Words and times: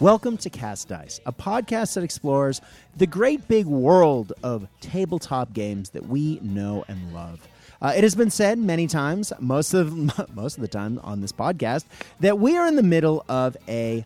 Welcome 0.00 0.38
to 0.38 0.48
Cast 0.48 0.88
Dice, 0.88 1.20
a 1.26 1.32
podcast 1.32 1.92
that 1.92 2.04
explores 2.04 2.62
the 2.96 3.06
great 3.06 3.46
big 3.48 3.66
world 3.66 4.32
of 4.42 4.66
tabletop 4.80 5.52
games 5.52 5.90
that 5.90 6.06
we 6.06 6.40
know 6.40 6.86
and 6.88 7.12
love. 7.12 7.46
Uh, 7.82 7.92
it 7.94 8.02
has 8.02 8.14
been 8.14 8.30
said 8.30 8.58
many 8.58 8.86
times, 8.86 9.30
most 9.40 9.74
of 9.74 9.92
most 10.34 10.56
of 10.56 10.62
the 10.62 10.68
time 10.68 10.98
on 11.02 11.20
this 11.20 11.32
podcast, 11.32 11.84
that 12.20 12.38
we 12.38 12.56
are 12.56 12.66
in 12.66 12.76
the 12.76 12.82
middle 12.82 13.26
of 13.28 13.58
a 13.68 14.02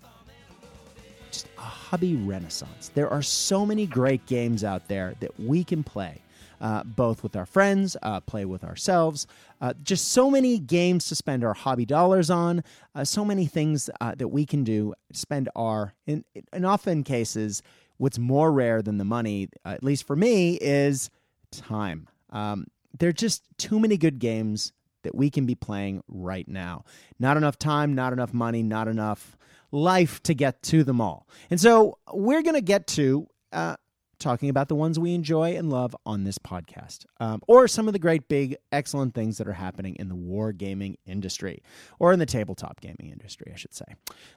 just 1.30 1.46
a 1.58 1.60
hobby 1.60 2.16
renaissance. 2.16 2.90
There 2.92 3.08
are 3.08 3.22
so 3.22 3.64
many 3.64 3.86
great 3.86 4.26
games 4.26 4.64
out 4.64 4.88
there 4.88 5.14
that 5.20 5.38
we 5.38 5.62
can 5.62 5.84
play 5.84 6.20
uh, 6.64 6.82
both 6.82 7.22
with 7.22 7.36
our 7.36 7.44
friends, 7.44 7.94
uh, 8.02 8.20
play 8.20 8.46
with 8.46 8.64
ourselves. 8.64 9.26
Uh, 9.60 9.74
just 9.82 10.08
so 10.08 10.30
many 10.30 10.58
games 10.58 11.06
to 11.06 11.14
spend 11.14 11.44
our 11.44 11.52
hobby 11.52 11.84
dollars 11.84 12.30
on, 12.30 12.64
uh, 12.94 13.04
so 13.04 13.22
many 13.22 13.44
things 13.44 13.90
uh, 14.00 14.14
that 14.16 14.28
we 14.28 14.46
can 14.46 14.64
do, 14.64 14.94
spend 15.12 15.50
our, 15.54 15.92
in, 16.06 16.24
in 16.54 16.64
often 16.64 17.04
cases, 17.04 17.62
what's 17.98 18.18
more 18.18 18.50
rare 18.50 18.80
than 18.80 18.96
the 18.96 19.04
money, 19.04 19.48
at 19.66 19.84
least 19.84 20.06
for 20.06 20.16
me, 20.16 20.54
is 20.54 21.10
time. 21.52 22.08
Um, 22.30 22.66
there 22.98 23.10
are 23.10 23.12
just 23.12 23.44
too 23.58 23.78
many 23.78 23.98
good 23.98 24.18
games 24.18 24.72
that 25.02 25.14
we 25.14 25.28
can 25.28 25.44
be 25.44 25.54
playing 25.54 26.02
right 26.08 26.48
now. 26.48 26.84
Not 27.18 27.36
enough 27.36 27.58
time, 27.58 27.94
not 27.94 28.14
enough 28.14 28.32
money, 28.32 28.62
not 28.62 28.88
enough 28.88 29.36
life 29.70 30.22
to 30.22 30.32
get 30.32 30.62
to 30.62 30.82
them 30.82 31.02
all. 31.02 31.28
And 31.50 31.60
so 31.60 31.98
we're 32.10 32.42
going 32.42 32.54
to 32.54 32.62
get 32.62 32.86
to 32.88 33.26
uh, 33.52 33.76
talking 34.18 34.48
about 34.48 34.68
the 34.68 34.74
ones 34.74 34.98
we 34.98 35.14
enjoy 35.14 35.56
and 35.56 35.70
love 35.70 35.94
on 36.06 36.24
this 36.24 36.38
podcast, 36.38 37.06
um, 37.20 37.40
or 37.46 37.68
some 37.68 37.86
of 37.86 37.92
the 37.92 37.98
great, 37.98 38.28
big, 38.28 38.56
excellent 38.72 39.14
things 39.14 39.38
that 39.38 39.48
are 39.48 39.52
happening 39.52 39.96
in 39.96 40.08
the 40.08 40.14
war 40.14 40.52
gaming 40.52 40.96
industry, 41.06 41.62
or 41.98 42.12
in 42.12 42.18
the 42.18 42.26
tabletop 42.26 42.80
gaming 42.80 43.10
industry, 43.10 43.50
I 43.52 43.56
should 43.56 43.74
say. 43.74 43.86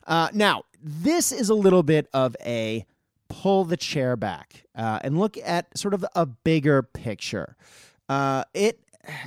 Uh, 0.06 0.30
now, 0.34 0.64
this 0.82 1.32
is 1.32 1.50
a 1.50 1.56
little 1.56 1.84
bit 1.84 2.08
of 2.14 2.36
a 2.46 2.86
pull 3.30 3.66
the 3.66 3.78
chair 3.78 4.16
back 4.16 4.64
uh, 4.76 5.00
and 5.04 5.18
look 5.18 5.38
at 5.44 5.78
sort 5.78 5.94
of 5.94 6.06
a 6.16 6.26
bigger 6.26 6.82
picture. 6.82 7.56
Uh, 8.10 8.44
it 8.54 8.80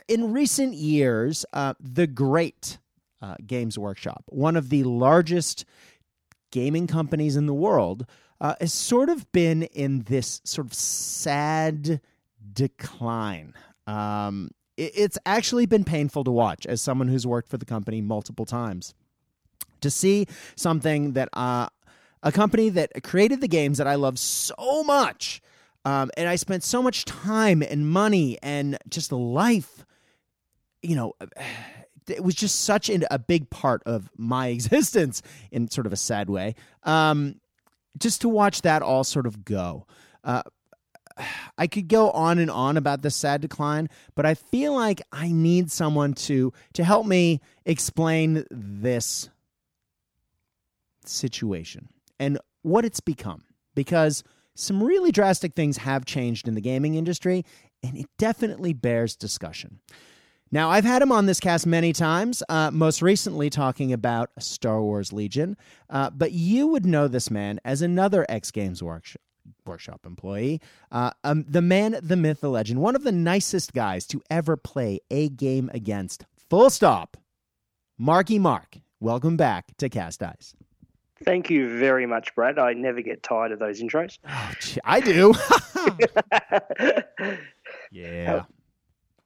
in 0.09 0.33
recent 0.33 0.75
years, 0.75 1.45
uh, 1.53 1.75
the 1.81 2.07
great 2.07 2.79
uh, 3.23 3.37
Games 3.47 3.79
Workshop, 3.79 4.25
one 4.29 4.57
of 4.57 4.69
the 4.69 4.85
largest 4.85 5.64
gaming 6.51 6.87
companies 6.87 7.37
in 7.37 7.47
the 7.47 7.55
world, 7.55 8.07
uh, 8.41 8.55
has 8.60 8.72
sort 8.72 9.08
of 9.08 9.30
been 9.33 9.64
in 9.64 10.02
this 10.02 10.41
sort 10.44 10.66
of 10.66 10.74
sad 10.74 12.00
decline. 12.52 13.55
Um, 13.86 14.50
it, 14.77 14.92
it's 14.94 15.19
actually 15.27 15.66
been 15.66 15.84
painful 15.84 16.24
to 16.24 16.30
watch 16.30 16.66
as 16.66 16.80
someone 16.80 17.08
who's 17.08 17.27
worked 17.27 17.48
for 17.48 17.58
the 17.58 17.66
company 17.66 18.00
multiple 18.00 18.46
times 18.46 18.94
to 19.80 19.91
see 19.91 20.27
something 20.56 21.12
that 21.12 21.28
uh, 21.33 21.68
a 22.22 22.33
company 22.33 22.68
that 22.70 23.02
created 23.02 23.41
the 23.41 23.48
games 23.48 23.78
that 23.78 23.86
I 23.86 23.94
love 23.94 24.18
so 24.18 24.84
much. 24.84 25.41
Um, 25.84 26.11
and 26.16 26.28
I 26.28 26.36
spent 26.36 26.62
so 26.62 26.83
much 26.83 27.06
time 27.06 27.62
and 27.62 27.88
money 27.88 28.38
and 28.42 28.77
just 28.88 29.12
life, 29.12 29.86
you 30.83 30.96
know, 30.96 31.14
it 32.08 32.24
was 32.24 32.34
just 32.34 32.62
such 32.62 32.91
a 32.91 33.18
big 33.18 33.50
part 33.50 33.83
of 33.86 34.11
my 34.16 34.48
existence 34.56 35.22
in 35.50 35.70
sort 35.70 35.86
of 35.86 35.92
a 35.92 35.96
sad 35.96 36.28
way. 36.28 36.55
Um, 36.83 37.36
just 37.98 38.20
to 38.22 38.28
watch 38.28 38.62
that 38.62 38.83
all 38.83 39.05
sort 39.05 39.27
of 39.27 39.44
go. 39.44 39.86
Uh, 40.24 40.42
I 41.58 41.66
could 41.66 41.88
go 41.88 42.10
on 42.10 42.38
and 42.38 42.50
on 42.50 42.77
about 42.77 43.02
the 43.02 43.10
sad 43.10 43.41
decline, 43.41 43.88
but 44.14 44.24
I 44.24 44.34
feel 44.34 44.74
like 44.74 45.02
I 45.12 45.30
need 45.33 45.70
someone 45.70 46.14
to 46.14 46.52
to 46.74 46.84
help 46.84 47.06
me 47.06 47.40
explain 47.64 48.45
this 48.50 49.29
situation 51.05 51.89
and 52.18 52.39
what 52.62 52.84
it's 52.84 53.00
become 53.00 53.45
because 53.74 54.23
some 54.55 54.83
really 54.83 55.11
drastic 55.11 55.55
things 55.55 55.79
have 55.79 56.05
changed 56.05 56.46
in 56.46 56.55
the 56.55 56.61
gaming 56.61 56.95
industry 56.95 57.45
and 57.83 57.96
it 57.96 58.06
definitely 58.18 58.73
bears 58.73 59.17
discussion. 59.17 59.80
Now, 60.52 60.70
I've 60.70 60.84
had 60.84 61.00
him 61.00 61.12
on 61.12 61.27
this 61.27 61.38
cast 61.38 61.64
many 61.64 61.92
times, 61.92 62.42
uh, 62.48 62.72
most 62.72 63.02
recently 63.02 63.50
talking 63.50 63.92
about 63.92 64.30
Star 64.40 64.83
Wars 64.83 65.12
Legion, 65.12 65.56
uh, 65.88 66.11
but 66.11 66.33
you 66.33 66.66
would 66.66 66.84
know 66.84 67.06
this 67.06 67.30
man 67.30 67.61
as 67.64 67.83
another 67.83 68.27
X 68.28 68.50
Games 68.50 68.83
workshop. 68.83 69.22
Workshop 69.64 70.05
employee, 70.05 70.61
uh, 70.90 71.12
um, 71.22 71.44
the 71.48 71.62
man, 71.62 71.98
the 72.02 72.16
myth, 72.16 72.40
the 72.40 72.50
legend, 72.50 72.80
one 72.80 72.96
of 72.96 73.05
the 73.05 73.12
nicest 73.12 73.72
guys 73.72 74.06
to 74.08 74.20
ever 74.30 74.56
play 74.56 75.00
a 75.11 75.28
game 75.28 75.70
against. 75.72 76.24
Full 76.48 76.70
stop. 76.70 77.17
Marky 77.98 78.38
Mark, 78.38 78.78
welcome 79.00 79.36
back 79.36 79.67
to 79.78 79.88
Cast 79.88 80.20
Dice. 80.20 80.55
Thank 81.24 81.50
you 81.50 81.78
very 81.78 82.06
much, 82.06 82.34
Brad. 82.34 82.58
I 82.58 82.72
never 82.72 83.00
get 83.00 83.22
tired 83.22 83.52
of 83.52 83.58
those 83.58 83.80
intros. 83.80 84.18
Oh, 84.28 84.52
gee, 84.61 84.80
I 84.84 85.00
do. 85.00 85.34
yeah. 87.90 88.44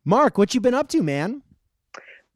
Mark, 0.05 0.37
what 0.39 0.55
you 0.55 0.61
been 0.61 0.75
up 0.75 0.89
to, 0.89 1.03
man? 1.03 1.43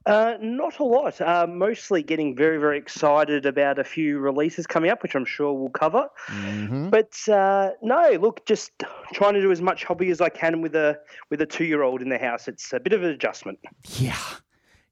Uh, 0.07 0.39
not 0.41 0.79
a 0.79 0.85
lot. 0.85 1.21
Uh, 1.21 1.47
mostly 1.47 2.03
getting 2.03 2.35
very, 2.35 2.57
very 2.57 2.79
excited 2.79 3.45
about 3.45 3.79
a 3.79 3.85
few 3.85 4.19
releases 4.19 4.67
coming 4.67 4.91
up, 4.91 5.03
which 5.03 5.15
I'm 5.15 5.27
sure 5.27 5.53
we'll 5.53 5.69
cover. 5.69 6.09
Mm-hmm. 6.29 6.89
But 6.89 7.13
uh, 7.29 7.73
no, 7.83 8.13
look, 8.13 8.47
just 8.47 8.73
trying 9.13 9.35
to 9.35 9.43
do 9.43 9.53
as 9.53 9.61
much 9.61 9.85
hobby 9.85 10.09
as 10.11 10.23
I 10.23 10.31
can 10.31 10.63
with 10.63 10.75
a 10.75 10.99
with 11.29 11.43
a 11.43 11.47
two 11.47 11.65
year 11.65 11.83
old 11.83 12.01
in 12.01 12.09
the 12.09 12.17
house. 12.17 12.49
It's 12.49 12.73
a 12.73 12.81
bit 12.81 12.95
of 12.95 13.03
an 13.03 13.11
adjustment. 13.11 13.59
Yeah. 13.99 14.17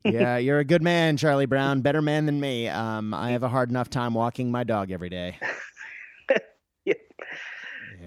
Yeah, 0.04 0.36
you're 0.36 0.58
a 0.58 0.64
good 0.64 0.82
man, 0.82 1.16
Charlie 1.16 1.46
Brown. 1.46 1.80
Better 1.80 2.02
man 2.02 2.26
than 2.26 2.38
me. 2.38 2.68
Um, 2.68 3.14
I 3.14 3.30
have 3.30 3.42
a 3.42 3.48
hard 3.48 3.70
enough 3.70 3.88
time 3.88 4.12
walking 4.12 4.50
my 4.50 4.64
dog 4.64 4.90
every 4.90 5.08
day. 5.08 5.38
yeah. 6.30 6.36
yeah. 6.84 6.94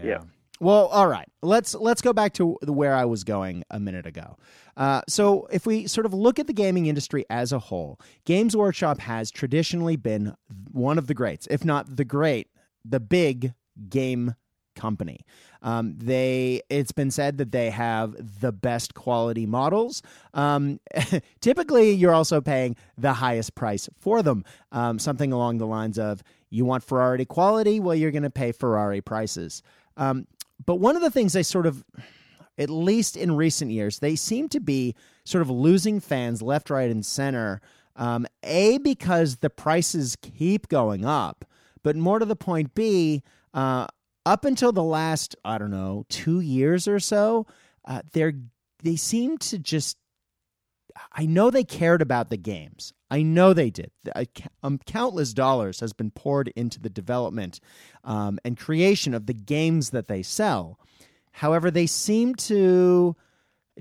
yeah. 0.04 0.20
Well, 0.60 0.88
all 0.88 1.08
right. 1.08 1.28
Let's 1.42 1.74
let's 1.74 2.02
go 2.02 2.12
back 2.12 2.34
to 2.34 2.58
where 2.66 2.94
I 2.94 3.06
was 3.06 3.24
going 3.24 3.64
a 3.70 3.80
minute 3.80 4.06
ago. 4.06 4.38
Uh, 4.76 5.02
so, 5.08 5.48
if 5.52 5.66
we 5.66 5.88
sort 5.88 6.06
of 6.06 6.14
look 6.14 6.40
at 6.40 6.48
the 6.48 6.54
gaming 6.54 6.88
industry 6.88 7.26
as 7.30 7.52
a 7.52 7.60
whole, 7.60 8.00
Games 8.26 8.56
Workshop 8.56 9.00
has 9.00 9.32
traditionally 9.32 9.96
been 9.96 10.36
one 10.72 10.98
of 10.98 11.08
the 11.08 11.14
greats, 11.14 11.48
if 11.50 11.64
not 11.64 11.96
the 11.96 12.06
great, 12.06 12.50
the 12.84 13.00
big 13.00 13.54
game 13.90 14.36
company. 14.76 15.26
Um, 15.62 15.98
they 15.98 16.62
it's 16.70 16.92
been 16.92 17.12
said 17.12 17.38
that 17.38 17.52
they 17.52 17.70
have 17.70 18.16
the 18.42 18.52
best 18.52 18.94
quality 18.94 19.46
models. 19.46 20.02
Um, 20.34 20.80
typically, 21.42 21.92
you're 21.92 22.14
also 22.14 22.42
paying 22.42 22.76
the 22.98 23.14
highest 23.14 23.56
price 23.56 23.88
for 23.98 24.22
them. 24.24 24.44
Um, 24.72 25.00
something 25.00 25.32
along 25.32 25.58
the 25.58 25.68
lines 25.68 25.98
of 25.98 26.22
you 26.50 26.66
want 26.66 26.84
Ferrari 26.84 27.26
quality, 27.26 27.80
well, 27.80 27.96
you're 27.96 28.12
going 28.12 28.24
to 28.24 28.30
pay 28.30 28.52
Ferrari 28.52 29.02
prices. 29.02 29.62
But 30.66 30.76
one 30.76 30.96
of 30.96 31.02
the 31.02 31.12
things 31.12 31.34
they 31.34 31.44
sort 31.44 31.66
of, 31.66 31.84
at 32.58 32.70
least 32.70 33.18
in 33.18 33.36
recent 33.36 33.72
years, 33.72 34.00
they 34.00 34.16
seem 34.16 34.50
to 34.50 34.60
be 34.60 34.96
sort 35.24 35.42
of 35.42 35.50
losing 35.50 36.00
fans 36.00 36.42
left, 36.42 36.70
right, 36.70 36.90
and 36.90 37.06
center. 37.06 37.62
Um, 37.96 38.28
a, 38.44 38.78
because 38.78 39.38
the 39.38 39.50
prices 39.50 40.16
keep 40.16 40.70
going 40.70 41.06
up, 41.06 41.46
but 41.84 41.96
more 41.96 42.20
to 42.20 42.26
the 42.26 42.36
point, 42.36 42.74
B, 42.74 43.24
uh, 43.54 43.88
up 44.26 44.46
until 44.46 44.72
the 44.72 44.84
last, 44.84 45.36
I 45.44 45.58
don't 45.58 45.72
know, 45.72 46.06
two 46.08 46.40
years 46.40 46.88
or 46.88 47.00
so, 47.00 47.48
uh, 47.86 48.02
they're 48.14 48.34
they 48.84 48.96
seem 48.96 49.38
to 49.40 49.60
just 49.60 49.98
I 51.12 51.26
know 51.26 51.50
they 51.50 51.64
cared 51.64 52.02
about 52.02 52.30
the 52.30 52.38
games. 52.38 52.94
I 53.12 53.24
know 53.24 53.54
they 53.54 53.70
did. 53.70 53.92
Um, 54.62 54.78
countless 54.86 55.34
dollars 55.34 55.80
has 55.80 55.94
been 55.94 56.12
poured 56.12 56.50
into 56.50 56.80
the 56.80 56.90
development 56.90 57.60
um, 58.04 58.40
and 58.46 58.58
creation 58.58 59.14
of 59.14 59.26
the 59.26 59.34
games 59.34 59.90
that 59.90 60.08
they 60.08 60.22
sell. 60.22 60.80
However, 61.32 61.72
they 61.72 61.88
seem 61.88 62.36
to 62.36 63.16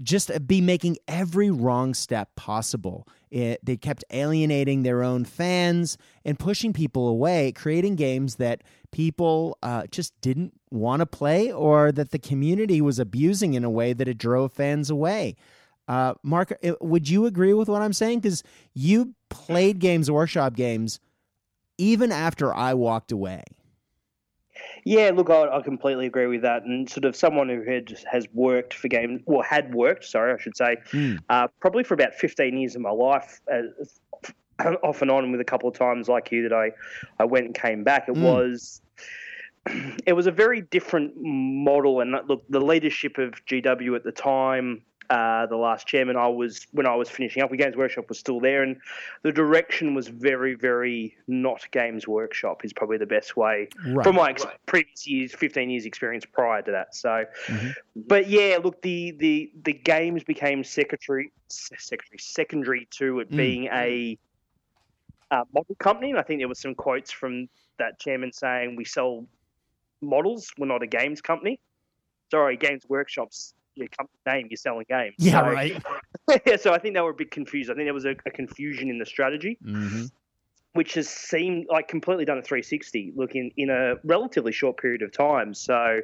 just 0.03 0.31
be 0.47 0.61
making 0.61 0.97
every 1.07 1.51
wrong 1.51 1.95
step 1.95 2.35
possible. 2.37 3.07
It, 3.31 3.61
they 3.65 3.77
kept 3.77 4.05
alienating 4.11 4.83
their 4.83 5.03
own 5.03 5.25
fans 5.25 5.99
and 6.25 6.39
pushing 6.39 6.73
people 6.73 7.09
away, 7.09 7.53
creating 7.53 7.97
games 7.97 8.37
that 8.37 8.63
people 8.93 9.59
uh, 9.63 9.87
just 9.91 10.19
didn't 10.21 10.55
want 10.71 11.01
to 11.01 11.07
play 11.07 11.53
or 11.53 11.93
that 11.93 12.11
the 12.11 12.19
community 12.19 12.81
was 12.81 12.99
abusing 12.99 13.55
in 13.55 13.65
a 13.65 13.71
way 13.71 13.93
that 13.93 14.09
it 14.09 14.19
drove 14.19 14.53
fans 14.53 14.89
away. 14.89 15.37
Uh, 15.89 16.15
Mark, 16.23 16.53
uh, 16.63 16.75
would 16.81 17.09
you 17.09 17.27
agree 17.27 17.55
with 17.55 17.69
what 17.69 17.83
I'm 17.83 17.95
saying? 17.95 18.21
Because 18.21 18.45
you 18.75 19.15
played 19.31 19.79
Games 19.79 20.11
Workshop 20.11 20.55
games 20.55 21.01
even 21.79 22.13
after 22.13 22.55
I 22.55 22.75
walked 22.75 23.11
away. 23.11 23.43
Yeah, 24.85 25.11
look, 25.15 25.31
I, 25.31 25.49
I, 25.49 25.63
completely 25.63 26.07
agree 26.07 26.27
with 26.27 26.43
that. 26.43 26.65
And 26.65 26.91
sort 26.91 27.05
of 27.05 27.15
someone 27.15 27.49
who 27.49 27.63
had 27.63 27.97
has 28.11 28.27
worked 28.33 28.75
for 28.75 28.89
games, 28.89 29.23
well, 29.27 29.43
had 29.43 29.75
worked, 29.75 30.05
sorry, 30.05 30.33
I 30.33 30.39
should 30.39 30.57
say, 30.57 30.77
mm. 30.93 31.19
uh, 31.29 31.49
probably 31.61 31.85
for 31.85 31.95
about 31.95 32.15
15 32.15 32.57
years 32.57 32.75
of 32.75 32.83
my 32.83 32.91
life, 32.91 33.41
uh, 33.53 33.63
off 34.83 35.03
and 35.03 35.11
on 35.11 35.31
with 35.31 35.41
a 35.41 35.45
couple 35.45 35.69
of 35.69 35.77
times 35.77 36.09
like 36.09 36.33
you 36.33 36.49
that 36.49 36.53
I, 36.53 36.73
I 37.21 37.25
went 37.25 37.47
and 37.47 37.55
came 37.55 37.85
back. 37.85 38.09
It 38.09 38.15
mm. 38.15 38.23
was 38.23 38.81
it 40.07 40.15
was 40.15 40.27
a 40.27 40.33
very 40.33 40.63
different 40.63 41.13
model. 41.17 42.01
And 42.01 42.17
look, 42.27 42.45
the 42.49 42.61
leadership 42.61 43.19
of 43.19 43.45
GW 43.47 43.95
at 43.95 44.05
the 44.05 44.13
time 44.13 44.83
uh, 45.11 45.47
the 45.47 45.57
last 45.57 45.87
chairman, 45.87 46.17
I 46.17 46.29
was 46.29 46.67
when 46.73 46.87
I 46.87 46.95
was 46.95 47.09
finishing 47.09 47.43
up. 47.43 47.51
Games 47.53 47.77
Workshop 47.77 48.09
was 48.09 48.19
still 48.19 48.41
there, 48.41 48.63
and 48.63 48.77
the 49.23 49.33
direction 49.33 49.95
was 49.95 50.09
very, 50.09 50.55
very 50.55 51.17
not 51.27 51.67
Games 51.71 52.07
Workshop. 52.07 52.65
Is 52.65 52.73
probably 52.73 52.99
the 52.99 53.07
best 53.07 53.37
way 53.37 53.69
right. 53.87 54.05
from 54.05 54.17
my 54.17 54.31
ex- 54.31 54.45
right. 54.45 54.55
previous 54.67 55.07
years, 55.07 55.35
fifteen 55.35 55.71
years 55.71 55.87
experience 55.87 56.27
prior 56.27 56.61
to 56.63 56.71
that. 56.73 56.95
So, 56.95 57.25
mm-hmm. 57.47 57.71
but 57.97 58.29
yeah, 58.29 58.59
look, 58.63 58.83
the 58.83 59.13
the 59.13 59.51
the 59.63 59.73
games 59.73 60.25
became 60.25 60.63
secretary 60.63 61.33
secretary 61.49 62.19
secondary 62.19 62.87
to 62.91 63.21
it 63.21 63.31
mm. 63.31 63.37
being 63.37 63.65
a 63.67 64.19
uh, 65.31 65.45
model 65.55 65.75
company, 65.77 66.11
and 66.11 66.19
I 66.19 66.23
think 66.23 66.41
there 66.41 66.49
was 66.49 66.61
some 66.61 66.75
quotes 66.75 67.11
from 67.11 67.49
that 67.79 67.99
chairman 67.99 68.33
saying 68.33 68.77
we 68.77 68.85
sell 68.85 69.27
models, 70.03 70.53
we're 70.59 70.67
not 70.67 70.83
a 70.83 70.87
games 70.87 71.21
company. 71.21 71.61
Sorry, 72.31 72.59
Games 72.59 72.83
Workshops 72.89 73.55
your 73.79 73.89
company 73.89 74.19
name, 74.27 74.47
you're 74.51 74.57
selling 74.57 74.87
games. 74.89 75.15
Yeah, 75.19 75.41
so, 75.41 75.51
right. 75.51 75.83
yeah, 76.47 76.57
so 76.57 76.73
I 76.73 76.79
think 76.79 76.95
they 76.95 77.01
were 77.01 77.11
a 77.11 77.15
bit 77.15 77.31
confused. 77.31 77.71
I 77.71 77.75
think 77.75 77.87
there 77.87 77.95
was 77.95 78.05
a, 78.05 78.17
a 78.27 78.31
confusion 78.31 78.91
in 78.91 78.99
the 78.99 79.07
strategy, 79.07 79.59
mm-hmm. 79.65 80.07
which 80.73 80.95
has 80.95 81.09
seemed 81.09 81.67
like 81.71 81.89
completely 81.89 82.25
done 82.25 82.39
a 82.39 82.43
360 82.43 83.13
look 83.17 83.35
in, 83.35 83.51
in 83.57 83.71
a 83.71 83.95
relatively 84.05 84.53
short 84.53 84.77
period 84.77 85.03
of 85.03 85.13
time. 85.13 85.55
So 85.55 86.01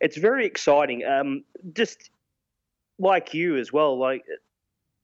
it's 0.00 0.16
very 0.16 0.46
exciting. 0.46 1.04
Um, 1.04 1.44
just 1.74 2.10
like 2.98 3.34
you 3.34 3.56
as 3.56 3.72
well, 3.72 3.98
like 3.98 4.24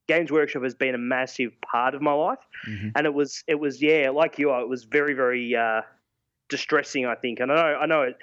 Games 0.09 0.31
Workshop 0.31 0.63
has 0.63 0.75
been 0.75 0.95
a 0.95 0.99
massive 0.99 1.53
part 1.61 1.95
of 1.95 2.03
my 2.03 2.13
life, 2.13 2.39
mm-hmm. 2.69 2.91
and 2.95 3.07
it 3.07 3.15
was 3.15 3.43
it 3.47 3.57
was 3.57 3.83
yeah, 3.83 4.11
like 4.11 4.39
you, 4.39 4.55
it 4.55 4.69
was 4.69 4.85
very 4.85 5.15
very 5.15 5.55
uh, 5.57 5.83
distressing. 6.49 7.07
I 7.07 7.15
think, 7.15 7.41
and 7.41 7.51
I 7.51 7.57
know 7.57 7.79
I 7.79 7.87
know 7.87 8.03
it 8.03 8.17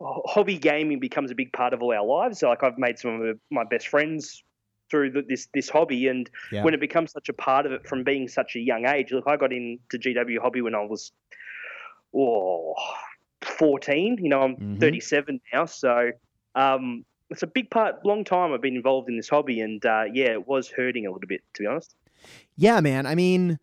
hobby 0.00 0.58
gaming 0.58 1.00
becomes 1.00 1.30
a 1.30 1.34
big 1.34 1.52
part 1.52 1.72
of 1.72 1.82
all 1.82 1.92
our 1.92 2.04
lives. 2.04 2.42
Like 2.42 2.62
I've 2.62 2.78
made 2.78 2.98
some 2.98 3.20
of 3.20 3.38
my 3.50 3.64
best 3.64 3.88
friends 3.88 4.42
through 4.90 5.10
this 5.28 5.48
this 5.54 5.68
hobby, 5.68 6.06
and 6.08 6.28
yeah. 6.52 6.62
when 6.62 6.74
it 6.74 6.80
becomes 6.80 7.12
such 7.12 7.28
a 7.28 7.32
part 7.32 7.66
of 7.66 7.72
it 7.72 7.86
from 7.86 8.04
being 8.04 8.28
such 8.28 8.56
a 8.56 8.60
young 8.60 8.86
age. 8.86 9.12
Look, 9.12 9.24
I 9.26 9.36
got 9.36 9.52
into 9.52 9.98
GW 9.98 10.38
hobby 10.40 10.60
when 10.60 10.74
I 10.74 10.84
was 10.84 11.12
oh, 12.14 12.74
14. 13.42 14.18
You 14.20 14.28
know, 14.28 14.42
I'm 14.42 14.56
mm-hmm. 14.56 14.78
37 14.78 15.40
now, 15.52 15.64
so 15.66 16.10
um, 16.54 17.04
it's 17.30 17.42
a 17.42 17.46
big 17.46 17.70
part. 17.70 18.04
Long 18.04 18.24
time 18.24 18.52
I've 18.52 18.62
been 18.62 18.76
involved 18.76 19.08
in 19.08 19.16
this 19.16 19.28
hobby, 19.28 19.60
and 19.60 19.84
uh, 19.84 20.04
yeah, 20.12 20.32
it 20.32 20.46
was 20.46 20.68
hurting 20.70 21.06
a 21.06 21.12
little 21.12 21.28
bit 21.28 21.42
to 21.54 21.62
be 21.62 21.66
honest. 21.66 21.94
Yeah, 22.56 22.80
man. 22.80 23.06
I 23.06 23.14
mean. 23.14 23.58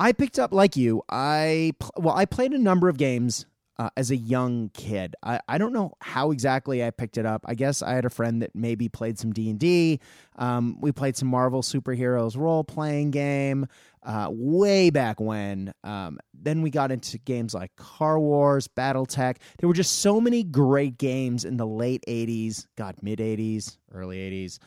I 0.00 0.10
picked 0.12 0.40
up 0.40 0.52
like 0.52 0.74
you. 0.76 1.02
I 1.08 1.72
well, 1.96 2.16
I 2.16 2.24
played 2.24 2.52
a 2.52 2.58
number 2.58 2.88
of 2.88 2.98
games 2.98 3.46
uh, 3.78 3.90
as 3.96 4.10
a 4.10 4.16
young 4.16 4.70
kid. 4.74 5.16
I, 5.22 5.40
I 5.48 5.58
don't 5.58 5.72
know 5.72 5.92
how 6.00 6.30
exactly 6.30 6.84
I 6.84 6.90
picked 6.90 7.18
it 7.18 7.26
up. 7.26 7.44
I 7.46 7.54
guess 7.54 7.82
I 7.82 7.94
had 7.94 8.04
a 8.04 8.10
friend 8.10 8.42
that 8.42 8.54
maybe 8.54 8.88
played 8.88 9.18
some 9.18 9.32
D 9.32 9.50
and 9.50 9.58
D. 9.58 10.00
Um, 10.36 10.80
we 10.80 10.92
played 10.92 11.16
some 11.16 11.28
Marvel 11.28 11.62
superheroes 11.62 12.36
role 12.36 12.64
playing 12.64 13.10
game 13.10 13.66
uh, 14.02 14.28
way 14.30 14.90
back 14.90 15.20
when. 15.20 15.72
Um, 15.82 16.18
then 16.32 16.62
we 16.62 16.70
got 16.70 16.92
into 16.92 17.18
games 17.18 17.54
like 17.54 17.74
Car 17.76 18.18
Wars, 18.20 18.68
BattleTech. 18.68 19.36
There 19.58 19.68
were 19.68 19.74
just 19.74 20.00
so 20.00 20.20
many 20.20 20.42
great 20.42 20.98
games 20.98 21.44
in 21.44 21.56
the 21.56 21.66
late 21.66 22.04
'80s, 22.06 22.66
God, 22.76 22.96
mid 23.02 23.18
'80s, 23.18 23.78
early 23.92 24.18
'80s 24.18 24.58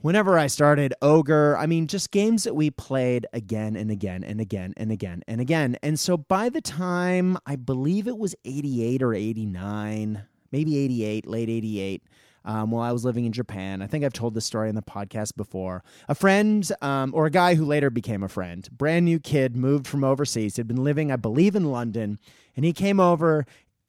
whenever 0.00 0.38
I 0.38 0.46
started 0.46 0.94
Ogre, 1.02 1.56
I 1.56 1.66
mean, 1.66 1.86
just 1.86 2.10
games 2.10 2.44
that 2.44 2.54
we 2.54 2.70
played 2.70 3.26
again 3.32 3.76
and 3.76 3.90
again 3.90 4.24
and 4.24 4.40
again 4.40 4.74
and 4.76 4.92
again 4.92 5.22
and 5.26 5.40
again. 5.40 5.76
And 5.82 5.98
so 5.98 6.16
by 6.16 6.48
the 6.48 6.60
time 6.60 7.38
I 7.46 7.56
believe 7.56 8.06
it 8.06 8.18
was 8.18 8.34
88 8.44 9.02
or 9.02 9.14
89, 9.14 10.24
maybe 10.52 10.78
88, 10.78 11.26
late 11.26 11.48
88, 11.48 12.02
um, 12.44 12.70
while 12.70 12.82
I 12.82 12.92
was 12.92 13.04
living 13.04 13.26
in 13.26 13.32
Japan. 13.32 13.82
I 13.82 13.86
think 13.86 14.04
I've 14.04 14.12
told 14.12 14.32
this 14.34 14.46
story 14.46 14.68
on 14.70 14.74
the 14.74 14.82
podcast 14.82 15.36
before. 15.36 15.84
A 16.08 16.14
friend, 16.14 16.70
um, 16.80 17.12
or 17.14 17.26
a 17.26 17.30
guy 17.30 17.54
who 17.54 17.64
later 17.64 17.90
became 17.90 18.22
a 18.22 18.28
friend, 18.28 18.66
brand 18.72 19.04
new 19.04 19.18
kid, 19.18 19.54
moved 19.54 19.86
from 19.86 20.02
overseas, 20.02 20.56
had 20.56 20.66
been 20.66 20.82
living, 20.82 21.12
I 21.12 21.16
believe, 21.16 21.54
in 21.54 21.70
London, 21.70 22.18
and 22.56 22.64
he 22.64 22.72
came 22.72 23.00
over 23.00 23.44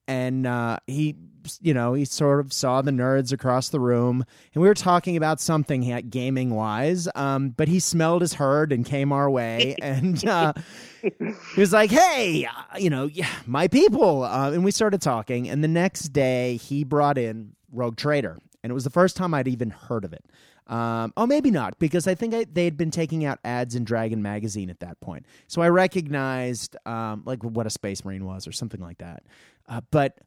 and 0.10 0.48
uh, 0.48 0.80
he 0.88 1.16
you 1.62 1.74
know 1.74 1.94
he 1.94 2.06
sort 2.06 2.40
of 2.40 2.52
saw 2.52 2.82
the 2.82 2.92
nerds 2.92 3.32
across 3.32 3.70
the 3.70 3.80
room 3.80 4.24
and 4.54 4.62
we 4.62 4.68
were 4.68 4.74
talking 4.74 5.18
about 5.18 5.40
something 5.40 5.82
gaming 6.10 6.52
wise 6.52 7.08
um, 7.16 7.50
but 7.50 7.68
he 7.68 7.80
smelled 7.80 8.22
his 8.22 8.34
herd 8.34 8.72
and 8.72 8.86
came 8.86 9.12
our 9.12 9.30
way 9.30 9.76
and 9.82 10.26
uh, 10.26 10.54
he 11.02 11.60
was 11.60 11.74
like 11.74 11.92
hey 11.92 12.46
uh, 12.46 12.78
you 12.78 12.90
know 12.90 13.10
my 13.46 13.68
people 13.68 14.24
uh, 14.24 14.52
and 14.52 14.64
we 14.64 14.72
started 14.72 15.02
talking 15.02 15.50
and 15.50 15.64
the 15.64 15.68
next 15.68 16.10
day 16.10 16.58
he 16.58 16.84
brought 16.84 17.18
in 17.18 17.54
rogue 17.72 17.98
trader 17.98 18.38
and 18.64 18.72
it 18.72 18.74
was 18.74 18.84
the 18.84 18.90
first 18.90 19.16
time 19.16 19.34
i'd 19.34 19.48
even 19.48 19.70
heard 19.70 20.04
of 20.04 20.14
it 20.14 20.26
um, 20.70 21.14
oh, 21.18 21.26
maybe 21.26 21.50
not, 21.50 21.80
because 21.80 22.08
I 22.08 22.14
think 22.14 22.36
I, 22.36 22.46
they 22.46 22.64
had 22.64 22.78
been 22.78 22.92
taking 22.92 23.26
out 23.26 23.40
ads 23.44 23.74
in 23.74 23.84
Dragon 23.84 24.22
magazine 24.22 24.70
at 24.70 24.82
that 24.82 25.02
point. 25.02 25.26
So 25.48 25.64
I 25.64 25.70
recognized 25.70 26.78
um, 26.86 27.24
like 27.26 27.44
what 27.44 27.66
a 27.66 27.72
Space 27.72 28.06
Marine 28.06 28.24
was 28.24 28.48
or 28.48 28.52
something 28.52 28.80
like 28.80 29.00
that. 29.00 29.24
Uh, 29.68 29.82
but 29.90 30.20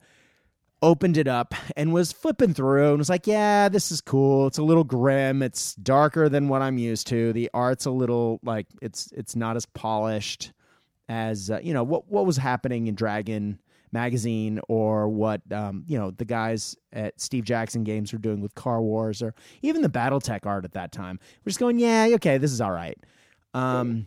opened 0.83 1.17
it 1.17 1.29
up 1.29 1.55
and 1.77 1.93
was 1.93 2.13
flipping 2.13 2.53
through 2.53 2.91
and 2.91 2.99
was 2.99 3.09
like, 3.09 3.27
"Yeah, 3.27 3.69
this 3.69 3.93
is 3.93 4.01
cool. 4.01 4.49
It's 4.49 4.59
a 4.59 4.63
little 4.63 4.85
grim. 4.85 5.43
It's 5.43 5.75
darker 5.77 6.29
than 6.29 6.49
what 6.49 6.61
I'm 6.61 6.79
used 6.79 7.07
to. 7.09 7.33
The 7.33 7.49
art's 7.55 7.87
a 7.87 7.91
little 7.91 8.41
like 8.43 8.67
it's 8.83 9.11
it's 9.13 9.37
not 9.37 9.57
as 9.57 9.67
polished 9.67 10.53
as 11.09 11.51
uh, 11.51 11.61
you 11.63 11.73
know 11.73 11.85
what 11.85 12.11
what 12.11 12.27
was 12.27 12.37
happening 12.37 12.87
in 12.87 12.95
Dragon 12.95 13.61
magazine 13.93 14.59
or 14.69 15.09
what 15.09 15.41
um, 15.53 15.85
you 15.87 15.99
know 15.99 16.11
the 16.11 16.25
guys 16.25 16.77
at 16.93 17.21
Steve 17.21 17.45
Jackson 17.45 17.85
Games 17.85 18.13
were 18.13 18.19
doing 18.19 18.41
with 18.41 18.55
Car 18.55 18.81
Wars 18.81 19.23
or 19.23 19.35
even 19.61 19.83
the 19.83 19.89
BattleTech 19.89 20.47
art 20.47 20.65
at 20.65 20.73
that 20.73 20.93
time. 20.93 21.21
We're 21.45 21.51
just 21.51 21.61
going, 21.61 21.79
yeah, 21.79 22.09
okay, 22.15 22.39
this 22.39 22.53
is 22.53 22.61
all 22.61 22.73
right. 22.73 22.99
Um, 23.55 24.07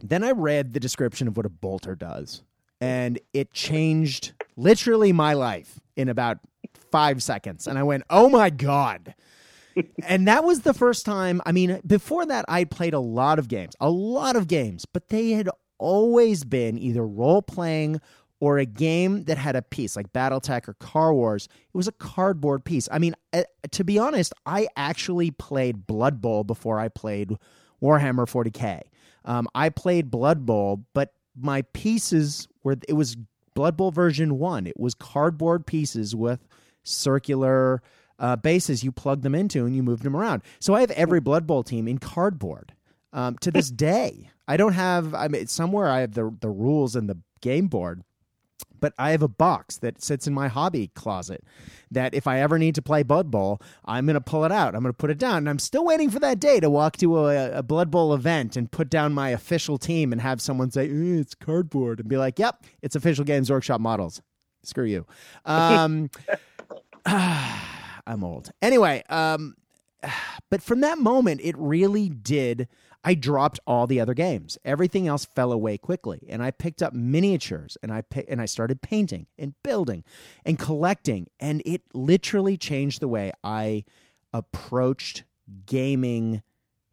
then 0.00 0.22
I 0.22 0.30
read 0.30 0.72
the 0.72 0.80
description 0.80 1.26
of 1.26 1.36
what 1.36 1.46
a 1.46 1.50
bolter 1.50 1.96
does, 1.96 2.42
and 2.80 3.18
it 3.32 3.52
changed 3.52 4.32
literally 4.58 5.12
my 5.12 5.32
life 5.32 5.80
in 5.96 6.08
about 6.08 6.38
five 6.90 7.22
seconds. 7.22 7.66
And 7.66 7.78
I 7.78 7.84
went, 7.84 8.02
oh 8.10 8.28
my 8.28 8.50
God. 8.50 9.14
and 10.06 10.26
that 10.26 10.44
was 10.44 10.60
the 10.60 10.74
first 10.74 11.06
time. 11.06 11.40
I 11.46 11.52
mean, 11.52 11.80
before 11.86 12.26
that, 12.26 12.44
I 12.48 12.64
played 12.64 12.94
a 12.94 13.00
lot 13.00 13.38
of 13.38 13.48
games, 13.48 13.74
a 13.80 13.90
lot 13.90 14.36
of 14.36 14.48
games, 14.48 14.84
but 14.84 15.08
they 15.08 15.30
had 15.30 15.48
always 15.78 16.44
been 16.44 16.78
either 16.78 17.06
role 17.06 17.40
playing 17.40 18.00
or 18.40 18.58
a 18.58 18.66
game 18.66 19.24
that 19.24 19.38
had 19.38 19.56
a 19.56 19.62
piece 19.62 19.96
like 19.96 20.12
Battletech 20.12 20.68
or 20.68 20.74
Car 20.74 21.12
Wars. 21.14 21.48
It 21.52 21.76
was 21.76 21.88
a 21.88 21.92
cardboard 21.92 22.64
piece. 22.64 22.88
I 22.90 22.98
mean, 22.98 23.14
uh, 23.32 23.44
to 23.72 23.84
be 23.84 23.98
honest, 23.98 24.32
I 24.46 24.68
actually 24.76 25.30
played 25.30 25.86
Blood 25.86 26.20
Bowl 26.20 26.44
before 26.44 26.78
I 26.78 26.88
played 26.88 27.36
Warhammer 27.82 28.26
40K. 28.26 28.82
Um, 29.24 29.48
I 29.54 29.70
played 29.70 30.10
Blood 30.10 30.46
Bowl, 30.46 30.84
but 30.94 31.12
my 31.36 31.62
pieces 31.72 32.48
were, 32.62 32.76
it 32.88 32.94
was 32.94 33.16
Blood 33.58 33.76
Bowl 33.76 33.90
version 33.90 34.38
1. 34.38 34.68
It 34.68 34.78
was 34.78 34.94
cardboard 34.94 35.66
pieces 35.66 36.14
with 36.14 36.46
circular 36.84 37.82
uh, 38.20 38.36
bases 38.36 38.84
you 38.84 38.92
plugged 38.92 39.24
them 39.24 39.34
into 39.34 39.66
and 39.66 39.74
you 39.74 39.82
moved 39.82 40.04
them 40.04 40.14
around. 40.14 40.42
So 40.60 40.74
I 40.74 40.80
have 40.80 40.92
every 40.92 41.18
Blood 41.18 41.44
Bowl 41.44 41.64
team 41.64 41.88
in 41.88 41.98
cardboard 41.98 42.72
um, 43.12 43.36
to 43.40 43.50
this 43.50 43.68
day. 43.72 44.30
I 44.46 44.56
don't 44.56 44.74
have, 44.74 45.12
I 45.12 45.26
mean, 45.26 45.48
somewhere 45.48 45.88
I 45.88 46.02
have 46.02 46.14
the, 46.14 46.32
the 46.40 46.48
rules 46.48 46.94
and 46.94 47.10
the 47.10 47.18
game 47.40 47.66
board 47.66 48.04
but 48.80 48.92
I 48.98 49.10
have 49.10 49.22
a 49.22 49.28
box 49.28 49.76
that 49.78 50.02
sits 50.02 50.26
in 50.26 50.34
my 50.34 50.48
hobby 50.48 50.88
closet 50.94 51.44
that 51.90 52.14
if 52.14 52.26
I 52.26 52.40
ever 52.40 52.58
need 52.58 52.74
to 52.76 52.82
play 52.82 53.02
Blood 53.02 53.30
Bowl, 53.30 53.60
I'm 53.84 54.06
going 54.06 54.14
to 54.14 54.20
pull 54.20 54.44
it 54.44 54.52
out. 54.52 54.74
I'm 54.74 54.82
going 54.82 54.92
to 54.92 54.96
put 54.96 55.10
it 55.10 55.18
down. 55.18 55.38
And 55.38 55.48
I'm 55.48 55.58
still 55.58 55.84
waiting 55.84 56.10
for 56.10 56.18
that 56.20 56.38
day 56.38 56.60
to 56.60 56.70
walk 56.70 56.96
to 56.98 57.18
a, 57.18 57.58
a 57.58 57.62
Blood 57.62 57.90
Bowl 57.90 58.14
event 58.14 58.56
and 58.56 58.70
put 58.70 58.90
down 58.90 59.12
my 59.12 59.30
official 59.30 59.78
team 59.78 60.12
and 60.12 60.20
have 60.20 60.40
someone 60.40 60.70
say, 60.70 60.88
eh, 60.88 61.20
it's 61.20 61.34
cardboard 61.34 62.00
and 62.00 62.08
be 62.08 62.16
like, 62.16 62.38
yep, 62.38 62.64
it's 62.82 62.96
official 62.96 63.24
Games 63.24 63.50
Workshop 63.50 63.80
models. 63.80 64.22
Screw 64.62 64.84
you. 64.84 65.06
Um, 65.44 66.10
I'm 67.06 68.22
old. 68.22 68.50
Anyway, 68.62 69.02
um, 69.08 69.56
but 70.50 70.62
from 70.62 70.80
that 70.80 70.98
moment, 70.98 71.40
it 71.42 71.56
really 71.58 72.08
did 72.08 72.68
I 73.04 73.14
dropped 73.14 73.60
all 73.66 73.86
the 73.86 74.00
other 74.00 74.14
games. 74.14 74.58
Everything 74.64 75.06
else 75.06 75.24
fell 75.24 75.52
away 75.52 75.78
quickly, 75.78 76.26
and 76.28 76.42
I 76.42 76.50
picked 76.50 76.82
up 76.82 76.92
miniatures 76.92 77.76
and 77.82 77.92
I 77.92 78.02
and 78.28 78.40
I 78.40 78.46
started 78.46 78.82
painting 78.82 79.26
and 79.38 79.54
building 79.62 80.04
and 80.44 80.58
collecting, 80.58 81.28
and 81.38 81.62
it 81.64 81.82
literally 81.94 82.56
changed 82.56 83.00
the 83.00 83.08
way 83.08 83.32
I 83.44 83.84
approached 84.32 85.24
gaming 85.66 86.42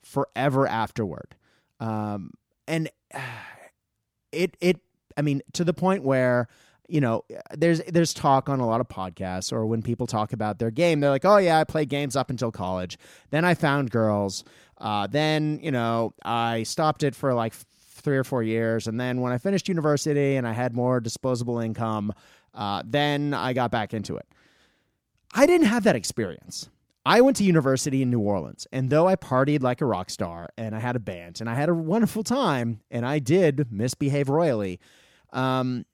forever 0.01 0.67
afterward. 0.67 1.35
Um, 1.79 2.31
and 2.67 2.89
it 4.31 4.57
it 4.61 4.79
I 5.17 5.21
mean 5.21 5.41
to 5.53 5.63
the 5.63 5.73
point 5.73 6.03
where 6.03 6.47
you 6.87 7.01
know 7.01 7.23
there's 7.55 7.81
there's 7.87 8.13
talk 8.13 8.47
on 8.47 8.59
a 8.59 8.65
lot 8.65 8.79
of 8.79 8.87
podcasts 8.87 9.51
or 9.51 9.65
when 9.65 9.81
people 9.81 10.05
talk 10.05 10.33
about 10.33 10.59
their 10.59 10.71
game 10.71 10.99
they're 10.99 11.09
like 11.09 11.25
oh 11.25 11.37
yeah 11.37 11.59
i 11.59 11.63
played 11.63 11.89
games 11.89 12.15
up 12.15 12.29
until 12.29 12.51
college 12.51 12.97
then 13.31 13.43
i 13.43 13.53
found 13.53 13.89
girls 13.89 14.43
uh, 14.77 15.07
then, 15.07 15.59
you 15.61 15.71
know, 15.71 16.13
I 16.23 16.63
stopped 16.63 17.03
it 17.03 17.15
for 17.15 17.33
like 17.33 17.53
three 17.53 18.17
or 18.17 18.23
four 18.23 18.43
years. 18.43 18.87
And 18.87 18.99
then 18.99 19.21
when 19.21 19.31
I 19.31 19.37
finished 19.37 19.67
university 19.67 20.35
and 20.35 20.47
I 20.47 20.53
had 20.53 20.75
more 20.75 20.99
disposable 20.99 21.59
income, 21.59 22.13
uh, 22.53 22.83
then 22.85 23.33
I 23.33 23.53
got 23.53 23.71
back 23.71 23.93
into 23.93 24.17
it. 24.17 24.27
I 25.33 25.45
didn't 25.45 25.67
have 25.67 25.83
that 25.83 25.95
experience. 25.95 26.69
I 27.05 27.21
went 27.21 27.37
to 27.37 27.43
university 27.43 28.01
in 28.01 28.09
New 28.09 28.19
Orleans, 28.19 28.65
and 28.71 28.89
though 28.89 29.07
I 29.07 29.15
partied 29.15 29.61
like 29.61 29.79
a 29.79 29.85
rock 29.85 30.09
star 30.09 30.49
and 30.57 30.75
I 30.75 30.79
had 30.79 30.95
a 30.95 30.99
band 30.99 31.39
and 31.39 31.47
I 31.47 31.53
had 31.53 31.69
a 31.69 31.73
wonderful 31.73 32.23
time 32.23 32.81
and 32.89 33.05
I 33.05 33.19
did 33.19 33.71
misbehave 33.71 34.27
royally, 34.27 34.79
um, 35.31 35.85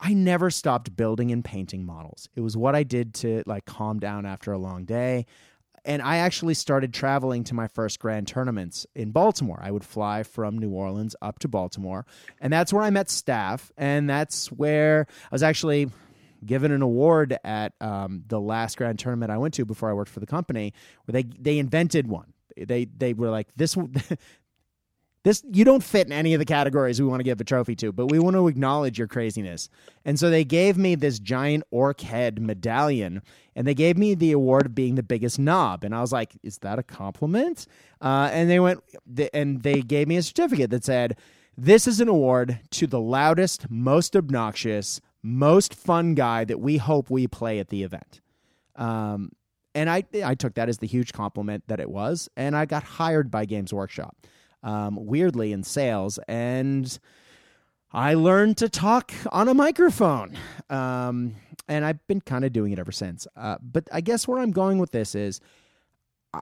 I 0.00 0.14
never 0.14 0.50
stopped 0.50 0.96
building 0.96 1.32
and 1.32 1.44
painting 1.44 1.84
models. 1.84 2.28
It 2.36 2.40
was 2.40 2.56
what 2.56 2.74
I 2.74 2.82
did 2.82 3.14
to 3.14 3.42
like 3.46 3.64
calm 3.64 3.98
down 3.98 4.26
after 4.26 4.52
a 4.52 4.58
long 4.58 4.84
day. 4.84 5.26
And 5.84 6.02
I 6.02 6.18
actually 6.18 6.54
started 6.54 6.92
traveling 6.92 7.44
to 7.44 7.54
my 7.54 7.66
first 7.66 7.98
grand 7.98 8.28
tournaments 8.28 8.86
in 8.94 9.10
Baltimore. 9.10 9.58
I 9.62 9.70
would 9.70 9.84
fly 9.84 10.22
from 10.22 10.58
New 10.58 10.70
Orleans 10.70 11.16
up 11.22 11.38
to 11.40 11.48
Baltimore, 11.48 12.04
and 12.40 12.52
that's 12.52 12.72
where 12.72 12.82
I 12.82 12.90
met 12.90 13.08
staff. 13.08 13.72
And 13.76 14.10
that's 14.10 14.52
where 14.52 15.06
I 15.08 15.34
was 15.34 15.42
actually 15.42 15.90
given 16.44 16.72
an 16.72 16.82
award 16.82 17.36
at 17.42 17.72
um, 17.80 18.22
the 18.26 18.40
last 18.40 18.76
grand 18.76 18.98
tournament 18.98 19.30
I 19.30 19.38
went 19.38 19.54
to 19.54 19.64
before 19.64 19.88
I 19.88 19.94
worked 19.94 20.10
for 20.10 20.20
the 20.20 20.26
company, 20.26 20.74
where 21.06 21.12
they 21.12 21.28
they 21.38 21.58
invented 21.58 22.06
one. 22.06 22.34
They 22.56 22.84
they 22.84 23.14
were 23.14 23.30
like 23.30 23.48
this. 23.56 23.76
This 25.28 25.44
you 25.52 25.62
don't 25.62 25.84
fit 25.84 26.06
in 26.06 26.12
any 26.14 26.32
of 26.32 26.38
the 26.38 26.46
categories 26.46 27.02
we 27.02 27.06
want 27.06 27.20
to 27.20 27.24
give 27.24 27.38
a 27.38 27.44
trophy 27.44 27.76
to, 27.76 27.92
but 27.92 28.06
we 28.06 28.18
want 28.18 28.34
to 28.34 28.48
acknowledge 28.48 28.96
your 28.96 29.08
craziness. 29.08 29.68
And 30.06 30.18
so 30.18 30.30
they 30.30 30.42
gave 30.42 30.78
me 30.78 30.94
this 30.94 31.18
giant 31.18 31.64
orc 31.70 32.00
head 32.00 32.40
medallion, 32.40 33.20
and 33.54 33.66
they 33.66 33.74
gave 33.74 33.98
me 33.98 34.14
the 34.14 34.32
award 34.32 34.64
of 34.64 34.74
being 34.74 34.94
the 34.94 35.02
biggest 35.02 35.38
knob. 35.38 35.84
And 35.84 35.94
I 35.94 36.00
was 36.00 36.12
like, 36.12 36.38
"Is 36.42 36.56
that 36.60 36.78
a 36.78 36.82
compliment?" 36.82 37.66
Uh, 38.00 38.30
and 38.32 38.48
they 38.48 38.58
went, 38.58 38.82
and 39.34 39.62
they 39.62 39.82
gave 39.82 40.08
me 40.08 40.16
a 40.16 40.22
certificate 40.22 40.70
that 40.70 40.86
said, 40.86 41.18
"This 41.58 41.86
is 41.86 42.00
an 42.00 42.08
award 42.08 42.60
to 42.70 42.86
the 42.86 43.00
loudest, 43.00 43.70
most 43.70 44.16
obnoxious, 44.16 45.02
most 45.22 45.74
fun 45.74 46.14
guy 46.14 46.46
that 46.46 46.58
we 46.58 46.78
hope 46.78 47.10
we 47.10 47.26
play 47.26 47.58
at 47.58 47.68
the 47.68 47.82
event. 47.82 48.22
Um, 48.76 49.32
and 49.74 49.90
I, 49.90 50.04
I 50.24 50.34
took 50.34 50.54
that 50.54 50.70
as 50.70 50.78
the 50.78 50.86
huge 50.86 51.12
compliment 51.12 51.64
that 51.66 51.80
it 51.80 51.90
was. 51.90 52.30
And 52.34 52.56
I 52.56 52.64
got 52.64 52.82
hired 52.82 53.30
by 53.30 53.44
Games 53.44 53.74
Workshop, 53.74 54.16
um, 54.62 54.98
weirdly 55.00 55.52
in 55.52 55.62
sales. 55.62 56.18
And 56.28 56.98
I 57.92 58.14
learned 58.14 58.56
to 58.58 58.68
talk 58.68 59.12
on 59.32 59.48
a 59.48 59.54
microphone. 59.54 60.36
Um, 60.68 61.36
and 61.68 61.84
I've 61.84 62.04
been 62.06 62.20
kind 62.20 62.44
of 62.44 62.52
doing 62.52 62.72
it 62.72 62.78
ever 62.78 62.92
since. 62.92 63.26
Uh, 63.36 63.58
but 63.60 63.88
I 63.92 64.00
guess 64.00 64.26
where 64.26 64.38
I'm 64.38 64.52
going 64.52 64.78
with 64.78 64.90
this 64.90 65.14
is 65.14 65.40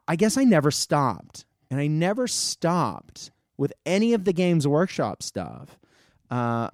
I 0.09 0.17
guess 0.17 0.37
I 0.37 0.45
never 0.45 0.71
stopped. 0.71 1.45
And 1.71 1.81
I 1.81 1.87
never 1.87 2.29
stopped 2.29 3.31
with 3.57 3.73
any 3.85 4.13
of 4.13 4.25
the 4.25 4.33
Games 4.33 4.67
Workshop 4.69 5.23
stuff. 5.23 5.79
Uh, 6.31 6.69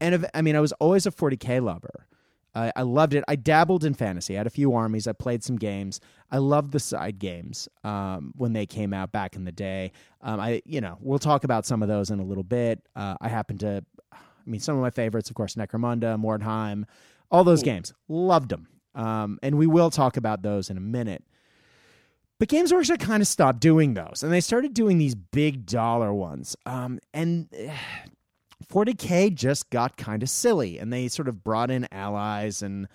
and 0.00 0.26
I 0.34 0.42
mean, 0.42 0.56
I 0.56 0.60
was 0.60 0.72
always 0.72 1.06
a 1.06 1.10
40k 1.10 1.62
lover. 1.62 2.06
I, 2.54 2.72
I 2.74 2.82
loved 2.82 3.14
it. 3.14 3.24
I 3.28 3.36
dabbled 3.36 3.84
in 3.84 3.94
fantasy. 3.94 4.34
I 4.34 4.38
had 4.38 4.46
a 4.46 4.50
few 4.50 4.74
armies. 4.74 5.06
I 5.06 5.12
played 5.12 5.44
some 5.44 5.56
games. 5.56 6.00
I 6.30 6.38
loved 6.38 6.72
the 6.72 6.80
side 6.80 7.18
games 7.18 7.68
um, 7.84 8.32
when 8.36 8.52
they 8.52 8.66
came 8.66 8.92
out 8.92 9.12
back 9.12 9.36
in 9.36 9.44
the 9.44 9.52
day. 9.52 9.92
Um, 10.20 10.40
I, 10.40 10.62
you 10.64 10.80
know, 10.80 10.98
we'll 11.00 11.18
talk 11.18 11.44
about 11.44 11.66
some 11.66 11.82
of 11.82 11.88
those 11.88 12.10
in 12.10 12.18
a 12.20 12.24
little 12.24 12.42
bit. 12.42 12.80
Uh, 12.96 13.16
I 13.20 13.28
happen 13.28 13.58
to, 13.58 13.84
I 14.12 14.16
mean, 14.46 14.60
some 14.60 14.76
of 14.76 14.82
my 14.82 14.90
favorites, 14.90 15.30
of 15.30 15.36
course, 15.36 15.54
Necromunda, 15.54 16.18
Mordheim, 16.20 16.84
all 17.30 17.44
those 17.44 17.62
Ooh. 17.62 17.66
games. 17.66 17.92
Loved 18.08 18.50
them. 18.50 18.68
Um, 18.94 19.38
and 19.42 19.56
we 19.56 19.66
will 19.66 19.90
talk 19.90 20.16
about 20.16 20.42
those 20.42 20.70
in 20.70 20.76
a 20.76 20.80
minute. 20.80 21.24
But 22.40 22.48
Games 22.48 22.72
Workshop 22.72 23.00
kind 23.00 23.20
of 23.20 23.28
stopped 23.28 23.60
doing 23.60 23.92
those, 23.92 24.22
and 24.22 24.32
they 24.32 24.40
started 24.40 24.72
doing 24.72 24.96
these 24.96 25.14
big 25.14 25.66
dollar 25.66 26.12
ones. 26.12 26.56
Um, 26.64 26.98
and 27.12 27.48
40K 28.70 29.34
just 29.34 29.70
got 29.70 29.96
kind 29.96 30.22
of 30.22 30.30
silly 30.30 30.78
and 30.78 30.92
they 30.92 31.08
sort 31.08 31.28
of 31.28 31.42
brought 31.42 31.70
in 31.70 31.88
allies 31.92 32.62
and 32.62 32.86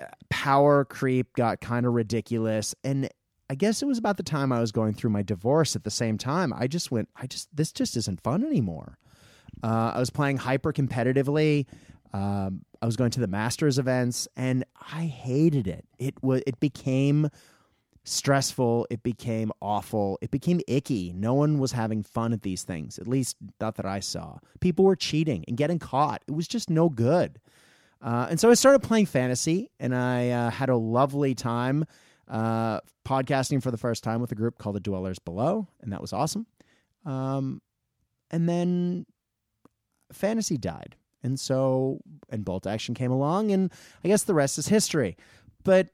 uh, 0.00 0.06
power 0.28 0.84
creep 0.84 1.34
got 1.34 1.60
kind 1.60 1.86
of 1.86 1.94
ridiculous. 1.94 2.74
And 2.82 3.08
I 3.48 3.54
guess 3.54 3.80
it 3.80 3.86
was 3.86 3.98
about 3.98 4.16
the 4.16 4.22
time 4.22 4.52
I 4.52 4.60
was 4.60 4.72
going 4.72 4.94
through 4.94 5.10
my 5.10 5.22
divorce 5.22 5.76
at 5.76 5.84
the 5.84 5.90
same 5.90 6.18
time. 6.18 6.52
I 6.52 6.66
just 6.66 6.90
went, 6.90 7.08
I 7.16 7.26
just, 7.26 7.48
this 7.54 7.72
just 7.72 7.96
isn't 7.96 8.22
fun 8.22 8.44
anymore. 8.44 8.98
Uh, 9.62 9.92
I 9.94 9.98
was 9.98 10.10
playing 10.10 10.36
hyper 10.36 10.72
competitively. 10.72 11.66
Um, 12.12 12.64
I 12.80 12.86
was 12.86 12.96
going 12.96 13.10
to 13.12 13.20
the 13.20 13.26
Masters 13.26 13.78
events 13.78 14.28
and 14.36 14.64
I 14.92 15.04
hated 15.04 15.66
it. 15.66 15.84
It 15.98 16.22
was, 16.22 16.42
it 16.46 16.58
became 16.60 17.28
stressful. 18.08 18.86
It 18.90 19.02
became 19.02 19.52
awful. 19.60 20.18
It 20.20 20.30
became 20.30 20.60
icky. 20.66 21.12
No 21.14 21.34
one 21.34 21.58
was 21.58 21.72
having 21.72 22.02
fun 22.02 22.32
at 22.32 22.42
these 22.42 22.62
things, 22.62 22.98
at 22.98 23.06
least 23.06 23.36
not 23.60 23.76
that 23.76 23.86
I 23.86 24.00
saw. 24.00 24.38
People 24.60 24.84
were 24.84 24.96
cheating 24.96 25.44
and 25.48 25.56
getting 25.56 25.78
caught. 25.78 26.22
It 26.26 26.32
was 26.32 26.48
just 26.48 26.70
no 26.70 26.88
good. 26.88 27.40
Uh, 28.00 28.28
and 28.30 28.38
so 28.38 28.50
I 28.50 28.54
started 28.54 28.80
playing 28.80 29.06
fantasy, 29.06 29.70
and 29.80 29.94
I 29.94 30.30
uh, 30.30 30.50
had 30.50 30.68
a 30.68 30.76
lovely 30.76 31.34
time 31.34 31.84
uh, 32.28 32.80
podcasting 33.04 33.62
for 33.62 33.70
the 33.70 33.76
first 33.76 34.04
time 34.04 34.20
with 34.20 34.30
a 34.32 34.36
group 34.36 34.58
called 34.58 34.76
the 34.76 34.80
Dwellers 34.80 35.18
Below, 35.18 35.66
and 35.80 35.92
that 35.92 36.00
was 36.00 36.12
awesome. 36.12 36.46
Um, 37.04 37.60
and 38.30 38.48
then 38.48 39.06
fantasy 40.12 40.56
died. 40.56 40.96
And 41.22 41.38
so, 41.40 42.00
and 42.30 42.44
Bolt 42.44 42.66
Action 42.66 42.94
came 42.94 43.10
along, 43.10 43.50
and 43.50 43.72
I 44.04 44.08
guess 44.08 44.22
the 44.22 44.34
rest 44.34 44.58
is 44.58 44.68
history. 44.68 45.16
But 45.64 45.88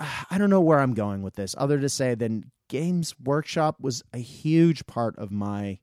I 0.00 0.38
don't 0.38 0.50
know 0.50 0.60
where 0.60 0.80
I'm 0.80 0.94
going 0.94 1.22
with 1.22 1.34
this, 1.34 1.54
other 1.58 1.78
to 1.78 1.88
say 1.88 2.14
than 2.14 2.50
Games 2.68 3.14
Workshop 3.22 3.76
was 3.80 4.02
a 4.14 4.18
huge 4.18 4.86
part 4.86 5.18
of 5.18 5.30
my 5.30 5.78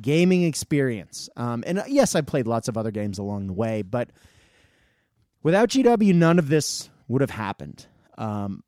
gaming 0.00 0.44
experience. 0.44 1.28
Um, 1.36 1.62
and 1.66 1.80
uh, 1.80 1.84
yes, 1.86 2.14
I 2.14 2.20
played 2.20 2.46
lots 2.46 2.68
of 2.68 2.76
other 2.76 2.90
games 2.90 3.18
along 3.18 3.46
the 3.46 3.52
way, 3.52 3.82
but 3.82 4.10
without 5.42 5.68
GW, 5.68 6.14
none 6.14 6.38
of 6.38 6.48
this 6.48 6.88
would 7.08 7.20
have 7.20 7.30
happened. 7.30 7.86
Um, 8.16 8.62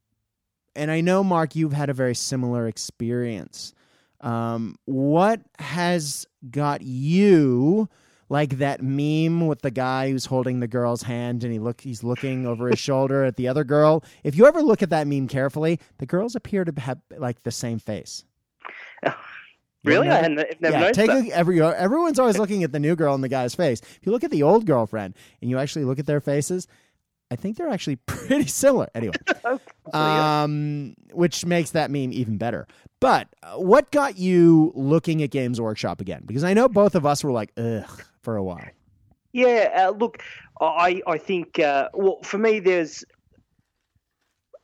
and 0.77 0.91
I 0.91 1.01
know, 1.01 1.25
Mark, 1.25 1.57
you've 1.57 1.73
had 1.73 1.91
a 1.91 1.95
very 1.95 2.15
similar 2.15 2.69
experience. 2.69 3.75
Um, 4.21 4.77
what 4.85 5.41
has 5.59 6.27
got 6.51 6.83
you 6.83 7.89
like 8.29 8.59
that 8.59 8.83
meme 8.83 9.47
with 9.47 9.63
the 9.63 9.71
guy 9.71 10.11
who's 10.11 10.27
holding 10.27 10.61
the 10.61 10.69
girl's 10.69 11.03
hand 11.03 11.45
and 11.45 11.53
he 11.53 11.59
look 11.59 11.81
he's 11.81 12.03
looking 12.03 12.47
over 12.47 12.69
his 12.69 12.79
shoulder 12.79 13.25
at 13.25 13.37
the 13.37 13.49
other 13.49 13.65
girl. 13.65 14.05
If 14.23 14.37
you 14.37 14.47
ever 14.47 14.63
look 14.63 14.83
at 14.83 14.91
that 14.91 15.07
meme 15.07 15.29
carefully, 15.29 15.81
the 15.99 16.07
girls 16.07 16.35
appear 16.35 16.65
to 16.65 16.81
have 16.81 16.99
like 17.17 17.43
the 17.43 17.51
same 17.51 17.79
face. 17.79 18.25
really? 19.85 20.11
I 20.11 20.29
never 20.29 20.47
yeah, 20.61 20.93
take 20.93 21.11
a, 21.11 21.31
every, 21.33 21.63
everyone's 21.63 22.19
always 22.19 22.39
looking 22.39 22.65
at 22.65 22.73
the 22.73 22.81
new 22.81 22.97
girl 22.97 23.15
and 23.15 23.25
the 23.25 23.29
guy's 23.29 23.55
face. 23.55 23.81
If 23.81 24.01
you 24.03 24.13
look 24.13 24.25
at 24.25 24.31
the 24.31 24.43
old 24.43 24.67
girlfriend 24.67 25.15
and 25.41 25.51
you 25.51 25.59
actually 25.59 25.85
look 25.85 25.99
at 25.99 26.07
their 26.07 26.21
faces, 26.21 26.67
I 27.31 27.37
think 27.37 27.57
they're 27.57 27.69
actually 27.69 27.97
pretty 28.07 28.47
similar. 28.47 28.89
Anyway, 28.95 29.15
um, 29.93 30.95
which 31.13 31.45
makes 31.47 31.71
that 31.71 31.91
meme 31.91 32.13
even 32.13 32.37
better. 32.39 32.67
But 33.01 33.29
uh, 33.43 33.57
what 33.57 33.91
got 33.91 34.19
you 34.19 34.73
looking 34.75 35.23
at 35.23 35.31
Games 35.31 35.61
Workshop 35.61 36.01
again? 36.01 36.23
Because 36.27 36.45
I 36.45 36.55
know 36.55 36.69
both 36.69 36.95
of 36.95 37.07
us 37.07 37.23
were 37.23 37.31
like, 37.31 37.53
ugh, 37.57 38.03
for 38.29 38.37
a 38.37 38.45
while. 38.45 38.69
Yeah, 39.33 39.87
uh, 39.87 39.91
look, 39.93 40.23
I 40.61 41.01
I 41.07 41.17
think 41.17 41.59
uh, 41.59 41.89
well 41.95 42.19
for 42.23 42.37
me 42.37 42.61
there's 42.61 43.03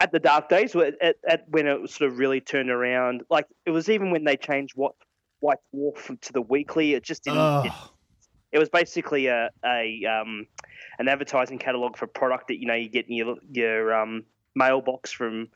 at 0.00 0.12
the 0.12 0.18
dark 0.18 0.50
days 0.50 0.76
at, 0.76 1.16
at 1.26 1.48
when 1.48 1.66
it 1.66 1.88
sort 1.88 2.10
of 2.10 2.18
really 2.18 2.42
turned 2.42 2.68
around. 2.68 3.22
Like 3.30 3.46
it 3.64 3.70
was 3.70 3.88
even 3.88 4.10
when 4.10 4.24
they 4.24 4.36
changed 4.36 4.74
what 4.76 4.92
White 5.40 5.60
Dwarf 5.74 6.20
to 6.20 6.32
the 6.34 6.42
weekly. 6.42 6.92
It 6.92 7.04
just 7.04 7.24
didn't. 7.24 7.64
It, 7.64 7.72
it, 8.52 8.58
was 8.58 8.68
basically 8.68 9.28
a 9.28 9.48
a 9.64 10.04
um, 10.04 10.46
an 10.98 11.08
advertising 11.08 11.58
catalog 11.58 11.96
for 11.96 12.06
product 12.06 12.48
that 12.48 12.60
you 12.60 12.66
know 12.66 12.74
you 12.74 12.90
get 12.90 13.08
in 13.08 13.14
your 13.14 13.36
your 13.50 13.94
um, 13.94 14.24
mailbox 14.54 15.10
from 15.10 15.48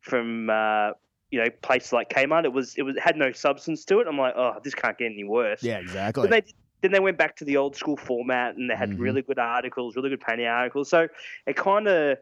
from 0.00 0.48
uh, 0.48 0.92
you 1.30 1.44
know 1.44 1.50
places 1.60 1.92
like 1.92 2.08
Kmart. 2.08 2.46
It 2.46 2.54
was 2.54 2.74
it 2.76 2.84
was 2.84 2.96
it 2.96 3.02
had 3.02 3.18
no 3.18 3.32
substance 3.32 3.84
to 3.84 4.00
it. 4.00 4.06
I'm 4.06 4.16
like, 4.16 4.32
oh, 4.34 4.56
this 4.64 4.74
can't 4.74 4.96
get 4.96 5.12
any 5.12 5.24
worse. 5.24 5.62
Yeah, 5.62 5.76
exactly. 5.76 6.26
But 6.26 6.30
they 6.46 6.52
then 6.82 6.92
they 6.92 7.00
went 7.00 7.18
back 7.18 7.36
to 7.36 7.44
the 7.44 7.56
old 7.56 7.76
school 7.76 7.96
format 7.96 8.56
and 8.56 8.70
they 8.70 8.76
had 8.76 8.90
mm-hmm. 8.90 9.02
really 9.02 9.22
good 9.22 9.38
articles, 9.38 9.96
really 9.96 10.10
good 10.10 10.20
painting 10.20 10.46
articles. 10.46 10.88
So 10.88 11.08
it 11.46 11.56
kind 11.56 11.88
of 11.88 12.18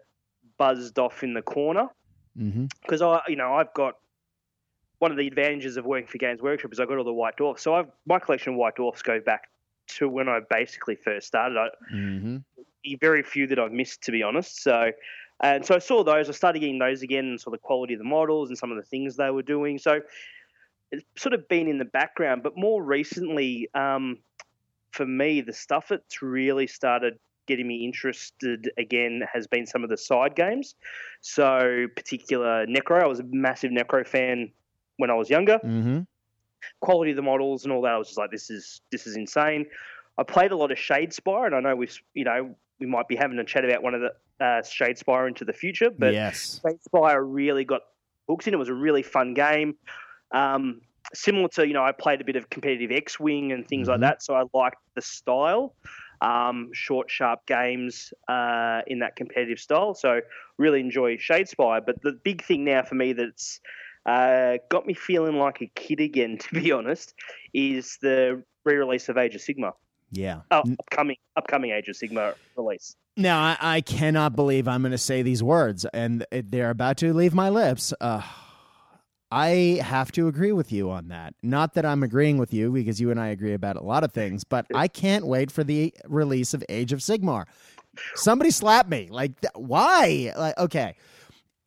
buzzed 0.58 0.98
off 0.98 1.22
in 1.22 1.34
the 1.34 1.42
corner 1.42 1.88
because 2.34 3.00
mm-hmm. 3.00 3.04
I, 3.04 3.20
you 3.28 3.36
know, 3.36 3.54
I've 3.54 3.72
got 3.74 3.94
one 4.98 5.10
of 5.10 5.16
the 5.16 5.26
advantages 5.26 5.76
of 5.76 5.84
working 5.84 6.08
for 6.08 6.18
Games 6.18 6.42
Workshop 6.42 6.72
is 6.72 6.80
I've 6.80 6.88
got 6.88 6.98
all 6.98 7.04
the 7.04 7.12
White 7.12 7.36
Dwarfs. 7.36 7.62
So 7.62 7.74
I've, 7.74 7.86
my 8.06 8.18
collection 8.18 8.54
of 8.54 8.58
White 8.58 8.76
Dwarfs 8.76 9.02
go 9.02 9.20
back 9.20 9.48
to 9.88 10.08
when 10.08 10.28
I 10.28 10.40
basically 10.50 10.96
first 10.96 11.26
started. 11.26 11.56
I, 11.56 11.68
mm-hmm. 11.94 12.38
Very 13.00 13.22
few 13.22 13.46
that 13.48 13.58
I've 13.58 13.72
missed, 13.72 14.02
to 14.04 14.12
be 14.12 14.22
honest. 14.22 14.62
So, 14.62 14.90
and 15.42 15.64
so 15.64 15.74
I 15.74 15.78
saw 15.78 16.02
those. 16.02 16.28
I 16.28 16.32
started 16.32 16.60
getting 16.60 16.78
those 16.78 17.02
again 17.02 17.26
and 17.26 17.40
saw 17.40 17.50
the 17.50 17.58
quality 17.58 17.94
of 17.94 17.98
the 17.98 18.04
models 18.04 18.48
and 18.48 18.56
some 18.56 18.70
of 18.70 18.76
the 18.76 18.82
things 18.82 19.16
they 19.16 19.30
were 19.30 19.42
doing. 19.42 19.78
So 19.78 20.00
it's 20.90 21.04
sort 21.16 21.34
of 21.34 21.46
been 21.48 21.68
in 21.68 21.78
the 21.78 21.84
background, 21.84 22.42
but 22.42 22.56
more 22.56 22.82
recently, 22.82 23.68
um, 23.74 24.18
for 24.90 25.06
me, 25.06 25.40
the 25.40 25.52
stuff 25.52 25.88
that's 25.88 26.22
really 26.22 26.66
started 26.66 27.18
getting 27.46 27.66
me 27.66 27.84
interested 27.84 28.70
again 28.78 29.22
has 29.32 29.46
been 29.46 29.66
some 29.66 29.82
of 29.82 29.90
the 29.90 29.96
side 29.96 30.36
games. 30.36 30.74
So, 31.20 31.86
particular 31.96 32.66
Necro, 32.66 33.02
I 33.02 33.06
was 33.06 33.20
a 33.20 33.24
massive 33.30 33.70
Necro 33.70 34.06
fan 34.06 34.50
when 34.98 35.10
I 35.10 35.14
was 35.14 35.30
younger. 35.30 35.58
Mm-hmm. 35.64 36.00
Quality 36.80 37.12
of 37.12 37.16
the 37.16 37.22
models 37.22 37.64
and 37.64 37.72
all 37.72 37.82
that, 37.82 37.92
I 37.92 37.98
was 37.98 38.08
just 38.08 38.18
like, 38.18 38.30
this 38.30 38.50
is 38.50 38.80
this 38.92 39.06
is 39.06 39.16
insane. 39.16 39.66
I 40.18 40.24
played 40.24 40.50
a 40.50 40.56
lot 40.56 40.72
of 40.72 40.78
Shadespire, 40.78 41.46
and 41.46 41.54
I 41.54 41.60
know 41.60 41.74
we've 41.76 41.96
you 42.14 42.24
know 42.24 42.54
we 42.80 42.86
might 42.86 43.08
be 43.08 43.16
having 43.16 43.38
a 43.38 43.44
chat 43.44 43.64
about 43.64 43.82
one 43.82 43.94
of 43.94 44.00
the 44.00 44.10
uh, 44.44 44.62
Shadespire 44.62 45.28
into 45.28 45.44
the 45.44 45.52
future. 45.52 45.90
But 45.96 46.12
yes. 46.12 46.60
Shadespire 46.64 47.22
really 47.24 47.64
got 47.64 47.82
hooks 48.28 48.46
in. 48.46 48.54
It 48.54 48.58
was 48.58 48.68
a 48.68 48.74
really 48.74 49.02
fun 49.02 49.34
game. 49.34 49.76
Um, 50.32 50.82
similar 51.14 51.48
to 51.48 51.66
you 51.66 51.74
know, 51.74 51.84
I 51.84 51.92
played 51.92 52.20
a 52.20 52.24
bit 52.24 52.36
of 52.36 52.50
competitive 52.50 52.90
X 52.90 53.18
Wing 53.18 53.52
and 53.52 53.66
things 53.66 53.88
Mm-hmm. 53.88 54.02
like 54.02 54.10
that, 54.10 54.22
so 54.22 54.34
I 54.34 54.44
liked 54.54 54.76
the 54.94 55.02
style. 55.02 55.74
Um, 56.20 56.70
short, 56.72 57.08
sharp 57.10 57.46
games 57.46 58.12
uh, 58.26 58.80
in 58.88 58.98
that 58.98 59.14
competitive 59.14 59.60
style. 59.60 59.94
So 59.94 60.20
really 60.56 60.80
enjoy 60.80 61.16
Shadespire. 61.16 61.80
But 61.86 62.02
the 62.02 62.18
big 62.24 62.42
thing 62.44 62.64
now 62.64 62.82
for 62.82 62.96
me 62.96 63.12
that's 63.12 63.60
uh, 64.04 64.58
got 64.68 64.84
me 64.84 64.94
feeling 64.94 65.36
like 65.36 65.60
a 65.60 65.66
kid 65.76 66.00
again, 66.00 66.38
to 66.40 66.60
be 66.60 66.72
honest, 66.72 67.14
is 67.54 67.98
the 68.02 68.42
re-release 68.64 69.08
of 69.08 69.16
Age 69.16 69.36
of 69.36 69.40
Sigmar. 69.42 69.72
Yeah. 70.10 70.40
Oh, 70.50 70.62
upcoming 70.80 71.16
upcoming 71.36 71.70
Age 71.70 71.88
of 71.88 71.94
Sigmar 71.96 72.34
release. 72.56 72.96
Now, 73.16 73.40
I, 73.40 73.56
I 73.60 73.80
cannot 73.80 74.34
believe 74.34 74.66
I'm 74.66 74.82
going 74.82 74.92
to 74.92 74.98
say 74.98 75.22
these 75.22 75.42
words, 75.42 75.84
and 75.92 76.24
they're 76.32 76.70
about 76.70 76.96
to 76.98 77.12
leave 77.12 77.34
my 77.34 77.48
lips. 77.48 77.92
Uh, 78.00 78.22
I 79.30 79.80
have 79.82 80.10
to 80.12 80.28
agree 80.28 80.52
with 80.52 80.72
you 80.72 80.90
on 80.90 81.08
that. 81.08 81.34
Not 81.42 81.74
that 81.74 81.84
I'm 81.84 82.02
agreeing 82.02 82.38
with 82.38 82.54
you, 82.54 82.70
because 82.72 83.00
you 83.00 83.10
and 83.10 83.20
I 83.20 83.28
agree 83.28 83.52
about 83.52 83.76
a 83.76 83.82
lot 83.82 84.04
of 84.04 84.12
things, 84.12 84.42
but 84.44 84.66
I 84.74 84.88
can't 84.88 85.26
wait 85.26 85.50
for 85.50 85.62
the 85.62 85.94
release 86.06 86.54
of 86.54 86.64
Age 86.68 86.92
of 86.92 87.00
Sigmar. 87.00 87.44
Somebody 88.14 88.50
slap 88.50 88.88
me. 88.88 89.08
Like, 89.10 89.38
th- 89.40 89.52
why? 89.54 90.32
Like, 90.36 90.56
okay. 90.58 90.94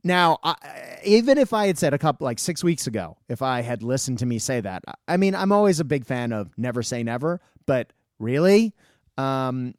Now, 0.03 0.39
I, 0.43 0.55
even 1.03 1.37
if 1.37 1.53
I 1.53 1.67
had 1.67 1.77
said 1.77 1.93
a 1.93 1.99
couple, 1.99 2.25
like 2.25 2.39
six 2.39 2.63
weeks 2.63 2.87
ago, 2.87 3.17
if 3.29 3.43
I 3.43 3.61
had 3.61 3.83
listened 3.83 4.17
to 4.19 4.25
me 4.25 4.39
say 4.39 4.59
that, 4.61 4.83
I 5.07 5.17
mean, 5.17 5.35
I'm 5.35 5.51
always 5.51 5.79
a 5.79 5.85
big 5.85 6.05
fan 6.05 6.31
of 6.31 6.49
never 6.57 6.81
say 6.81 7.03
never, 7.03 7.41
but 7.67 7.93
really? 8.17 8.73
Um, 9.19 9.75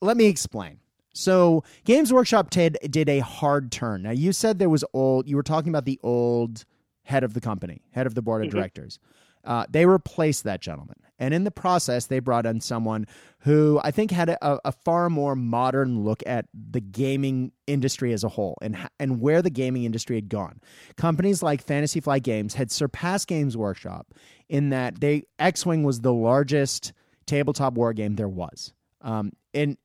let 0.00 0.16
me 0.16 0.26
explain. 0.26 0.80
So, 1.12 1.62
Games 1.84 2.12
Workshop 2.12 2.50
did, 2.50 2.76
did 2.90 3.08
a 3.08 3.20
hard 3.20 3.70
turn. 3.70 4.02
Now, 4.02 4.10
you 4.10 4.32
said 4.32 4.58
there 4.58 4.68
was 4.68 4.84
old, 4.92 5.28
you 5.28 5.36
were 5.36 5.44
talking 5.44 5.68
about 5.68 5.84
the 5.84 6.00
old 6.02 6.64
head 7.04 7.22
of 7.24 7.34
the 7.34 7.40
company, 7.40 7.82
head 7.92 8.06
of 8.06 8.14
the 8.14 8.22
board 8.22 8.42
of 8.44 8.48
Mhm. 8.48 8.56
directors. 8.56 8.98
Uh, 9.44 9.66
they 9.68 9.84
replaced 9.84 10.44
that 10.44 10.60
gentleman. 10.62 10.96
And 11.18 11.32
in 11.34 11.44
the 11.44 11.50
process, 11.50 12.06
they 12.06 12.18
brought 12.18 12.46
in 12.46 12.60
someone 12.60 13.06
who 13.40 13.78
I 13.84 13.90
think 13.90 14.10
had 14.10 14.30
a, 14.30 14.58
a 14.66 14.72
far 14.72 15.10
more 15.10 15.36
modern 15.36 16.02
look 16.02 16.22
at 16.26 16.46
the 16.54 16.80
gaming 16.80 17.52
industry 17.66 18.12
as 18.14 18.24
a 18.24 18.28
whole 18.30 18.56
and, 18.62 18.76
and 18.98 19.20
where 19.20 19.42
the 19.42 19.50
gaming 19.50 19.84
industry 19.84 20.16
had 20.16 20.28
gone. 20.30 20.60
Companies 20.96 21.42
like 21.42 21.62
Fantasy 21.62 22.00
Flight 22.00 22.22
Games 22.24 22.54
had 22.54 22.72
surpassed 22.72 23.28
Games 23.28 23.54
Workshop 23.56 24.14
in 24.48 24.70
that 24.70 25.00
they 25.00 25.24
X 25.38 25.64
Wing 25.66 25.84
was 25.84 26.00
the 26.00 26.12
largest 26.12 26.92
tabletop 27.26 27.74
war 27.74 27.92
game 27.92 28.16
there 28.16 28.28
was. 28.28 28.72
Um, 29.02 29.32
and 29.52 29.76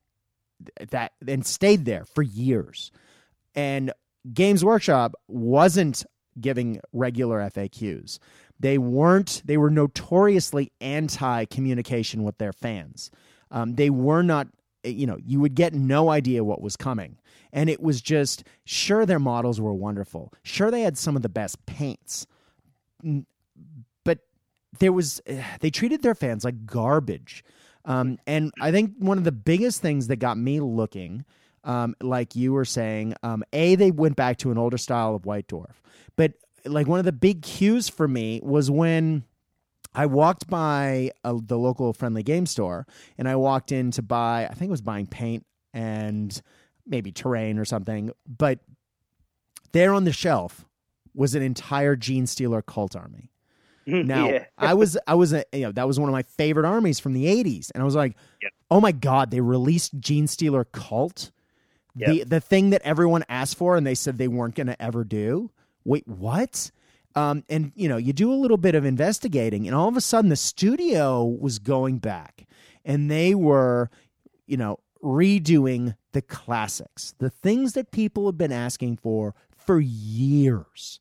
that 0.89 1.11
and 1.27 1.45
stayed 1.45 1.83
there 1.85 2.05
for 2.05 2.21
years. 2.21 2.91
And 3.55 3.91
Games 4.33 4.63
Workshop 4.63 5.15
wasn't 5.27 6.05
giving 6.41 6.79
regular 6.93 7.39
FAQs. 7.49 8.19
They 8.59 8.77
weren't. 8.77 9.41
They 9.45 9.57
were 9.57 9.69
notoriously 9.69 10.71
anti 10.81 11.45
communication 11.45 12.23
with 12.23 12.37
their 12.37 12.53
fans. 12.53 13.11
Um, 13.51 13.75
they 13.75 13.89
were 13.89 14.21
not. 14.21 14.47
You 14.83 15.07
know, 15.07 15.17
you 15.25 15.39
would 15.39 15.55
get 15.55 15.73
no 15.73 16.09
idea 16.09 16.43
what 16.43 16.61
was 16.61 16.77
coming, 16.77 17.17
and 17.51 17.69
it 17.69 17.81
was 17.81 18.01
just 18.01 18.43
sure 18.65 19.05
their 19.05 19.19
models 19.19 19.59
were 19.59 19.73
wonderful. 19.73 20.33
Sure, 20.43 20.71
they 20.71 20.81
had 20.81 20.97
some 20.97 21.15
of 21.15 21.21
the 21.21 21.29
best 21.29 21.65
paints, 21.65 22.25
but 24.03 24.19
there 24.79 24.93
was 24.93 25.21
they 25.59 25.69
treated 25.69 26.01
their 26.01 26.15
fans 26.15 26.43
like 26.45 26.65
garbage. 26.65 27.43
Um, 27.85 28.19
and 28.27 28.51
I 28.61 28.71
think 28.71 28.93
one 28.99 29.17
of 29.17 29.23
the 29.23 29.31
biggest 29.31 29.81
things 29.81 30.07
that 30.07 30.17
got 30.17 30.37
me 30.37 30.59
looking, 30.59 31.25
um, 31.63 31.95
like 32.01 32.35
you 32.35 32.53
were 32.53 32.65
saying, 32.65 33.15
um, 33.23 33.43
a 33.53 33.75
they 33.75 33.91
went 33.91 34.15
back 34.15 34.37
to 34.37 34.51
an 34.51 34.57
older 34.57 34.77
style 34.77 35.15
of 35.15 35.25
White 35.25 35.47
Dwarf, 35.47 35.75
but 36.15 36.33
like 36.65 36.87
one 36.87 36.99
of 36.99 37.05
the 37.05 37.11
big 37.11 37.41
cues 37.41 37.89
for 37.89 38.07
me 38.07 38.41
was 38.43 38.69
when 38.69 39.23
I 39.93 40.05
walked 40.05 40.47
by 40.47 41.11
a, 41.23 41.35
the 41.41 41.57
local 41.57 41.93
friendly 41.93 42.23
game 42.23 42.45
store 42.45 42.85
and 43.17 43.27
I 43.27 43.35
walked 43.35 43.71
in 43.71 43.91
to 43.91 44.01
buy, 44.01 44.45
I 44.45 44.53
think 44.53 44.69
it 44.69 44.71
was 44.71 44.81
buying 44.81 45.07
paint 45.07 45.45
and 45.73 46.39
maybe 46.85 47.11
terrain 47.11 47.57
or 47.57 47.65
something, 47.65 48.11
but 48.27 48.59
there 49.71 49.93
on 49.93 50.03
the 50.03 50.11
shelf 50.11 50.65
was 51.13 51.35
an 51.35 51.41
entire 51.41 51.95
Genestealer 51.95 52.65
cult 52.65 52.95
army. 52.95 53.31
Now 53.89 54.29
yeah. 54.29 54.45
I 54.55 54.75
was 54.75 54.99
I 55.07 55.15
was 55.15 55.33
a 55.33 55.43
you 55.51 55.61
know 55.61 55.71
that 55.71 55.87
was 55.87 55.99
one 55.99 56.09
of 56.09 56.13
my 56.13 56.21
favorite 56.21 56.67
armies 56.67 56.99
from 56.99 57.13
the 57.13 57.25
'80s, 57.25 57.71
and 57.73 57.81
I 57.81 57.85
was 57.85 57.95
like, 57.95 58.15
oh 58.69 58.79
my 58.79 58.91
god, 58.91 59.31
they 59.31 59.41
released 59.41 59.99
Genestealer 59.99 60.65
Cult, 60.71 61.31
Yep. 61.95 62.27
the 62.27 62.39
thing 62.39 62.69
that 62.69 62.81
everyone 62.83 63.23
asked 63.29 63.57
for, 63.57 63.75
and 63.75 63.85
they 63.85 63.95
said 63.95 64.17
they 64.17 64.27
weren't 64.27 64.55
going 64.55 64.67
to 64.67 64.81
ever 64.81 65.03
do. 65.03 65.51
Wait, 65.83 66.07
what? 66.07 66.71
Um, 67.15 67.43
and 67.49 67.71
you 67.75 67.89
know, 67.89 67.97
you 67.97 68.13
do 68.13 68.31
a 68.31 68.35
little 68.35 68.57
bit 68.57 68.75
of 68.75 68.85
investigating, 68.85 69.67
and 69.67 69.75
all 69.75 69.87
of 69.87 69.97
a 69.97 70.01
sudden, 70.01 70.29
the 70.29 70.35
studio 70.35 71.25
was 71.25 71.59
going 71.59 71.97
back, 71.97 72.47
and 72.85 73.09
they 73.09 73.33
were, 73.33 73.89
you 74.45 74.57
know, 74.57 74.79
redoing 75.03 75.95
the 76.11 76.21
classics, 76.21 77.13
the 77.17 77.29
things 77.29 77.73
that 77.73 77.91
people 77.91 78.25
have 78.27 78.37
been 78.37 78.51
asking 78.51 78.97
for 78.97 79.33
for 79.57 79.79
years. 79.79 80.99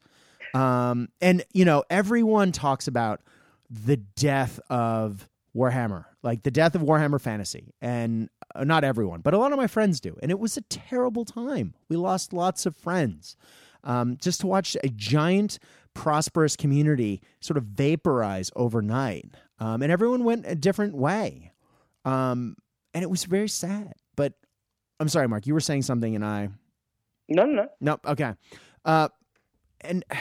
Um, 0.54 1.08
and 1.20 1.44
you 1.52 1.64
know, 1.64 1.84
everyone 1.90 2.52
talks 2.52 2.88
about 2.88 3.20
the 3.70 3.96
death 3.98 4.58
of 4.70 5.28
Warhammer, 5.54 6.06
like 6.22 6.42
the 6.42 6.50
death 6.50 6.74
of 6.74 6.82
Warhammer 6.82 7.20
Fantasy, 7.20 7.74
and 7.80 8.30
not 8.56 8.84
everyone, 8.84 9.20
but 9.20 9.34
a 9.34 9.38
lot 9.38 9.52
of 9.52 9.58
my 9.58 9.66
friends 9.66 10.00
do. 10.00 10.16
And 10.22 10.30
it 10.30 10.38
was 10.38 10.56
a 10.56 10.62
terrible 10.62 11.24
time. 11.24 11.74
We 11.88 11.96
lost 11.96 12.32
lots 12.32 12.66
of 12.66 12.76
friends. 12.76 13.36
Um, 13.84 14.16
just 14.20 14.40
to 14.40 14.46
watch 14.46 14.76
a 14.82 14.88
giant, 14.88 15.58
prosperous 15.94 16.56
community 16.56 17.22
sort 17.40 17.56
of 17.56 17.64
vaporize 17.64 18.50
overnight, 18.56 19.26
um, 19.60 19.82
and 19.82 19.92
everyone 19.92 20.24
went 20.24 20.46
a 20.46 20.54
different 20.54 20.94
way, 20.94 21.52
um, 22.04 22.56
and 22.92 23.04
it 23.04 23.10
was 23.10 23.24
very 23.24 23.48
sad. 23.48 23.94
But 24.16 24.34
I'm 24.98 25.08
sorry, 25.08 25.28
Mark, 25.28 25.46
you 25.46 25.54
were 25.54 25.60
saying 25.60 25.82
something, 25.82 26.16
and 26.16 26.24
I 26.24 26.48
No, 27.28 27.44
no, 27.44 27.52
no. 27.52 27.68
Nope. 27.80 28.00
Okay. 28.06 28.34
Uh, 28.84 29.08
and 29.80 30.04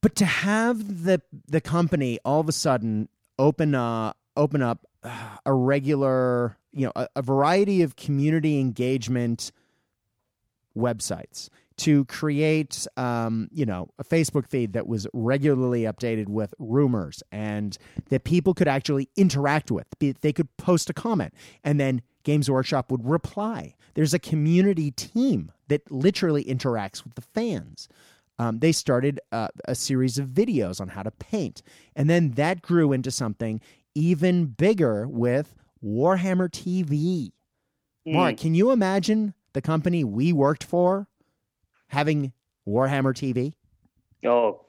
but 0.00 0.14
to 0.16 0.24
have 0.24 1.04
the 1.04 1.20
the 1.48 1.60
company 1.60 2.18
all 2.24 2.40
of 2.40 2.48
a 2.48 2.52
sudden 2.52 3.08
open 3.38 3.74
uh 3.74 4.12
open 4.36 4.62
up 4.62 4.78
uh, 4.84 4.87
a 5.46 5.52
regular 5.52 6.56
you 6.72 6.86
know 6.86 6.92
a, 6.96 7.08
a 7.16 7.22
variety 7.22 7.82
of 7.82 7.96
community 7.96 8.60
engagement 8.60 9.52
websites 10.76 11.48
to 11.76 12.04
create 12.06 12.86
um, 12.96 13.48
you 13.52 13.64
know 13.64 13.88
a 13.98 14.04
facebook 14.04 14.46
feed 14.46 14.72
that 14.72 14.86
was 14.86 15.06
regularly 15.12 15.82
updated 15.82 16.28
with 16.28 16.54
rumors 16.58 17.22
and 17.32 17.78
that 18.10 18.24
people 18.24 18.54
could 18.54 18.68
actually 18.68 19.08
interact 19.16 19.70
with. 19.70 19.86
They 19.98 20.32
could 20.32 20.54
post 20.56 20.90
a 20.90 20.92
comment 20.92 21.32
and 21.64 21.78
then 21.80 22.02
games 22.24 22.50
workshop 22.50 22.90
would 22.90 23.08
reply. 23.08 23.74
There's 23.94 24.14
a 24.14 24.18
community 24.18 24.90
team 24.90 25.52
that 25.68 25.90
literally 25.90 26.44
interacts 26.44 27.04
with 27.04 27.14
the 27.14 27.22
fans. 27.22 27.88
Um, 28.38 28.60
they 28.60 28.72
started 28.72 29.18
uh, 29.32 29.48
a 29.64 29.74
series 29.74 30.18
of 30.18 30.28
videos 30.28 30.80
on 30.80 30.88
how 30.88 31.02
to 31.02 31.10
paint. 31.10 31.62
And 31.96 32.08
then 32.08 32.32
that 32.32 32.62
grew 32.62 32.92
into 32.92 33.10
something 33.10 33.60
even 33.98 34.46
bigger 34.46 35.06
with 35.08 35.54
warhammer 35.82 36.48
tv 36.48 37.32
Mark, 38.12 38.36
can 38.38 38.54
you 38.54 38.70
imagine 38.70 39.34
the 39.52 39.62
company 39.62 40.04
we 40.04 40.32
worked 40.32 40.64
for 40.64 41.08
having 41.88 42.32
Warhammer 42.66 43.14
TV? 43.14 43.54
Oh, 44.28 44.64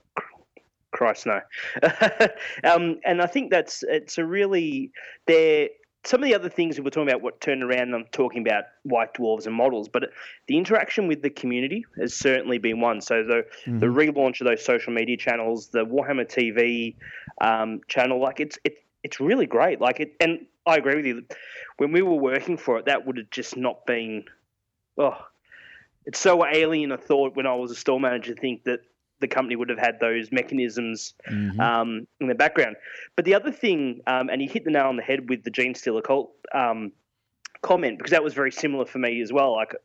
Christ, 0.91 1.25
no. 1.25 1.41
um, 2.63 2.99
and 3.05 3.21
I 3.21 3.27
think 3.27 3.51
that's 3.51 3.83
it's 3.87 4.17
a 4.17 4.25
really 4.25 4.91
there. 5.25 5.69
Some 6.05 6.23
of 6.23 6.29
the 6.29 6.33
other 6.33 6.47
things 6.47 6.77
we 6.77 6.83
were 6.85 6.91
talking 6.91 7.09
about, 7.09 7.21
what 7.21 7.41
turned 7.41 7.61
around, 7.61 7.93
I'm 7.93 8.05
talking 8.13 8.41
about 8.41 8.63
white 8.83 9.13
dwarves 9.13 9.47
and 9.47 9.53
models, 9.53 9.89
but 9.89 10.03
the 10.47 10.57
interaction 10.57 11.07
with 11.07 11.21
the 11.21 11.29
community 11.29 11.85
has 11.99 12.13
certainly 12.13 12.57
been 12.57 12.79
one. 12.79 13.01
So 13.01 13.21
the 13.21 13.45
the 13.67 13.87
relaunch 13.87 14.39
of 14.39 14.47
those 14.47 14.63
social 14.63 14.93
media 14.93 15.17
channels, 15.17 15.67
the 15.67 15.85
Warhammer 15.85 16.25
TV 16.25 16.95
um, 17.41 17.81
channel, 17.89 18.21
like 18.21 18.39
it's 18.39 18.57
it, 18.63 18.77
it's 19.03 19.19
really 19.19 19.45
great. 19.45 19.79
Like 19.81 19.99
it, 19.99 20.13
and 20.19 20.45
I 20.65 20.75
agree 20.75 20.95
with 20.95 21.05
you. 21.05 21.25
When 21.77 21.91
we 21.91 22.01
were 22.01 22.15
working 22.15 22.57
for 22.57 22.77
it, 22.77 22.85
that 22.85 23.05
would 23.05 23.17
have 23.17 23.29
just 23.29 23.57
not 23.57 23.85
been. 23.85 24.25
Oh, 24.97 25.17
it's 26.05 26.19
so 26.19 26.45
alien 26.45 26.91
a 26.91 26.97
thought 26.97 27.35
when 27.35 27.47
I 27.47 27.55
was 27.55 27.71
a 27.71 27.75
store 27.75 27.99
manager 27.99 28.33
to 28.33 28.41
think 28.41 28.63
that 28.65 28.81
the 29.21 29.27
company 29.27 29.55
would 29.55 29.69
have 29.69 29.79
had 29.79 29.99
those 29.99 30.31
mechanisms 30.31 31.13
Mhm. 31.29 31.59
um, 31.59 32.07
in 32.21 32.27
the 32.27 32.35
background. 32.35 32.77
But 33.15 33.25
the 33.25 33.35
other 33.35 33.51
thing, 33.51 34.01
um, 34.07 34.29
and 34.29 34.41
you 34.41 34.47
hit 34.49 34.63
the 34.63 34.71
nail 34.71 34.85
on 34.88 34.95
the 34.95 35.03
head 35.03 35.29
with 35.29 35.43
the 35.43 35.51
Genestealer 35.51 36.01
cult 36.01 36.31
um, 36.53 36.93
comment, 37.62 37.97
because 37.97 38.12
that 38.12 38.23
was 38.23 38.33
very 38.33 38.51
similar 38.51 38.85
for 38.85 38.97
me 38.99 39.21
as 39.21 39.33
well. 39.33 39.53
Like 39.53 39.75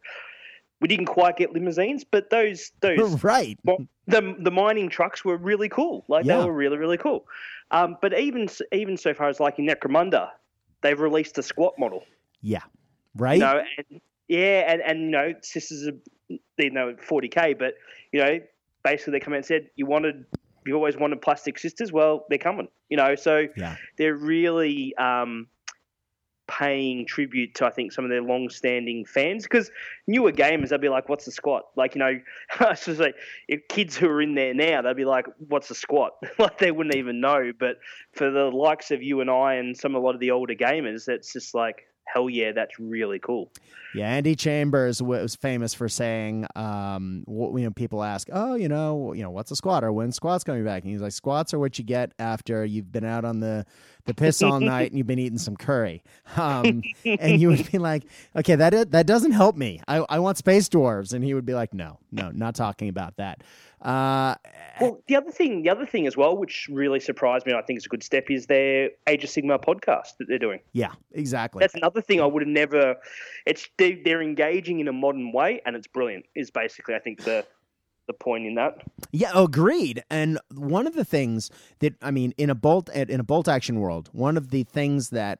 we 0.85 0.88
didn't 0.88 1.07
quite 1.07 1.38
get 1.38 1.51
limousines, 1.55 2.05
but 2.05 2.29
those 2.29 2.70
those 2.83 3.25
right. 3.35 3.59
the 4.07 4.37
the 4.38 4.51
mining 4.51 4.90
trucks 4.90 5.25
were 5.25 5.38
really 5.38 5.70
cool. 5.70 6.05
Like 6.09 6.27
Yeah. 6.27 6.37
they 6.40 6.44
were 6.44 6.53
really 6.53 6.77
really 6.77 6.99
cool. 6.99 7.27
Um, 7.70 7.97
but 8.03 8.18
even 8.18 8.51
even 8.70 8.99
so 8.99 9.14
far 9.14 9.31
as 9.31 9.40
like 9.40 9.59
in 9.59 9.64
Necromunda, 9.66 10.29
they've 10.83 11.01
released 11.01 11.38
a 11.38 11.42
squat 11.42 11.73
model. 11.79 12.05
Yeah. 12.42 12.61
right? 13.16 13.37
You 13.37 13.40
know, 13.40 13.62
and, 13.79 14.01
yeah, 14.29 14.70
and 14.70 14.83
and 14.83 15.01
you 15.05 15.11
know, 15.11 15.33
sisters 15.40 15.88
are 15.88 16.37
you 16.59 16.70
know 16.70 16.94
40k, 17.09 17.59
but 17.59 17.77
you 18.12 18.20
know, 18.23 18.40
basically 18.83 19.12
they 19.12 19.20
come 19.20 19.33
out 19.33 19.37
and 19.37 19.47
said 19.47 19.70
you 19.77 19.87
wanted 19.87 20.27
you 20.66 20.75
always 20.75 20.99
wanted 20.99 21.23
plastic 21.23 21.59
sisters. 21.59 21.92
Well, 21.92 22.27
they're 22.29 22.37
coming. 22.37 22.68
You 22.90 22.99
know, 22.99 23.14
so 23.14 23.47
Yeah. 23.57 23.77
they're 23.97 24.14
really 24.16 24.94
um, 24.97 25.47
paying 26.59 27.07
tribute 27.07 27.55
to 27.57 27.67
I 27.67 27.71
think 27.71 27.93
some 27.93 28.05
of 28.05 28.11
their 28.11 28.23
long-standing 28.23 29.05
fans 29.07 29.45
because 29.45 29.71
newer 30.07 30.33
gamers 30.33 30.69
they'll 30.69 30.79
be 30.79 30.88
like, 30.88 31.09
"What's 31.09 31.25
the 31.25 31.33
squat?" 31.33 31.64
Like 31.77 31.95
you 31.95 31.99
know, 31.99 32.21
just 32.75 33.01
like 33.01 33.17
if 33.49 33.67
kids 33.69 33.97
who 33.97 34.09
are 34.09 34.23
in 34.23 34.35
there 34.35 34.55
now 34.55 34.83
they'll 34.83 34.95
be 34.95 35.05
like, 35.05 35.27
"What's 35.49 35.69
the 35.69 35.75
squat?" 35.75 36.12
like 36.38 36.59
they 36.59 36.71
wouldn't 36.71 36.97
even 36.97 37.21
know. 37.21 37.53
But 37.59 37.77
for 38.12 38.31
the 38.31 38.45
likes 38.45 38.90
of 38.90 39.03
you 39.03 39.21
and 39.21 39.31
I 39.31 39.55
and 39.55 39.77
some 39.77 39.95
of 39.95 40.03
a 40.03 40.07
lot 40.07 40.14
of 40.14 40.21
the 40.21 40.31
older 40.31 40.55
gamers, 40.55 41.09
it's 41.09 41.33
just 41.33 41.55
like. 41.55 41.87
Hell 42.07 42.31
yeah, 42.31 42.53
that's 42.53 42.79
really 42.79 43.19
cool. 43.19 43.51
Yeah, 43.95 44.09
Andy 44.09 44.35
Chambers 44.35 45.01
was 45.01 45.37
famous 45.37 45.73
for 45.73 45.88
saying, 45.88 46.47
um, 46.57 47.23
what, 47.27 47.57
you 47.57 47.64
know, 47.64 47.71
people 47.71 48.03
ask, 48.03 48.29
oh, 48.33 48.55
you 48.57 48.69
know, 48.69 49.12
you 49.12 49.23
know, 49.23 49.31
what's 49.31 49.53
a 49.53 49.57
squat 49.57 49.85
or 49.85 49.93
when 49.93 50.11
squats 50.11 50.43
coming 50.43 50.64
back? 50.64 50.83
And 50.83 50.90
he's 50.90 51.01
like, 51.01 51.12
squats 51.12 51.55
are 51.55 51.61
what 51.61 51.79
you 51.79 51.85
get 51.85 52.12
after 52.19 52.64
you've 52.64 52.90
been 52.90 53.05
out 53.05 53.25
on 53.25 53.38
the 53.38 53.64
the 54.07 54.12
piss 54.12 54.43
all 54.43 54.61
night 54.61 54.90
and 54.90 54.99
you've 54.99 55.07
been 55.07 55.21
eating 55.21 55.38
some 55.38 55.57
curry. 55.57 56.03
Um, 56.37 56.83
and 57.05 57.40
you 57.40 57.49
would 57.49 57.71
be 57.71 57.79
like, 57.79 58.05
okay, 58.35 58.57
that 58.57 58.90
that 58.90 59.07
doesn't 59.07 59.33
help 59.33 59.57
me. 59.57 59.81
I, 59.87 60.05
I 60.09 60.19
want 60.19 60.38
space 60.38 60.69
dwarves, 60.69 61.12
and 61.12 61.25
he 61.25 61.33
would 61.33 61.47
be 61.47 61.55
like, 61.55 61.73
no, 61.73 62.01
no, 62.11 62.33
not 62.33 62.57
talking 62.57 62.88
about 62.88 63.17
that. 63.17 63.43
Uh, 63.85 64.35
Well, 64.81 65.03
the 65.07 65.16
other 65.16 65.31
thing, 65.31 65.62
the 65.62 65.70
other 65.70 65.87
thing 65.87 66.07
as 66.07 66.16
well, 66.16 66.37
which 66.37 66.68
really 66.73 67.01
surprised 67.01 67.47
me, 67.47 67.53
and 67.53 67.61
I 67.61 67.64
think 67.64 67.77
is 67.79 67.87
a 67.87 67.88
good 67.88 68.03
step, 68.03 68.31
is 68.31 68.47
their 68.47 68.90
Age 69.07 69.23
of 69.25 69.31
Sigmar 69.31 69.62
podcast 69.62 70.16
that 70.18 70.27
they're 70.29 70.38
doing. 70.38 70.61
yeah, 70.73 70.92
exactly. 71.12 71.61
That's 71.61 71.75
another 71.75 72.01
thing 72.01 72.20
I 72.20 72.27
would 72.27 72.42
have 72.42 72.49
never. 72.49 72.97
It's 73.47 73.68
they, 73.79 73.94
they're 74.05 74.23
engaging 74.23 74.81
in 74.81 74.88
a 74.88 74.92
modern 74.92 75.33
way, 75.33 75.61
and 75.64 75.77
it's 75.77 75.87
brilliant. 75.87 76.25
Is 76.35 76.51
basically 76.51 76.94
I 76.94 76.99
think 76.99 77.23
the 77.25 77.44
the 78.07 78.12
point 78.14 78.47
in 78.47 78.55
that. 78.57 78.79
Yeah, 79.12 79.31
agreed. 79.35 80.03
And 80.11 80.38
one 80.55 80.87
of 80.87 80.94
the 80.94 81.05
things 81.05 81.51
that 81.79 81.94
I 82.03 82.11
mean 82.11 82.35
in 82.37 82.51
a 82.51 82.55
bolt 82.55 82.88
in 82.88 83.20
a 83.20 83.25
bolt 83.25 83.49
action 83.49 83.81
world, 83.81 84.11
one 84.12 84.37
of 84.37 84.51
the 84.51 84.64
things 84.64 85.11
that 85.11 85.38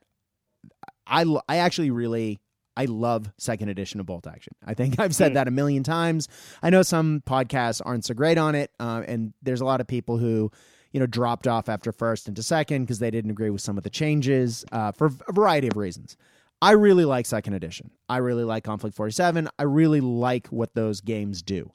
I 1.07 1.24
I 1.48 1.57
actually 1.57 1.90
really 1.90 2.40
I 2.76 2.87
love 2.87 3.30
second 3.38 3.68
edition 3.68 4.00
of 4.00 4.06
bolt 4.06 4.26
action. 4.26 4.54
I 4.64 4.74
think 4.74 4.98
I've 5.00 5.14
said 5.14 5.32
Mm. 5.32 5.34
that 5.34 5.48
a 5.48 5.50
million 5.52 5.82
times. 5.82 6.28
I 6.62 6.70
know 6.70 6.82
some 6.82 7.22
podcasts 7.26 7.80
aren't 7.84 8.04
so 8.04 8.14
great 8.14 8.38
on 8.38 8.54
it, 8.54 8.70
uh, 8.80 9.02
and 9.06 9.32
there's 9.42 9.60
a 9.60 9.64
lot 9.64 9.80
of 9.80 9.87
people 9.87 10.18
who 10.18 10.50
you 10.92 11.00
know 11.00 11.06
dropped 11.06 11.46
off 11.48 11.68
after 11.68 11.92
first 11.92 12.28
into 12.28 12.42
second 12.42 12.84
because 12.84 12.98
they 13.00 13.10
didn't 13.10 13.30
agree 13.30 13.50
with 13.50 13.60
some 13.62 13.76
of 13.76 13.84
the 13.84 13.90
changes 13.90 14.64
uh, 14.72 14.92
for 14.92 15.10
a 15.28 15.32
variety 15.32 15.68
of 15.68 15.76
reasons. 15.76 16.16
I 16.62 16.70
really 16.72 17.04
like 17.04 17.26
second 17.26 17.52
edition. 17.54 17.90
I 18.08 18.18
really 18.18 18.44
like 18.44 18.64
Conflict 18.64 18.96
47. 18.96 19.48
I 19.58 19.62
really 19.64 20.00
like 20.00 20.46
what 20.48 20.74
those 20.74 21.00
games 21.00 21.42
do 21.42 21.72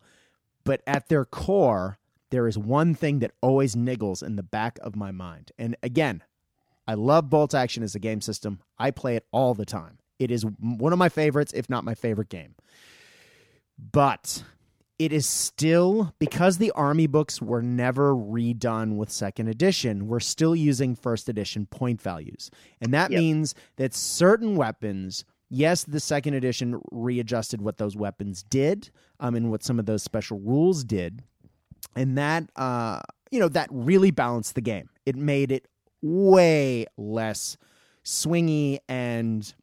but 0.65 0.81
at 0.85 1.07
their 1.09 1.25
core, 1.25 1.97
there 2.31 2.47
is 2.47 2.57
one 2.57 2.93
thing 2.95 3.19
that 3.19 3.31
always 3.41 3.75
niggles 3.75 4.21
in 4.21 4.35
the 4.35 4.43
back 4.43 4.77
of 4.83 4.95
my 4.95 5.09
mind. 5.11 5.51
And 5.57 5.75
again, 5.81 6.21
I 6.87 6.93
love 6.95 7.29
Bolt 7.29 7.55
Action 7.55 7.81
as 7.81 7.95
a 7.95 7.99
game 7.99 8.21
system. 8.21 8.59
I 8.77 8.91
play 8.91 9.15
it 9.15 9.25
all 9.31 9.53
the 9.53 9.65
time. 9.65 9.98
It 10.19 10.31
is 10.31 10.45
one 10.59 10.93
of 10.93 10.99
my 10.99 11.09
favorites, 11.09 11.53
if 11.55 11.69
not 11.69 11.83
my 11.83 11.95
favorite 11.95 12.29
game. 12.29 12.55
But 13.91 14.43
it 14.97 15.13
is 15.13 15.25
still 15.25 16.13
because 16.19 16.57
the 16.57 16.71
army 16.71 17.07
books 17.07 17.41
were 17.41 17.61
never 17.61 18.13
redone 18.13 18.97
with 18.97 19.09
second 19.09 19.47
edition, 19.47 20.07
we're 20.07 20.19
still 20.19 20.55
using 20.55 20.95
first 20.95 21.29
edition 21.29 21.65
point 21.65 22.01
values. 22.01 22.51
And 22.81 22.93
that 22.93 23.09
Yep. 23.11 23.19
means 23.19 23.55
that 23.77 23.93
certain 23.95 24.57
weapons, 24.57 25.23
yes, 25.49 25.85
the 25.85 26.01
second 26.01 26.33
edition 26.33 26.81
readjusted 26.91 27.61
what 27.61 27.77
those 27.77 27.95
weapons 27.95 28.43
did, 28.43 28.89
um, 29.21 29.35
and 29.35 29.49
what 29.49 29.63
some 29.63 29.79
of 29.79 29.85
those 29.85 30.03
special 30.03 30.39
rules 30.39 30.83
did. 30.83 31.23
And 31.95 32.17
that 32.17 32.49
uh, 32.57 32.99
you 33.31 33.39
know, 33.39 33.47
that 33.49 33.69
really 33.71 34.11
balanced 34.11 34.55
the 34.55 34.61
game. 34.61 34.89
It 35.05 35.15
made 35.15 35.51
it 35.51 35.67
way 36.01 36.85
less 36.97 37.57
swingy 38.03 38.79
and 38.89 39.53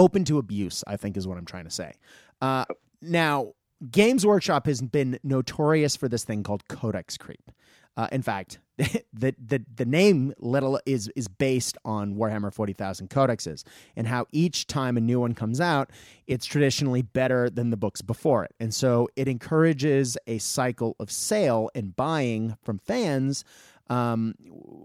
open 0.00 0.24
to 0.24 0.38
abuse, 0.38 0.82
I 0.86 0.96
think 0.96 1.16
is 1.16 1.28
what 1.28 1.36
I'm 1.36 1.44
trying 1.44 1.64
to 1.64 1.70
say. 1.70 1.92
Uh, 2.40 2.64
now, 3.02 3.52
Games 3.90 4.24
Workshop 4.26 4.66
has 4.66 4.80
been 4.80 5.20
notorious 5.22 5.94
for 5.94 6.08
this 6.08 6.24
thing 6.24 6.42
called 6.42 6.66
codex 6.68 7.16
creep. 7.18 7.50
Uh, 7.96 8.08
in 8.10 8.22
fact, 8.22 8.60
the, 9.12 9.34
the 9.38 9.62
the 9.76 9.84
name 9.84 10.32
little 10.38 10.80
is 10.86 11.10
is 11.16 11.28
based 11.28 11.76
on 11.84 12.14
Warhammer 12.14 12.52
40,000 12.52 13.10
codexes 13.10 13.62
and 13.94 14.06
how 14.06 14.26
each 14.32 14.66
time 14.66 14.96
a 14.96 15.00
new 15.00 15.20
one 15.20 15.34
comes 15.34 15.60
out, 15.60 15.90
it's 16.26 16.46
traditionally 16.46 17.02
better 17.02 17.50
than 17.50 17.68
the 17.68 17.76
books 17.76 18.00
before 18.00 18.44
it. 18.44 18.54
And 18.58 18.72
so 18.72 19.08
it 19.16 19.28
encourages 19.28 20.16
a 20.26 20.38
cycle 20.38 20.96
of 20.98 21.10
sale 21.10 21.68
and 21.74 21.94
buying 21.94 22.56
from 22.62 22.78
fans 22.78 23.44
um, 23.90 24.34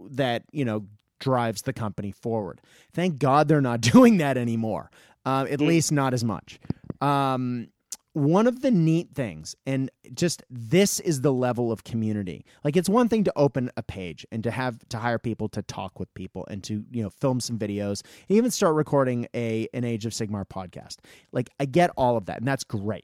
that, 0.10 0.43
you 0.51 0.65
know, 0.65 0.88
drives 1.19 1.63
the 1.63 1.73
company 1.73 2.12
forward. 2.12 2.62
Thank 2.93 3.19
God 3.19 3.47
they're 3.47 3.62
not 3.62 3.82
doing 3.93 4.17
that 4.17 4.38
anymore, 4.38 4.91
uh, 5.25 5.45
at 5.49 5.62
least 5.62 5.91
not 5.91 6.13
as 6.13 6.23
much. 6.23 6.60
Um, 7.01 7.69
one 8.15 8.47
of 8.47 8.62
the 8.62 8.71
neat 8.71 9.10
things, 9.13 9.58
and 9.65 9.91
just 10.13 10.41
this 10.49 11.01
is 11.01 11.19
the 11.19 11.34
level 11.34 11.69
of 11.69 11.84
community. 11.84 12.45
Like 12.63 12.78
it's 12.78 12.88
one 12.88 13.10
thing 13.10 13.25
to 13.25 13.34
open 13.36 13.69
a 13.75 13.84
page 13.84 14.25
and 14.32 14.41
to 14.45 14.51
have 14.51 14.80
to 14.88 14.97
hire 14.97 15.19
people 15.19 15.49
to 15.49 15.62
talk 15.62 15.99
with 15.99 16.13
people 16.13 16.47
and 16.49 16.63
to 16.63 16.86
you 16.91 17.04
know 17.04 17.10
film 17.10 17.41
some 17.41 17.60
videos, 17.60 18.04
and 18.30 18.38
even 18.38 18.51
start 18.51 18.75
recording 18.75 19.28
a 19.36 19.67
an 19.73 19.84
Age 19.84 20.06
of 20.06 20.13
Sigmar 20.13 20.47
podcast. 20.47 20.99
Like 21.34 21.49
I 21.60 21.65
get 21.65 21.91
all 21.97 22.15
of 22.15 22.28
that, 22.28 22.38
and 22.38 22.47
that's 22.47 22.63
great, 22.63 23.04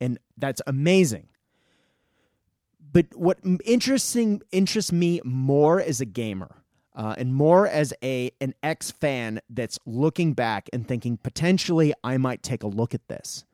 and 0.00 0.18
that's 0.38 0.62
amazing. 0.66 1.28
But 2.92 3.14
what 3.14 3.38
interesting 3.66 4.40
interests 4.52 4.90
me 4.90 5.20
more 5.22 5.82
as 5.82 6.00
a 6.00 6.06
gamer, 6.06 6.62
uh, 6.96 7.14
and 7.18 7.34
more 7.34 7.68
as 7.68 7.92
a 8.02 8.32
an 8.40 8.54
ex 8.62 8.90
fan 8.90 9.40
that's 9.50 9.78
looking 9.84 10.32
back 10.32 10.68
and 10.72 10.88
thinking 10.88 11.18
potentially 11.18 11.92
I 12.02 12.16
might 12.16 12.42
take 12.42 12.62
a 12.62 12.66
look 12.66 12.94
at 12.94 13.06
this, 13.06 13.44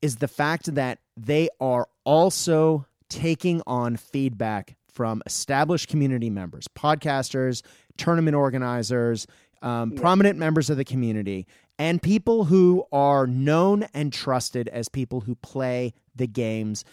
is 0.00 0.16
the 0.16 0.28
fact 0.28 0.74
that 0.74 0.98
they 1.16 1.50
are 1.60 1.86
also 2.04 2.86
taking 3.08 3.62
on 3.66 3.96
feedback 3.96 4.76
from 4.90 5.22
established 5.26 5.88
community 5.88 6.30
members, 6.30 6.66
podcasters, 6.68 7.62
tournament 7.96 8.34
organizers, 8.34 9.26
um, 9.62 9.92
prominent 9.92 10.38
members 10.38 10.70
of 10.70 10.76
the 10.76 10.84
community, 10.84 11.46
and 11.78 12.00
people 12.00 12.44
who 12.46 12.84
are 12.90 13.26
known 13.26 13.84
and 13.94 14.12
trusted 14.12 14.68
as 14.68 14.88
people 14.88 15.20
who 15.20 15.34
play 15.34 15.92
the 16.14 16.26
games 16.26 16.84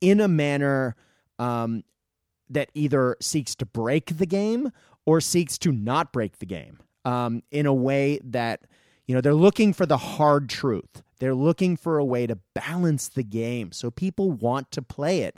in 0.00 0.20
a 0.20 0.28
manner 0.28 0.96
um, 1.38 1.84
that 2.48 2.70
either 2.74 3.16
seeks 3.20 3.54
to 3.56 3.66
break 3.66 4.16
the 4.16 4.26
game 4.26 4.70
or 5.06 5.20
seeks 5.20 5.58
to 5.58 5.72
not 5.72 6.12
break 6.12 6.38
the 6.38 6.46
game 6.46 6.78
um, 7.04 7.42
in 7.50 7.66
a 7.66 7.74
way 7.74 8.18
that 8.24 8.62
you 9.06 9.14
know 9.14 9.20
they're 9.20 9.34
looking 9.34 9.72
for 9.72 9.86
the 9.86 9.96
hard 9.98 10.48
truth. 10.48 11.02
They're 11.20 11.34
looking 11.34 11.76
for 11.76 11.98
a 11.98 12.04
way 12.04 12.26
to 12.26 12.38
balance 12.54 13.08
the 13.08 13.22
game 13.22 13.72
so 13.72 13.90
people 13.90 14.32
want 14.32 14.70
to 14.72 14.82
play 14.82 15.20
it. 15.20 15.36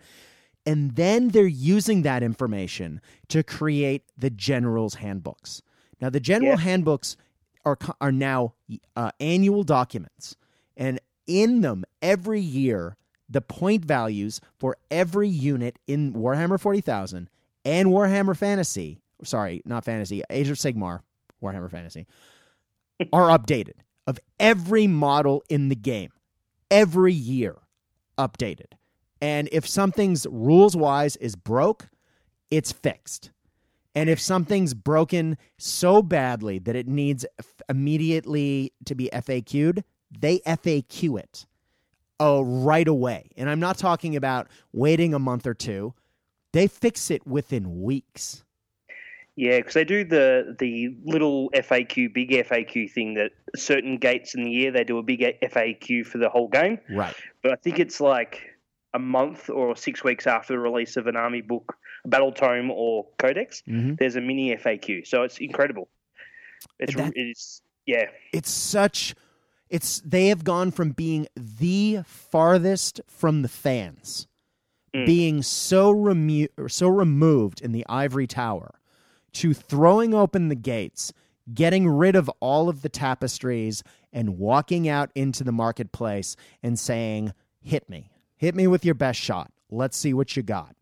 And 0.64 0.96
then 0.96 1.28
they're 1.28 1.46
using 1.46 2.02
that 2.02 2.22
information 2.24 3.00
to 3.28 3.42
create 3.44 4.02
the 4.18 4.30
general's 4.30 4.94
handbooks. 4.96 5.62
Now 6.00 6.10
the 6.10 6.18
general 6.20 6.52
Yeah. 6.52 6.56
handbooks 6.58 7.16
are 7.64 7.78
are 8.00 8.12
now 8.12 8.54
uh, 8.96 9.10
annual 9.20 9.62
documents. 9.64 10.36
And 10.76 10.98
in 11.26 11.60
them 11.60 11.84
every 12.02 12.40
year 12.40 12.96
the 13.28 13.40
point 13.40 13.84
values 13.84 14.40
for 14.58 14.76
every 14.90 15.28
unit 15.28 15.78
in 15.88 16.12
Warhammer 16.14 16.60
40,000 16.60 17.28
and 17.64 17.88
Warhammer 17.88 18.36
Fantasy, 18.36 19.00
sorry, 19.24 19.62
not 19.64 19.84
Fantasy, 19.84 20.22
Age 20.30 20.48
of 20.48 20.56
Sigmar, 20.56 21.00
Warhammer 21.42 21.70
Fantasy, 21.70 22.06
are 23.12 23.28
updated 23.28 23.74
of 24.06 24.18
every 24.38 24.86
model 24.86 25.42
in 25.48 25.68
the 25.68 25.76
game. 25.76 26.10
Every 26.70 27.12
year 27.12 27.56
updated. 28.18 28.72
And 29.20 29.48
if 29.52 29.66
something's 29.66 30.26
rules 30.30 30.76
wise 30.76 31.16
is 31.16 31.36
broke, 31.36 31.88
it's 32.50 32.72
fixed. 32.72 33.30
And 33.94 34.10
if 34.10 34.20
something's 34.20 34.74
broken 34.74 35.38
so 35.58 36.02
badly 36.02 36.58
that 36.60 36.76
it 36.76 36.86
needs 36.86 37.24
immediately 37.68 38.72
to 38.84 38.94
be 38.94 39.08
FAQ'd, 39.12 39.84
they 40.10 40.40
FAQ 40.40 41.18
it 41.18 41.46
uh, 42.20 42.44
right 42.44 42.86
away. 42.86 43.30
And 43.36 43.48
I'm 43.48 43.60
not 43.60 43.78
talking 43.78 44.14
about 44.14 44.48
waiting 44.72 45.14
a 45.14 45.18
month 45.18 45.46
or 45.46 45.54
two. 45.54 45.94
They 46.52 46.66
fix 46.66 47.10
it 47.10 47.26
within 47.26 47.82
weeks. 47.82 48.44
Yeah, 49.36 49.58
because 49.58 49.74
they 49.74 49.84
do 49.84 50.02
the 50.04 50.56
the 50.58 50.96
little 51.04 51.50
FAQ, 51.50 52.12
big 52.14 52.30
FAQ 52.30 52.90
thing 52.90 53.14
that 53.14 53.32
certain 53.54 53.98
gates 53.98 54.34
in 54.34 54.44
the 54.44 54.50
year 54.50 54.70
they 54.72 54.82
do 54.84 54.96
a 54.98 55.02
big 55.02 55.20
FAQ 55.20 56.06
for 56.06 56.16
the 56.18 56.28
whole 56.30 56.48
game. 56.48 56.78
Right. 56.90 57.14
But 57.42 57.52
I 57.52 57.56
think 57.56 57.78
it's 57.78 58.00
like 58.00 58.40
a 58.94 58.98
month 58.98 59.50
or 59.50 59.76
six 59.76 60.02
weeks 60.02 60.26
after 60.26 60.54
the 60.54 60.58
release 60.58 60.96
of 60.96 61.06
an 61.06 61.16
army 61.16 61.42
book, 61.42 61.76
battle 62.06 62.32
tome, 62.32 62.70
or 62.70 63.06
codex. 63.18 63.62
Mhm. 63.68 63.98
There's 63.98 64.16
a 64.16 64.22
mini 64.22 64.56
FAQ, 64.56 65.06
so 65.06 65.22
it's 65.22 65.36
incredible. 65.38 65.88
It's 66.78 66.94
That- 66.94 67.12
it's 67.14 67.60
yeah, 67.84 68.06
It's 68.32 68.50
such 68.50 69.14
it's 69.68 70.00
they 70.00 70.28
have 70.28 70.44
gone 70.44 70.70
from 70.70 70.92
being 70.92 71.26
the 71.36 71.98
farthest 72.06 73.02
from 73.06 73.42
the 73.42 73.48
fans, 73.48 74.28
Mm. 74.94 75.04
being 75.04 75.42
so 75.42 75.92
remu- 75.94 76.48
so 76.70 76.88
removed 76.88 77.60
in 77.60 77.72
the 77.72 77.84
ivory 77.86 78.26
tower, 78.26 78.75
to 79.36 79.54
throwing 79.54 80.14
open 80.14 80.48
the 80.48 80.54
gates, 80.54 81.12
getting 81.52 81.88
rid 81.88 82.16
of 82.16 82.28
all 82.40 82.68
of 82.68 82.82
the 82.82 82.88
tapestries, 82.88 83.82
and 84.12 84.38
walking 84.38 84.88
out 84.88 85.10
into 85.14 85.44
the 85.44 85.52
marketplace 85.52 86.36
and 86.62 86.78
saying, 86.78 87.32
"Hit 87.60 87.88
me, 87.88 88.10
hit 88.36 88.54
me 88.54 88.66
with 88.66 88.84
your 88.84 88.94
best 88.94 89.20
shot. 89.20 89.50
Let's 89.70 89.96
see 89.96 90.12
what 90.14 90.36
you 90.36 90.42
got." 90.42 90.74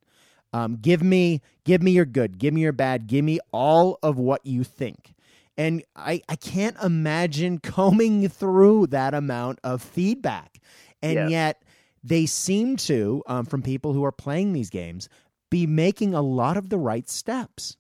Um, 0.52 0.76
give 0.76 1.02
me, 1.02 1.40
give 1.64 1.82
me 1.82 1.90
your 1.90 2.04
good, 2.04 2.38
give 2.38 2.54
me 2.54 2.60
your 2.60 2.72
bad, 2.72 3.08
give 3.08 3.24
me 3.24 3.40
all 3.52 3.98
of 4.04 4.18
what 4.18 4.46
you 4.46 4.62
think. 4.62 5.14
And 5.56 5.82
I, 5.96 6.22
I 6.28 6.36
can't 6.36 6.76
imagine 6.80 7.58
combing 7.62 8.28
through 8.28 8.86
that 8.88 9.14
amount 9.14 9.58
of 9.64 9.82
feedback. 9.82 10.60
And 11.02 11.14
Yeah. 11.14 11.28
yet 11.28 11.62
they 12.04 12.26
seem 12.26 12.76
to, 12.76 13.22
um, 13.26 13.46
from 13.46 13.62
people 13.62 13.94
who 13.94 14.04
are 14.04 14.12
playing 14.12 14.52
these 14.52 14.70
games, 14.70 15.08
be 15.50 15.66
making 15.66 16.14
a 16.14 16.22
lot 16.22 16.56
of 16.56 16.68
the 16.68 16.78
right 16.78 17.08
steps. 17.08 17.76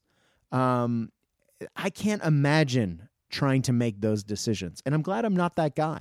Um, 0.54 1.10
I 1.76 1.90
can't 1.90 2.22
imagine 2.22 3.08
trying 3.30 3.62
to 3.62 3.72
make 3.72 4.00
those 4.00 4.22
decisions. 4.22 4.82
And 4.86 4.94
I'm 4.94 5.02
glad 5.02 5.24
I'm 5.24 5.36
not 5.36 5.56
that 5.56 5.74
guy. 5.74 6.00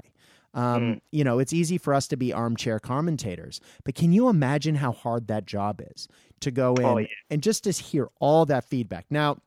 Um, 0.54 1.02
You 1.12 1.24
know, 1.24 1.40
it's 1.40 1.52
easy 1.54 1.80
for 1.80 1.94
us 1.96 2.08
to 2.10 2.18
be 2.18 2.32
armchair 2.32 2.80
commentators, 2.80 3.60
but 3.84 3.96
can 3.96 4.14
you 4.14 4.30
imagine 4.30 4.76
how 4.76 4.92
hard 4.92 5.28
that 5.28 5.46
job 5.48 5.82
is 5.96 6.08
to 6.42 6.52
go 6.52 6.76
in 6.76 6.86
Oh, 6.86 6.98
yeah. 6.98 7.08
and 7.32 7.42
just 7.42 7.64
to 7.64 7.72
hear 7.72 8.10
all 8.20 8.46
that 8.46 8.64
feedback? 8.66 9.08
Now, 9.10 9.38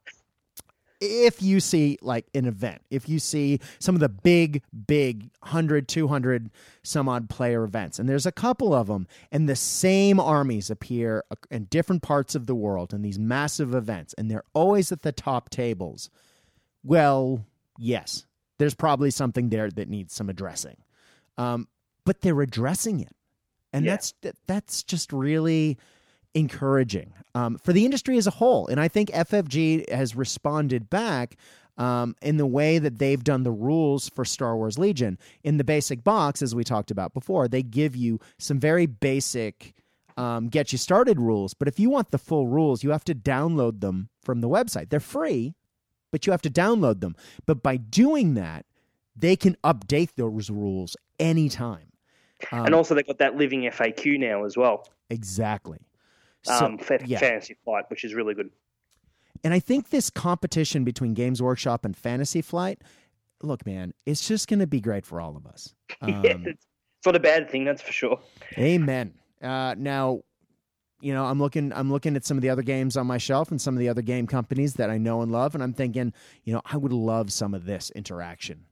if 1.06 1.42
you 1.42 1.60
see 1.60 1.98
like 2.02 2.26
an 2.34 2.46
event, 2.46 2.82
if 2.90 3.08
you 3.08 3.18
see 3.18 3.60
some 3.78 3.94
of 3.94 4.00
the 4.00 4.08
big, 4.08 4.62
big 4.86 5.30
100, 5.40 5.88
200 5.88 6.50
some 6.82 7.08
odd 7.08 7.28
player 7.28 7.64
events, 7.64 7.98
and 7.98 8.08
there's 8.08 8.26
a 8.26 8.32
couple 8.32 8.74
of 8.74 8.86
them, 8.88 9.06
and 9.32 9.48
the 9.48 9.56
same 9.56 10.18
armies 10.20 10.70
appear 10.70 11.24
in 11.50 11.64
different 11.64 12.02
parts 12.02 12.34
of 12.34 12.46
the 12.46 12.54
world 12.54 12.92
in 12.92 13.02
these 13.02 13.18
massive 13.18 13.74
events, 13.74 14.14
and 14.18 14.30
they're 14.30 14.44
always 14.54 14.92
at 14.92 15.02
the 15.02 15.12
top 15.12 15.50
tables, 15.50 16.10
well, 16.84 17.44
yes, 17.78 18.26
there's 18.58 18.74
probably 18.74 19.10
something 19.10 19.48
there 19.48 19.70
that 19.70 19.88
needs 19.88 20.14
some 20.14 20.28
addressing. 20.28 20.76
Um, 21.38 21.68
but 22.04 22.20
they're 22.20 22.40
addressing 22.40 23.00
it. 23.00 23.14
And 23.72 23.84
Yeah. 23.84 23.92
that's 23.92 24.14
that's 24.46 24.82
just 24.82 25.12
really 25.12 25.76
encouraging 26.36 27.14
um, 27.34 27.56
for 27.58 27.72
the 27.72 27.84
industry 27.84 28.18
as 28.18 28.26
a 28.26 28.30
whole. 28.30 28.66
And 28.66 28.78
I 28.78 28.88
think 28.88 29.10
FFG 29.10 29.90
has 29.90 30.14
responded 30.14 30.90
back 30.90 31.36
um, 31.78 32.14
in 32.20 32.36
the 32.36 32.46
way 32.46 32.78
that 32.78 32.98
they've 32.98 33.22
done 33.24 33.42
the 33.42 33.50
rules 33.50 34.10
for 34.10 34.24
Star 34.24 34.54
Wars 34.54 34.78
Legion. 34.78 35.18
In 35.44 35.56
the 35.56 35.64
basic 35.64 36.04
box, 36.04 36.42
as 36.42 36.54
we 36.54 36.62
talked 36.62 36.90
about 36.90 37.14
before, 37.14 37.48
they 37.48 37.62
give 37.62 37.96
you 37.96 38.20
some 38.38 38.60
very 38.60 38.84
basic 38.86 39.74
um, 40.18 40.48
get 40.48 40.72
you 40.72 40.78
started 40.78 41.20
rules. 41.20 41.54
But 41.54 41.68
if 41.68 41.80
you 41.80 41.90
want 41.90 42.10
the 42.10 42.18
full 42.18 42.46
rules, 42.46 42.84
you 42.84 42.90
have 42.90 43.04
to 43.04 43.14
download 43.14 43.80
them 43.80 44.08
from 44.22 44.40
the 44.40 44.48
website. 44.48 44.90
They're 44.90 45.00
free, 45.00 45.54
but 46.10 46.26
you 46.26 46.30
have 46.32 46.42
to 46.42 46.50
download 46.50 47.00
them. 47.00 47.16
But 47.46 47.62
by 47.62 47.76
doing 47.76 48.34
that, 48.34 48.66
they 49.14 49.36
can 49.36 49.56
update 49.64 50.14
those 50.16 50.50
rules 50.50 50.96
anytime. 51.18 51.92
Um, 52.52 52.66
and 52.66 52.74
also 52.74 52.94
they've 52.94 53.06
got 53.06 53.18
that 53.18 53.36
living 53.36 53.62
FAQ 53.62 54.18
now 54.18 54.44
as 54.44 54.56
well. 54.56 54.88
Exactly. 55.08 55.78
So, 56.46 56.64
Um, 56.66 56.78
fa- 56.78 57.00
yeah. 57.04 57.18
Fantasy 57.18 57.56
Flight, 57.64 57.84
which 57.88 58.04
is 58.04 58.14
really 58.14 58.34
good. 58.34 58.50
And 59.44 59.52
I 59.52 59.58
think 59.58 59.90
this 59.90 60.10
competition 60.10 60.84
between 60.84 61.14
Games 61.14 61.42
Workshop 61.42 61.84
and 61.84 61.96
Fantasy 61.96 62.40
Flight, 62.42 62.82
look, 63.42 63.66
man, 63.66 63.92
it's 64.06 64.26
just 64.26 64.48
going 64.48 64.60
to 64.60 64.66
be 64.66 64.80
great 64.80 65.04
for 65.04 65.20
all 65.20 65.36
of 65.36 65.46
us. 65.46 65.74
Um, 66.00 66.24
yeah, 66.24 66.30
it's, 66.44 66.46
it's 66.46 67.06
not 67.06 67.16
a 67.16 67.20
bad 67.20 67.48
thing, 67.50 67.64
that's 67.64 67.82
for 67.82 67.92
sure. 67.92 68.18
Amen. 68.58 69.14
Uh, 69.42 69.74
now, 69.78 70.22
you 71.00 71.12
know, 71.12 71.24
I'm 71.26 71.38
looking, 71.38 71.72
I'm 71.72 71.90
looking 71.92 72.16
at 72.16 72.24
some 72.24 72.36
of 72.38 72.42
the 72.42 72.48
other 72.50 72.62
games 72.62 72.96
on 72.96 73.06
my 73.06 73.18
shelf 73.18 73.50
and 73.50 73.60
some 73.60 73.74
of 73.74 73.78
the 73.80 73.88
other 73.88 74.02
game 74.02 74.26
companies 74.26 74.74
that 74.74 74.88
I 74.90 74.96
know 74.98 75.20
and 75.22 75.30
love, 75.30 75.54
and 75.54 75.62
I'm 75.62 75.74
thinking, 75.74 76.12
you 76.44 76.54
know, 76.54 76.62
I 76.64 76.76
would 76.78 76.92
love 76.92 77.30
some 77.32 77.52
of 77.54 77.66
this 77.66 77.90
interaction 77.90 78.64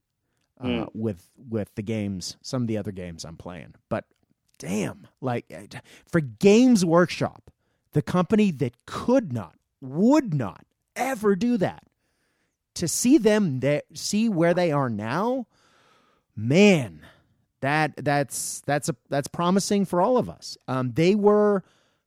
uh, 0.61 0.67
Mm. 0.67 0.89
with 0.95 1.29
with 1.51 1.75
the 1.75 1.83
games, 1.83 2.37
some 2.41 2.63
of 2.63 2.69
the 2.69 2.79
other 2.79 2.93
games 2.93 3.25
I'm 3.25 3.37
playing. 3.37 3.75
But 3.91 4.05
damn, 4.59 5.07
like 5.21 5.45
uh, 5.55 5.79
for 6.11 6.21
Games 6.21 6.85
Workshop, 6.85 7.51
the 7.95 8.03
company 8.03 8.51
that 8.51 8.75
could 8.87 9.33
not, 9.33 9.55
would 9.81 10.35
not 10.35 10.67
ever 10.95 11.35
do 11.35 11.57
that, 11.57 11.85
to 12.75 12.89
see 12.89 13.19
them 13.19 13.61
there, 13.61 13.83
see 13.95 14.29
where 14.29 14.53
they 14.53 14.73
are 14.73 14.91
now, 14.91 15.47
man, 16.37 17.01
that 17.61 17.93
that's 17.97 18.61
that's 18.67 18.89
a 18.89 18.97
that's 19.09 19.29
promising 19.29 19.85
for 19.85 20.01
all 20.01 20.19
of 20.19 20.29
us. 20.29 20.59
Um, 20.69 20.93
they 20.93 21.15
were 21.15 21.63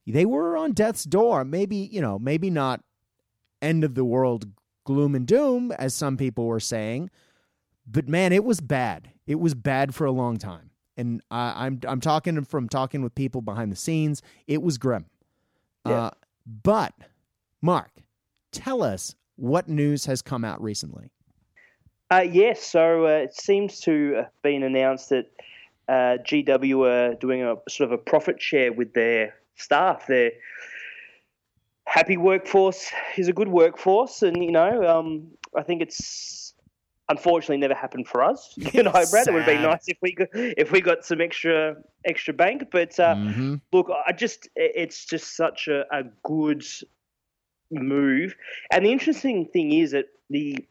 they 0.05 0.25
were 0.25 0.55
on 0.57 0.73
death's 0.73 1.05
door. 1.05 1.43
Maybe 1.45 1.77
you 1.77 2.01
know, 2.01 2.19
maybe 2.19 2.49
not 2.49 2.83
end 3.61 3.83
of 3.83 3.95
the 3.95 4.05
world 4.05 4.47
gloom 4.83 5.15
and 5.15 5.25
doom 5.25 5.71
as 5.71 5.93
some 5.93 6.15
people 6.15 6.45
were 6.45 6.59
saying, 6.59 7.09
but 7.87 8.07
man, 8.07 8.31
it 8.33 8.43
was 8.43 8.61
bad. 8.61 9.09
It 9.25 9.39
was 9.39 9.55
bad 9.55 9.95
for 9.95 10.05
a 10.05 10.11
long 10.11 10.37
time, 10.37 10.71
and 10.97 11.21
I, 11.31 11.65
I'm 11.65 11.79
I'm 11.87 12.01
talking 12.01 12.43
from 12.43 12.67
talking 12.67 13.01
with 13.01 13.15
people 13.15 13.41
behind 13.41 13.71
the 13.71 13.77
scenes. 13.77 14.21
It 14.47 14.61
was 14.61 14.77
grim. 14.77 15.05
Yeah. 15.87 15.95
Uh, 15.95 16.11
but 16.63 16.93
Mark, 17.61 17.91
tell 18.51 18.81
us 18.81 19.15
what 19.35 19.67
news 19.67 20.05
has 20.05 20.21
come 20.21 20.43
out 20.43 20.61
recently. 20.61 21.11
Uh, 22.09 22.25
yes, 22.29 22.65
so 22.65 23.05
uh, 23.05 23.09
it 23.09 23.35
seems 23.35 23.81
to 23.81 24.13
have 24.13 24.41
been 24.41 24.63
announced 24.63 25.09
that 25.09 25.29
uh, 25.89 26.17
GW 26.23 26.87
are 26.87 27.15
doing 27.15 27.43
a 27.43 27.55
sort 27.69 27.91
of 27.91 27.91
a 27.91 27.97
profit 27.97 28.41
share 28.41 28.71
with 28.71 28.93
their 28.93 29.35
staff. 29.55 30.07
Their 30.07 30.31
happy 31.85 32.17
workforce 32.17 32.91
is 33.17 33.27
a 33.27 33.33
good 33.33 33.49
workforce, 33.49 34.21
and 34.21 34.43
you 34.43 34.51
know, 34.51 34.87
um, 34.87 35.27
I 35.55 35.63
think 35.63 35.81
it's 35.81 36.46
unfortunately 37.09 37.57
never 37.57 37.73
happened 37.73 38.07
for 38.07 38.23
us. 38.23 38.57
You 38.73 38.83
know, 38.83 38.91
Brad, 38.91 39.27
it 39.27 39.33
would 39.33 39.45
be 39.45 39.57
nice 39.57 39.87
if 39.87 39.97
we 40.01 40.13
got, 40.13 40.27
if 40.33 40.71
we 40.71 40.81
got 40.81 41.05
some 41.05 41.21
extra 41.21 41.75
extra 42.05 42.33
bank, 42.33 42.65
but 42.71 42.99
uh, 42.99 43.15
Mhm. 43.15 43.61
look, 43.71 43.89
I 44.07 44.11
just 44.13 44.49
it's 44.55 45.05
just 45.05 45.35
such 45.35 45.67
a, 45.67 45.85
a 45.91 46.03
good 46.23 46.63
move. 47.71 48.35
And 48.71 48.85
the 48.85 48.91
interesting 48.91 49.45
thing 49.45 49.71
is 49.73 49.91
that 49.91 50.05
the 50.29 50.65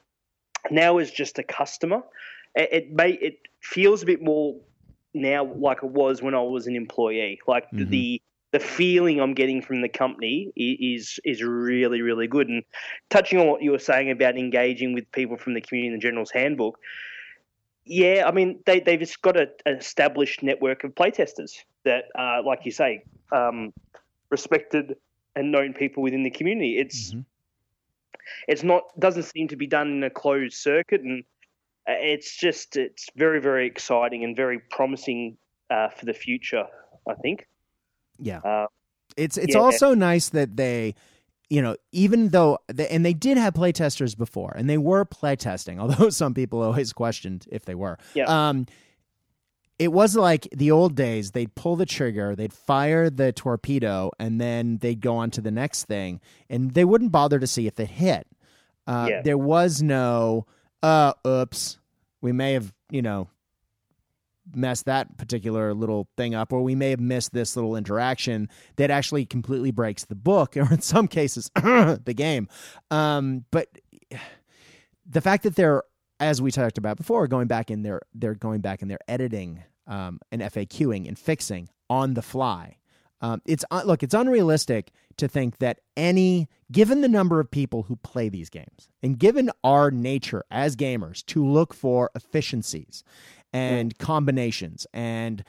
now 0.71 0.99
is 0.99 1.11
just 1.11 1.39
a 1.39 1.43
customer. 1.43 2.03
It, 2.55 2.69
it 2.73 2.93
may 2.93 3.13
it 3.13 3.39
feels 3.61 4.03
a 4.03 4.07
bit 4.07 4.23
more 4.23 4.57
now 5.15 5.45
like 5.45 5.79
it 5.83 5.91
was 5.91 6.23
when 6.23 6.35
I 6.35 6.41
was 6.43 6.67
an 6.67 6.77
employee. 6.77 7.41
Like 7.47 7.71
Mhm. 7.73 7.91
the 7.91 8.23
the 8.57 8.65
feeling 8.65 9.21
I'm 9.21 9.35
getting 9.35 9.61
from 9.61 9.83
the 9.83 9.89
company 9.89 10.51
is 10.57 11.21
is 11.25 11.43
really 11.43 12.01
really 12.01 12.27
good. 12.27 12.49
And 12.49 12.63
touching 13.11 13.39
on 13.39 13.47
what 13.49 13.61
you 13.63 13.71
were 13.71 13.79
saying 13.79 14.11
about 14.11 14.39
engaging 14.39 14.95
with 14.95 15.13
people 15.13 15.37
from 15.37 15.53
the 15.53 15.61
community 15.61 15.89
in 15.89 15.93
the 15.93 15.99
General's 15.99 16.31
Handbook. 16.31 16.79
Yeah, 17.85 18.25
I 18.27 18.33
mean 18.33 18.61
they 18.65 18.81
they've 18.81 18.99
just 18.99 19.21
got 19.21 19.37
a, 19.37 19.49
an 19.67 19.77
established 19.77 20.43
network 20.43 20.85
of 20.85 20.95
playtesters 20.95 21.53
that, 21.85 22.05
uh, 22.19 22.39
like 22.47 22.61
you 22.65 22.73
say, 22.73 23.05
um, 23.31 23.75
respected 24.31 24.97
and 25.35 25.53
known 25.53 25.75
people 25.75 26.03
within 26.03 26.23
the 26.23 26.31
community. 26.31 26.79
It's 26.79 27.13
Mhm. 27.13 27.25
it's 28.49 28.63
not 28.63 28.83
doesn't 28.99 29.25
seem 29.25 29.49
to 29.49 29.57
be 29.57 29.67
done 29.67 29.89
in 29.89 30.03
a 30.03 30.11
closed 30.11 30.57
circuit, 30.57 31.03
and 31.03 31.25
uh, 31.87 31.93
it's 32.15 32.35
just 32.39 32.77
it's 32.77 33.11
very 33.17 33.41
very 33.49 33.67
exciting 33.67 34.25
and 34.25 34.35
very 34.35 34.61
promising 34.71 35.37
uh, 35.69 35.91
for 35.91 36.07
the 36.07 36.15
future. 36.15 36.65
I 37.07 37.15
think. 37.15 37.47
Yeah. 38.19 38.39
Uh, 38.39 38.67
It's 39.17 39.37
it's 39.39 39.55
Yeah. 39.55 39.61
also 39.61 39.95
nice 39.95 40.29
that 40.31 40.57
they, 40.57 40.95
you 41.49 41.63
know, 41.63 41.77
even 41.93 42.29
though 42.31 42.59
they, 42.69 42.89
and 42.89 43.05
they 43.05 43.15
did 43.15 43.39
have 43.39 43.55
playtesters 43.55 44.17
before, 44.17 44.53
and 44.57 44.69
they 44.69 44.79
were 44.79 45.05
playtesting, 45.05 45.79
although 45.81 46.11
some 46.11 46.35
people 46.35 46.63
always 46.63 46.93
questioned 46.93 47.47
if 47.51 47.65
they 47.65 47.75
were. 47.75 47.97
Yeah. 48.15 48.25
Um, 48.27 48.67
it 49.79 49.93
was 49.93 50.17
like 50.17 50.49
the 50.57 50.71
old 50.71 50.95
days. 50.95 51.33
They'd 51.33 51.55
pull 51.55 51.77
the 51.77 51.85
trigger, 51.87 52.35
they'd 52.35 52.53
fire 52.53 53.11
the 53.11 53.31
torpedo, 53.33 54.11
and 54.19 54.41
then 54.41 54.79
they'd 54.79 55.01
go 55.01 55.17
on 55.17 55.31
to 55.33 55.41
the 55.43 55.51
next 55.51 55.85
thing, 55.85 56.21
and 56.49 56.73
they 56.73 56.85
wouldn't 56.85 57.13
bother 57.13 57.39
to 57.39 57.47
see 57.47 57.67
if 57.67 57.79
it 57.79 57.89
hit. 57.91 58.27
Uh, 58.87 59.07
Yeah. 59.11 59.23
There 59.23 59.39
was 59.39 59.83
no, 59.83 60.47
uh, 60.83 61.13
oops, 61.27 61.79
we 62.23 62.33
may 62.33 62.55
have, 62.55 62.73
you 62.91 63.03
know, 63.03 63.29
messed 64.55 64.87
that 64.87 65.17
particular 65.17 65.75
little 65.75 66.09
thing 66.17 66.35
up, 66.35 66.53
or 66.53 66.63
we 66.63 66.75
may 66.75 66.91
have 66.91 67.01
missed 67.01 67.33
this 67.33 67.57
little 67.57 67.77
interaction 67.77 68.49
that 68.77 68.91
actually 68.91 69.27
completely 69.27 69.71
breaks 69.71 70.05
the 70.05 70.15
book, 70.15 70.57
or 70.57 70.73
in 70.73 70.81
some 70.81 71.09
cases, 71.09 71.51
the 71.55 72.15
game. 72.15 72.49
Um, 72.91 73.45
but 73.51 73.69
the 75.09 75.21
fact 75.21 75.43
that 75.45 75.57
they're, 75.57 75.83
as 76.21 76.41
we 76.41 76.51
talked 76.51 76.79
about 76.79 76.97
before, 76.97 77.27
going 77.27 77.47
back 77.47 77.71
in 77.71 77.83
their, 77.83 78.01
they're 78.15 78.35
going 78.35 78.61
back 78.61 78.83
in 78.83 78.89
their 78.89 79.01
editing 79.09 79.63
um, 79.87 80.21
and 80.33 80.43
FAQing 80.43 81.07
and 81.07 81.19
fixing 81.19 81.69
on 81.89 82.15
the 82.15 82.23
fly. 82.23 82.77
Um, 83.21 83.41
it's 83.47 83.65
uh, 83.71 83.83
look, 83.85 84.03
it's 84.03 84.15
unrealistic 84.15 84.93
to 85.17 85.27
think 85.29 85.59
that 85.59 85.81
any, 85.97 86.49
given 86.71 87.01
the 87.01 87.09
number 87.09 87.41
of 87.41 87.51
people 87.51 87.85
who 87.85 87.97
play 87.97 88.29
these 88.29 88.51
games, 88.51 88.91
and 89.03 89.19
given 89.19 89.51
our 89.65 89.91
nature 89.91 90.45
as 90.51 90.77
gamers 90.77 91.25
to 91.27 91.45
look 91.45 91.73
for 91.73 92.11
efficiencies 92.15 93.03
and 93.57 93.99
combinations 93.99 94.87
and 94.93 95.43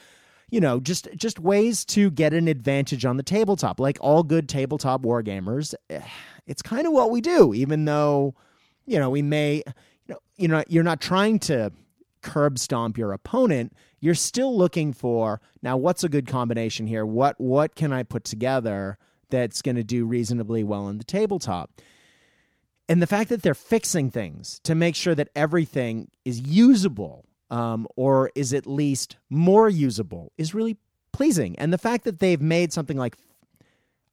you 0.49 0.61
know 0.61 0.79
just 0.79 1.07
just 1.15 1.39
ways 1.39 1.83
to 1.83 2.09
get 2.09 2.33
an 2.33 2.47
advantage 2.47 3.05
on 3.05 3.17
the 3.17 3.23
tabletop. 3.23 3.79
Like 3.79 3.97
all 3.99 4.23
good 4.23 4.47
tabletop 4.47 5.01
wargamers 5.01 5.75
eh, 5.89 6.01
it's 6.45 6.61
kind 6.61 6.87
of 6.87 6.93
what 6.93 7.11
we 7.11 7.21
do 7.21 7.53
even 7.53 7.85
though 7.85 8.33
you 8.85 8.97
know 8.97 9.09
we 9.09 9.21
may 9.21 9.55
you 9.57 9.63
know 10.07 10.19
you 10.37 10.47
know 10.47 10.63
you're 10.67 10.83
not 10.83 11.01
trying 11.01 11.39
to 11.39 11.71
curb 12.21 12.57
stomp 12.59 12.97
your 12.97 13.13
opponent. 13.13 13.73
You're 13.99 14.15
still 14.15 14.55
looking 14.57 14.93
for 14.93 15.41
now 15.61 15.75
what's 15.75 16.03
a 16.03 16.09
good 16.09 16.27
combination 16.27 16.87
here? 16.87 17.05
What 17.05 17.39
what 17.39 17.75
can 17.75 17.91
i 17.91 18.03
put 18.03 18.23
together 18.23 18.97
that's 19.29 19.61
going 19.61 19.75
to 19.75 19.83
do 19.83 20.05
reasonably 20.05 20.63
well 20.63 20.87
in 20.87 20.97
the 20.97 21.03
tabletop? 21.03 21.71
And 22.89 23.01
the 23.01 23.07
fact 23.07 23.29
that 23.29 23.41
they're 23.41 23.53
fixing 23.53 24.09
things 24.11 24.61
to 24.63 24.73
make 24.73 24.95
sure 24.95 25.13
that 25.13 25.27
everything 25.35 26.09
is 26.23 26.39
usable 26.39 27.26
um, 27.49 27.87
or 27.95 28.31
is 28.35 28.53
at 28.53 28.67
least 28.67 29.17
more 29.29 29.69
usable 29.69 30.31
is 30.37 30.53
really 30.53 30.77
pleasing. 31.11 31.57
And 31.57 31.71
the 31.71 31.77
fact 31.77 32.03
that 32.03 32.19
they've 32.19 32.41
made 32.41 32.73
something 32.73 32.97
like 32.97 33.17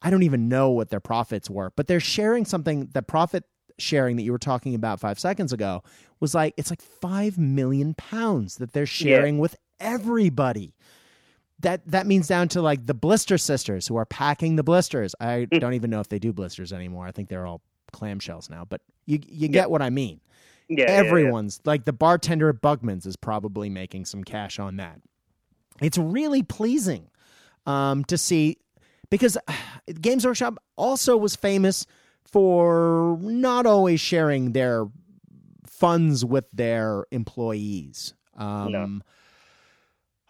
I 0.01 0.09
don't 0.09 0.23
even 0.23 0.47
know 0.47 0.69
what 0.69 0.89
their 0.89 0.99
profits 0.99 1.49
were, 1.49 1.71
but 1.75 1.87
they're 1.87 1.99
sharing 1.99 2.45
something 2.45 2.89
the 2.93 3.01
profit 3.01 3.43
sharing 3.77 4.15
that 4.15 4.23
you 4.23 4.31
were 4.31 4.37
talking 4.37 4.75
about 4.75 4.99
five 4.99 5.19
seconds 5.19 5.51
ago 5.51 5.83
was 6.19 6.33
like 6.33 6.53
it's 6.57 6.69
like 6.69 6.81
five 6.81 7.37
million 7.37 7.93
pounds 7.93 8.57
that 8.57 8.71
they're 8.71 8.85
sharing 8.85 9.35
yeah. 9.35 9.41
with 9.41 9.55
everybody. 9.79 10.73
That 11.59 11.87
that 11.87 12.05
means 12.05 12.27
down 12.27 12.49
to 12.49 12.61
like 12.61 12.85
the 12.85 12.93
blister 12.93 13.37
sisters 13.37 13.87
who 13.87 13.95
are 13.95 14.05
packing 14.05 14.55
the 14.55 14.63
blisters. 14.63 15.15
I 15.19 15.47
hmm. 15.51 15.57
don't 15.59 15.73
even 15.73 15.89
know 15.89 16.01
if 16.01 16.09
they 16.09 16.19
do 16.19 16.33
blisters 16.33 16.71
anymore. 16.71 17.07
I 17.07 17.11
think 17.11 17.29
they're 17.29 17.47
all 17.47 17.61
clamshells 17.93 18.49
now, 18.49 18.65
but 18.65 18.81
you 19.05 19.19
you 19.27 19.47
get 19.47 19.69
what 19.69 19.81
I 19.81 19.89
mean. 19.89 20.19
Yeah, 20.67 20.85
everyone's 20.85 21.61
yeah, 21.63 21.71
like 21.71 21.85
the 21.85 21.93
bartender 21.93 22.49
at 22.49 22.61
Bugman's 22.61 23.05
is 23.05 23.15
probably 23.15 23.69
making 23.69 24.05
some 24.05 24.23
cash 24.23 24.59
on 24.59 24.77
that. 24.77 24.99
It's 25.81 25.97
really 25.97 26.41
pleasing 26.43 27.09
um, 27.65 28.03
to 28.05 28.17
see 28.17 28.57
because 29.09 29.37
uh, 29.47 29.53
Games 30.01 30.25
Workshop 30.25 30.57
also 30.75 31.17
was 31.17 31.35
famous 31.35 31.85
for 32.23 33.17
not 33.21 33.65
always 33.65 33.99
sharing 33.99 34.51
their 34.53 34.85
funds 35.67 36.25
with 36.25 36.45
their 36.51 37.05
employees. 37.11 38.13
Um, 38.37 38.71
no. 38.71 38.99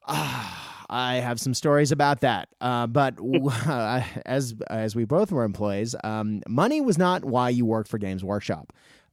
uh, 0.06 0.52
I 0.88 1.16
have 1.16 1.40
some 1.40 1.56
stories 1.56 1.92
about 1.92 2.22
that. 2.22 2.50
Uh, 2.62 2.86
but 2.86 3.16
uh, 3.68 4.02
as 4.26 4.54
as 4.70 4.96
we 4.96 5.06
both 5.06 5.32
were 5.32 5.44
employees, 5.44 5.96
um, 6.04 6.42
money 6.48 6.82
was 6.82 6.98
not 6.98 7.26
why 7.26 7.50
you 7.50 7.66
worked 7.66 7.90
for 7.90 7.98
Games 7.98 8.24
Workshop. 8.24 8.72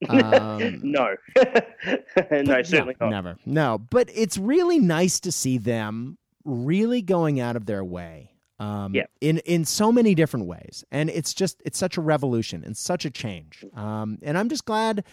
Um, 0.08 0.80
no, 0.82 1.16
no, 1.36 2.62
certainly 2.62 2.96
no, 3.00 3.08
not. 3.08 3.10
Never, 3.10 3.36
no. 3.46 3.78
But 3.78 4.10
it's 4.14 4.38
really 4.38 4.78
nice 4.78 5.20
to 5.20 5.32
see 5.32 5.58
them 5.58 6.18
really 6.44 7.02
going 7.02 7.40
out 7.40 7.56
of 7.56 7.66
their 7.66 7.84
way. 7.84 8.30
Um, 8.58 8.94
yeah. 8.94 9.06
in 9.20 9.38
in 9.38 9.64
so 9.64 9.90
many 9.90 10.14
different 10.14 10.46
ways, 10.46 10.84
and 10.92 11.10
it's 11.10 11.34
just 11.34 11.60
it's 11.64 11.78
such 11.78 11.96
a 11.96 12.00
revolution 12.00 12.62
and 12.64 12.76
such 12.76 13.04
a 13.04 13.10
change. 13.10 13.64
Um, 13.74 14.18
and 14.22 14.38
I'm 14.38 14.48
just 14.48 14.64
glad, 14.64 15.04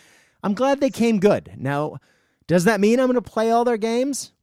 I'm 0.44 0.54
glad 0.54 0.80
they 0.80 0.92
came 0.92 1.20
good. 1.20 1.54
Now, 1.58 1.98
does 2.46 2.66
that 2.66 2.80
mean 2.80 3.00
I'm 3.00 3.08
going 3.08 3.16
to 3.16 3.22
play 3.22 3.50
all 3.50 3.66
their 3.66 3.78
games? 3.78 4.34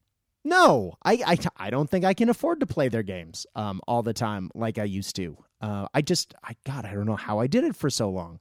No, 0.46 0.94
I, 1.04 1.22
I, 1.26 1.36
I 1.56 1.70
don't 1.70 1.90
think 1.90 2.04
I 2.04 2.14
can 2.14 2.28
afford 2.28 2.60
to 2.60 2.66
play 2.66 2.88
their 2.88 3.02
games 3.02 3.46
um, 3.56 3.80
all 3.88 4.04
the 4.04 4.12
time 4.12 4.48
like 4.54 4.78
I 4.78 4.84
used 4.84 5.16
to. 5.16 5.36
Uh, 5.60 5.88
I 5.92 6.02
just, 6.02 6.34
I 6.44 6.54
God, 6.64 6.84
I 6.84 6.92
don't 6.92 7.06
know 7.06 7.16
how 7.16 7.40
I 7.40 7.48
did 7.48 7.64
it 7.64 7.74
for 7.74 7.90
so 7.90 8.08
long. 8.08 8.38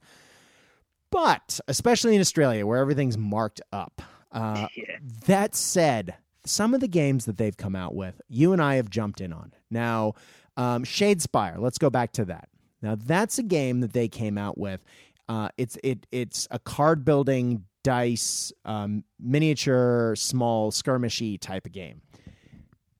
But 1.11 1.59
especially 1.67 2.15
in 2.15 2.21
Australia 2.21 2.65
where 2.65 2.79
everything's 2.79 3.17
marked 3.17 3.61
up. 3.71 4.01
Uh, 4.31 4.67
yeah. 4.75 4.97
That 5.25 5.55
said, 5.55 6.15
some 6.45 6.73
of 6.73 6.81
the 6.81 6.87
games 6.87 7.25
that 7.25 7.37
they've 7.37 7.55
come 7.55 7.75
out 7.75 7.95
with, 7.95 8.21
you 8.27 8.53
and 8.53 8.61
I 8.61 8.75
have 8.75 8.89
jumped 8.89 9.21
in 9.21 9.33
on. 9.33 9.53
Now, 9.69 10.13
um, 10.57 10.83
Shadespire, 10.83 11.57
let's 11.57 11.77
go 11.77 11.89
back 11.89 12.11
to 12.13 12.25
that. 12.25 12.49
Now, 12.81 12.95
that's 12.95 13.39
a 13.39 13.43
game 13.43 13.81
that 13.81 13.93
they 13.93 14.07
came 14.07 14.37
out 14.37 14.57
with. 14.57 14.83
Uh, 15.27 15.49
it's 15.57 15.75
it 15.83 16.05
it's 16.11 16.47
a 16.51 16.59
card 16.59 17.03
building 17.03 17.63
dice 17.83 18.53
um, 18.63 19.03
miniature 19.19 20.15
small 20.15 20.71
skirmishy 20.71 21.39
type 21.39 21.65
of 21.65 21.71
game. 21.71 22.01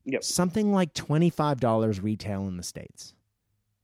Yep. 0.06 0.24
Something 0.24 0.72
like 0.72 0.94
twenty 0.96 1.30
five 1.30 1.60
dollars 1.60 2.00
retail 2.00 2.48
in 2.48 2.58
the 2.58 2.64
states. 2.64 3.14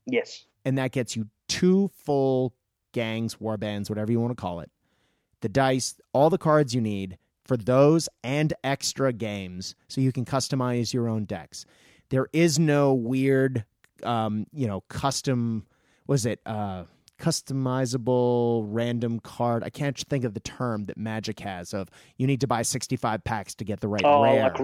Yes. 0.07 0.45
And 0.65 0.77
that 0.79 0.91
gets 0.91 1.15
you 1.15 1.27
two 1.47 1.91
full 2.03 2.53
gangs, 2.91 3.39
war 3.39 3.58
bands, 3.58 3.89
whatever 3.89 4.12
you 4.12 4.19
want 4.19 4.32
to 4.32 4.41
call 4.41 4.60
it, 4.60 4.71
the 5.41 5.49
dice, 5.49 5.95
all 6.13 6.30
the 6.30 6.38
cards 6.38 6.73
you 6.73 6.82
need 6.82 7.17
for 7.43 7.58
those 7.58 8.08
and 8.23 8.54
extra 8.63 9.12
games 9.12 9.75
so 9.88 10.01
you 10.01 10.12
can 10.12 10.25
customize 10.25 10.93
your 10.93 11.10
own 11.10 11.25
decks. 11.25 11.65
There 12.10 12.27
is 12.34 12.60
no 12.60 12.93
weird, 12.93 13.65
um, 14.04 14.45
you 14.54 14.67
know, 14.67 14.82
custom, 14.82 15.65
was 16.08 16.25
it, 16.25 16.39
uh, 16.45 16.84
customizable 17.21 18.65
random 18.67 19.19
card. 19.19 19.63
I 19.63 19.69
can't 19.69 19.97
think 19.97 20.23
of 20.23 20.34
the 20.34 20.39
term 20.39 20.86
that 20.86 20.97
Magic 20.97 21.39
has 21.41 21.73
of 21.73 21.89
you 22.17 22.25
need 22.27 22.41
to 22.41 22.47
buy 22.47 22.63
65 22.63 23.23
packs 23.23 23.54
to 23.56 23.63
get 23.63 23.80
the 23.80 23.88
right 23.88 24.01
oh, 24.04 24.23
rare. 24.23 24.43
like 24.43 24.60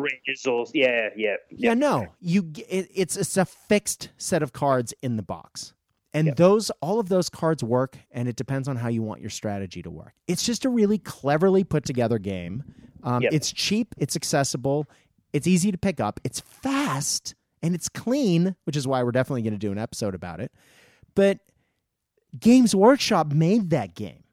yeah, 0.73 1.09
yeah, 1.15 1.35
yeah. 1.49 1.69
Yeah, 1.69 1.73
no. 1.75 2.07
You 2.19 2.51
it, 2.67 2.89
it's 2.93 3.15
it's 3.15 3.37
a 3.37 3.45
fixed 3.45 4.09
set 4.17 4.41
of 4.41 4.53
cards 4.53 4.93
in 5.01 5.17
the 5.17 5.23
box. 5.23 5.73
And 6.17 6.27
yep. 6.27 6.35
those 6.37 6.71
all 6.81 6.99
of 6.99 7.09
those 7.09 7.29
cards 7.29 7.63
work 7.63 7.95
and 8.09 8.27
it 8.27 8.35
depends 8.35 8.67
on 8.67 8.75
how 8.75 8.87
you 8.87 9.03
want 9.03 9.21
your 9.21 9.29
strategy 9.29 9.83
to 9.83 9.91
work. 9.91 10.13
It's 10.27 10.41
just 10.41 10.65
a 10.65 10.69
really 10.69 10.97
cleverly 10.97 11.63
put 11.63 11.85
together 11.85 12.17
game. 12.17 12.63
Um, 13.03 13.21
yep. 13.21 13.33
it's 13.33 13.51
cheap, 13.51 13.93
it's 13.99 14.15
accessible, 14.15 14.87
it's 15.31 15.45
easy 15.45 15.71
to 15.71 15.77
pick 15.77 15.99
up, 15.99 16.19
it's 16.23 16.39
fast, 16.39 17.35
and 17.61 17.75
it's 17.75 17.87
clean, 17.87 18.55
which 18.63 18.75
is 18.75 18.87
why 18.87 19.03
we're 19.03 19.11
definitely 19.11 19.43
going 19.43 19.53
to 19.53 19.59
do 19.59 19.71
an 19.71 19.77
episode 19.77 20.15
about 20.15 20.39
it. 20.39 20.51
But 21.13 21.37
Games 22.39 22.73
Workshop 22.73 23.31
made 23.31 23.69
that 23.69 23.93
game. 23.93 24.23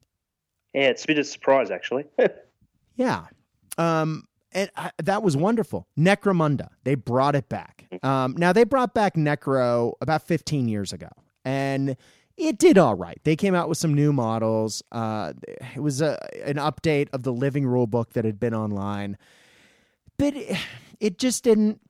Yeah, 0.72 0.88
it's 0.88 1.04
a 1.04 1.06
bit 1.06 1.18
of 1.18 1.26
a 1.26 1.28
surprise 1.28 1.70
actually. 1.70 2.06
yeah. 2.96 3.26
Um, 3.76 4.26
and 4.52 4.70
I, 4.74 4.90
that 5.02 5.22
was 5.22 5.36
wonderful. 5.36 5.86
Necromunda, 5.98 6.68
they 6.84 6.94
brought 6.94 7.34
it 7.34 7.50
back. 7.50 7.86
Mm. 7.92 8.04
Um, 8.04 8.34
now 8.38 8.54
they 8.54 8.64
brought 8.64 8.94
back 8.94 9.16
Necro 9.16 9.92
about 10.00 10.26
15 10.26 10.66
years 10.66 10.94
ago 10.94 11.10
and 11.44 11.96
it 12.36 12.58
did 12.58 12.78
all 12.78 12.94
right. 12.94 13.20
They 13.24 13.36
came 13.36 13.54
out 13.54 13.68
with 13.68 13.78
some 13.78 13.94
new 13.94 14.12
models. 14.12 14.82
Uh, 14.90 15.34
it 15.74 15.80
was 15.80 16.00
a, 16.00 16.18
an 16.44 16.56
update 16.56 17.08
of 17.12 17.22
the 17.22 17.32
living 17.32 17.66
rule 17.66 17.86
book 17.86 18.12
that 18.14 18.24
had 18.24 18.40
been 18.40 18.54
online, 18.54 19.16
but 20.18 20.34
it, 20.34 20.56
it 21.00 21.18
just 21.18 21.44
didn't. 21.44 21.80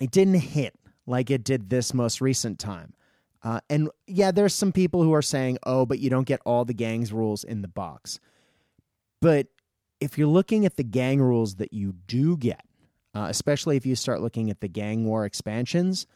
It 0.00 0.10
didn't 0.10 0.34
hit 0.34 0.74
like 1.06 1.30
it 1.30 1.44
did 1.44 1.68
this 1.68 1.92
most 1.92 2.20
recent 2.20 2.58
time. 2.58 2.94
Uh, 3.42 3.60
and 3.68 3.90
yeah, 4.06 4.30
there's 4.30 4.54
some 4.54 4.72
people 4.72 5.02
who 5.02 5.12
are 5.12 5.22
saying, 5.22 5.58
"Oh, 5.64 5.84
but 5.84 5.98
you 5.98 6.10
don't 6.10 6.26
get 6.26 6.40
all 6.46 6.64
the 6.64 6.74
gangs 6.74 7.12
rules 7.12 7.44
in 7.44 7.62
the 7.62 7.68
box." 7.68 8.20
But 9.20 9.48
if 10.00 10.16
you're 10.18 10.28
looking 10.28 10.64
at 10.64 10.76
the 10.76 10.84
gang 10.84 11.20
rules 11.20 11.56
that 11.56 11.72
you 11.72 11.94
do 12.06 12.36
get, 12.36 12.64
uh, 13.14 13.26
especially 13.28 13.76
if 13.76 13.84
you 13.84 13.94
start 13.94 14.20
looking 14.20 14.50
at 14.50 14.60
the 14.60 14.68
gang 14.68 15.04
war 15.04 15.24
expansions, 15.24 16.06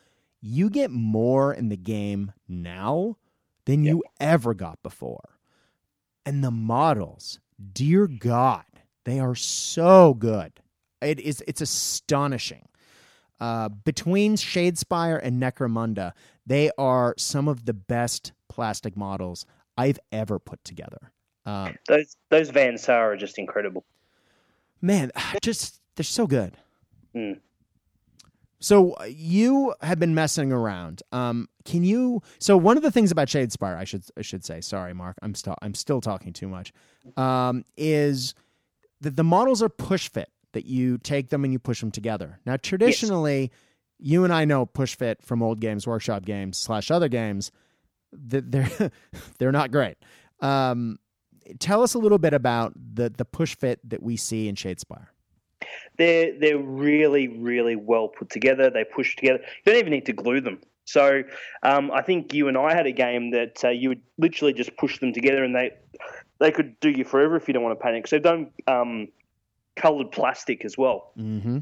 you 0.41 0.71
get 0.71 0.91
more 0.91 1.53
in 1.53 1.69
the 1.69 1.77
game 1.77 2.33
now 2.49 3.17
than 3.65 3.83
yep. 3.83 3.91
you 3.91 4.05
ever 4.21 4.55
got 4.55 4.83
before. 4.83 5.39
And 6.25 6.43
the 6.43 6.51
models, 6.51 7.39
dear 7.73 8.07
God, 8.07 8.65
they 9.05 9.21
are 9.21 9.35
so 9.35 10.15
good. 10.15 10.53
It 11.01 11.21
is 11.21 11.43
it's 11.47 11.61
astonishing. 11.61 12.69
Uh, 13.39 13.69
between 13.69 14.37
Shadespire 14.37 15.21
and 15.23 15.41
Necromunda, 15.41 16.13
they 16.47 16.71
are 16.79 17.15
some 17.19 17.49
of 17.49 17.67
the 17.67 17.75
best 17.75 18.33
plastic 18.49 18.97
models 18.97 19.45
I've 19.77 19.99
ever 20.11 20.39
put 20.39 20.65
together. 20.65 21.13
Uh, 21.45 21.73
those 21.87 22.17
those 22.31 22.51
Van 22.51 22.77
are 22.89 23.17
just 23.17 23.39
incredible. 23.39 23.85
Man, 24.81 25.13
just 25.43 25.81
they're 25.95 26.05
so 26.05 26.27
good. 26.27 26.57
Mm. 27.15 27.41
So 28.59 28.93
uh, 28.93 29.05
you 29.05 29.75
have 29.83 29.99
been 29.99 30.15
messing 30.15 30.53
around. 30.53 31.03
Um, 31.13 31.49
can 31.65 31.85
you? 31.85 32.23
So 32.39 32.57
one 32.57 32.77
of 32.77 32.83
the 32.83 32.91
things 32.91 33.11
about 33.11 33.29
Shadespire, 33.29 33.77
I 33.77 33.85
should 33.85 34.05
I 34.17 34.23
should 34.23 34.45
say, 34.45 34.61
sorry, 34.61 34.95
Mark, 34.95 35.17
I'm 35.23 35.35
still 35.35 35.57
I'm 35.63 35.75
still 35.75 36.01
talking 36.01 36.33
too 36.33 36.49
much. 36.49 36.73
Um, 37.17 37.65
is 37.77 38.35
that 39.01 39.17
the 39.17 39.25
models 39.25 39.63
are 39.63 39.69
push 39.69 40.09
fit 40.09 40.31
that 40.53 40.65
you 40.65 40.99
take 40.99 41.29
them 41.29 41.45
and 41.45 41.53
you 41.53 41.59
push 41.59 41.81
them 41.81 41.91
together. 41.91 42.41
Now, 42.47 42.57
traditionally, 42.57 43.43
yes. 43.43 43.51
you 43.99 44.25
and 44.25 44.33
I 44.33 44.47
know 44.47 44.65
push 44.65 44.97
fit 44.97 45.23
from 45.23 45.43
old 45.43 45.61
games, 45.61 45.87
workshop 45.87 46.25
games 46.25 46.57
slash 46.57 46.91
other 46.91 47.09
games. 47.09 47.53
That 48.13 48.51
they're 48.51 48.91
they're 49.39 49.53
not 49.53 49.71
great. 49.71 49.97
Um, 50.41 50.99
tell 51.59 51.83
us 51.83 51.95
a 51.95 51.99
little 51.99 52.19
bit 52.19 52.33
about 52.33 52.73
the 52.75 53.11
the 53.11 53.25
push 53.27 53.55
fit 53.55 53.81
that 53.89 54.03
we 54.03 54.17
see 54.17 54.49
in 54.49 54.55
Shadespire 54.55 55.09
they're 55.97 56.39
they're 56.39 56.59
really 56.59 57.29
really 57.29 57.77
well 57.77 58.09
put 58.09 58.31
together. 58.31 58.71
They 58.71 58.85
push 58.85 59.17
together. 59.17 59.41
You 59.65 59.73
don't 59.73 59.81
even 59.81 59.93
need 59.93 60.07
to 60.07 60.13
glue 60.13 60.41
them. 60.41 60.61
So 60.85 61.23
um, 61.65 61.91
I 61.91 62.03
think 62.03 62.33
you 62.33 62.49
and 62.49 62.57
I 62.57 62.75
had 62.75 62.87
a 62.87 62.93
game 62.93 63.33
that 63.33 63.65
uh, 63.65 63.71
you 63.71 63.89
would 63.89 64.03
literally 64.19 64.53
just 64.53 64.77
push 64.77 65.01
them 65.01 65.13
together, 65.13 65.43
and 65.43 65.55
they 65.55 65.73
they 66.39 66.51
could 66.51 66.79
do 66.81 66.91
you 66.91 67.05
forever 67.05 67.37
if 67.37 67.49
you 67.49 67.55
don't 67.55 67.63
want 67.63 67.79
to 67.79 67.83
panic. 67.83 68.07
So 68.07 68.17
they've 68.17 68.23
done 68.23 68.51
um, 68.67 69.09
coloured 69.75 70.13
plastic 70.13 70.65
as 70.65 70.77
well. 70.77 71.13
Mm-hmm. 71.19 71.59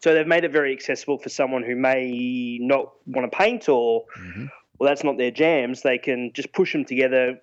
So 0.00 0.14
they've 0.14 0.26
made 0.26 0.44
it 0.44 0.52
very 0.52 0.72
accessible 0.72 1.18
for 1.18 1.28
someone 1.28 1.62
who 1.62 1.74
may 1.74 2.58
not 2.60 2.92
want 3.06 3.30
to 3.30 3.36
paint 3.36 3.68
or, 3.68 4.04
mm-hmm. 4.18 4.46
well, 4.78 4.88
that's 4.88 5.02
not 5.02 5.16
their 5.16 5.30
jams. 5.30 5.82
They 5.82 5.98
can 5.98 6.32
just 6.34 6.52
push 6.52 6.72
them 6.72 6.84
together. 6.84 7.40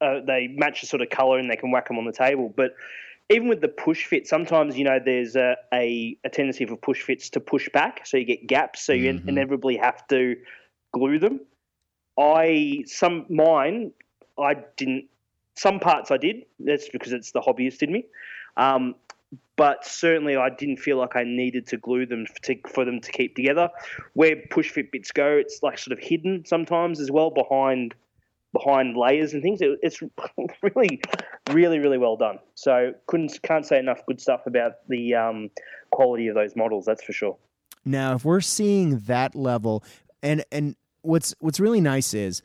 Uh, 0.00 0.20
they 0.26 0.48
match 0.48 0.80
the 0.80 0.86
sort 0.86 1.02
of 1.02 1.10
color 1.10 1.38
and 1.38 1.50
they 1.50 1.56
can 1.56 1.70
whack 1.70 1.88
them 1.88 1.98
on 1.98 2.06
the 2.06 2.12
table. 2.12 2.52
But 2.54 2.74
even 3.30 3.48
with 3.48 3.60
the 3.60 3.68
push 3.68 4.06
fit, 4.06 4.26
sometimes 4.26 4.76
you 4.76 4.84
know 4.84 4.98
there's 5.02 5.36
a, 5.36 5.56
a, 5.72 6.16
a, 6.24 6.28
tendency 6.28 6.66
for 6.66 6.76
push 6.76 7.00
fits 7.00 7.30
to 7.30 7.40
push 7.40 7.68
back, 7.72 8.06
so 8.06 8.16
you 8.16 8.24
get 8.24 8.46
gaps, 8.46 8.82
so 8.82 8.92
you 8.92 9.12
mm-hmm. 9.12 9.28
inevitably 9.28 9.76
have 9.76 10.06
to 10.08 10.36
glue 10.92 11.18
them. 11.18 11.40
I 12.18 12.84
some 12.86 13.26
mine 13.30 13.92
I 14.38 14.56
didn't. 14.76 15.06
Some 15.56 15.78
parts 15.78 16.10
I 16.10 16.16
did. 16.16 16.44
That's 16.58 16.88
because 16.88 17.12
it's 17.12 17.32
the 17.32 17.40
hobbyist 17.40 17.82
in 17.82 17.92
me. 17.92 18.06
Um, 18.56 18.94
but 19.56 19.84
certainly 19.84 20.36
I 20.36 20.48
didn't 20.48 20.78
feel 20.78 20.96
like 20.96 21.16
I 21.16 21.22
needed 21.22 21.66
to 21.68 21.76
glue 21.76 22.06
them 22.06 22.26
to, 22.42 22.56
for 22.68 22.84
them 22.84 23.00
to 23.00 23.12
keep 23.12 23.36
together. 23.36 23.68
Where 24.14 24.36
push 24.50 24.70
fit 24.70 24.90
bits 24.90 25.12
go, 25.12 25.32
it's 25.32 25.62
like 25.62 25.78
sort 25.78 25.96
of 25.96 26.02
hidden 26.02 26.44
sometimes 26.46 26.98
as 26.98 27.10
well 27.10 27.30
behind 27.30 27.94
behind 28.52 28.96
layers 28.96 29.32
and 29.32 29.42
things. 29.42 29.60
It, 29.60 29.78
it's 29.82 30.00
really, 30.62 31.00
really, 31.50 31.78
really 31.78 31.98
well 31.98 32.16
done. 32.16 32.38
So 32.54 32.92
couldn't 33.06 33.38
can't 33.42 33.66
say 33.66 33.78
enough 33.78 34.04
good 34.06 34.20
stuff 34.20 34.42
about 34.46 34.72
the 34.88 35.14
um, 35.14 35.50
quality 35.90 36.28
of 36.28 36.34
those 36.34 36.56
models. 36.56 36.84
That's 36.86 37.02
for 37.02 37.12
sure. 37.12 37.36
Now, 37.84 38.14
if 38.14 38.24
we're 38.24 38.40
seeing 38.40 38.98
that 39.00 39.34
level, 39.34 39.84
and 40.22 40.44
and 40.52 40.76
what's 41.02 41.34
what's 41.40 41.60
really 41.60 41.80
nice 41.80 42.14
is 42.14 42.42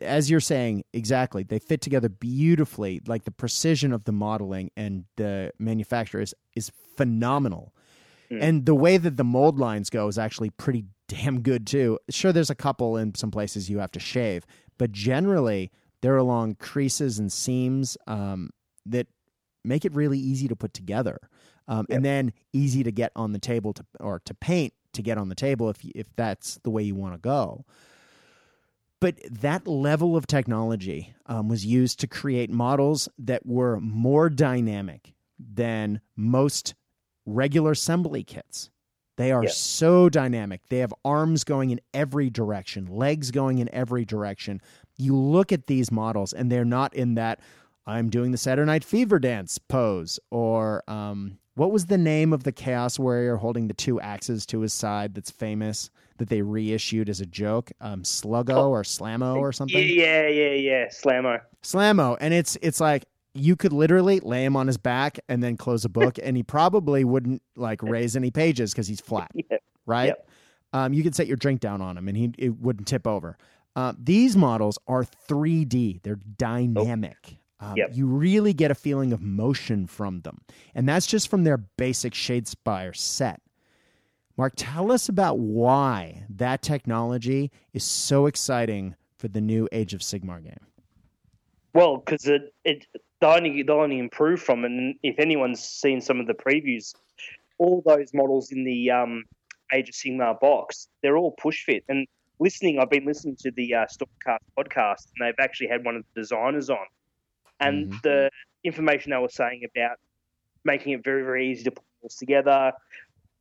as 0.00 0.30
you're 0.30 0.40
saying 0.40 0.82
exactly 0.92 1.42
they 1.42 1.58
fit 1.58 1.80
together 1.80 2.08
beautifully 2.08 3.02
like 3.06 3.24
the 3.24 3.30
precision 3.30 3.92
of 3.92 4.04
the 4.04 4.12
modeling 4.12 4.70
and 4.76 5.04
the 5.16 5.52
manufacturer 5.58 6.22
is, 6.22 6.34
is 6.56 6.72
phenomenal 6.96 7.74
mm. 8.30 8.42
and 8.42 8.64
the 8.64 8.74
way 8.74 8.96
that 8.96 9.16
the 9.18 9.24
mold 9.24 9.58
lines 9.58 9.90
go 9.90 10.08
is 10.08 10.18
actually 10.18 10.48
pretty 10.50 10.86
damn 11.06 11.42
good 11.42 11.66
too 11.66 11.98
sure 12.08 12.32
there's 12.32 12.50
a 12.50 12.54
couple 12.54 12.96
in 12.96 13.14
some 13.14 13.30
places 13.30 13.68
you 13.68 13.78
have 13.78 13.92
to 13.92 14.00
shave 14.00 14.46
but 14.78 14.92
generally 14.92 15.70
they're 16.00 16.16
along 16.16 16.54
creases 16.54 17.18
and 17.18 17.32
seams 17.32 17.96
um, 18.06 18.50
that 18.86 19.06
make 19.64 19.84
it 19.84 19.92
really 19.92 20.18
easy 20.18 20.48
to 20.48 20.56
put 20.56 20.72
together 20.72 21.18
um, 21.66 21.86
yep. 21.88 21.96
and 21.96 22.04
then 22.04 22.32
easy 22.52 22.82
to 22.82 22.92
get 22.92 23.12
on 23.16 23.32
the 23.32 23.38
table 23.38 23.72
to 23.72 23.84
or 24.00 24.20
to 24.24 24.34
paint 24.34 24.72
to 24.92 25.02
get 25.02 25.18
on 25.18 25.28
the 25.28 25.34
table 25.34 25.68
if 25.68 25.78
if 25.94 26.06
that's 26.16 26.58
the 26.62 26.70
way 26.70 26.82
you 26.82 26.94
want 26.94 27.14
to 27.14 27.18
go 27.18 27.64
but 29.00 29.16
that 29.30 29.66
level 29.66 30.16
of 30.16 30.26
technology 30.26 31.14
um, 31.26 31.48
was 31.48 31.64
used 31.64 32.00
to 32.00 32.06
create 32.06 32.50
models 32.50 33.08
that 33.18 33.46
were 33.46 33.80
more 33.80 34.28
dynamic 34.28 35.14
than 35.38 36.00
most 36.16 36.74
regular 37.24 37.72
assembly 37.72 38.24
kits. 38.24 38.70
They 39.18 39.32
are 39.32 39.48
so 39.48 40.08
dynamic. 40.08 40.60
They 40.68 40.78
have 40.78 40.94
arms 41.04 41.42
going 41.42 41.70
in 41.70 41.80
every 41.92 42.30
direction, 42.30 42.86
legs 42.86 43.32
going 43.32 43.58
in 43.58 43.68
every 43.74 44.04
direction. 44.04 44.62
You 44.96 45.16
look 45.16 45.50
at 45.50 45.66
these 45.66 45.90
models, 45.90 46.32
and 46.32 46.52
they're 46.52 46.64
not 46.64 46.94
in 46.94 47.16
that 47.16 47.40
I'm 47.84 48.10
doing 48.10 48.30
the 48.30 48.38
Saturday 48.38 48.66
Night 48.66 48.84
Fever 48.84 49.18
dance 49.18 49.58
pose 49.58 50.20
or 50.30 50.84
um, 50.86 51.38
what 51.54 51.72
was 51.72 51.86
the 51.86 51.98
name 51.98 52.32
of 52.32 52.44
the 52.44 52.52
Chaos 52.52 52.96
Warrior 52.96 53.36
holding 53.36 53.66
the 53.66 53.74
two 53.74 54.00
axes 54.00 54.46
to 54.46 54.60
his 54.60 54.72
side 54.72 55.14
that's 55.14 55.32
famous 55.32 55.90
that 56.18 56.28
they 56.28 56.42
reissued 56.42 57.08
as 57.08 57.20
a 57.20 57.26
joke? 57.26 57.72
Um, 57.80 58.02
Sluggo 58.02 58.54
oh, 58.54 58.70
or 58.70 58.84
Slammo 58.84 59.36
or 59.36 59.52
something? 59.52 59.82
Yeah, 59.82 60.28
yeah, 60.28 60.52
yeah. 60.52 60.86
Slammo. 60.86 61.40
Slammo. 61.64 62.16
And 62.20 62.32
it's 62.32 62.56
it's 62.62 62.78
like 62.78 63.06
you 63.34 63.56
could 63.56 63.72
literally 63.72 64.20
lay 64.20 64.44
him 64.44 64.56
on 64.56 64.66
his 64.66 64.76
back 64.76 65.18
and 65.28 65.42
then 65.42 65.56
close 65.56 65.84
a 65.84 65.88
book 65.88 66.18
and 66.22 66.36
he 66.36 66.42
probably 66.42 67.04
wouldn't 67.04 67.42
like 67.56 67.82
raise 67.82 68.16
any 68.16 68.30
pages 68.30 68.72
because 68.72 68.88
he's 68.88 69.00
flat. 69.00 69.30
Yep. 69.50 69.62
Right? 69.86 70.06
Yep. 70.08 70.28
Um, 70.74 70.92
you 70.92 71.02
could 71.02 71.14
set 71.14 71.26
your 71.26 71.38
drink 71.38 71.60
down 71.60 71.80
on 71.80 71.96
him 71.96 72.08
and 72.08 72.16
he 72.16 72.30
it 72.36 72.60
wouldn't 72.60 72.86
tip 72.86 73.06
over. 73.06 73.38
Uh, 73.74 73.94
these 73.98 74.36
models 74.36 74.78
are 74.86 75.04
3D. 75.04 76.02
They're 76.02 76.20
dynamic. 76.36 77.38
Um, 77.60 77.74
yep. 77.76 77.90
You 77.94 78.06
really 78.06 78.52
get 78.52 78.70
a 78.70 78.74
feeling 78.74 79.12
of 79.12 79.22
motion 79.22 79.86
from 79.86 80.20
them. 80.20 80.42
And 80.74 80.88
that's 80.88 81.06
just 81.06 81.28
from 81.28 81.44
their 81.44 81.56
basic 81.56 82.12
Shadespire 82.12 82.94
set. 82.94 83.40
Mark, 84.36 84.52
tell 84.56 84.92
us 84.92 85.08
about 85.08 85.38
why 85.38 86.24
that 86.28 86.62
technology 86.62 87.50
is 87.72 87.82
so 87.82 88.26
exciting 88.26 88.94
for 89.16 89.28
the 89.28 89.40
new 89.40 89.68
Age 89.72 89.94
of 89.94 90.00
Sigmar 90.00 90.42
game. 90.42 90.66
Well, 91.74 91.96
because 91.98 92.26
it, 92.26 92.54
it 92.64 92.86
they'll 93.20 93.30
only, 93.30 93.62
they'll 93.62 93.76
only 93.76 93.98
improve 93.98 94.40
from. 94.40 94.64
And 94.64 94.96
if 95.02 95.18
anyone's 95.18 95.62
seen 95.62 96.00
some 96.00 96.20
of 96.20 96.26
the 96.26 96.34
previews, 96.34 96.94
all 97.58 97.82
those 97.84 98.12
models 98.14 98.52
in 98.52 98.64
the 98.64 98.90
um, 98.90 99.24
Age 99.72 99.88
of 99.88 99.94
Sigmar 99.94 100.38
box, 100.40 100.88
they're 101.02 101.16
all 101.16 101.32
push 101.32 101.64
fit. 101.64 101.84
And 101.88 102.06
listening, 102.38 102.78
I've 102.78 102.90
been 102.90 103.06
listening 103.06 103.36
to 103.40 103.50
the 103.50 103.74
uh, 103.74 103.86
Stormcast 103.86 104.38
podcast, 104.56 105.08
and 105.16 105.26
they've 105.26 105.34
actually 105.40 105.68
had 105.68 105.84
one 105.84 105.96
of 105.96 106.04
the 106.14 106.20
designers 106.20 106.70
on 106.70 106.86
and 107.60 107.88
mm-hmm. 107.88 107.96
the 108.02 108.30
information 108.64 109.10
they 109.10 109.18
were 109.18 109.28
saying 109.28 109.62
about 109.64 109.98
making 110.64 110.92
it 110.92 111.02
very 111.02 111.22
very 111.22 111.50
easy 111.50 111.64
to 111.64 111.70
put 111.70 111.84
things 112.00 112.16
together, 112.16 112.72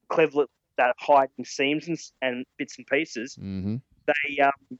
clever 0.10 0.46
that 0.78 0.96
hiding 1.00 1.44
seams 1.44 1.88
and, 1.88 1.98
and 2.22 2.46
bits 2.58 2.78
and 2.78 2.88
pieces. 2.88 3.38
Mm-hmm. 3.40 3.76
They, 4.06 4.40
um, 4.40 4.80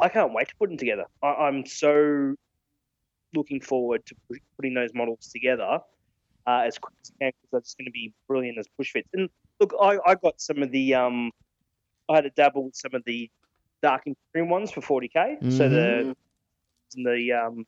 I 0.00 0.08
can't 0.08 0.32
wait 0.32 0.48
to 0.48 0.54
put 0.56 0.70
them 0.70 0.78
together. 0.78 1.04
I, 1.22 1.48
am 1.48 1.66
so 1.66 2.34
looking 3.34 3.60
forward 3.60 4.04
to 4.06 4.14
putting 4.56 4.74
those 4.74 4.90
models 4.94 5.30
together 5.32 5.78
uh, 6.46 6.62
as 6.66 6.78
quick 6.78 6.94
as 7.02 7.12
I 7.20 7.24
can 7.24 7.32
because 7.42 7.50
that's 7.52 7.74
going 7.74 7.86
to 7.86 7.92
be 7.92 8.12
brilliant 8.28 8.58
as 8.58 8.66
push 8.76 8.90
fits. 8.92 9.08
And 9.12 9.28
look, 9.60 9.74
I, 9.80 9.98
I 10.06 10.14
got 10.14 10.40
some 10.40 10.62
of 10.62 10.70
the, 10.70 10.94
um, 10.94 11.30
I 12.08 12.16
had 12.16 12.26
a 12.26 12.30
dabble 12.30 12.64
with 12.64 12.76
some 12.76 12.94
of 12.94 13.02
the 13.04 13.30
Dark 13.82 14.02
and 14.06 14.16
Imperium 14.28 14.50
ones 14.50 14.70
for 14.70 14.80
40k. 14.80 15.14
Mm-hmm. 15.14 15.50
So 15.50 15.68
the 15.68 16.16
the 16.94 17.32
um, 17.32 17.64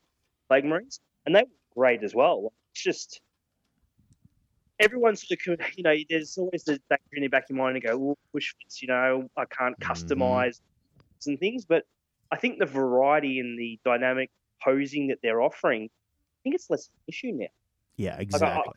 Plague 0.48 0.64
Marines, 0.64 1.00
and 1.26 1.34
they 1.34 1.42
were 1.42 1.48
great 1.74 2.02
as 2.02 2.14
well. 2.14 2.52
It's 2.72 2.82
just 2.82 3.20
everyone's 4.80 5.26
sort 5.26 5.60
of, 5.60 5.66
you 5.76 5.84
know, 5.84 5.94
there's 6.10 6.36
always 6.38 6.64
the 6.64 6.80
back 6.88 7.00
in 7.12 7.22
the 7.22 7.28
back 7.28 7.44
of 7.44 7.50
your 7.50 7.64
mind 7.64 7.76
and 7.76 7.84
go, 7.84 7.96
well, 7.96 8.18
push 8.32 8.52
fits, 8.60 8.82
you 8.82 8.88
know, 8.88 9.28
I 9.36 9.44
can't 9.44 9.78
mm-hmm. 9.78 9.92
customize 9.92 10.60
mm-hmm. 10.60 11.30
and 11.30 11.40
things, 11.40 11.64
but 11.64 11.84
I 12.30 12.36
think 12.36 12.58
the 12.58 12.66
variety 12.66 13.38
and 13.38 13.58
the 13.58 13.78
dynamic 13.84 14.30
posing 14.64 15.08
that 15.08 15.18
they're 15.22 15.42
offering, 15.42 15.84
I 15.84 16.38
think 16.42 16.54
it's 16.54 16.70
less 16.70 16.86
of 16.86 16.94
an 16.94 17.02
issue 17.08 17.32
now. 17.32 17.46
Yeah, 17.96 18.16
exactly. 18.18 18.48
Like, 18.66 18.76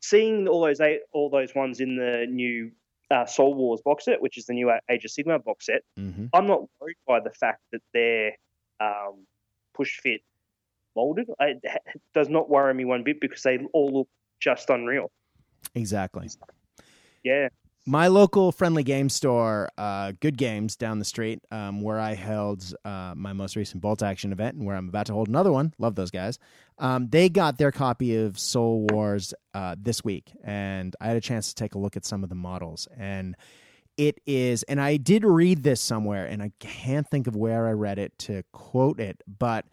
seeing 0.00 0.48
all 0.48 0.62
those 0.62 0.80
eight, 0.80 1.00
all 1.12 1.30
those 1.30 1.54
ones 1.54 1.80
in 1.80 1.96
the 1.96 2.26
new 2.28 2.70
uh, 3.10 3.26
Soul 3.26 3.54
Wars 3.54 3.80
box 3.84 4.04
set, 4.04 4.20
which 4.20 4.38
is 4.38 4.46
the 4.46 4.54
new 4.54 4.70
Age 4.90 5.04
of 5.04 5.10
Sigmar 5.10 5.42
box 5.42 5.66
set, 5.66 5.82
mm-hmm. 5.98 6.26
I'm 6.32 6.46
not 6.46 6.62
worried 6.80 6.96
by 7.06 7.20
the 7.20 7.30
fact 7.30 7.60
that 7.72 7.82
they're 7.92 8.32
um, 8.80 9.26
push 9.74 9.98
fit 9.98 10.22
molded. 10.96 11.28
it 11.40 11.62
does 12.14 12.28
not 12.28 12.48
worry 12.50 12.74
me 12.74 12.84
one 12.84 13.02
bit 13.04 13.20
because 13.20 13.42
they 13.42 13.58
all 13.72 13.90
look 13.92 14.08
just 14.40 14.70
unreal. 14.70 15.10
Exactly. 15.74 16.28
Yeah. 17.22 17.48
My 17.90 18.06
local 18.06 18.52
friendly 18.52 18.84
game 18.84 19.08
store, 19.08 19.68
uh, 19.76 20.12
Good 20.20 20.38
Games, 20.38 20.76
down 20.76 21.00
the 21.00 21.04
street, 21.04 21.42
um, 21.50 21.82
where 21.82 21.98
I 21.98 22.14
held 22.14 22.72
uh, 22.84 23.14
my 23.16 23.32
most 23.32 23.56
recent 23.56 23.82
bolt 23.82 24.00
action 24.00 24.30
event 24.30 24.56
and 24.56 24.64
where 24.64 24.76
I'm 24.76 24.88
about 24.88 25.06
to 25.06 25.12
hold 25.12 25.26
another 25.26 25.50
one. 25.50 25.74
Love 25.76 25.96
those 25.96 26.12
guys. 26.12 26.38
Um, 26.78 27.08
they 27.08 27.28
got 27.28 27.58
their 27.58 27.72
copy 27.72 28.14
of 28.14 28.38
Soul 28.38 28.86
Wars 28.92 29.34
uh, 29.54 29.74
this 29.76 30.04
week, 30.04 30.30
and 30.44 30.94
I 31.00 31.08
had 31.08 31.16
a 31.16 31.20
chance 31.20 31.48
to 31.48 31.56
take 31.56 31.74
a 31.74 31.78
look 31.78 31.96
at 31.96 32.04
some 32.04 32.22
of 32.22 32.28
the 32.28 32.36
models. 32.36 32.86
And 32.96 33.34
it 33.96 34.20
is, 34.24 34.62
and 34.62 34.80
I 34.80 34.96
did 34.96 35.24
read 35.24 35.64
this 35.64 35.80
somewhere, 35.80 36.26
and 36.26 36.44
I 36.44 36.52
can't 36.60 37.08
think 37.08 37.26
of 37.26 37.34
where 37.34 37.66
I 37.66 37.72
read 37.72 37.98
it 37.98 38.16
to 38.20 38.44
quote 38.52 39.00
it, 39.00 39.20
but 39.26 39.66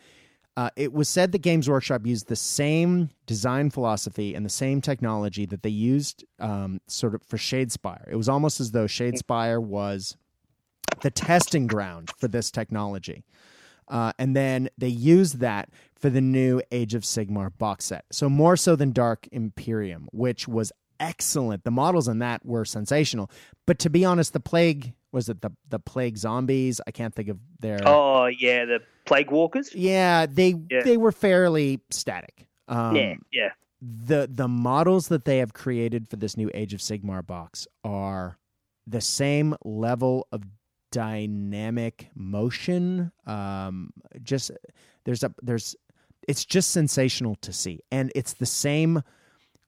uh, 0.57 0.71
it 0.75 0.91
was 0.91 1.07
said 1.07 1.31
that 1.31 1.43
Games 1.43 1.69
Workshop 1.69 2.07
used 2.07 2.27
the 2.27 2.35
same 2.35 3.11
design 3.27 3.69
philosophy 3.69 4.33
and 4.33 4.43
the 4.43 4.49
same 4.49 4.81
technology 4.81 5.45
that 5.45 5.61
they 5.61 5.69
used 5.69 6.25
um, 6.39 6.81
sort 6.87 7.13
of 7.13 7.21
for 7.21 7.37
Shadespire. 7.37 8.09
It 8.09 8.15
was 8.15 8.27
almost 8.27 8.59
as 8.59 8.71
though 8.71 8.85
Shadespire 8.85 9.61
was 9.61 10.17
the 11.01 11.11
testing 11.11 11.67
ground 11.67 12.09
for 12.17 12.27
this 12.27 12.49
technology. 12.49 13.23
Uh, 13.87 14.13
and 14.17 14.35
then 14.35 14.67
they 14.79 14.87
used 14.87 15.39
that 15.41 15.69
for 15.93 16.09
the 16.09 16.21
new 16.21 16.59
Age 16.71 16.95
of 16.95 17.03
Sigmar 17.03 17.55
box 17.55 17.85
set. 17.85 18.05
So 18.11 18.27
more 18.27 18.57
so 18.57 18.75
than 18.75 18.91
Dark 18.91 19.27
Imperium, 19.31 20.09
which 20.11 20.47
was 20.47 20.71
excellent. 20.99 21.63
The 21.63 21.71
models 21.71 22.07
in 22.07 22.19
that 22.19 22.45
were 22.45 22.65
sensational. 22.65 23.31
But 23.65 23.79
to 23.79 23.89
be 23.89 24.05
honest, 24.05 24.33
the 24.33 24.39
plague 24.39 24.93
was 25.11 25.29
it 25.29 25.41
the 25.41 25.51
the 25.69 25.79
plague 25.79 26.17
zombies? 26.17 26.81
I 26.85 26.91
can't 26.91 27.13
think 27.13 27.29
of 27.29 27.39
their. 27.59 27.79
Oh 27.85 28.25
yeah, 28.25 28.65
the 28.65 28.79
plague 29.05 29.31
walkers. 29.31 29.73
Yeah, 29.73 30.25
they 30.25 30.55
yeah. 30.69 30.83
they 30.83 30.97
were 30.97 31.11
fairly 31.11 31.81
static. 31.89 32.47
Um, 32.67 32.95
yeah, 32.95 33.15
yeah. 33.31 33.49
The 33.81 34.29
the 34.31 34.47
models 34.47 35.07
that 35.09 35.25
they 35.25 35.37
have 35.39 35.53
created 35.53 36.07
for 36.09 36.17
this 36.17 36.35
new 36.35 36.51
Age 36.53 36.73
of 36.73 36.79
Sigmar 36.79 37.25
box 37.25 37.67
are 37.83 38.37
the 38.85 39.01
same 39.01 39.55
level 39.63 40.27
of 40.31 40.43
dynamic 40.91 42.09
motion. 42.15 43.11
Um, 43.25 43.91
just 44.23 44.51
there's 45.05 45.23
a 45.23 45.33
there's 45.41 45.75
it's 46.27 46.43
just 46.45 46.71
sensational 46.71 47.35
to 47.35 47.53
see, 47.53 47.79
and 47.91 48.11
it's 48.15 48.33
the 48.33 48.45
same 48.45 49.01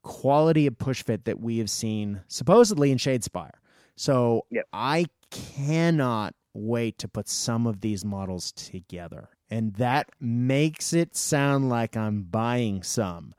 quality 0.03 0.67
of 0.67 0.77
push 0.77 1.03
fit 1.03 1.25
that 1.25 1.39
we 1.39 1.57
have 1.57 1.69
seen 1.69 2.21
supposedly 2.27 2.91
in 2.91 2.97
Shadespire. 2.97 3.55
So 3.95 4.45
Yep. 4.51 4.65
I 4.71 5.05
cannot 5.31 6.33
wait 6.53 6.97
to 6.99 7.07
put 7.07 7.27
some 7.27 7.67
of 7.67 7.81
these 7.81 8.03
models 8.03 8.51
together. 8.51 9.29
And 9.49 9.73
that 9.75 10.09
makes 10.19 10.93
it 10.93 11.15
sound 11.15 11.69
like 11.69 11.97
I'm 11.97 12.23
buying 12.23 12.83
some. 12.83 13.33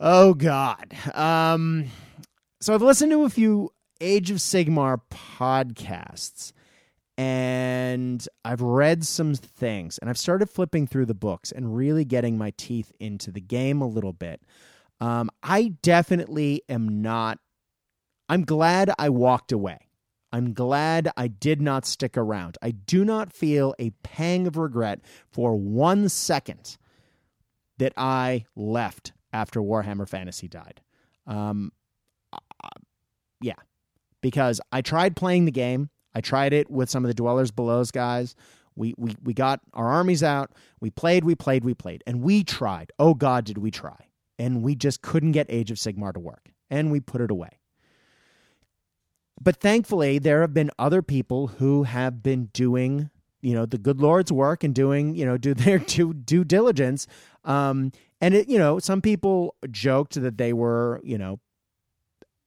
Oh 0.00 0.34
God. 0.34 0.94
Um 1.14 1.86
so 2.60 2.74
I've 2.74 2.82
listened 2.82 3.12
to 3.12 3.24
a 3.24 3.30
few 3.30 3.72
Age 4.00 4.30
of 4.30 4.36
Sigmar 4.38 5.00
podcasts 5.10 6.52
and 7.16 8.26
I've 8.44 8.60
read 8.60 9.04
some 9.04 9.34
things 9.34 9.98
and 9.98 10.08
I've 10.08 10.18
started 10.18 10.48
flipping 10.48 10.86
through 10.86 11.06
the 11.06 11.14
books 11.14 11.50
and 11.50 11.74
really 11.76 12.04
getting 12.04 12.38
my 12.38 12.52
teeth 12.56 12.92
into 13.00 13.32
the 13.32 13.40
game 13.40 13.80
a 13.82 13.88
little 13.88 14.12
bit. 14.12 14.40
Um, 15.00 15.30
I 15.42 15.74
definitely 15.82 16.62
am 16.68 17.02
not. 17.02 17.38
I'm 18.28 18.44
glad 18.44 18.90
I 18.98 19.08
walked 19.08 19.52
away. 19.52 19.78
I'm 20.32 20.52
glad 20.52 21.10
I 21.16 21.28
did 21.28 21.62
not 21.62 21.86
stick 21.86 22.16
around. 22.16 22.58
I 22.60 22.72
do 22.72 23.04
not 23.04 23.32
feel 23.32 23.74
a 23.78 23.90
pang 24.02 24.46
of 24.46 24.56
regret 24.56 25.00
for 25.30 25.56
one 25.56 26.08
second 26.08 26.76
that 27.78 27.92
I 27.96 28.44
left 28.54 29.12
after 29.32 29.60
Warhammer 29.60 30.08
Fantasy 30.08 30.48
died. 30.48 30.82
Um, 31.26 31.72
uh, 32.32 32.38
yeah, 33.40 33.54
because 34.20 34.60
I 34.72 34.82
tried 34.82 35.16
playing 35.16 35.46
the 35.46 35.50
game. 35.50 35.90
I 36.14 36.20
tried 36.20 36.52
it 36.52 36.70
with 36.70 36.90
some 36.90 37.04
of 37.04 37.08
the 37.08 37.14
Dwellers 37.14 37.50
Below's 37.50 37.90
guys. 37.90 38.34
We, 38.74 38.94
we, 38.98 39.14
we 39.22 39.34
got 39.34 39.60
our 39.72 39.88
armies 39.88 40.22
out. 40.22 40.52
We 40.80 40.90
played, 40.90 41.24
we 41.24 41.34
played, 41.34 41.64
we 41.64 41.74
played. 41.74 42.04
And 42.06 42.22
we 42.22 42.44
tried. 42.44 42.92
Oh, 42.98 43.14
God, 43.14 43.44
did 43.44 43.58
we 43.58 43.70
try. 43.70 44.07
And 44.38 44.62
we 44.62 44.74
just 44.74 45.02
couldn't 45.02 45.32
get 45.32 45.46
Age 45.48 45.70
of 45.70 45.78
Sigmar 45.78 46.14
to 46.14 46.20
work. 46.20 46.50
And 46.70 46.92
we 46.92 47.00
put 47.00 47.20
it 47.20 47.30
away. 47.30 47.58
But 49.40 49.56
thankfully, 49.56 50.18
there 50.18 50.40
have 50.40 50.52
been 50.52 50.70
other 50.78 51.02
people 51.02 51.46
who 51.46 51.84
have 51.84 52.22
been 52.22 52.46
doing, 52.46 53.10
you 53.40 53.54
know, 53.54 53.66
the 53.66 53.78
good 53.78 54.00
Lord's 54.00 54.32
work 54.32 54.64
and 54.64 54.74
doing, 54.74 55.14
you 55.14 55.24
know, 55.24 55.36
do 55.36 55.54
their 55.54 55.78
due, 55.78 56.12
due 56.12 56.44
diligence. 56.44 57.06
Um, 57.44 57.92
and 58.20 58.34
it, 58.34 58.48
you 58.48 58.58
know, 58.58 58.78
some 58.78 59.00
people 59.00 59.54
joked 59.70 60.14
that 60.14 60.38
they 60.38 60.52
were, 60.52 61.00
you 61.04 61.18
know, 61.18 61.38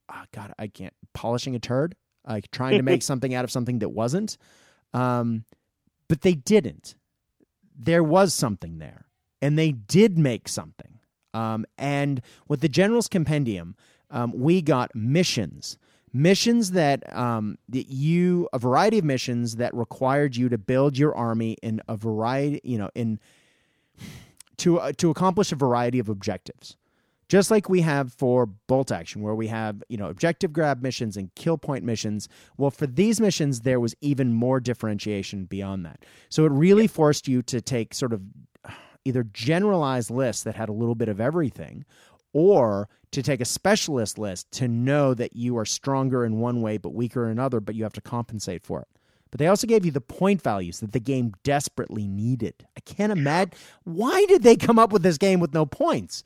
oh 0.10 0.24
God, 0.34 0.54
I 0.60 0.68
can't 0.68 0.94
polishing 1.14 1.56
a 1.56 1.60
turd, 1.60 1.96
like 2.28 2.52
trying 2.52 2.78
to 2.78 2.84
make 2.84 3.02
something 3.04 3.34
out 3.34 3.46
of 3.46 3.52
something 3.52 3.80
that 3.80 3.89
wasn't. 3.89 4.38
Um, 4.94 5.46
but 6.08 6.22
they 6.22 6.34
didn't. 6.34 6.96
There 7.78 8.04
was 8.04 8.34
something 8.34 8.80
there, 8.80 9.06
and 9.42 9.58
they 9.58 9.72
did 9.72 10.18
make 10.18 10.50
something. 10.50 11.00
Um, 11.34 11.65
and 11.77 12.21
with 12.47 12.61
the 12.61 12.69
General's 12.69 13.07
Compendium, 13.07 13.75
um, 14.09 14.34
we 14.36 14.61
got 14.61 14.93
missions, 14.95 15.77
missions 16.13 16.71
that 16.71 17.15
um, 17.15 17.57
that 17.69 17.88
you 17.88 18.49
a 18.53 18.59
variety 18.59 18.99
of 18.99 19.05
missions 19.05 19.55
that 19.55 19.73
required 19.73 20.36
you 20.36 20.49
to 20.49 20.57
build 20.57 20.97
your 20.97 21.15
army 21.15 21.57
in 21.63 21.82
a 21.88 21.95
variety, 21.95 22.59
you 22.63 22.77
know, 22.77 22.89
in 22.95 23.19
to 24.57 24.79
uh, 24.79 24.91
to 24.97 25.09
accomplish 25.09 25.51
a 25.51 25.55
variety 25.55 25.99
of 25.99 26.09
objectives. 26.09 26.77
Just 27.29 27.49
like 27.49 27.69
we 27.69 27.79
have 27.79 28.13
for 28.13 28.45
bolt 28.45 28.91
action 28.91 29.21
where 29.21 29.36
we 29.36 29.47
have 29.47 29.82
you 29.88 29.95
know 29.95 30.09
objective 30.09 30.51
grab 30.51 30.82
missions 30.82 31.15
and 31.15 31.34
kill 31.36 31.57
point 31.57 31.86
missions 31.86 32.27
well 32.57 32.71
for 32.71 32.86
these 32.86 33.21
missions 33.21 33.61
there 33.61 33.79
was 33.79 33.95
even 34.01 34.34
more 34.34 34.59
differentiation 34.59 35.45
beyond 35.45 35.86
that. 35.86 36.03
So 36.27 36.45
it 36.45 36.51
really 36.51 36.88
forced 36.88 37.29
you 37.29 37.41
to 37.43 37.61
take 37.61 37.93
sort 37.93 38.11
of 38.11 38.21
either 39.06 39.24
generalized 39.24 40.10
lists 40.10 40.43
that 40.43 40.56
had 40.56 40.70
a 40.70 40.74
little 40.74 40.95
bit 40.95 41.10
of 41.10 41.20
everything 41.20 41.86
or 42.34 42.88
to 43.12 43.22
take 43.22 43.41
a 43.41 43.45
specialist 43.45 44.18
list 44.18 44.49
to 44.52 44.68
know 44.68 45.14
that 45.14 45.36
you 45.36 45.58
are 45.58 45.66
stronger 45.66 46.26
in 46.26 46.39
one 46.39 46.62
way 46.62 46.78
but 46.78 46.93
weaker 46.93 47.26
in 47.26 47.32
another 47.32 47.60
but 47.60 47.76
you 47.76 47.84
have 47.84 47.93
to 47.93 48.02
compensate 48.02 48.64
for 48.64 48.82
it 48.82 48.88
but 49.32 49.39
they 49.39 49.47
also 49.47 49.66
gave 49.66 49.86
you 49.86 49.91
the 49.91 50.02
point 50.02 50.41
values 50.41 50.82
that 50.82 50.91
the 50.91 50.99
game 50.99 51.34
desperately 51.43 52.06
needed. 52.06 52.68
I 52.78 52.82
can't 52.82 53.14
imagine 53.14 53.54
why 53.86 54.26
did 54.26 54.43
they 54.43 54.58
come 54.58 54.78
up 54.78 54.91
with 54.91 55.04
this 55.04 55.18
game 55.18 55.39
with 55.39 55.54
no 55.54 55.66
points? 55.66 56.24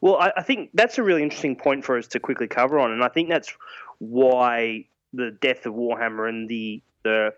Well, 0.00 0.16
I, 0.16 0.32
I 0.38 0.42
think 0.42 0.70
that's 0.72 0.98
a 0.98 1.02
really 1.02 1.22
interesting 1.22 1.54
point 1.54 1.84
for 1.84 1.98
us 1.98 2.06
to 2.08 2.20
quickly 2.20 2.48
cover 2.48 2.78
on, 2.78 2.92
and 2.92 3.04
I 3.04 3.08
think 3.08 3.28
that's 3.28 3.52
why 3.98 4.86
the 5.12 5.36
death 5.40 5.66
of 5.66 5.74
Warhammer 5.74 6.28
and 6.28 6.48
the 6.48 6.82
the 7.02 7.34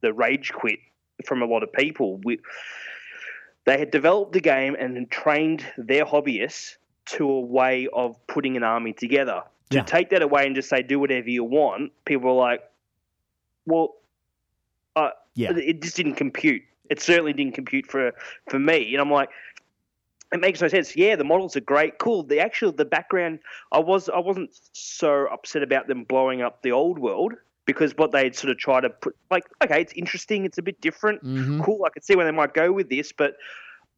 the 0.00 0.12
rage 0.12 0.52
quit 0.52 0.78
from 1.24 1.42
a 1.42 1.46
lot 1.46 1.62
of 1.62 1.72
people. 1.72 2.20
We, 2.24 2.38
they 3.68 3.78
had 3.78 3.90
developed 3.90 4.32
the 4.32 4.40
game 4.40 4.74
and 4.78 5.10
trained 5.10 5.62
their 5.76 6.06
hobbyists 6.06 6.76
to 7.04 7.28
a 7.28 7.40
way 7.40 7.86
of 7.92 8.16
putting 8.26 8.56
an 8.56 8.62
army 8.62 8.94
together. 8.94 9.42
To 9.70 9.82
take 9.82 10.08
that 10.10 10.22
away 10.22 10.46
and 10.46 10.56
just 10.56 10.70
say 10.70 10.80
do 10.80 10.98
whatever 10.98 11.28
you 11.28 11.44
want, 11.44 11.92
people 12.06 12.34
were 12.34 12.40
like, 12.40 12.62
"Well, 13.66 13.96
uh, 14.96 15.10
Yeah. 15.34 15.54
it 15.54 15.82
just 15.82 15.96
didn't 15.96 16.14
compute. 16.14 16.62
It 16.88 17.02
certainly 17.02 17.34
didn't 17.34 17.52
compute 17.52 17.86
for 17.86 18.14
for 18.48 18.58
me." 18.58 18.94
And 18.94 19.02
I'm 19.02 19.10
like, 19.10 19.28
it 20.32 20.40
makes 20.40 20.62
no 20.62 20.68
sense. 20.68 20.96
Yeah, 20.96 21.16
the 21.16 21.24
models 21.24 21.54
are 21.54 21.60
great, 21.60 21.98
cool. 21.98 22.22
The 22.22 22.40
actual 22.40 22.72
the 22.72 22.86
background, 22.86 23.40
I 23.70 23.80
was 23.80 24.08
I 24.08 24.18
wasn't 24.18 24.58
so 24.72 25.26
upset 25.26 25.62
about 25.62 25.88
them 25.88 26.04
blowing 26.04 26.40
up 26.40 26.62
the 26.62 26.72
old 26.72 26.98
world 26.98 27.34
because 27.68 27.92
what 27.98 28.12
they'd 28.12 28.34
sort 28.34 28.50
of 28.50 28.56
try 28.56 28.80
to 28.80 28.88
put 28.88 29.14
like, 29.30 29.44
okay, 29.62 29.82
it's 29.82 29.92
interesting, 29.92 30.46
it's 30.46 30.56
a 30.56 30.62
bit 30.62 30.80
different, 30.80 31.22
Mhm. 31.22 31.62
cool. 31.62 31.84
I 31.84 31.90
could 31.90 32.02
see 32.02 32.16
where 32.16 32.24
they 32.24 32.32
might 32.32 32.54
go 32.54 32.72
with 32.72 32.88
this, 32.88 33.12
but 33.12 33.34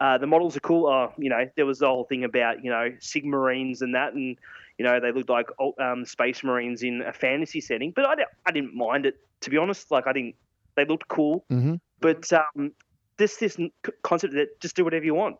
uh, 0.00 0.18
the 0.18 0.26
models 0.26 0.56
are 0.56 0.60
cool. 0.60 0.88
Uh, 0.88 1.12
you 1.18 1.30
know, 1.30 1.48
there 1.56 1.66
was 1.66 1.78
the 1.78 1.86
whole 1.86 2.04
thing 2.04 2.24
about 2.24 2.64
you 2.64 2.70
know 2.70 2.90
Sigmarines 3.00 3.80
and 3.80 3.94
that, 3.94 4.12
and 4.12 4.36
you 4.76 4.84
know 4.84 4.98
they 4.98 5.12
looked 5.12 5.30
like 5.30 5.46
oh, 5.60 5.72
um, 5.78 6.04
Space 6.04 6.42
Marines 6.42 6.82
in 6.82 7.00
a 7.02 7.12
fantasy 7.12 7.60
setting. 7.60 7.92
But 7.94 8.06
I, 8.06 8.24
I 8.44 8.50
didn't 8.50 8.74
mind 8.74 9.06
it 9.06 9.14
to 9.42 9.50
be 9.50 9.56
honest. 9.56 9.90
Like 9.90 10.06
I 10.08 10.12
didn't. 10.12 10.34
They 10.74 10.84
looked 10.84 11.06
cool, 11.08 11.44
Mhm. 11.52 11.80
but 12.00 12.32
um, 12.32 12.72
this 13.18 13.36
this 13.36 13.56
n- 13.58 13.70
c- 13.86 13.92
concept 14.02 14.34
that 14.34 14.60
just 14.60 14.74
do 14.74 14.84
whatever 14.84 15.04
you 15.04 15.14
want. 15.14 15.36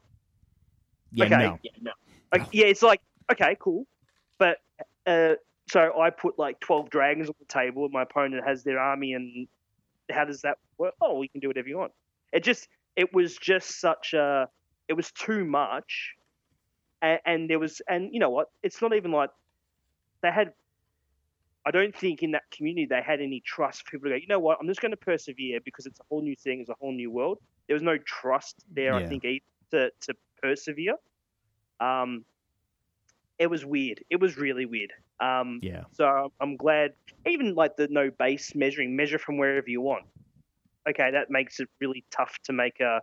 Yeah, 1.12 1.24
okay, 1.24 1.36
no. 1.38 1.58
yeah, 1.62 1.70
no. 1.80 1.92
Like, 2.32 2.46
yeah, 2.52 2.66
it's 2.66 2.82
like 2.82 3.00
okay, 3.32 3.56
cool, 3.58 3.86
but 4.38 4.58
uh, 5.06 5.34
so 5.70 6.00
I 6.00 6.10
put 6.10 6.38
like 6.38 6.58
twelve 6.60 6.90
dragons 6.90 7.28
on 7.28 7.34
the 7.38 7.46
table, 7.46 7.84
and 7.84 7.92
my 7.92 8.02
opponent 8.02 8.42
has 8.46 8.64
their 8.64 8.78
army, 8.78 9.12
and 9.12 9.46
how 10.10 10.24
does 10.24 10.42
that 10.42 10.58
work? 10.78 10.94
Oh, 11.00 11.18
we 11.18 11.28
can 11.28 11.40
do 11.40 11.48
whatever 11.48 11.68
you 11.68 11.78
want. 11.78 11.92
It 12.32 12.42
just, 12.42 12.68
it 12.96 13.14
was 13.14 13.36
just 13.36 13.80
such 13.80 14.12
a, 14.14 14.48
it 14.88 14.94
was 14.94 15.12
too 15.12 15.44
much, 15.44 16.14
and, 17.00 17.20
and 17.24 17.50
there 17.50 17.58
was, 17.58 17.80
and 17.88 18.12
you 18.12 18.18
know 18.18 18.30
what? 18.30 18.50
It's 18.64 18.82
not 18.82 18.94
even 18.94 19.12
like 19.12 19.30
they 20.22 20.30
had. 20.30 20.52
I 21.64 21.70
don't 21.70 21.94
think 21.94 22.22
in 22.22 22.32
that 22.32 22.50
community 22.50 22.86
they 22.86 23.02
had 23.02 23.20
any 23.20 23.40
trust 23.44 23.84
for 23.84 23.90
people 23.92 24.08
to 24.08 24.10
go. 24.10 24.16
You 24.16 24.26
know 24.26 24.38
what? 24.40 24.58
I'm 24.60 24.66
just 24.66 24.80
going 24.80 24.92
to 24.92 24.96
persevere 24.96 25.60
because 25.62 25.86
it's 25.86 26.00
a 26.00 26.04
whole 26.08 26.22
new 26.22 26.34
thing, 26.34 26.60
it's 26.60 26.70
a 26.70 26.74
whole 26.80 26.92
new 26.92 27.10
world. 27.10 27.38
There 27.68 27.74
was 27.74 27.82
no 27.82 27.98
trust 27.98 28.64
there. 28.74 28.94
I 28.94 29.06
think 29.06 29.24
either 29.24 29.44
to 29.70 29.90
to 30.06 30.14
persevere. 30.42 30.96
Um, 31.78 32.24
it 33.38 33.48
was 33.48 33.64
weird. 33.64 34.04
It 34.10 34.20
was 34.20 34.36
really 34.36 34.66
weird. 34.66 34.92
Um, 35.20 35.60
Yeah. 35.62 35.84
so 35.92 36.32
I'm 36.40 36.56
glad, 36.56 36.94
even 37.26 37.54
like 37.54 37.76
the 37.76 37.88
no 37.88 38.10
base 38.10 38.54
measuring, 38.54 38.96
measure 38.96 39.18
from 39.18 39.36
wherever 39.36 39.68
you 39.68 39.80
want. 39.80 40.04
Okay, 40.88 41.10
that 41.10 41.30
makes 41.30 41.60
it 41.60 41.68
really 41.80 42.04
tough 42.10 42.38
to 42.44 42.52
make 42.52 42.80
a. 42.80 43.00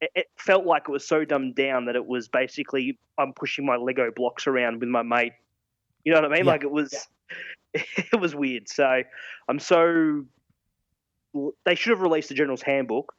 It, 0.00 0.10
it 0.14 0.26
felt 0.36 0.66
like 0.66 0.84
it 0.88 0.90
was 0.90 1.06
so 1.06 1.24
dumbed 1.24 1.54
down 1.54 1.84
that 1.86 1.94
it 1.94 2.04
was 2.04 2.28
basically 2.28 2.98
I'm 3.16 3.32
pushing 3.32 3.64
my 3.64 3.76
Lego 3.76 4.10
blocks 4.10 4.46
around 4.46 4.80
with 4.80 4.88
my 4.88 5.02
mate. 5.02 5.32
You 6.04 6.12
know 6.12 6.20
what 6.20 6.32
I 6.32 6.34
mean? 6.34 6.46
Yeah. 6.46 6.50
Like 6.50 6.64
it 6.64 6.70
was, 6.70 7.08
it 7.74 8.20
was 8.20 8.34
weird. 8.34 8.68
So 8.68 9.02
I'm 9.48 9.58
so. 9.60 10.24
They 11.64 11.74
should 11.74 11.90
have 11.90 12.00
released 12.00 12.28
the 12.28 12.34
General's 12.34 12.62
Handbook 12.62 13.12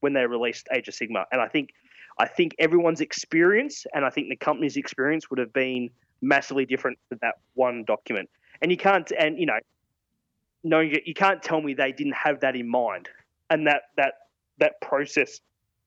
when 0.00 0.12
they 0.12 0.26
released 0.26 0.68
Age 0.72 0.88
of 0.88 0.94
Sigmar, 0.94 1.24
and 1.32 1.40
I 1.40 1.48
think, 1.48 1.70
I 2.18 2.26
think 2.26 2.54
everyone's 2.58 3.00
experience 3.00 3.86
and 3.94 4.04
I 4.04 4.10
think 4.10 4.28
the 4.28 4.36
company's 4.36 4.76
experience 4.76 5.28
would 5.30 5.38
have 5.38 5.52
been 5.52 5.90
massively 6.24 6.64
different 6.66 6.98
to 7.10 7.18
that 7.22 7.34
one 7.54 7.84
document. 7.86 8.28
And 8.62 8.70
you 8.70 8.76
can't, 8.76 9.10
and 9.18 9.38
you 9.38 9.46
know, 9.46 9.58
no, 10.62 10.80
you, 10.80 11.14
can't 11.14 11.42
tell 11.42 11.60
me 11.60 11.74
they 11.74 11.92
didn't 11.92 12.14
have 12.14 12.40
that 12.40 12.56
in 12.56 12.68
mind, 12.68 13.08
and 13.50 13.66
that 13.66 13.82
that 13.96 14.14
that 14.58 14.80
process 14.80 15.40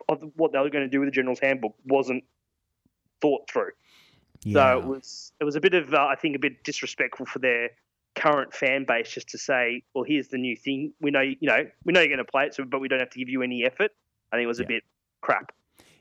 of 0.09 0.21
what 0.35 0.51
they 0.53 0.59
were 0.59 0.69
going 0.69 0.83
to 0.83 0.89
do 0.89 0.99
with 0.99 1.07
the 1.07 1.11
General's 1.11 1.39
Handbook 1.39 1.73
wasn't 1.85 2.23
thought 3.21 3.49
through. 3.49 3.71
Yeah. 4.43 4.53
So 4.53 4.79
it 4.79 4.85
was 4.85 5.31
it 5.39 5.43
was 5.43 5.55
a 5.55 5.59
bit 5.61 5.73
of 5.73 5.93
uh, 5.93 6.05
I 6.05 6.15
think 6.15 6.35
a 6.35 6.39
bit 6.39 6.63
disrespectful 6.63 7.25
for 7.25 7.39
their 7.39 7.69
current 8.15 8.53
fan 8.53 8.85
base 8.87 9.09
just 9.09 9.29
to 9.29 9.37
say, 9.37 9.83
well, 9.93 10.03
here's 10.03 10.27
the 10.27 10.37
new 10.37 10.55
thing. 10.55 10.93
We 11.01 11.09
know 11.09 11.21
you 11.21 11.37
know 11.41 11.65
we 11.83 11.93
know 11.93 12.01
you're 12.01 12.09
going 12.09 12.19
to 12.19 12.31
play 12.31 12.45
it, 12.45 12.53
so 12.53 12.63
but 12.63 12.79
we 12.79 12.87
don't 12.87 12.99
have 12.99 13.09
to 13.11 13.19
give 13.19 13.29
you 13.29 13.41
any 13.41 13.65
effort. 13.65 13.91
I 14.31 14.35
think 14.35 14.43
it 14.43 14.47
was 14.47 14.59
Yeah. 14.59 14.65
a 14.65 14.67
bit 14.67 14.83
crap. 15.21 15.51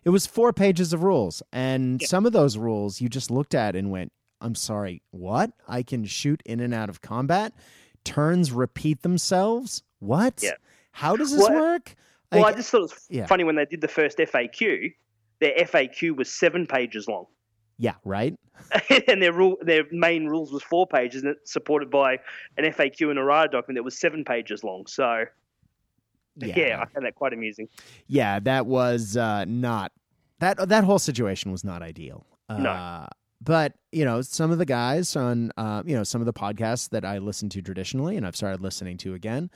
It 0.04 0.10
was 0.10 0.26
four 0.26 0.52
pages 0.52 0.92
of 0.92 1.02
rules, 1.02 1.42
and 1.52 2.00
Yeah. 2.02 2.06
some 2.06 2.26
of 2.26 2.32
those 2.32 2.58
rules 2.58 3.00
you 3.00 3.08
just 3.08 3.30
looked 3.30 3.54
at 3.54 3.74
and 3.74 3.90
went, 3.90 4.12
"I'm 4.46 4.54
sorry, 4.54 5.02
what? 5.10 5.50
I 5.68 5.82
can 5.82 6.04
shoot 6.04 6.42
in 6.46 6.60
and 6.60 6.72
out 6.72 6.88
of 6.88 7.02
combat. 7.02 7.52
Turns 8.04 8.52
repeat 8.52 9.02
themselves. 9.02 9.82
What? 9.98 10.40
Yeah. 10.42 10.52
How 10.92 11.16
does 11.16 11.32
this 11.32 11.40
Well, 11.42 11.52
work? 11.60 11.94
Well, 12.32 12.42
Like, 12.42 12.54
I 12.54 12.56
just 12.58 12.70
thought 12.70 12.78
it 12.78 12.82
was 12.82 13.06
yeah. 13.10 13.26
funny 13.26 13.44
when 13.44 13.56
they 13.56 13.64
did 13.66 13.80
the 13.80 13.88
first 13.88 14.18
FAQ. 14.18 14.94
Their 15.40 15.54
FAQ 15.58 16.16
was 16.16 16.32
seven 16.32 16.66
pages 16.66 17.08
long. 17.08 17.26
yeah, 17.78 17.94
right. 18.04 18.34
and 19.08 19.20
their 19.20 19.32
rule, 19.32 19.56
their 19.60 19.82
main 19.92 20.26
rules 20.26 20.50
was 20.52 20.62
four 20.62 20.86
pages, 20.86 21.22
and 21.22 21.32
it's 21.32 21.52
supported 21.52 21.90
by 21.90 22.18
an 22.56 22.64
FAQ 22.64 23.10
and 23.10 23.18
errata 23.18 23.48
document 23.52 23.76
that 23.76 23.82
was 23.82 23.98
seven 23.98 24.24
pages 24.24 24.64
long. 24.64 24.86
So, 24.86 25.24
yeah, 26.36 26.54
yeah 26.56 26.80
I 26.80 26.86
found 26.86 27.04
that 27.04 27.14
quite 27.16 27.32
amusing. 27.34 27.68
Yeah, 28.06 28.40
that 28.40 28.64
was 28.66 29.16
uh, 29.16 29.44
not 29.46 29.92
that 30.38 30.68
that 30.68 30.84
whole 30.84 30.98
situation 30.98 31.52
was 31.52 31.64
not 31.64 31.82
ideal. 31.82 32.24
Uh, 32.48 32.58
no. 32.58 33.06
But 33.40 33.74
you 33.92 34.04
know, 34.04 34.22
some 34.22 34.50
of 34.50 34.58
the 34.58 34.64
guys 34.64 35.14
on 35.16 35.52
uh, 35.56 35.82
you 35.84 35.96
know 35.96 36.04
some 36.04 36.20
of 36.20 36.26
the 36.26 36.32
podcasts 36.32 36.90
that 36.90 37.04
I 37.04 37.18
listen 37.18 37.48
to 37.50 37.62
traditionally, 37.62 38.16
and 38.16 38.26
I've 38.26 38.36
started 38.36 38.60
listening 38.60 38.96
to 38.98 39.14
again. 39.14 39.50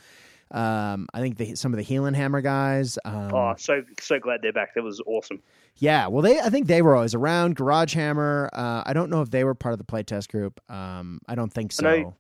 Um, 0.53 1.07
I 1.15 1.21
think 1.21 1.37
the, 1.37 1.55
some 1.55 1.73
of 1.73 1.79
the 1.79 1.85
Heelanhammer 1.85 2.43
guys. 2.43 2.99
Um, 3.05 3.33
oh, 3.33 3.55
so 3.57 3.83
so 4.01 4.19
glad 4.19 4.41
they're 4.43 4.53
back. 4.53 4.75
That 4.75 4.83
was 4.83 5.01
awesome. 5.07 5.43
Yeah, 5.77 6.09
well, 6.09 6.23
they 6.23 6.41
I 6.41 6.51
think 6.51 6.67
they 6.67 6.83
were 6.83 6.97
always 6.97 7.15
around. 7.15 7.57
Garagehammer. 7.57 8.49
Uh, 8.53 8.83
I 8.85 8.93
don't 8.93 9.11
know 9.11 9.23
if 9.23 9.31
they 9.31 9.45
were 9.45 9.55
part 9.55 9.73
of 9.73 9.79
the 9.79 9.85
playtest 9.85 10.29
group. 10.29 10.61
Um, 10.69 11.21
I 11.29 11.35
don't 11.35 11.53
think 11.53 11.73
so. 11.73 11.89
I 11.89 12.03
know, 12.03 12.15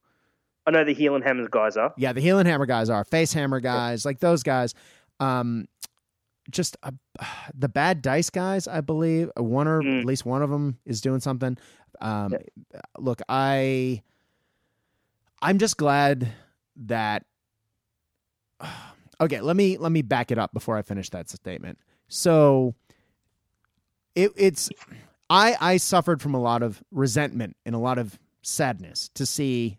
I 0.66 0.70
know 0.70 0.84
the 0.84 0.94
Heelanhammer 0.94 1.50
guys 1.50 1.76
are. 1.76 1.92
Yeah, 1.96 2.12
the 2.12 2.24
Heelanhammer 2.24 2.66
guys 2.66 2.88
are. 2.88 3.04
Face 3.04 3.32
Hammer 3.32 3.60
guys, 3.60 4.04
like 4.04 4.20
those 4.20 4.42
guys. 4.42 4.74
Um, 5.18 5.66
just 6.50 6.76
uh, 6.82 6.90
the 7.54 7.68
bad 7.68 8.02
dice 8.02 8.30
guys, 8.30 8.68
I 8.68 8.80
believe. 8.80 9.30
One 9.36 9.68
or 9.68 9.82
mm. 9.82 10.00
at 10.00 10.06
least 10.06 10.24
one 10.24 10.42
of 10.42 10.50
them 10.50 10.78
is 10.84 11.00
doing 11.00 11.20
something. 11.20 11.56
Um, 12.00 12.32
yeah. 12.32 12.80
Look, 12.98 13.20
I 13.28 14.02
I'm 15.42 15.58
just 15.58 15.76
glad 15.76 16.28
that. 16.76 17.24
Okay, 19.22 19.42
let 19.42 19.54
me 19.54 19.76
let 19.76 19.92
me 19.92 20.00
back 20.00 20.30
it 20.30 20.38
up 20.38 20.54
before 20.54 20.78
I 20.78 20.82
finish 20.82 21.10
that 21.10 21.28
statement. 21.28 21.78
So, 22.08 22.74
it, 24.14 24.32
it's 24.34 24.70
I 25.28 25.58
I 25.60 25.76
suffered 25.76 26.22
from 26.22 26.32
a 26.32 26.40
lot 26.40 26.62
of 26.62 26.82
resentment 26.90 27.54
and 27.66 27.74
a 27.74 27.78
lot 27.78 27.98
of 27.98 28.18
sadness 28.40 29.10
to 29.16 29.26
see. 29.26 29.76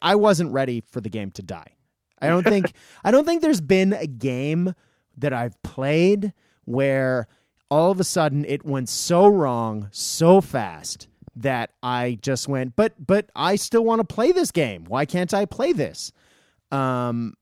I 0.00 0.14
wasn't 0.14 0.52
ready 0.52 0.84
for 0.92 1.00
the 1.00 1.08
game 1.08 1.32
to 1.32 1.42
die. 1.42 1.74
I 2.20 2.28
don't 2.28 2.44
think 2.44 2.72
I 3.04 3.10
don't 3.10 3.24
think 3.24 3.42
there's 3.42 3.60
been 3.60 3.92
a 3.92 4.06
game 4.06 4.74
that 5.16 5.32
I've 5.32 5.60
played 5.62 6.32
where 6.64 7.28
all 7.70 7.90
of 7.90 8.00
a 8.00 8.04
sudden 8.04 8.44
it 8.44 8.64
went 8.64 8.88
so 8.88 9.26
wrong 9.26 9.88
so 9.90 10.40
fast 10.40 11.08
that 11.34 11.70
I 11.82 12.18
just 12.22 12.48
went, 12.48 12.76
but 12.76 12.94
but 13.04 13.30
I 13.36 13.56
still 13.56 13.84
want 13.84 14.00
to 14.00 14.14
play 14.14 14.32
this 14.32 14.50
game. 14.50 14.84
Why 14.86 15.04
can't 15.04 15.34
I 15.34 15.44
play 15.44 15.72
this? 15.72 16.12
Um, 16.70 17.34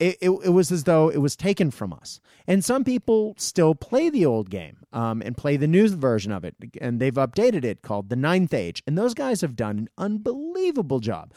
it, 0.00 0.16
it, 0.22 0.30
it 0.30 0.48
was 0.48 0.72
as 0.72 0.84
though 0.84 1.10
it 1.10 1.18
was 1.18 1.36
taken 1.36 1.70
from 1.70 1.92
us. 1.92 2.20
And 2.46 2.64
some 2.64 2.84
people 2.84 3.34
still 3.36 3.74
play 3.74 4.08
the 4.08 4.24
old 4.24 4.48
game 4.48 4.78
um, 4.92 5.22
and 5.22 5.36
play 5.36 5.58
the 5.58 5.68
new 5.68 5.88
version 5.88 6.32
of 6.32 6.42
it. 6.42 6.56
And 6.80 6.98
they've 6.98 7.14
updated 7.14 7.64
it 7.64 7.82
called 7.82 8.08
the 8.08 8.16
Ninth 8.16 8.54
Age. 8.54 8.82
And 8.86 8.96
those 8.96 9.12
guys 9.12 9.42
have 9.42 9.54
done 9.54 9.78
an 9.78 9.88
unbelievable 9.98 11.00
job. 11.00 11.32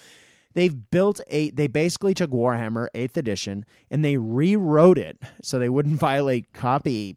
They've 0.53 0.89
built 0.91 1.21
a, 1.27 1.49
they 1.51 1.67
basically 1.67 2.13
took 2.13 2.31
Warhammer 2.31 2.87
8th 2.93 3.17
edition 3.17 3.65
and 3.89 4.03
they 4.03 4.17
rewrote 4.17 4.97
it 4.97 5.21
so 5.41 5.59
they 5.59 5.69
wouldn't 5.69 5.99
violate 5.99 6.53
copyright 6.53 7.15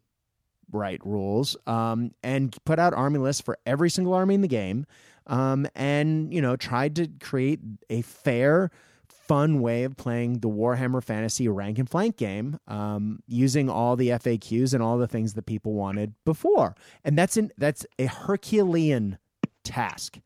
rules 1.05 1.57
um, 1.67 2.11
and 2.23 2.55
put 2.65 2.79
out 2.79 2.93
army 2.93 3.19
lists 3.19 3.41
for 3.41 3.57
every 3.65 3.89
single 3.89 4.13
army 4.13 4.35
in 4.35 4.41
the 4.41 4.47
game. 4.47 4.85
Um, 5.27 5.67
and, 5.75 6.33
you 6.33 6.41
know, 6.41 6.55
tried 6.55 6.95
to 6.95 7.09
create 7.19 7.59
a 7.89 8.01
fair, 8.01 8.71
fun 9.09 9.59
way 9.59 9.83
of 9.83 9.97
playing 9.97 10.39
the 10.39 10.49
Warhammer 10.49 11.03
Fantasy 11.03 11.49
rank 11.49 11.79
and 11.79 11.89
flank 11.89 12.15
game 12.15 12.57
um, 12.67 13.19
using 13.27 13.69
all 13.69 13.97
the 13.97 14.09
FAQs 14.09 14.73
and 14.73 14.81
all 14.81 14.97
the 14.97 15.07
things 15.07 15.33
that 15.33 15.45
people 15.45 15.73
wanted 15.73 16.13
before. 16.23 16.75
And 17.03 17.17
that's 17.17 17.35
an, 17.35 17.51
that's 17.57 17.85
a 17.99 18.05
Herculean 18.05 19.17
task. 19.65 20.19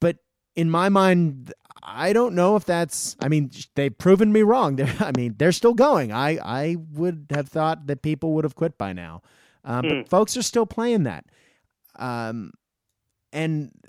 But 0.00 0.18
in 0.54 0.70
my 0.70 0.88
mind, 0.88 1.52
I 1.88 2.12
don't 2.12 2.34
know 2.34 2.56
if 2.56 2.64
that's. 2.64 3.16
I 3.20 3.28
mean, 3.28 3.50
they've 3.76 3.96
proven 3.96 4.32
me 4.32 4.42
wrong. 4.42 4.76
They're, 4.76 4.92
I 5.00 5.12
mean, 5.16 5.36
they're 5.38 5.52
still 5.52 5.74
going. 5.74 6.12
I 6.12 6.38
I 6.38 6.76
would 6.92 7.28
have 7.30 7.48
thought 7.48 7.86
that 7.86 8.02
people 8.02 8.32
would 8.34 8.44
have 8.44 8.56
quit 8.56 8.76
by 8.76 8.92
now, 8.92 9.22
um, 9.64 9.84
mm. 9.84 9.88
but 9.88 9.96
hmm. 9.98 10.02
folks 10.02 10.36
are 10.36 10.42
still 10.42 10.66
playing 10.66 11.04
that. 11.04 11.24
Um, 11.94 12.52
and 13.32 13.70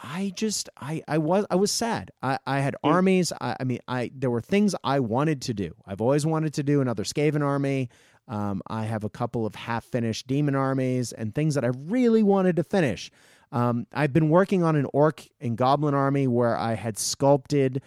I 0.00 0.32
just 0.36 0.68
I 0.80 1.02
I 1.08 1.18
was 1.18 1.44
I 1.50 1.56
was 1.56 1.72
sad. 1.72 2.12
I 2.22 2.38
I 2.46 2.60
had 2.60 2.74
mm. 2.74 2.88
armies. 2.88 3.32
I, 3.40 3.56
I 3.58 3.64
mean, 3.64 3.80
I 3.88 4.12
there 4.14 4.30
were 4.30 4.40
things 4.40 4.76
I 4.84 5.00
wanted 5.00 5.42
to 5.42 5.54
do. 5.54 5.74
I've 5.84 6.00
always 6.00 6.24
wanted 6.24 6.54
to 6.54 6.62
do 6.62 6.80
another 6.80 7.02
Skaven 7.02 7.42
army. 7.42 7.88
Um, 8.28 8.62
I 8.68 8.84
have 8.84 9.04
a 9.04 9.08
couple 9.08 9.46
of 9.46 9.54
half 9.54 9.84
finished 9.84 10.26
demon 10.26 10.54
armies 10.54 11.12
and 11.12 11.34
things 11.34 11.54
that 11.54 11.64
I 11.64 11.70
really 11.86 12.22
wanted 12.22 12.56
to 12.56 12.62
finish. 12.62 13.10
Um, 13.52 13.86
I've 13.92 14.12
been 14.12 14.28
working 14.28 14.62
on 14.62 14.76
an 14.76 14.86
orc 14.92 15.26
and 15.40 15.56
goblin 15.56 15.94
army 15.94 16.26
where 16.26 16.56
I 16.56 16.74
had 16.74 16.98
sculpted 16.98 17.82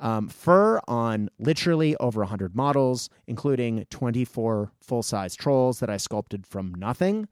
um, 0.00 0.28
fur 0.28 0.80
on 0.88 1.30
literally 1.38 1.96
over 1.96 2.20
100 2.20 2.54
models, 2.56 3.08
including 3.26 3.86
24 3.90 4.72
full 4.80 5.02
size 5.02 5.34
trolls 5.34 5.80
that 5.80 5.88
I 5.88 5.96
sculpted 5.96 6.46
from 6.46 6.74
nothing. 6.74 7.28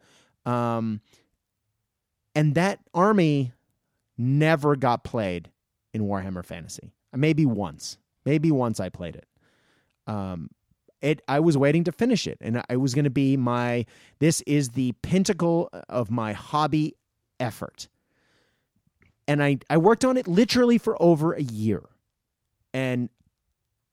Um, 0.47 1.01
and 2.35 2.55
that 2.55 2.81
army 2.95 3.53
never 4.17 4.77
got 4.77 5.05
played 5.05 5.51
in 5.93 6.03
Warhammer 6.03 6.45
Fantasy. 6.45 6.93
Maybe 7.13 7.45
once. 7.45 7.99
Maybe 8.25 8.51
once 8.51 8.81
I 8.81 8.89
played 8.89 9.17
it. 9.17 9.27
Um, 10.07 10.51
it 11.01 11.21
I 11.27 11.41
was 11.41 11.59
waiting 11.59 11.85
to 11.85 11.93
finish 11.93 12.27
it, 12.27 12.39
and 12.41 12.63
I 12.71 12.77
was 12.77 12.95
going 12.95 13.05
to 13.05 13.11
be 13.11 13.37
my. 13.37 13.85
This 14.21 14.41
is 14.43 14.71
the 14.71 14.93
pinnacle 15.03 15.69
of 15.89 16.11
my 16.11 16.33
hobby 16.33 16.95
effort. 17.41 17.89
And 19.29 19.43
I, 19.43 19.59
I 19.71 19.77
worked 19.77 20.05
on 20.05 20.17
it 20.17 20.27
literally 20.27 20.79
for 20.79 21.01
over 21.01 21.33
a 21.33 21.43
year. 21.43 21.83
And 22.75 23.09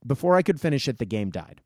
before 0.06 0.36
I 0.36 0.42
could 0.42 0.60
finish 0.60 0.88
it, 0.88 0.98
the 0.98 1.06
game 1.06 1.30
died. 1.30 1.62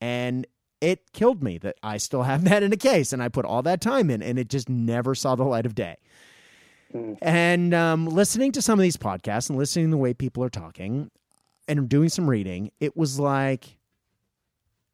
And 0.00 0.46
it 0.80 1.12
killed 1.12 1.42
me 1.42 1.58
that 1.58 1.76
I 1.82 1.96
still 1.96 2.24
have 2.24 2.44
that 2.48 2.62
in 2.62 2.72
a 2.72 2.76
case 2.76 3.12
and 3.12 3.22
I 3.22 3.28
put 3.28 3.44
all 3.44 3.62
that 3.62 3.80
time 3.80 4.10
in 4.10 4.22
and 4.22 4.38
it 4.38 4.48
just 4.48 4.68
never 4.68 5.14
saw 5.14 5.34
the 5.34 5.44
light 5.44 5.66
of 5.66 5.74
day. 5.74 5.96
Mm. 6.94 7.18
And 7.22 7.74
um, 7.74 8.06
listening 8.06 8.52
to 8.52 8.62
some 8.62 8.78
of 8.78 8.82
these 8.82 8.96
podcasts 8.96 9.48
and 9.48 9.58
listening 9.58 9.86
to 9.86 9.90
the 9.92 9.96
way 9.96 10.14
people 10.14 10.44
are 10.44 10.50
talking 10.50 11.10
and 11.68 11.88
doing 11.88 12.08
some 12.08 12.28
reading, 12.28 12.70
it 12.80 12.96
was 12.96 13.18
like 13.18 13.75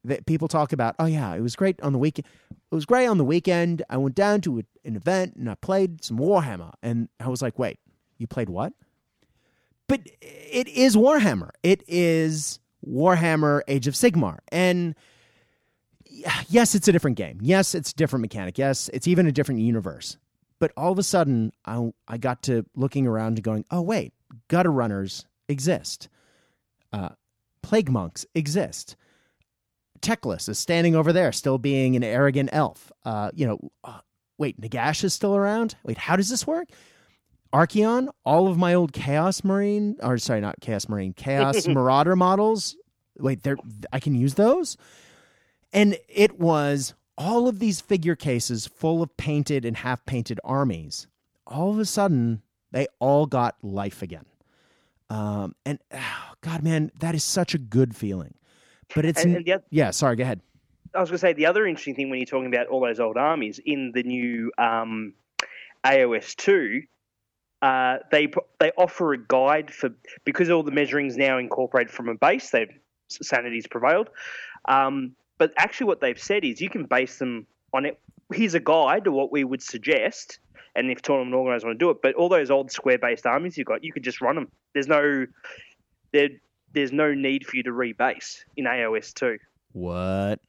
that 0.03 0.25
people 0.25 0.47
talk 0.47 0.73
about, 0.73 0.95
oh 0.99 1.05
yeah, 1.05 1.33
it 1.33 1.41
was 1.41 1.55
great 1.55 1.81
on 1.81 1.93
the 1.93 1.99
weekend. 1.99 2.27
It 2.51 2.75
was 2.75 2.85
great 2.85 3.07
on 3.07 3.17
the 3.17 3.23
weekend. 3.23 3.83
I 3.89 3.97
went 3.97 4.15
down 4.15 4.41
to 4.41 4.59
a, 4.59 4.63
an 4.85 4.95
event 4.95 5.35
and 5.35 5.49
I 5.49 5.55
played 5.55 6.03
some 6.03 6.17
Warhammer, 6.17 6.73
and 6.81 7.09
I 7.19 7.29
was 7.29 7.41
like, 7.41 7.57
wait, 7.57 7.79
you 8.17 8.27
played 8.27 8.49
what? 8.49 8.73
But 9.87 10.01
it 10.21 10.67
is 10.67 10.95
Warhammer. 10.95 11.51
It 11.61 11.83
is 11.87 12.59
Warhammer 12.85 13.61
Age 13.67 13.87
of 13.87 13.93
Sigmar, 13.93 14.39
and 14.49 14.95
yes, 16.49 16.75
it's 16.75 16.87
a 16.87 16.91
different 16.91 17.17
game. 17.17 17.39
Yes, 17.41 17.75
it's 17.75 17.93
different 17.93 18.21
mechanic. 18.21 18.57
Yes, 18.57 18.89
it's 18.93 19.07
even 19.07 19.27
a 19.27 19.31
different 19.31 19.61
universe. 19.61 20.17
But 20.59 20.71
all 20.77 20.91
of 20.91 20.99
a 20.99 21.03
sudden, 21.03 21.51
I, 21.65 21.91
I 22.07 22.17
got 22.17 22.43
to 22.43 22.65
looking 22.75 23.05
around 23.07 23.37
and 23.37 23.43
going, 23.43 23.65
oh 23.71 23.81
wait, 23.81 24.13
gutter 24.47 24.71
runners 24.71 25.25
exist. 25.47 26.09
Uh, 26.91 27.09
plague 27.61 27.89
monks 27.89 28.25
exist 28.35 28.95
Teclis 30.03 30.49
is 30.49 30.59
standing 30.59 30.95
over 30.95 31.11
there, 31.11 31.31
still 31.31 31.57
being 31.57 31.95
an 31.95 32.03
arrogant 32.03 32.49
elf. 32.53 32.91
Uh, 33.03 33.31
you 33.33 33.47
know, 33.47 33.59
uh, 33.83 33.99
wait, 34.37 34.59
Nagash 34.59 35.03
is 35.03 35.13
still 35.13 35.35
around. 35.35 35.75
Wait, 35.83 35.97
how 35.97 36.15
does 36.15 36.29
this 36.29 36.45
work? 36.45 36.67
Archaon, 37.53 38.09
all 38.25 38.47
of 38.47 38.57
my 38.57 38.73
old 38.73 38.93
Chaos 38.93 39.43
Marine, 39.43 39.95
or 40.01 40.17
sorry, 40.17 40.41
not 40.41 40.59
Chaos 40.59 40.89
Marine, 40.89 41.13
Chaos 41.13 41.67
Marauder 41.67 42.15
models. 42.15 42.75
Wait, 43.17 43.43
there, 43.43 43.57
I 43.91 43.99
can 43.99 44.15
use 44.15 44.33
those. 44.33 44.75
And 45.71 45.97
it 46.09 46.39
was 46.39 46.93
all 47.17 47.47
of 47.47 47.59
these 47.59 47.79
figure 47.79 48.15
cases 48.15 48.67
full 48.67 49.01
of 49.01 49.15
painted 49.17 49.65
and 49.65 49.77
half 49.77 50.05
painted 50.05 50.39
armies. 50.43 51.07
All 51.45 51.71
of 51.71 51.79
a 51.79 51.85
sudden, 51.85 52.41
they 52.71 52.87
all 52.99 53.27
got 53.27 53.55
life 53.61 54.01
again. 54.01 54.25
Um, 55.09 55.55
and 55.63 55.79
oh, 55.93 56.33
God, 56.41 56.63
man, 56.63 56.91
that 56.99 57.13
is 57.13 57.23
such 57.23 57.53
a 57.53 57.59
good 57.59 57.95
feeling. 57.95 58.33
But 58.95 59.05
it's 59.05 59.23
and, 59.23 59.37
and 59.37 59.45
the, 59.45 59.63
yeah. 59.69 59.91
Sorry, 59.91 60.15
go 60.15 60.23
ahead. 60.23 60.41
I 60.95 60.99
was 60.99 61.09
going 61.09 61.15
to 61.15 61.19
say 61.19 61.33
the 61.33 61.47
other 61.47 61.65
interesting 61.65 61.95
thing 61.95 62.09
when 62.09 62.19
you're 62.19 62.25
talking 62.25 62.53
about 62.53 62.67
all 62.67 62.81
those 62.81 62.99
old 62.99 63.17
armies 63.17 63.59
in 63.65 63.91
the 63.93 64.03
new 64.03 64.51
um, 64.57 65.13
AOS 65.83 66.35
two, 66.35 66.83
uh, 67.61 67.97
they 68.11 68.31
they 68.59 68.71
offer 68.77 69.13
a 69.13 69.17
guide 69.17 69.73
for 69.73 69.89
because 70.25 70.49
all 70.49 70.63
the 70.63 70.71
measurings 70.71 71.17
now 71.17 71.37
incorporated 71.37 71.91
from 71.91 72.09
a 72.09 72.15
base. 72.15 72.49
They've 72.49 72.69
sanity's 73.07 73.67
prevailed, 73.67 74.09
um, 74.65 75.15
but 75.37 75.53
actually 75.57 75.87
what 75.87 76.01
they've 76.01 76.19
said 76.19 76.43
is 76.43 76.61
you 76.61 76.69
can 76.69 76.85
base 76.85 77.17
them 77.19 77.47
on 77.73 77.85
it. 77.85 77.99
Here's 78.31 78.53
a 78.53 78.59
guide 78.59 79.05
to 79.05 79.11
what 79.11 79.31
we 79.31 79.43
would 79.43 79.61
suggest, 79.61 80.39
and 80.75 80.91
if 80.91 81.01
tournament 81.01 81.35
organisers 81.35 81.65
want 81.65 81.79
to 81.79 81.85
do 81.85 81.89
it. 81.89 81.97
But 82.01 82.15
all 82.15 82.29
those 82.29 82.51
old 82.51 82.71
square 82.71 82.97
based 82.97 83.25
armies 83.25 83.57
you've 83.57 83.67
got, 83.67 83.83
you 83.83 83.91
could 83.91 84.03
just 84.03 84.21
run 84.21 84.35
them. 84.35 84.51
There's 84.73 84.87
no 84.87 85.25
there 86.11 86.29
there's 86.73 86.91
no 86.91 87.13
need 87.13 87.45
for 87.45 87.55
you 87.55 87.63
to 87.63 87.71
rebase 87.71 88.43
in 88.57 88.65
AOS 88.65 89.13
two. 89.13 89.37
What? 89.71 90.39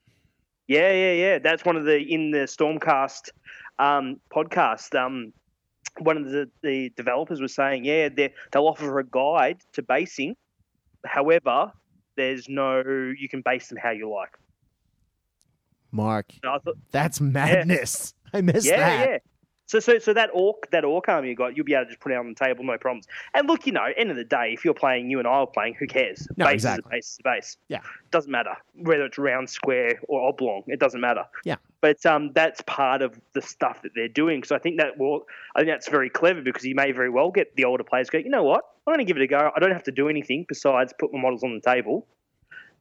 Yeah, 0.66 0.92
yeah, 0.92 1.12
yeah. 1.12 1.38
That's 1.38 1.64
one 1.64 1.76
of 1.76 1.84
the 1.84 1.98
in 1.98 2.30
the 2.30 2.46
Stormcast 2.46 3.30
um, 3.78 4.20
podcast, 4.34 4.98
um, 4.98 5.32
one 5.98 6.16
of 6.16 6.30
the, 6.30 6.50
the 6.62 6.90
developers 6.96 7.40
was 7.40 7.54
saying, 7.54 7.84
yeah, 7.84 8.08
they'll 8.08 8.66
offer 8.66 8.98
a 8.98 9.04
guide 9.04 9.58
to 9.74 9.82
basing. 9.82 10.36
However, 11.04 11.72
there's 12.16 12.48
no 12.48 12.82
you 13.16 13.28
can 13.28 13.42
base 13.42 13.68
them 13.68 13.78
how 13.80 13.90
you 13.90 14.10
like. 14.10 14.36
Mark, 15.92 16.32
so 16.42 16.58
thought, 16.64 16.76
that's 16.90 17.20
madness. 17.20 18.14
Yeah. 18.24 18.38
I 18.38 18.40
missed 18.40 18.66
yeah, 18.66 18.76
that. 18.78 19.08
Yeah, 19.08 19.18
so, 19.66 19.80
so, 19.80 19.98
so 19.98 20.12
that 20.12 20.30
orc, 20.32 20.70
that 20.70 20.84
orc 20.84 21.08
army 21.08 21.30
you 21.30 21.34
got, 21.34 21.56
you'll 21.56 21.64
be 21.64 21.74
able 21.74 21.84
to 21.84 21.90
just 21.90 22.00
put 22.00 22.12
it 22.12 22.16
on 22.16 22.28
the 22.28 22.34
table, 22.34 22.64
no 22.64 22.76
problems. 22.78 23.06
And 23.32 23.48
look, 23.48 23.66
you 23.66 23.72
know, 23.72 23.86
end 23.96 24.10
of 24.10 24.16
the 24.16 24.24
day, 24.24 24.50
if 24.52 24.64
you're 24.64 24.74
playing, 24.74 25.10
you 25.10 25.18
and 25.18 25.26
I 25.28 25.30
are 25.30 25.46
playing, 25.46 25.74
who 25.74 25.86
cares? 25.86 26.28
No, 26.36 26.46
base 26.46 26.54
exactly. 26.54 26.82
is 26.82 26.86
a 26.86 26.90
base 26.90 27.10
is 27.10 27.18
a 27.18 27.22
base. 27.22 27.56
Yeah, 27.68 27.80
doesn't 28.10 28.30
matter 28.30 28.54
whether 28.74 29.04
it's 29.04 29.18
round, 29.18 29.48
square, 29.48 30.00
or 30.08 30.28
oblong. 30.28 30.64
It 30.66 30.80
doesn't 30.80 31.00
matter. 31.00 31.24
Yeah, 31.44 31.56
but 31.80 32.04
um, 32.06 32.32
that's 32.34 32.62
part 32.66 33.02
of 33.02 33.18
the 33.32 33.42
stuff 33.42 33.82
that 33.82 33.92
they're 33.94 34.08
doing. 34.08 34.42
So 34.42 34.54
I 34.54 34.58
think 34.58 34.78
that 34.78 34.98
will, 34.98 35.26
I 35.54 35.60
think 35.60 35.70
that's 35.70 35.88
very 35.88 36.10
clever 36.10 36.42
because 36.42 36.64
you 36.64 36.74
may 36.74 36.92
very 36.92 37.10
well 37.10 37.30
get 37.30 37.56
the 37.56 37.64
older 37.64 37.84
players 37.84 38.10
go, 38.10 38.18
you 38.18 38.30
know 38.30 38.44
what, 38.44 38.64
I'm 38.86 38.94
going 38.94 39.04
to 39.06 39.10
give 39.10 39.16
it 39.16 39.22
a 39.22 39.26
go. 39.26 39.50
I 39.54 39.60
don't 39.60 39.72
have 39.72 39.84
to 39.84 39.92
do 39.92 40.08
anything 40.08 40.44
besides 40.48 40.92
put 40.98 41.12
my 41.12 41.20
models 41.20 41.42
on 41.42 41.54
the 41.54 41.60
table. 41.60 42.06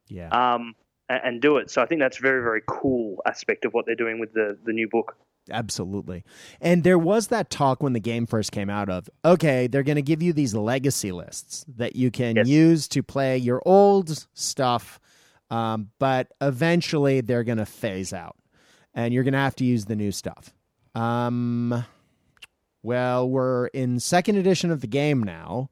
Yeah. 0.08 0.28
Um, 0.28 0.74
and, 1.08 1.20
and 1.24 1.42
do 1.42 1.56
it. 1.56 1.70
So 1.70 1.82
I 1.82 1.86
think 1.86 2.00
that's 2.00 2.18
a 2.18 2.22
very, 2.22 2.42
very 2.42 2.62
cool 2.66 3.22
aspect 3.26 3.64
of 3.64 3.72
what 3.72 3.86
they're 3.86 3.94
doing 3.94 4.20
with 4.20 4.32
the 4.32 4.56
the 4.64 4.72
new 4.72 4.88
book. 4.88 5.16
Absolutely. 5.50 6.24
And 6.60 6.84
there 6.84 6.98
was 6.98 7.28
that 7.28 7.50
talk 7.50 7.82
when 7.82 7.92
the 7.92 8.00
game 8.00 8.26
first 8.26 8.50
came 8.50 8.70
out 8.70 8.88
of, 8.88 9.10
okay, 9.24 9.66
they're 9.66 9.82
going 9.82 9.96
to 9.96 10.02
give 10.02 10.22
you 10.22 10.32
these 10.32 10.54
legacy 10.54 11.12
lists 11.12 11.66
that 11.76 11.96
you 11.96 12.10
can 12.10 12.36
yes. 12.36 12.48
use 12.48 12.88
to 12.88 13.02
play 13.02 13.36
your 13.36 13.62
old 13.66 14.26
stuff, 14.32 14.98
um, 15.50 15.90
but 15.98 16.32
eventually 16.40 17.20
they're 17.20 17.44
going 17.44 17.58
to 17.58 17.66
phase 17.66 18.12
out 18.12 18.36
and 18.94 19.12
you're 19.12 19.24
going 19.24 19.32
to 19.32 19.38
have 19.38 19.56
to 19.56 19.64
use 19.64 19.84
the 19.84 19.96
new 19.96 20.12
stuff. 20.12 20.54
Um, 20.94 21.84
well, 22.82 23.28
we're 23.28 23.66
in 23.68 24.00
second 24.00 24.36
edition 24.36 24.70
of 24.70 24.80
the 24.80 24.86
game 24.86 25.22
now. 25.22 25.70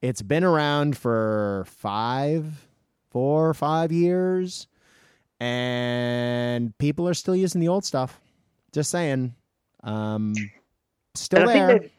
It's 0.00 0.22
been 0.22 0.44
around 0.44 0.96
for 0.96 1.64
five, 1.66 2.66
four, 3.10 3.54
five 3.54 3.92
years, 3.92 4.66
and 5.38 6.76
people 6.78 7.08
are 7.08 7.14
still 7.14 7.36
using 7.36 7.60
the 7.60 7.68
old 7.68 7.84
stuff. 7.84 8.20
Just 8.72 8.90
saying. 8.90 9.34
Um, 9.82 10.34
still 11.14 11.48
I 11.48 11.52
there. 11.52 11.78
Think 11.78 11.92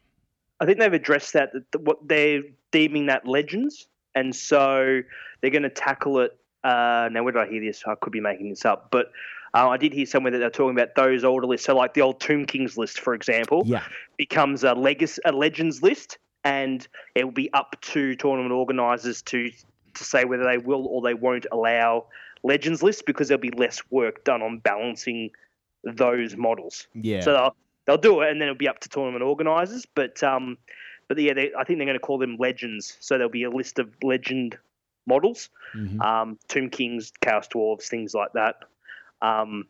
I 0.59 0.65
think 0.65 0.79
they've 0.79 0.93
addressed 0.93 1.33
that, 1.33 1.51
that 1.71 1.81
what 1.81 2.07
they're 2.07 2.41
deeming 2.71 3.07
that 3.07 3.27
legends, 3.27 3.87
and 4.15 4.35
so 4.35 5.01
they're 5.41 5.51
going 5.51 5.63
to 5.63 5.69
tackle 5.69 6.19
it. 6.19 6.37
Uh, 6.63 7.09
now, 7.11 7.23
where 7.23 7.33
did 7.33 7.41
I 7.41 7.49
hear 7.49 7.61
this? 7.61 7.83
I 7.85 7.95
could 7.95 8.13
be 8.13 8.21
making 8.21 8.49
this 8.49 8.63
up, 8.63 8.87
but 8.89 9.11
uh, 9.53 9.69
I 9.69 9.77
did 9.77 9.93
hear 9.93 10.05
somewhere 10.05 10.31
that 10.31 10.39
they're 10.39 10.49
talking 10.49 10.75
about 10.75 10.95
those 10.95 11.23
older 11.23 11.45
lists. 11.45 11.65
So, 11.65 11.75
like 11.75 11.93
the 11.93 12.01
old 12.01 12.19
Tomb 12.19 12.45
Kings 12.45 12.77
list, 12.77 12.99
for 12.99 13.13
example, 13.13 13.63
yeah. 13.65 13.83
becomes 14.17 14.63
a 14.63 14.73
legacy, 14.73 15.21
a 15.25 15.31
legends 15.31 15.83
list, 15.83 16.17
and 16.43 16.87
it 17.13 17.25
will 17.25 17.31
be 17.31 17.51
up 17.53 17.75
to 17.81 18.15
tournament 18.15 18.53
organisers 18.53 19.21
to 19.23 19.51
to 19.95 20.03
say 20.03 20.25
whether 20.25 20.43
they 20.43 20.57
will 20.57 20.87
or 20.87 21.01
they 21.01 21.13
won't 21.13 21.45
allow 21.51 22.05
legends 22.41 22.81
lists 22.81 23.03
because 23.05 23.27
there'll 23.27 23.41
be 23.41 23.51
less 23.51 23.81
work 23.91 24.23
done 24.23 24.41
on 24.41 24.57
balancing 24.57 25.29
those 25.83 26.35
models. 26.35 26.87
Yeah. 26.93 27.21
So 27.21 27.33
they'll, 27.33 27.55
they'll 27.85 27.97
do 27.97 28.21
it, 28.21 28.31
and 28.31 28.41
then 28.41 28.47
it'll 28.47 28.57
be 28.57 28.67
up 28.67 28.79
to 28.79 28.89
tournament 28.89 29.23
organisers. 29.23 29.85
But 29.85 30.23
um, 30.23 30.57
but 31.07 31.17
yeah, 31.19 31.33
they, 31.33 31.51
I 31.57 31.63
think 31.63 31.79
they're 31.79 31.85
going 31.85 31.93
to 31.93 31.99
call 31.99 32.17
them 32.17 32.37
legends. 32.39 32.97
So 32.99 33.15
there'll 33.15 33.29
be 33.29 33.43
a 33.43 33.49
list 33.49 33.79
of 33.79 33.89
legend 34.01 34.57
models, 35.05 35.49
mm-hmm. 35.75 36.01
um, 36.01 36.39
Tomb 36.47 36.69
Kings, 36.69 37.11
Chaos 37.21 37.47
Dwarves, 37.47 37.83
things 37.83 38.13
like 38.13 38.33
that. 38.33 38.55
Um, 39.21 39.65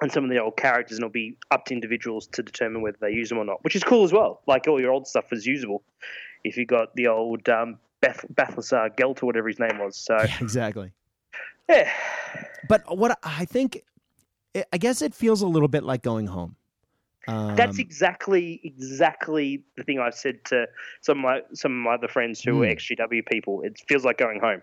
and 0.00 0.12
some 0.12 0.24
of 0.24 0.30
the 0.30 0.38
old 0.38 0.56
characters, 0.56 0.98
and 0.98 1.04
it'll 1.04 1.12
be 1.12 1.36
up 1.50 1.64
to 1.66 1.74
individuals 1.74 2.28
to 2.28 2.42
determine 2.42 2.82
whether 2.82 2.98
they 3.00 3.10
use 3.10 3.28
them 3.28 3.38
or 3.38 3.44
not, 3.44 3.64
which 3.64 3.74
is 3.74 3.82
cool 3.82 4.04
as 4.04 4.12
well. 4.12 4.42
Like 4.46 4.68
all 4.68 4.80
your 4.80 4.92
old 4.92 5.08
stuff 5.08 5.30
was 5.30 5.44
usable. 5.44 5.82
If 6.44 6.56
you 6.56 6.66
got 6.66 6.94
the 6.94 7.08
old 7.08 7.48
um, 7.48 7.78
Beth, 8.00 8.24
Balthasar 8.30 8.90
Gelt 8.96 9.22
or 9.22 9.26
whatever 9.26 9.48
his 9.48 9.58
name 9.58 9.78
was. 9.78 9.96
So 9.96 10.16
yeah, 10.16 10.36
exactly. 10.40 10.92
Yeah. 11.68 11.90
But 12.68 12.96
what 12.96 13.18
I 13.22 13.44
think 13.44 13.82
I 14.72 14.78
guess 14.78 15.02
it 15.02 15.14
feels 15.14 15.42
a 15.42 15.46
little 15.46 15.68
bit 15.68 15.84
like 15.84 16.02
going 16.02 16.26
home. 16.26 16.56
Um, 17.26 17.56
That's 17.56 17.78
exactly 17.78 18.60
exactly 18.64 19.62
the 19.76 19.84
thing 19.84 19.98
I've 19.98 20.14
said 20.14 20.44
to 20.46 20.66
some 21.02 21.18
of 21.18 21.24
my 21.24 21.40
some 21.52 21.72
of 21.72 21.84
my 21.84 21.94
other 21.94 22.08
friends 22.08 22.40
who 22.40 22.60
mm. 22.60 22.72
are 22.72 22.74
XGW 22.74 23.26
people. 23.26 23.60
It 23.62 23.78
feels 23.86 24.04
like 24.04 24.16
going 24.16 24.40
home. 24.40 24.62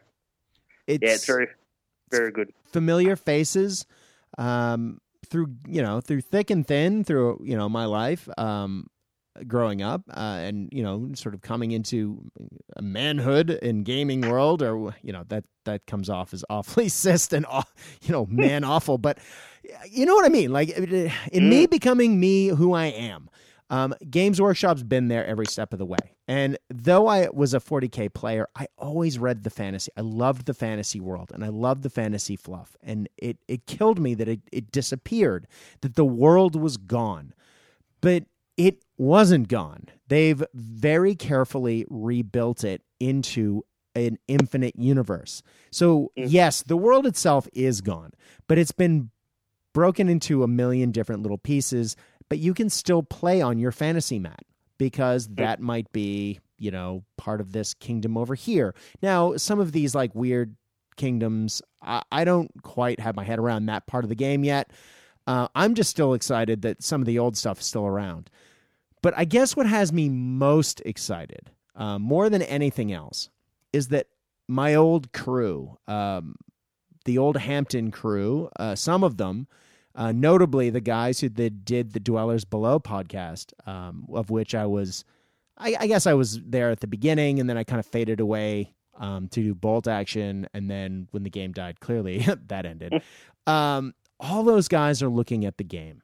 It's, 0.88 1.04
yeah, 1.04 1.14
it's 1.14 1.26
very 1.26 1.48
very 2.10 2.32
good. 2.32 2.52
Familiar 2.66 3.16
faces 3.16 3.86
um, 4.39 5.00
through 5.30 5.56
you 5.68 5.84
know 5.84 6.02
through 6.02 6.22
thick 6.22 6.50
and 6.50 6.66
thin 6.68 7.04
through 7.04 7.41
you 7.43 7.56
know 7.56 7.70
my 7.70 7.86
life. 7.86 8.28
Um, 8.38 8.88
growing 9.48 9.82
up 9.82 10.02
uh, 10.12 10.39
and 10.41 10.70
you 10.72 10.82
know 10.82 11.10
sort 11.14 11.36
of 11.36 11.41
coming 11.41 11.72
into 11.72 12.24
manhood 12.82 13.50
in 13.50 13.84
gaming 13.84 14.22
world 14.22 14.62
or 14.64 14.96
you 15.02 15.12
know 15.12 15.24
that 15.28 15.43
that 15.66 15.86
comes 15.88 16.10
off 16.10 16.34
as 16.34 16.46
awfully 16.50 16.88
cis 16.88 17.32
and 17.34 17.46
you 18.02 18.12
know 18.12 18.26
man 18.28 18.64
awful 18.64 18.98
but 18.98 19.20
you 19.89 20.05
know 20.05 20.16
what 20.16 20.26
i 20.26 20.30
mean 20.30 20.51
like 20.51 20.70
in 20.70 20.86
mm. 20.86 21.49
me 21.49 21.66
becoming 21.66 22.20
me 22.20 22.47
who 22.47 22.74
i 22.74 22.86
am 22.86 23.30
um, 23.72 23.95
games 24.11 24.39
workshop's 24.39 24.84
been 24.84 25.07
there 25.07 25.26
every 25.26 25.47
step 25.47 25.74
of 25.74 25.80
the 25.80 25.86
way 25.86 25.97
and 26.28 26.57
though 26.70 27.07
i 27.07 27.28
was 27.34 27.53
a 27.55 27.59
40k 27.59 28.13
player 28.13 28.47
i 28.55 28.68
always 28.78 29.18
read 29.18 29.43
the 29.43 29.49
fantasy 29.49 29.91
i 29.97 30.01
loved 30.01 30.45
the 30.45 30.53
fantasy 30.53 30.99
world 30.99 31.32
and 31.34 31.43
i 31.43 31.47
loved 31.47 31.82
the 31.82 31.89
fantasy 31.89 32.36
fluff 32.36 32.78
and 32.84 33.09
it 33.18 33.38
it 33.47 33.66
killed 33.66 33.99
me 33.99 34.13
that 34.13 34.28
it, 34.28 34.41
it 34.51 34.72
disappeared 34.72 35.47
that 35.82 35.95
the 35.95 36.05
world 36.05 36.55
was 36.55 36.78
gone 36.78 37.34
but 38.01 38.26
it 38.57 38.84
wasn't 38.97 39.47
gone. 39.47 39.88
They've 40.07 40.43
very 40.53 41.16
carefully 41.16 41.86
rebuilt 41.89 42.63
it 42.63 42.82
into 42.99 43.63
an 43.95 44.18
infinite 44.28 44.76
universe. 44.78 45.41
So, 45.72 46.11
mm. 46.18 46.26
yes, 46.28 46.63
the 46.63 46.78
world 46.78 47.05
itself 47.05 47.47
is 47.53 47.82
gone, 47.82 48.11
but 48.47 48.57
it's 48.57 48.72
been 48.72 49.09
broken 49.76 50.07
into 50.07 50.41
a 50.41 50.47
million 50.47 50.89
different 50.89 51.21
little 51.21 51.38
pieces, 51.38 51.97
but 52.30 52.39
you 52.39 52.53
can 52.53 52.69
still 52.69 53.03
play 53.03 53.41
on 53.41 53.59
your 53.59 53.73
fantasy 53.73 54.17
mat 54.17 54.45
because 54.78 55.28
that 55.36 55.59
might 55.59 55.91
be, 55.91 56.39
you 56.57 56.71
know, 56.71 57.03
part 57.17 57.41
of 57.41 57.51
this 57.51 57.73
kingdom 57.73 58.15
over 58.15 58.36
here. 58.36 58.73
Now, 59.01 59.36
some 59.36 59.59
of 59.59 59.73
these 59.73 59.93
like 59.93 60.15
weird 60.15 60.55
kingdoms, 60.95 61.61
I, 61.82 62.01
I 62.09 62.23
don't 62.23 62.49
quite 62.63 63.01
have 63.01 63.17
my 63.17 63.26
head 63.26 63.38
around 63.38 63.65
that 63.65 63.86
part 63.86 64.05
of 64.05 64.09
the 64.09 64.15
game 64.15 64.45
yet. 64.45 64.71
Uh, 65.28 65.49
I'm 65.53 65.76
just 65.76 65.89
still 65.89 66.13
excited 66.13 66.61
that 66.61 66.82
some 66.82 67.01
of 67.01 67.05
the 67.05 67.19
old 67.19 67.36
stuff 67.36 67.59
is 67.59 67.65
still 67.65 67.86
around. 67.86 68.30
But 69.01 69.13
I 69.17 69.26
guess 69.26 69.57
what 69.57 69.65
has 69.65 69.91
me 69.91 70.07
most 70.07 70.82
excited, 70.86 71.51
uh, 71.76 71.99
more 71.99 72.30
than 72.30 72.43
anything 72.43 72.93
else, 72.93 73.30
is 73.73 73.89
that 73.89 74.07
my 74.47 74.76
old 74.76 75.11
crew, 75.11 75.78
um, 75.86 76.36
the 77.03 77.17
old 77.17 77.36
Hampton 77.36 77.91
crew, 77.91 78.49
uh, 78.57 78.76
some 78.76 79.03
of 79.03 79.17
them, 79.17 79.47
uh, 79.96 80.12
notably 80.12 80.70
the 80.70 80.82
guys 80.82 81.20
who 81.20 81.30
did 81.30 81.93
the 81.93 82.00
Dwellers 82.00 82.46
Below 82.46 82.80
podcast, 82.80 83.54
um, 83.68 84.06
of 84.14 84.30
which 84.30 84.54
I 84.54 84.66
was, 84.66 85.06
I, 85.58 85.76
I, 85.80 85.88
guess 85.88 86.06
I 86.06 86.14
was 86.14 86.39
there 86.41 86.70
at 86.70 86.82
the 86.82 86.88
beginning, 86.88 87.39
and 87.39 87.50
then 87.50 87.58
I 87.58 87.64
kind 87.64 87.80
of 87.80 87.86
faded 87.86 88.20
away 88.20 88.74
um, 88.98 89.28
to 89.30 89.41
do 89.41 89.56
bolt 89.56 89.88
action, 89.88 90.48
and 90.54 90.70
then 90.70 91.08
when 91.12 91.24
the 91.24 91.30
game 91.30 91.52
died, 91.52 91.80
clearly 91.80 92.20
that 92.48 92.66
ended. 92.66 93.02
Um, 93.48 93.93
all 94.20 94.43
those 94.43 94.68
guys 94.68 95.02
are 95.02 95.10
looking 95.10 95.46
at 95.46 95.58
the 95.58 95.64
game 95.64 96.02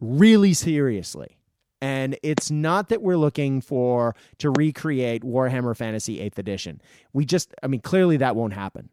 really 0.00 0.54
seriously 0.54 1.40
and 1.80 2.18
it's 2.22 2.50
not 2.50 2.88
that 2.88 3.02
we're 3.02 3.16
looking 3.16 3.60
for 3.60 4.14
to 4.38 4.50
recreate 4.50 5.22
Warhammer 5.22 5.76
Fantasy 5.76 6.18
8th 6.18 6.38
edition. 6.38 6.80
We 7.12 7.24
just, 7.24 7.54
I 7.62 7.68
mean, 7.68 7.80
clearly 7.80 8.18
that 8.18 8.36
won't 8.36 8.52
happen. 8.52 8.90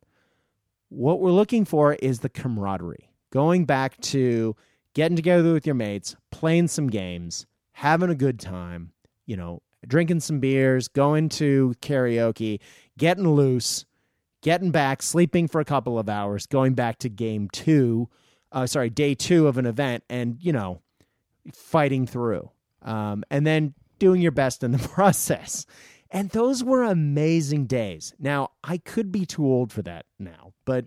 What 0.90 1.20
we're 1.20 1.32
looking 1.32 1.66
for 1.66 1.96
is 1.96 2.20
the 2.20 2.30
camaraderie. 2.30 3.07
Going 3.32 3.66
back 3.66 4.00
to 4.02 4.56
getting 4.94 5.16
together 5.16 5.54
with 5.54 5.66
your 5.66 5.76
mates, 5.76 6.16
playing 6.32 6.68
some 6.68 6.88
games, 6.88 7.46
having 7.74 8.10
a 8.10 8.16
good 8.16 8.40
time, 8.40 8.92
you 9.26 9.38
know, 9.38 9.62
drinking 9.86 10.22
some 10.22 10.40
beers, 10.40 10.88
going 10.88 11.30
to 11.30 11.74
karaoke, 11.82 12.60
getting 12.98 13.28
loose, 13.28 13.86
getting 14.42 14.72
back, 14.72 15.02
sleeping 15.02 15.48
for 15.48 15.62
a 15.62 15.66
couple 15.66 16.00
of 16.00 16.10
hours, 16.10 16.46
going 16.46 16.74
back 16.74 16.98
to 17.00 17.10
game 17.10 17.50
two, 17.52 18.10
uh, 18.52 18.66
sorry, 18.66 18.90
day 18.90 19.14
two 19.14 19.48
of 19.48 19.58
an 19.58 19.66
event, 19.66 20.04
and, 20.10 20.38
you 20.42 20.54
know, 20.54 20.82
fighting 21.54 22.08
through 22.08 22.50
um, 22.82 23.24
and 23.30 23.46
then 23.46 23.74
doing 24.00 24.22
your 24.22 24.32
best 24.32 24.64
in 24.64 24.72
the 24.72 24.78
process. 24.90 25.66
And 26.10 26.30
those 26.30 26.64
were 26.64 26.84
amazing 26.84 27.66
days. 27.66 28.14
Now, 28.18 28.52
I 28.64 28.78
could 28.78 29.12
be 29.12 29.26
too 29.26 29.46
old 29.46 29.74
for 29.74 29.82
that 29.82 30.06
now, 30.18 30.54
but 30.66 30.86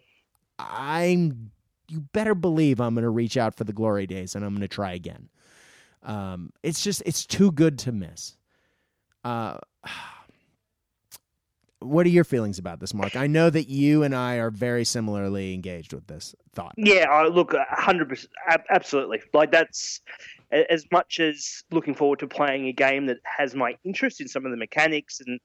I'm 0.59 1.51
you 1.91 2.01
better 2.13 2.35
believe 2.35 2.81
I'm 2.81 2.95
going 2.95 3.03
to 3.03 3.11
reach 3.11 3.37
out 3.37 3.55
for 3.55 3.65
the 3.65 3.73
glory 3.73 4.07
days 4.07 4.35
and 4.35 4.45
I'm 4.45 4.53
going 4.53 4.61
to 4.63 4.69
try 4.69 4.93
again. 4.93 5.29
Um, 6.03 6.53
it's 6.63 6.83
just 6.83 7.03
it's 7.05 7.27
too 7.27 7.53
good 7.53 7.79
to 7.81 7.93
miss. 7.93 8.37
Uh, 9.25 9.59
what 11.81 12.07
are 12.07 12.11
your 12.11 12.25
feelings 12.25 12.59
about 12.59 12.81
this, 12.81 12.95
Mark? 12.95 13.17
I 13.17 13.27
know 13.27 13.51
that 13.51 13.69
you 13.69 14.03
and 14.03 14.15
I 14.15 14.37
are 14.37 14.51
very 14.51 14.85
similarly 14.85 15.55
engaged 15.55 15.93
with 15.93 16.07
this 16.07 16.35
thought. 16.55 16.75
Yeah, 16.77 17.29
look, 17.33 17.55
hundred 17.69 18.09
percent, 18.09 18.31
absolutely. 18.71 19.23
Like 19.33 19.51
that's 19.51 20.01
as 20.53 20.85
much 20.91 21.21
as 21.21 21.63
looking 21.71 21.95
forward 21.95 22.19
to 22.19 22.27
playing 22.27 22.67
a 22.67 22.73
game 22.73 23.07
that 23.07 23.19
has 23.25 23.55
my 23.55 23.77
interest 23.85 24.21
in 24.21 24.29
some 24.29 24.45
of 24.45 24.51
the 24.51 24.57
mechanics 24.57 25.21
and 25.21 25.39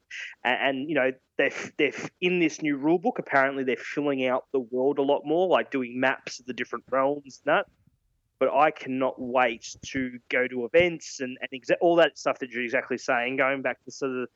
and 0.43 0.89
you 0.89 0.95
know 0.95 1.12
they're 1.38 1.51
they're 1.78 1.93
in 2.22 2.39
this 2.39 2.62
new 2.62 2.78
rule 2.78 2.97
book. 2.97 3.20
Apparently, 3.20 3.64
they're 3.64 3.76
filling 3.76 4.26
out 4.26 4.45
the 4.51 4.60
world 4.60 4.99
a 4.99 5.03
lot 5.03 5.22
more, 5.26 5.47
like 5.47 5.72
doing 5.72 5.99
maps 5.99 6.39
of 6.39 6.45
the 6.45 6.53
different 6.53 6.86
realms 6.89 7.41
and 7.45 7.53
that. 7.53 7.66
But 8.39 8.53
I 8.53 8.72
cannot 8.72 9.16
wait 9.18 9.76
to 9.88 10.20
go 10.30 10.47
to 10.47 10.66
events 10.66 11.22
and, 11.22 11.38
and 11.39 11.62
exa- 11.62 11.78
all 11.80 11.95
that 11.97 12.18
stuff 12.18 12.39
that 12.39 12.51
you're 12.51 12.64
exactly 12.64 12.97
saying. 12.97 13.38
Going 13.38 13.62
back 13.62 13.84
to 13.86 13.91
sort 13.91 14.12
of, 14.12 14.30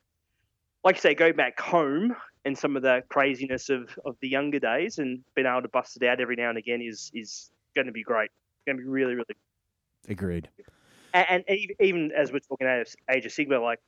like 0.85 0.95
you 0.95 1.01
say, 1.01 1.15
go 1.15 1.33
back 1.33 1.59
home 1.59 2.15
and 2.45 2.57
some 2.57 2.77
of 2.77 2.81
the 2.81 3.03
craziness 3.09 3.69
of, 3.69 3.97
of 4.05 4.15
the 4.21 4.29
younger 4.29 4.59
days 4.59 4.99
and 4.99 5.19
being 5.35 5.47
able 5.47 5.61
to 5.61 5.67
bust 5.67 5.97
it 6.01 6.07
out 6.07 6.21
every 6.21 6.37
now 6.37 6.49
and 6.49 6.57
again 6.57 6.81
is 6.81 7.11
is 7.13 7.51
going 7.75 7.87
to 7.87 7.93
be 7.93 8.03
great. 8.03 8.29
It's 8.31 8.65
going 8.65 8.77
to 8.77 8.83
be 8.83 8.89
really, 8.89 9.15
really 9.15 9.35
Agreed. 10.07 10.49
and, 11.13 11.43
and 11.47 11.59
even 11.79 12.11
as 12.11 12.31
we're 12.31 12.39
talking 12.39 12.67
Age 12.67 13.25
of 13.25 13.31
Sigmar, 13.31 13.61
like 13.61 13.79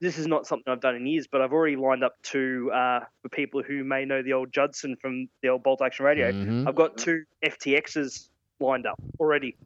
this 0.00 0.18
is 0.18 0.26
not 0.26 0.46
something 0.46 0.72
I've 0.72 0.80
done 0.80 0.96
in 0.96 1.06
years, 1.06 1.28
but 1.30 1.40
I've 1.40 1.52
already 1.52 1.76
lined 1.76 2.02
up 2.02 2.20
to 2.24 2.70
uh, 2.74 3.00
for 3.22 3.28
people 3.28 3.62
who 3.62 3.84
may 3.84 4.04
know 4.04 4.22
the 4.22 4.32
old 4.32 4.52
Judson 4.52 4.96
from 4.96 5.28
the 5.42 5.48
old 5.48 5.62
Bolt 5.62 5.80
Action 5.80 6.04
Radio. 6.04 6.32
Mhm. 6.32 6.66
I've 6.66 6.74
got 6.74 6.96
two 6.98 7.24
FTXs 7.44 8.28
lined 8.58 8.86
up 8.86 9.00
already. 9.20 9.56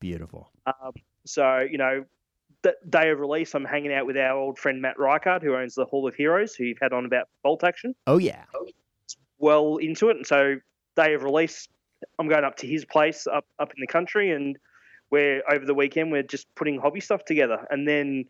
Beautiful. 0.00 0.50
Um, 0.66 0.92
so 1.24 1.60
you 1.60 1.78
know, 1.78 2.04
the 2.60 2.76
day 2.90 3.10
of 3.10 3.20
release, 3.20 3.54
I'm 3.54 3.64
hanging 3.64 3.92
out 3.92 4.04
with 4.06 4.18
our 4.18 4.36
old 4.36 4.58
friend 4.58 4.82
Matt 4.82 4.96
Reichard, 4.98 5.42
who 5.42 5.54
owns 5.54 5.74
the 5.74 5.86
Hall 5.86 6.06
of 6.06 6.14
Heroes, 6.14 6.54
who 6.54 6.64
you've 6.64 6.78
had 6.80 6.92
on 6.92 7.06
about 7.06 7.28
Bolt 7.42 7.64
Action. 7.64 7.94
Oh 8.06 8.18
yeah. 8.18 8.44
Well 9.38 9.76
into 9.76 10.10
it, 10.10 10.16
and 10.16 10.26
so 10.26 10.56
day 10.96 11.14
of 11.14 11.22
release, 11.22 11.68
I'm 12.18 12.28
going 12.28 12.44
up 12.44 12.56
to 12.58 12.66
his 12.66 12.84
place 12.84 13.26
up 13.26 13.46
up 13.58 13.70
in 13.70 13.80
the 13.80 13.86
country, 13.86 14.32
and 14.32 14.58
we're 15.10 15.42
over 15.50 15.64
the 15.64 15.74
weekend 15.74 16.10
we're 16.10 16.22
just 16.22 16.46
putting 16.54 16.80
hobby 16.80 17.00
stuff 17.00 17.24
together, 17.24 17.66
and 17.70 17.86
then 17.86 18.24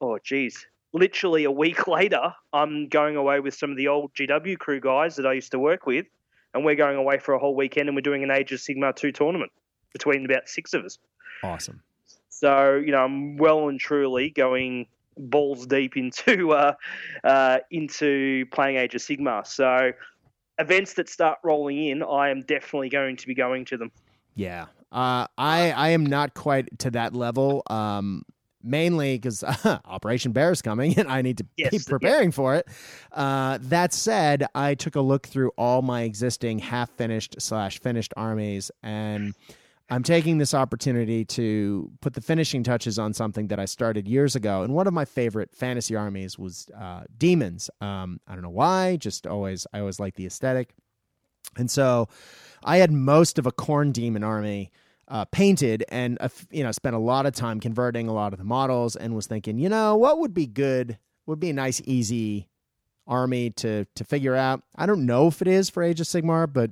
oh 0.00 0.18
geez, 0.22 0.66
literally 0.92 1.44
a 1.44 1.50
week 1.50 1.86
later, 1.88 2.34
I'm 2.52 2.88
going 2.88 3.16
away 3.16 3.40
with 3.40 3.54
some 3.54 3.70
of 3.70 3.76
the 3.76 3.88
old 3.88 4.14
GW 4.14 4.58
crew 4.58 4.80
guys 4.80 5.16
that 5.16 5.26
I 5.26 5.32
used 5.32 5.52
to 5.52 5.58
work 5.58 5.86
with, 5.86 6.06
and 6.54 6.64
we're 6.64 6.76
going 6.76 6.96
away 6.96 7.18
for 7.18 7.34
a 7.34 7.38
whole 7.38 7.54
weekend, 7.54 7.88
and 7.88 7.96
we're 7.96 8.02
doing 8.02 8.22
an 8.22 8.30
Age 8.30 8.52
of 8.52 8.60
Sigmar 8.60 8.94
two 8.94 9.12
tournament 9.12 9.52
between 9.92 10.24
about 10.24 10.48
six 10.48 10.74
of 10.74 10.84
us. 10.84 10.98
Awesome. 11.42 11.82
So 12.28 12.76
you 12.76 12.92
know, 12.92 13.04
I'm 13.04 13.36
well 13.36 13.68
and 13.68 13.80
truly 13.80 14.30
going 14.30 14.86
balls 15.16 15.66
deep 15.66 15.96
into 15.96 16.52
uh, 16.52 16.74
uh, 17.24 17.58
into 17.70 18.46
playing 18.52 18.76
Age 18.76 18.94
of 18.94 19.00
Sigmar. 19.00 19.46
So 19.46 19.92
events 20.58 20.94
that 20.94 21.08
start 21.08 21.38
rolling 21.42 21.86
in, 21.86 22.02
I 22.02 22.30
am 22.30 22.42
definitely 22.42 22.88
going 22.88 23.16
to 23.16 23.26
be 23.26 23.34
going 23.34 23.64
to 23.66 23.76
them. 23.76 23.90
Yeah. 24.34 24.66
Uh, 24.90 25.26
I 25.36 25.72
I 25.72 25.88
am 25.90 26.04
not 26.06 26.34
quite 26.34 26.78
to 26.80 26.90
that 26.92 27.14
level. 27.14 27.62
Um, 27.68 28.22
mainly 28.62 29.16
because 29.16 29.44
Operation 29.84 30.32
Bear 30.32 30.50
is 30.50 30.62
coming 30.62 30.98
and 30.98 31.08
I 31.08 31.22
need 31.22 31.38
to 31.38 31.46
Yes, 31.56 31.70
keep 31.70 31.86
preparing 31.86 32.32
for 32.32 32.56
it. 32.56 32.66
Uh, 33.12 33.58
that 33.62 33.92
said, 33.92 34.46
I 34.54 34.74
took 34.74 34.96
a 34.96 35.00
look 35.00 35.26
through 35.26 35.52
all 35.56 35.80
my 35.82 36.02
existing 36.02 36.58
half 36.58 36.90
finished 36.90 37.36
slash 37.40 37.78
finished 37.80 38.12
armies 38.16 38.70
and. 38.82 39.34
I'm 39.90 40.02
taking 40.02 40.36
this 40.36 40.52
opportunity 40.52 41.24
to 41.24 41.90
put 42.02 42.12
the 42.12 42.20
finishing 42.20 42.62
touches 42.62 42.98
on 42.98 43.14
something 43.14 43.46
that 43.48 43.58
I 43.58 43.64
started 43.64 44.06
years 44.06 44.36
ago. 44.36 44.62
And 44.62 44.74
one 44.74 44.86
of 44.86 44.92
my 44.92 45.06
favorite 45.06 45.54
fantasy 45.54 45.96
armies 45.96 46.38
was 46.38 46.68
uh, 46.78 47.04
demons. 47.16 47.70
Um, 47.80 48.20
I 48.28 48.34
don't 48.34 48.42
know 48.42 48.50
why, 48.50 48.96
just 48.98 49.26
always, 49.26 49.66
I 49.72 49.80
always 49.80 49.98
like 49.98 50.14
the 50.16 50.26
aesthetic. 50.26 50.74
And 51.58 51.70
so 51.70 52.08
I 52.64 52.78
had 52.78 52.90
most 52.92 53.38
of 53.38 53.46
a 53.46 53.52
Khorne 53.52 53.92
demon 53.92 54.24
army 54.24 54.70
uh, 55.08 55.24
painted 55.26 55.84
and, 55.88 56.18
uh, 56.20 56.28
you 56.50 56.62
know, 56.62 56.72
spent 56.72 56.94
a 56.94 56.98
lot 56.98 57.26
of 57.26 57.34
time 57.34 57.60
converting 57.60 58.08
a 58.08 58.12
lot 58.12 58.32
of 58.32 58.38
the 58.38 58.44
models 58.44 58.94
and 58.96 59.14
was 59.14 59.26
thinking, 59.26 59.58
you 59.58 59.68
know, 59.68 59.96
what 59.96 60.18
would 60.18 60.34
be 60.34 60.46
good, 60.46 60.98
would 61.26 61.40
be 61.40 61.50
a 61.50 61.54
nice, 61.54 61.80
easy 61.84 62.48
army 63.06 63.50
to, 63.50 63.86
to 63.94 64.04
figure 64.04 64.34
out. 64.34 64.62
I 64.76 64.86
don't 64.86 65.06
know 65.06 65.28
if 65.28 65.40
it 65.40 65.48
is 65.48 65.70
for 65.70 65.82
Age 65.82 66.00
of 66.00 66.06
Sigmar, 66.06 66.50
but 66.52 66.70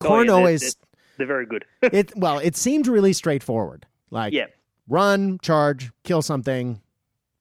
Oh, 0.00 0.06
Khorne 0.06 0.26
yeah, 0.26 0.32
always 0.32 0.60
they're, 0.60 0.72
they're 1.18 1.26
very 1.26 1.46
good. 1.46 1.64
it 1.82 2.16
well, 2.16 2.38
it 2.38 2.56
seemed 2.56 2.86
really 2.86 3.12
straightforward. 3.12 3.86
Like 4.10 4.32
yeah, 4.32 4.46
run, 4.88 5.38
charge, 5.42 5.90
kill 6.04 6.22
something, 6.22 6.80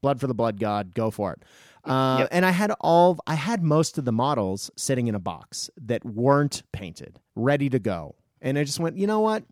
blood 0.02 0.20
for 0.20 0.28
the 0.28 0.34
blood 0.34 0.60
god, 0.60 0.94
go 0.94 1.12
for 1.12 1.34
it. 1.34 1.44
Uh, 1.88 2.20
Yep. 2.20 2.30
And 2.32 2.46
I 2.46 2.52
had 2.52 2.72
all, 2.80 3.20
I 3.28 3.36
had 3.36 3.64
most 3.64 3.98
of 3.98 4.06
the 4.06 4.12
models 4.12 4.70
sitting 4.76 5.08
in 5.08 5.16
a 5.16 5.20
box 5.20 5.70
that 5.78 6.06
weren't 6.06 6.64
painted, 6.72 7.20
ready 7.36 7.70
to 7.70 7.80
go. 7.80 8.16
And 8.42 8.58
I 8.58 8.64
just 8.64 8.80
went, 8.80 8.98
you 8.98 9.08
know 9.08 9.20
what? 9.20 9.44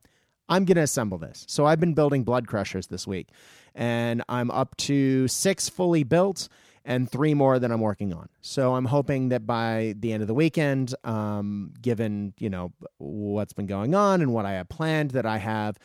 I'm 0.48 0.66
going 0.66 0.76
to 0.76 0.84
assemble 0.84 1.18
this. 1.18 1.46
So 1.48 1.66
I've 1.66 1.80
been 1.80 1.94
building 1.94 2.24
blood 2.24 2.48
crushers 2.48 2.88
this 2.88 3.08
week, 3.08 3.30
and 3.74 4.24
I'm 4.30 4.52
up 4.52 4.78
to 4.78 5.28
six 5.28 5.70
fully 5.70 6.04
built 6.04 6.50
and 6.88 7.10
three 7.10 7.34
more 7.34 7.58
that 7.58 7.72
I'm 7.72 7.82
working 7.82 8.14
on. 8.14 8.30
So 8.42 8.76
I'm 8.76 8.86
hoping 8.86 9.30
that 9.30 9.48
by 9.48 9.96
the 10.00 10.14
end 10.14 10.22
of 10.22 10.28
the 10.28 10.36
weekend, 10.36 10.94
um, 11.04 11.74
given 11.82 12.34
you 12.38 12.50
know 12.52 12.74
what's 13.00 13.54
been 13.54 13.66
going 13.66 13.96
on 13.96 14.22
and 14.22 14.34
what 14.34 14.46
I 14.46 14.54
have 14.54 14.70
planned, 14.70 15.12
that 15.12 15.26
I 15.26 15.38
have 15.38 15.80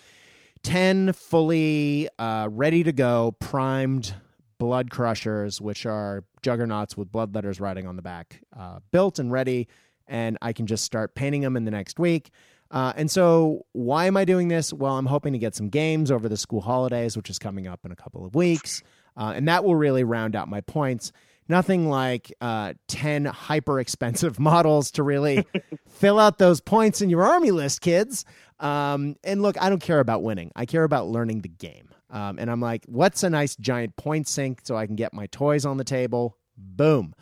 10 0.63 1.15
fully 1.15 2.09
uh, 2.19 2.49
ready 2.51 2.83
to 2.85 2.93
go, 2.93 3.35
primed 3.39 4.15
blood 4.61 4.91
crushers, 4.91 5.59
which 5.61 5.87
are 5.87 6.23
juggernauts 6.43 6.95
with 6.95 7.11
blood 7.11 7.35
letters 7.35 7.59
writing 7.59 7.87
on 7.87 7.97
the 7.97 8.03
back, 8.03 8.43
uh, 8.57 8.79
built 8.93 9.19
and 9.19 9.33
ready. 9.33 9.67
And 10.07 10.37
I 10.43 10.53
can 10.53 10.67
just 10.67 10.85
start 10.85 11.15
painting 11.15 11.41
them 11.41 11.57
in 11.57 11.65
the 11.65 11.71
next 11.71 11.99
week. 11.99 12.31
Uh, 12.71 12.93
and 12.95 13.11
so, 13.11 13.65
why 13.73 14.07
am 14.07 14.17
I 14.17 14.25
doing 14.25 14.49
this? 14.49 14.73
Well, 14.73 14.97
I'm 14.97 15.07
hoping 15.07 15.33
to 15.33 15.39
get 15.39 15.57
some 15.57 15.71
games 15.71 16.11
over 16.11 16.29
the 16.29 16.37
school 16.37 16.61
holidays, 16.61 17.17
which 17.17 17.31
is 17.31 17.39
coming 17.39 17.67
up 17.67 17.81
in 17.85 17.91
a 17.91 17.97
couple 17.97 18.25
of 18.25 18.35
weeks. 18.35 18.83
Uh, 19.17 19.33
and 19.35 19.49
that 19.49 19.65
will 19.65 19.75
really 19.75 20.05
round 20.05 20.37
out 20.37 20.47
my 20.47 20.61
points. 20.61 21.11
Nothing 21.49 21.89
like 21.89 22.33
uh, 22.41 22.75
10 22.87 23.25
hyper 23.25 23.81
expensive 23.81 24.39
models 24.39 24.93
to 24.93 25.03
really 25.03 25.47
fill 25.89 26.21
out 26.21 26.39
those 26.39 26.61
points 26.61 27.01
in 27.01 27.11
your 27.11 27.25
army 27.25 27.51
list, 27.51 27.81
kids. 27.81 28.25
Um, 28.61 29.17
and 29.25 29.43
look, 29.43 29.61
I 29.61 29.71
don't 29.71 29.83
care 29.83 30.01
about 30.01 30.23
winning, 30.23 30.53
I 30.55 30.67
care 30.67 30.85
about 30.85 31.09
learning 31.09 31.41
the 31.41 31.49
game. 31.49 31.90
Um, 32.11 32.39
and 32.39 32.51
I'm 32.51 32.61
like, 32.61 32.85
what's 32.87 33.23
a 33.23 33.31
nice 33.31 33.57
giant 33.57 33.97
point 33.97 34.29
sink 34.29 34.61
so 34.65 34.77
I 34.77 34.87
can 34.87 34.97
get 34.97 35.15
my 35.15 35.27
toys 35.27 35.65
on 35.65 35.77
the 35.77 35.85
table? 35.85 36.37
Boom. 36.57 37.15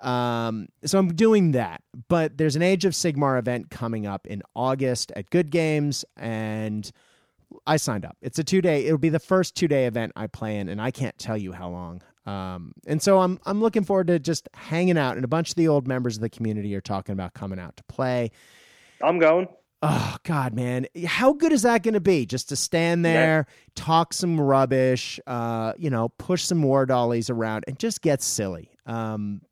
Um, 0.00 0.68
so 0.84 0.98
I'm 0.98 1.14
doing 1.14 1.52
that. 1.52 1.82
But 2.08 2.36
there's 2.36 2.56
an 2.56 2.62
Age 2.62 2.84
of 2.84 2.92
Sigmar 2.92 3.38
event 3.38 3.70
coming 3.70 4.06
up 4.06 4.26
in 4.26 4.42
August 4.54 5.12
at 5.16 5.30
Good 5.30 5.50
Games, 5.50 6.04
and 6.16 6.90
I 7.66 7.78
signed 7.78 8.04
up. 8.04 8.16
It's 8.20 8.38
a 8.38 8.44
two 8.44 8.60
day. 8.60 8.84
It'll 8.84 8.98
be 8.98 9.08
the 9.08 9.18
first 9.18 9.54
two 9.54 9.68
day 9.68 9.86
event 9.86 10.12
I 10.14 10.26
play 10.26 10.58
in, 10.58 10.68
and 10.68 10.80
I 10.80 10.90
can't 10.90 11.16
tell 11.18 11.36
you 11.36 11.52
how 11.52 11.70
long. 11.70 12.02
Um, 12.26 12.72
and 12.86 13.02
so 13.02 13.20
I'm 13.20 13.38
I'm 13.46 13.60
looking 13.60 13.84
forward 13.84 14.08
to 14.08 14.18
just 14.18 14.48
hanging 14.54 14.98
out, 14.98 15.16
and 15.16 15.24
a 15.24 15.28
bunch 15.28 15.50
of 15.50 15.56
the 15.56 15.68
old 15.68 15.88
members 15.88 16.16
of 16.16 16.22
the 16.22 16.30
community 16.30 16.74
are 16.74 16.80
talking 16.80 17.12
about 17.12 17.34
coming 17.34 17.58
out 17.58 17.76
to 17.76 17.84
play. 17.84 18.30
I'm 19.02 19.18
going. 19.18 19.48
Oh 19.86 20.16
God, 20.22 20.54
man, 20.54 20.86
how 21.06 21.34
good 21.34 21.52
is 21.52 21.60
that 21.62 21.82
going 21.82 21.92
to 21.94 22.00
be? 22.00 22.24
Just 22.24 22.48
to 22.48 22.56
stand 22.56 23.04
there, 23.04 23.46
talk 23.74 24.14
some 24.14 24.40
rubbish, 24.40 25.20
uh, 25.26 25.74
you 25.76 25.90
know, 25.90 26.08
push 26.08 26.42
some 26.44 26.62
war 26.62 26.86
dollies 26.86 27.28
around, 27.28 27.64
and 27.68 27.78
just 27.78 28.00
get 28.00 28.22
silly. 28.22 28.70
Um, 28.86 29.42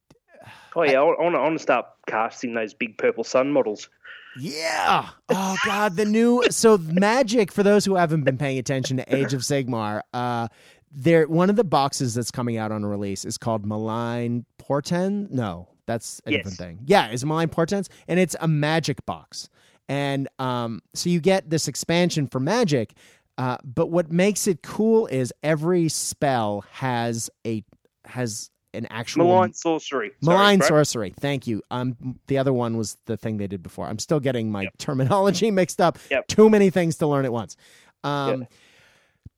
Oh 0.74 0.82
yeah, 0.82 1.00
I, 1.00 1.02
want 1.02 1.34
to 1.34 1.38
I 1.38 1.42
want 1.42 1.56
to 1.58 1.62
start 1.62 1.84
casting 2.06 2.54
those 2.54 2.72
big 2.72 2.96
purple 2.96 3.24
sun 3.24 3.52
models. 3.52 3.90
Yeah. 4.38 5.10
Oh 5.28 5.56
God, 5.66 5.96
the 5.96 6.06
new 6.06 6.42
so 6.50 6.78
magic 6.78 7.52
for 7.52 7.62
those 7.62 7.84
who 7.84 7.96
haven't 7.96 8.24
been 8.24 8.38
paying 8.38 8.58
attention 8.58 8.96
to 8.96 9.14
Age 9.14 9.34
of 9.34 9.42
Sigmar. 9.42 10.00
Uh, 10.14 10.48
there 10.90 11.28
one 11.28 11.50
of 11.50 11.56
the 11.56 11.64
boxes 11.64 12.14
that's 12.14 12.30
coming 12.30 12.56
out 12.56 12.72
on 12.72 12.86
release 12.86 13.26
is 13.26 13.36
called 13.36 13.66
Malign 13.66 14.46
Portents. 14.58 15.30
No, 15.32 15.68
that's 15.86 16.22
a 16.26 16.30
Yes. 16.32 16.38
different 16.38 16.58
thing. 16.58 16.78
Yeah, 16.86 17.08
it's 17.08 17.22
Malign 17.22 17.50
Portents, 17.50 17.90
and 18.08 18.18
it's 18.18 18.34
a 18.40 18.48
magic 18.48 19.04
box. 19.04 19.50
And 19.92 20.26
um, 20.38 20.80
so 20.94 21.10
you 21.10 21.20
get 21.20 21.50
this 21.50 21.68
expansion 21.68 22.26
for 22.26 22.40
magic. 22.40 22.94
Uh, 23.36 23.58
but 23.62 23.88
what 23.90 24.10
makes 24.10 24.46
it 24.46 24.62
cool 24.62 25.06
is 25.06 25.34
every 25.42 25.88
spell 25.90 26.64
has 26.70 27.28
a 27.46 27.62
has 28.06 28.50
an 28.72 28.86
actual 28.88 29.26
Malign 29.26 29.52
sorcery. 29.52 30.12
Sorry, 30.22 30.36
Malign 30.38 30.58
Brad. 30.60 30.68
sorcery. 30.68 31.14
Thank 31.20 31.46
you. 31.46 31.62
Um, 31.70 32.18
the 32.26 32.38
other 32.38 32.54
one 32.54 32.78
was 32.78 32.96
the 33.04 33.18
thing 33.18 33.36
they 33.36 33.46
did 33.46 33.62
before. 33.62 33.86
I'm 33.86 33.98
still 33.98 34.18
getting 34.20 34.50
my 34.50 34.68
terminology 34.78 35.50
mixed 35.60 35.78
up. 35.80 35.98
Yep. 36.10 36.28
Too 36.28 36.48
many 36.48 36.70
things 36.70 36.96
to 36.98 37.06
learn 37.06 37.26
at 37.26 37.32
once. 37.32 37.56
Um, 38.02 38.40
Yep. 38.40 38.52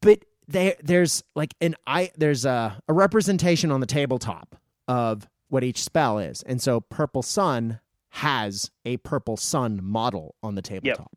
but 0.03 0.25
there, 0.47 0.77
there's 0.85 1.25
like 1.35 1.55
an 1.61 1.75
I. 1.85 2.11
There's 2.17 2.45
a, 2.45 2.81
a 2.89 2.93
representation 2.93 3.73
on 3.73 3.81
the 3.81 3.87
tabletop 3.87 4.55
of 4.87 5.27
what 5.49 5.65
each 5.65 5.83
spell 5.83 6.19
is, 6.21 6.43
and 6.43 6.63
so 6.63 6.81
Purple 6.81 7.23
Sun 7.23 7.81
has 8.15 8.71
a 8.85 8.97
Purple 8.99 9.37
Sun 9.37 9.81
model 9.83 10.37
on 10.41 10.55
the 10.55 10.63
tabletop. 10.63 11.11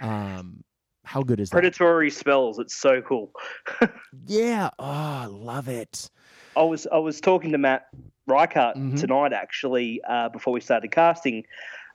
Um, 0.00 0.62
how 1.04 1.22
good 1.24 1.40
is 1.40 1.50
that? 1.50 1.54
Predatory 1.56 2.08
spells. 2.08 2.60
It's 2.60 2.74
so 2.76 3.02
cool. 3.02 3.32
Yeah. 4.26 4.70
Oh, 4.78 4.84
I 4.86 5.26
love 5.26 5.68
it. 5.68 6.08
I 6.56 6.62
was 6.62 6.86
I 6.86 6.98
was 6.98 7.20
talking 7.20 7.50
to 7.52 7.58
Matt 7.58 7.86
Reichart 8.28 8.76
Mhm. 8.76 8.98
tonight 9.00 9.32
actually 9.32 10.00
uh, 10.08 10.28
before 10.28 10.52
we 10.52 10.60
started 10.60 10.90
casting, 10.92 11.44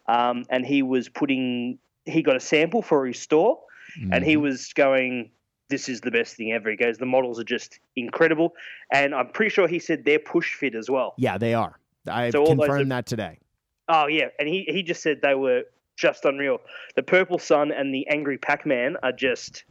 um, 0.08 0.46
and 0.50 0.66
he 0.66 0.82
was 0.82 1.08
putting 1.08 1.78
he 2.06 2.22
got 2.22 2.36
a 2.36 2.40
sample 2.42 2.82
for 2.82 3.06
his 3.06 3.18
store, 3.20 3.60
and 3.96 4.12
Mm-hmm. 4.12 4.24
he 4.26 4.36
was 4.38 4.74
going, 4.74 5.32
this 5.70 5.88
is 5.88 6.02
the 6.02 6.12
best 6.12 6.36
thing 6.36 6.52
ever. 6.52 6.70
He 6.72 6.76
goes, 6.78 6.98
the 6.98 7.06
models 7.06 7.40
are 7.40 7.44
just 7.46 7.80
incredible, 7.96 8.54
and 8.92 9.14
I'm 9.16 9.30
pretty 9.30 9.50
sure 9.50 9.68
he 9.68 9.80
said 9.80 10.04
they're 10.04 10.20
push 10.20 10.56
fit 10.56 10.76
as 10.76 10.90
well. 10.90 11.14
Yeah, 11.18 11.38
they 11.38 11.54
are. 11.54 11.80
I 12.08 12.32
so 12.32 12.46
confirmed 12.46 12.92
are, 12.92 12.96
that 12.96 13.06
today. 13.06 13.40
Oh 13.88 14.08
yeah, 14.08 14.30
and 14.40 14.48
he 14.48 14.66
he 14.68 14.84
just 14.84 15.02
said 15.02 15.22
they 15.22 15.36
were 15.36 15.64
just 15.96 16.26
unreal. 16.26 16.60
The 16.96 17.04
Purple 17.04 17.40
Sun 17.40 17.72
and 17.72 17.94
the 17.94 18.08
Angry 18.08 18.38
Pac 18.38 18.66
Man 18.66 18.98
are 19.04 19.12
just 19.12 19.64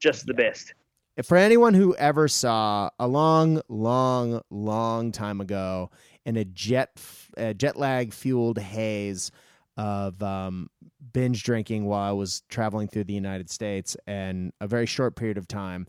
just 0.00 0.26
the 0.26 0.34
best. 0.34 0.74
For 1.22 1.36
anyone 1.36 1.74
who 1.74 1.94
ever 1.96 2.28
saw 2.28 2.88
a 2.98 3.06
long, 3.06 3.60
long, 3.68 4.40
long 4.48 5.12
time 5.12 5.40
ago 5.40 5.90
in 6.24 6.36
a 6.36 6.44
jet 6.44 7.00
a 7.36 7.54
jet 7.54 7.76
lag 7.76 8.12
fueled 8.12 8.58
haze 8.58 9.30
of 9.76 10.22
um, 10.22 10.68
binge 11.12 11.42
drinking 11.42 11.86
while 11.86 12.02
I 12.02 12.12
was 12.12 12.42
traveling 12.48 12.88
through 12.88 13.04
the 13.04 13.14
United 13.14 13.50
States 13.50 13.96
and 14.06 14.52
a 14.60 14.66
very 14.66 14.86
short 14.86 15.16
period 15.16 15.38
of 15.38 15.48
time, 15.48 15.86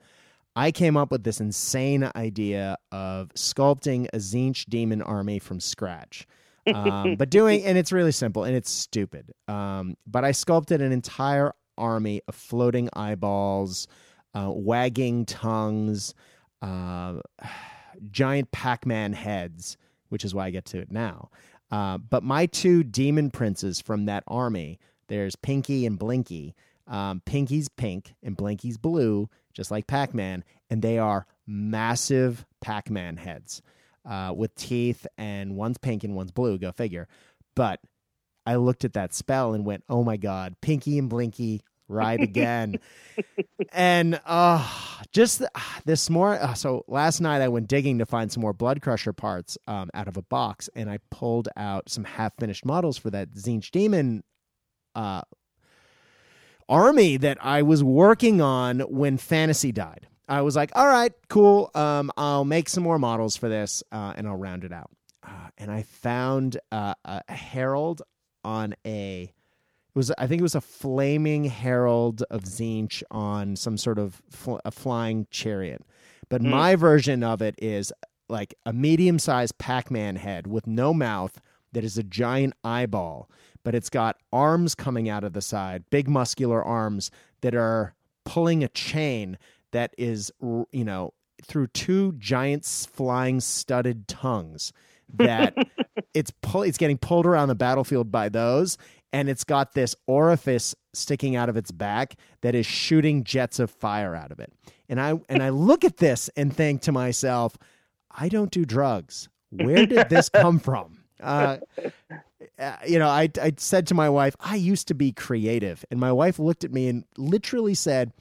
I 0.56 0.72
came 0.72 0.98
up 0.98 1.12
with 1.12 1.24
this 1.24 1.40
insane 1.40 2.10
idea 2.16 2.78
of 2.92 3.30
sculpting 3.36 4.08
a 4.14 4.18
Tzeentch 4.18 4.66
demon 4.70 5.02
army 5.02 5.40
from 5.40 5.60
scratch. 5.60 6.28
Um, 6.68 7.16
but 7.16 7.30
doing, 7.30 7.64
and 7.64 7.78
it's 7.78 7.92
really 7.92 8.12
simple 8.12 8.44
and 8.44 8.56
it's 8.56 8.72
stupid. 8.72 9.32
Um, 9.48 9.96
but 10.06 10.24
I 10.24 10.32
sculpted 10.32 10.82
an 10.82 10.92
entire 10.92 11.54
army 11.78 12.22
of 12.28 12.36
floating 12.36 12.90
eyeballs, 12.94 13.88
uh, 14.34 14.52
wagging 14.52 15.26
tongues, 15.26 16.14
uh, 16.62 17.16
giant 18.12 18.52
Pac 18.52 18.86
Man 18.86 19.14
heads, 19.14 19.78
which 20.10 20.26
is 20.26 20.34
why 20.34 20.48
I 20.48 20.52
get 20.52 20.66
to 20.66 20.80
it 20.80 20.92
now. 20.92 21.30
Uh, 21.72 21.98
but 21.98 22.24
my 22.24 22.46
two 22.46 22.84
demon 22.84 23.32
princes 23.32 23.80
from 23.80 24.06
that 24.06 24.24
army, 24.28 24.80
there's 25.08 25.36
Pinky 25.36 25.86
and 25.86 25.98
Blinky. 25.98 26.56
Um, 26.88 27.22
Pinky's 27.26 27.70
pink 27.70 28.16
and 28.22 28.36
Blinky's 28.36 28.78
blue, 28.78 29.30
just 29.54 29.72
like 29.72 29.88
Pac 29.88 30.14
Man, 30.14 30.44
and 30.70 30.82
they 30.82 30.98
are 30.98 31.26
massive 31.48 32.46
Pac 32.60 32.90
Man 32.90 33.16
heads 33.16 33.62
uh, 34.06 34.34
with 34.36 34.56
teeth, 34.56 35.06
and 35.18 35.56
one's 35.56 35.78
pink 35.78 36.04
and 36.04 36.16
one's 36.16 36.32
blue. 36.32 36.58
Go 36.58 36.72
figure. 36.72 37.08
But 37.56 37.80
I 38.46 38.56
looked 38.56 38.86
at 38.86 38.94
that 38.94 39.14
spell 39.14 39.54
and 39.54 39.66
went, 39.66 39.84
"Oh 39.90 40.04
my 40.04 40.18
god, 40.18 40.56
Pinky 40.62 40.98
and 40.98 41.10
Blinky 41.10 41.62
ride 41.92 42.22
again. 42.22 42.80
and 43.72 44.20
uh, 44.26 44.68
just 45.12 45.44
this 45.86 46.10
morning, 46.10 46.42
uh, 46.42 46.54
so 46.54 46.84
last 46.88 47.20
night 47.22 47.42
I 47.42 47.50
went 47.50 47.68
digging 47.68 48.00
to 48.00 48.06
find 48.06 48.32
some 48.32 48.42
more 48.42 48.54
Blood 48.54 48.82
Crusher 48.82 49.14
parts 49.14 49.58
um, 49.68 49.90
out 49.94 50.08
of 50.08 50.18
a 50.18 50.24
box, 50.24 50.70
and 50.76 50.90
I 50.90 51.00
pulled 51.12 51.50
out 51.56 51.90
some 51.90 52.04
half 52.04 52.34
finished 52.40 52.66
models 52.66 52.98
for 52.98 53.10
that 53.12 53.34
Tzeentch 53.34 53.72
Demon 53.72 54.24
uh, 54.96 55.22
army 56.68 57.18
that 57.18 57.38
I 57.42 57.62
was 57.62 57.84
working 57.84 58.42
on 58.42 58.80
when 58.82 59.18
Fantasy 59.18 59.72
died. 59.72 60.08
I 60.32 60.42
was 60.44 60.56
like, 60.56 60.72
all 60.76 60.88
right, 60.88 61.12
cool. 61.28 61.70
Um, 61.76 62.10
I'll 62.16 62.46
make 62.46 62.70
some 62.70 62.84
more 62.84 62.98
models 62.98 63.36
for 63.36 63.50
this 63.50 63.84
uh, 63.92 64.14
and 64.16 64.26
I'll 64.26 64.38
round 64.38 64.64
it 64.64 64.72
out. 64.72 64.90
Uh, 65.22 65.50
and 65.58 65.70
I 65.70 65.84
found 65.84 66.58
uh, 66.72 66.94
a 67.04 67.32
herald 67.32 68.02
on 68.46 68.74
a 68.86 69.24
it 69.24 69.34
was 69.94 70.10
I 70.18 70.28
think 70.28 70.40
it 70.40 70.44
was 70.44 70.56
a 70.56 70.62
flaming 70.62 71.44
herald 71.44 72.24
of 72.32 72.44
Tzeentch 72.44 73.04
on 73.12 73.58
some 73.58 73.78
sort 73.78 74.00
of 74.00 74.22
fl- 74.30 74.60
a 74.64 74.72
flying 74.72 75.28
chariot. 75.32 75.82
But 76.30 76.42
mm. 76.42 76.50
my 76.50 76.78
version 76.78 77.24
of 77.24 77.42
it 77.42 77.56
is 77.62 77.92
like 78.30 78.56
a 78.66 78.72
medium-sized 78.72 79.58
Pac-Man 79.58 80.16
head 80.16 80.48
with 80.48 80.66
no 80.66 80.94
mouth 80.94 81.42
that 81.74 81.84
is 81.84 81.98
a 81.98 82.04
giant 82.04 82.54
eyeball, 82.64 83.30
but 83.64 83.76
it's 83.76 83.90
got 83.90 84.16
arms 84.32 84.76
coming 84.76 85.10
out 85.10 85.26
of 85.26 85.34
the 85.34 85.42
side, 85.42 85.84
big 85.90 86.08
muscular 86.08 86.64
arms 86.64 87.12
that 87.42 87.54
are 87.54 87.94
pulling 88.24 88.64
a 88.64 88.70
chain 88.70 89.38
that 89.72 89.94
is 89.98 90.32
you 90.42 90.86
know 90.86 91.14
through 91.44 91.68
two 91.68 92.14
giant 92.14 92.66
flying 92.66 93.40
studded 93.40 94.08
tongues 94.08 94.72
that 95.14 95.56
it's 96.14 96.32
pull, 96.42 96.62
it's 96.62 96.78
getting 96.78 96.98
pulled 96.98 97.26
around 97.26 97.48
the 97.48 97.56
battlefield 97.56 98.12
by 98.12 98.30
those 98.30 98.78
and 99.14 99.30
it's 99.30 99.44
got 99.44 99.74
this 99.74 99.96
orifice 100.08 100.76
sticking 100.94 101.36
out 101.36 101.50
of 101.50 101.58
its 101.58 101.72
back 101.72 102.16
that 102.42 102.56
is 102.56 102.66
shooting 102.66 103.24
jets 103.24 103.60
of 103.60 103.70
fire 103.70 104.16
out 104.16 104.32
of 104.32 104.40
it. 104.40 104.52
And 104.90 105.00
I 105.00 105.20
and 105.30 105.44
I 105.44 105.50
look 105.50 105.84
at 105.84 105.98
this 105.98 106.30
and 106.36 106.56
think 106.56 106.82
to 106.84 106.92
myself, 106.92 107.58
I 108.10 108.30
don't 108.30 108.52
do 108.52 108.66
drugs. 108.66 109.30
Where 109.50 109.86
did 109.86 110.10
this 110.10 110.30
come 110.34 110.60
from? 110.60 111.00
Uh, 111.22 111.58
uh, 112.58 112.76
you 112.88 112.98
know, 113.00 113.08
I 113.08 113.30
I 113.42 113.54
said 113.58 113.88
to 113.88 113.94
my 113.94 114.10
wife, 114.10 114.36
I 114.40 114.56
used 114.56 114.88
to 114.88 114.94
be 114.94 115.12
creative, 115.12 115.86
and 115.92 116.00
my 116.00 116.12
wife 116.12 116.40
looked 116.40 116.64
at 116.64 116.72
me 116.72 116.88
and 116.88 117.04
literally 117.18 117.74
said, 117.74 118.12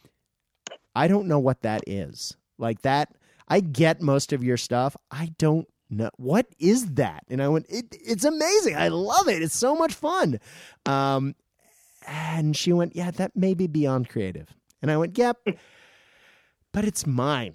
I 0.94 1.08
don't 1.08 1.26
know 1.26 1.38
what 1.38 1.62
that 1.62 1.82
is. 1.86 2.36
Like 2.58 2.82
that, 2.82 3.14
I 3.48 3.60
get 3.60 4.00
most 4.00 4.32
of 4.32 4.44
your 4.44 4.56
stuff. 4.56 4.96
I 5.10 5.32
don't 5.38 5.66
know 5.88 6.10
what 6.16 6.46
is 6.58 6.94
that? 6.94 7.24
And 7.28 7.42
I 7.42 7.48
went, 7.48 7.66
it, 7.68 7.86
it's 7.90 8.24
amazing. 8.24 8.76
I 8.76 8.88
love 8.88 9.28
it. 9.28 9.42
It's 9.42 9.56
so 9.56 9.74
much 9.74 9.94
fun. 9.94 10.38
Um, 10.86 11.34
and 12.06 12.56
she 12.56 12.72
went, 12.72 12.94
yeah, 12.94 13.10
that 13.12 13.36
may 13.36 13.54
be 13.54 13.66
beyond 13.66 14.08
creative. 14.08 14.48
And 14.82 14.90
I 14.90 14.96
went, 14.96 15.18
yep, 15.18 15.36
but 16.72 16.84
it's 16.84 17.06
mine. 17.06 17.54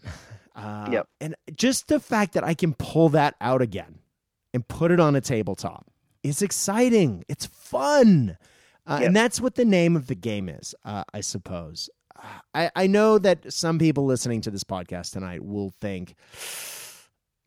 Uh, 0.55 0.89
yep. 0.91 1.07
And 1.19 1.35
just 1.55 1.87
the 1.87 1.99
fact 1.99 2.33
that 2.33 2.43
I 2.43 2.53
can 2.53 2.73
pull 2.73 3.09
that 3.09 3.35
out 3.41 3.61
again 3.61 3.99
and 4.53 4.67
put 4.67 4.91
it 4.91 4.99
on 4.99 5.15
a 5.15 5.21
tabletop 5.21 5.87
is 6.23 6.41
exciting. 6.41 7.23
It's 7.27 7.45
fun. 7.45 8.37
Uh, 8.85 8.97
yep. 8.99 9.07
And 9.07 9.15
that's 9.15 9.41
what 9.41 9.55
the 9.55 9.65
name 9.65 9.95
of 9.95 10.07
the 10.07 10.15
game 10.15 10.47
is, 10.47 10.75
uh, 10.85 11.03
I 11.13 11.21
suppose. 11.21 11.89
I, 12.53 12.71
I 12.75 12.87
know 12.87 13.17
that 13.19 13.51
some 13.51 13.79
people 13.79 14.05
listening 14.05 14.41
to 14.41 14.51
this 14.51 14.63
podcast 14.63 15.11
tonight 15.11 15.43
will 15.43 15.71
think, 15.81 16.15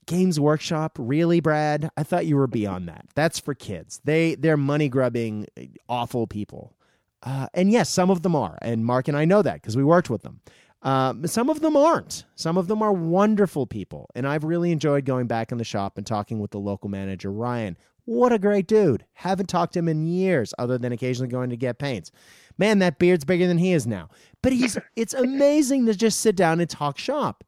Games 0.07 0.41
Workshop, 0.41 0.97
really, 0.99 1.41
Brad? 1.41 1.91
I 1.97 2.03
thought 2.03 2.25
you 2.27 2.37
were 2.37 2.47
beyond 2.47 2.89
that. 2.89 3.07
That's 3.14 3.39
for 3.39 3.55
kids. 3.55 4.01
They 4.05 4.37
they're 4.37 4.57
money 4.57 4.89
grubbing, 4.89 5.47
awful 5.89 6.27
people. 6.27 6.75
Uh, 7.23 7.49
and 7.53 7.71
yes, 7.71 7.91
some 7.91 8.11
of 8.11 8.23
them 8.23 8.35
are, 8.35 8.57
and 8.62 8.87
Mark 8.87 9.09
and 9.09 9.16
I 9.16 9.25
know 9.27 9.43
that 9.43 9.55
because 9.55 9.77
we 9.77 9.85
worked 9.85 10.09
with 10.09 10.23
them. 10.23 10.41
Um, 10.83 11.27
some 11.27 11.51
of 11.51 11.61
them 11.61 11.77
aren't. 11.77 12.25
Some 12.37 12.57
of 12.57 12.69
them 12.69 12.81
are 12.81 12.93
wonderful 12.93 13.66
people, 13.66 14.09
and 14.14 14.27
I've 14.27 14.45
really 14.45 14.71
enjoyed 14.71 15.05
going 15.05 15.27
back 15.27 15.53
in 15.53 15.59
the 15.59 15.64
shop 15.64 15.99
and 15.99 16.07
talking 16.07 16.39
with 16.39 16.53
the 16.53 16.61
local 16.61 16.89
manager, 16.89 17.31
Ryan. 17.31 17.77
What 18.05 18.33
a 18.33 18.39
great 18.39 18.66
dude! 18.66 19.05
Haven't 19.12 19.49
talked 19.49 19.75
to 19.75 19.81
him 19.81 19.89
in 19.89 20.07
years, 20.07 20.55
other 20.59 20.79
than 20.79 20.93
occasionally 20.93 21.29
going 21.29 21.51
to 21.51 21.57
get 21.57 21.79
paints. 21.79 22.11
Man, 22.59 22.81
that 22.81 22.99
beard's 22.99 23.25
bigger 23.25 23.47
than 23.47 23.59
he 23.59 23.73
is 23.73 23.87
now. 23.87 24.09
But 24.43 24.53
he's 24.53 24.77
it's 24.97 25.15
amazing 25.15 25.87
to 25.87 25.95
just 25.95 26.21
sit 26.21 26.37
down 26.37 26.61
and 26.61 26.69
talk 26.69 26.99
shop 26.99 27.45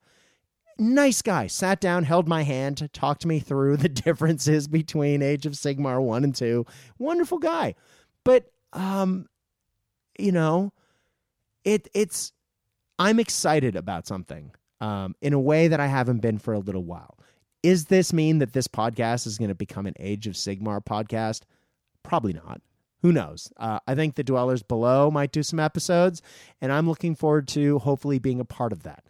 nice 0.80 1.22
guy. 1.22 1.46
Sat 1.46 1.80
down, 1.80 2.04
held 2.04 2.26
my 2.26 2.42
hand, 2.42 2.88
talked 2.92 3.26
me 3.26 3.38
through 3.38 3.76
the 3.76 3.88
differences 3.88 4.66
between 4.66 5.22
Age 5.22 5.46
of 5.46 5.52
Sigmar 5.52 6.02
1 6.02 6.24
and 6.24 6.34
2. 6.34 6.66
Wonderful 6.98 7.38
guy. 7.38 7.74
But 8.24 8.50
um 8.72 9.26
you 10.18 10.32
know, 10.32 10.72
it 11.64 11.88
it's 11.94 12.32
I'm 12.98 13.20
excited 13.20 13.76
about 13.76 14.06
something 14.06 14.52
um 14.80 15.14
in 15.20 15.32
a 15.32 15.40
way 15.40 15.68
that 15.68 15.80
I 15.80 15.86
haven't 15.86 16.20
been 16.20 16.38
for 16.38 16.54
a 16.54 16.58
little 16.58 16.84
while. 16.84 17.18
Is 17.62 17.86
this 17.86 18.12
mean 18.12 18.38
that 18.38 18.54
this 18.54 18.68
podcast 18.68 19.26
is 19.26 19.36
going 19.36 19.50
to 19.50 19.54
become 19.54 19.86
an 19.86 19.94
Age 19.98 20.26
of 20.26 20.32
Sigmar 20.32 20.82
podcast? 20.82 21.42
Probably 22.02 22.32
not. 22.32 22.62
Who 23.02 23.12
knows? 23.12 23.52
Uh, 23.56 23.80
I 23.86 23.94
think 23.94 24.14
the 24.14 24.24
Dwellers 24.24 24.62
Below 24.62 25.10
might 25.10 25.32
do 25.32 25.42
some 25.42 25.58
episodes, 25.58 26.20
and 26.60 26.70
I'm 26.70 26.88
looking 26.88 27.14
forward 27.14 27.48
to 27.48 27.78
hopefully 27.78 28.18
being 28.18 28.40
a 28.40 28.44
part 28.44 28.72
of 28.72 28.82
that. 28.82 29.04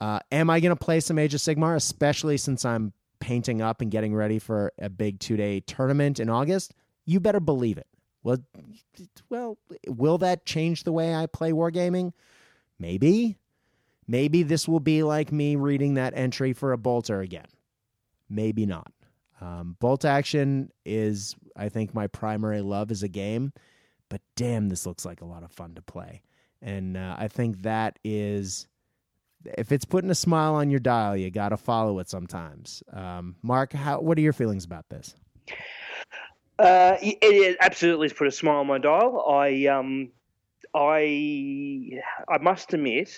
Uh, 0.00 0.20
am 0.30 0.50
I 0.50 0.60
going 0.60 0.76
to 0.76 0.84
play 0.84 1.00
some 1.00 1.18
Age 1.18 1.34
of 1.34 1.40
Sigmar, 1.40 1.76
especially 1.76 2.36
since 2.36 2.64
I'm 2.64 2.92
painting 3.20 3.62
up 3.62 3.80
and 3.80 3.90
getting 3.90 4.14
ready 4.14 4.38
for 4.38 4.72
a 4.78 4.88
big 4.88 5.18
two 5.18 5.36
day 5.36 5.60
tournament 5.60 6.20
in 6.20 6.28
August? 6.28 6.74
You 7.06 7.20
better 7.20 7.40
believe 7.40 7.78
it. 7.78 7.86
Well, 8.22 8.38
well, 9.28 9.58
will 9.86 10.18
that 10.18 10.46
change 10.46 10.84
the 10.84 10.92
way 10.92 11.14
I 11.14 11.26
play 11.26 11.52
wargaming? 11.52 12.12
Maybe. 12.78 13.36
Maybe 14.06 14.42
this 14.42 14.68
will 14.68 14.80
be 14.80 15.02
like 15.02 15.32
me 15.32 15.56
reading 15.56 15.94
that 15.94 16.14
entry 16.16 16.52
for 16.52 16.72
a 16.72 16.78
bolter 16.78 17.20
again. 17.20 17.46
Maybe 18.28 18.66
not. 18.66 18.92
Um, 19.40 19.76
bolt 19.80 20.04
action 20.04 20.70
is, 20.84 21.34
I 21.56 21.68
think, 21.68 21.94
my 21.94 22.06
primary 22.06 22.60
love 22.60 22.90
as 22.90 23.02
a 23.02 23.08
game, 23.08 23.52
but 24.08 24.20
damn, 24.36 24.68
this 24.68 24.86
looks 24.86 25.04
like 25.04 25.20
a 25.20 25.26
lot 25.26 25.42
of 25.42 25.52
fun 25.52 25.74
to 25.74 25.82
play. 25.82 26.22
And 26.62 26.96
uh, 26.96 27.16
I 27.18 27.28
think 27.28 27.62
that 27.62 27.98
is 28.04 28.66
if 29.44 29.72
it's 29.72 29.84
putting 29.84 30.10
a 30.10 30.14
smile 30.14 30.54
on 30.54 30.70
your 30.70 30.80
dial, 30.80 31.16
you 31.16 31.30
got 31.30 31.50
to 31.50 31.56
follow 31.56 31.98
it 31.98 32.08
sometimes. 32.08 32.82
Um, 32.92 33.36
Mark, 33.42 33.72
how 33.72 34.00
what 34.00 34.18
are 34.18 34.22
your 34.22 34.32
feelings 34.32 34.64
about 34.64 34.88
this? 34.88 35.14
Uh, 36.58 36.96
it, 37.02 37.18
it 37.20 37.56
absolutely 37.60 38.06
has 38.06 38.12
put 38.12 38.26
a 38.26 38.30
smile 38.30 38.60
on 38.60 38.66
my 38.66 38.78
dial. 38.78 39.24
I 39.28 39.66
um, 39.66 40.10
I 40.74 42.00
I 42.28 42.38
must 42.38 42.72
admit, 42.72 43.14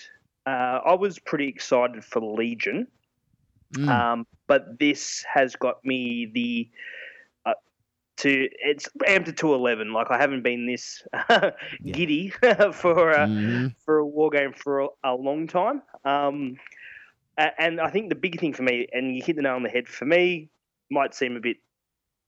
uh, 0.47 0.81
I 0.85 0.95
was 0.95 1.19
pretty 1.19 1.49
excited 1.49 2.05
for 2.05 2.21
Legion, 2.21 2.89
mm. 3.75 3.89
um, 3.89 4.27
but 4.47 4.79
this 4.79 5.25
has 5.33 5.57
got 5.57 5.85
me 5.85 6.31
the. 6.33 6.69
Uh, 7.45 7.55
to 8.19 8.49
it's 8.59 8.89
amped 9.07 9.37
to 9.37 9.55
eleven. 9.55 9.93
Like 9.93 10.11
I 10.11 10.19
haven't 10.19 10.43
been 10.43 10.67
this 10.67 11.03
giddy 11.85 12.31
for 12.73 13.13
a, 13.13 13.27
mm-hmm. 13.27 13.69
for 13.85 13.99
a 13.99 14.07
war 14.07 14.31
game 14.31 14.53
for 14.53 14.81
a, 14.81 14.89
a 15.05 15.15
long 15.15 15.47
time. 15.47 15.83
Um, 16.05 16.57
and 17.37 17.81
I 17.81 17.91
think 17.91 18.09
the 18.09 18.15
big 18.15 18.41
thing 18.41 18.55
for 18.55 18.63
me, 18.63 18.87
and 18.93 19.15
you 19.15 19.23
hit 19.23 19.37
the 19.37 19.43
nail 19.43 19.55
on 19.55 19.63
the 19.63 19.69
head 19.69 19.89
for 19.89 20.07
me, 20.07 20.49
might 20.91 21.15
seem 21.15 21.37
a 21.37 21.41
bit, 21.41 21.59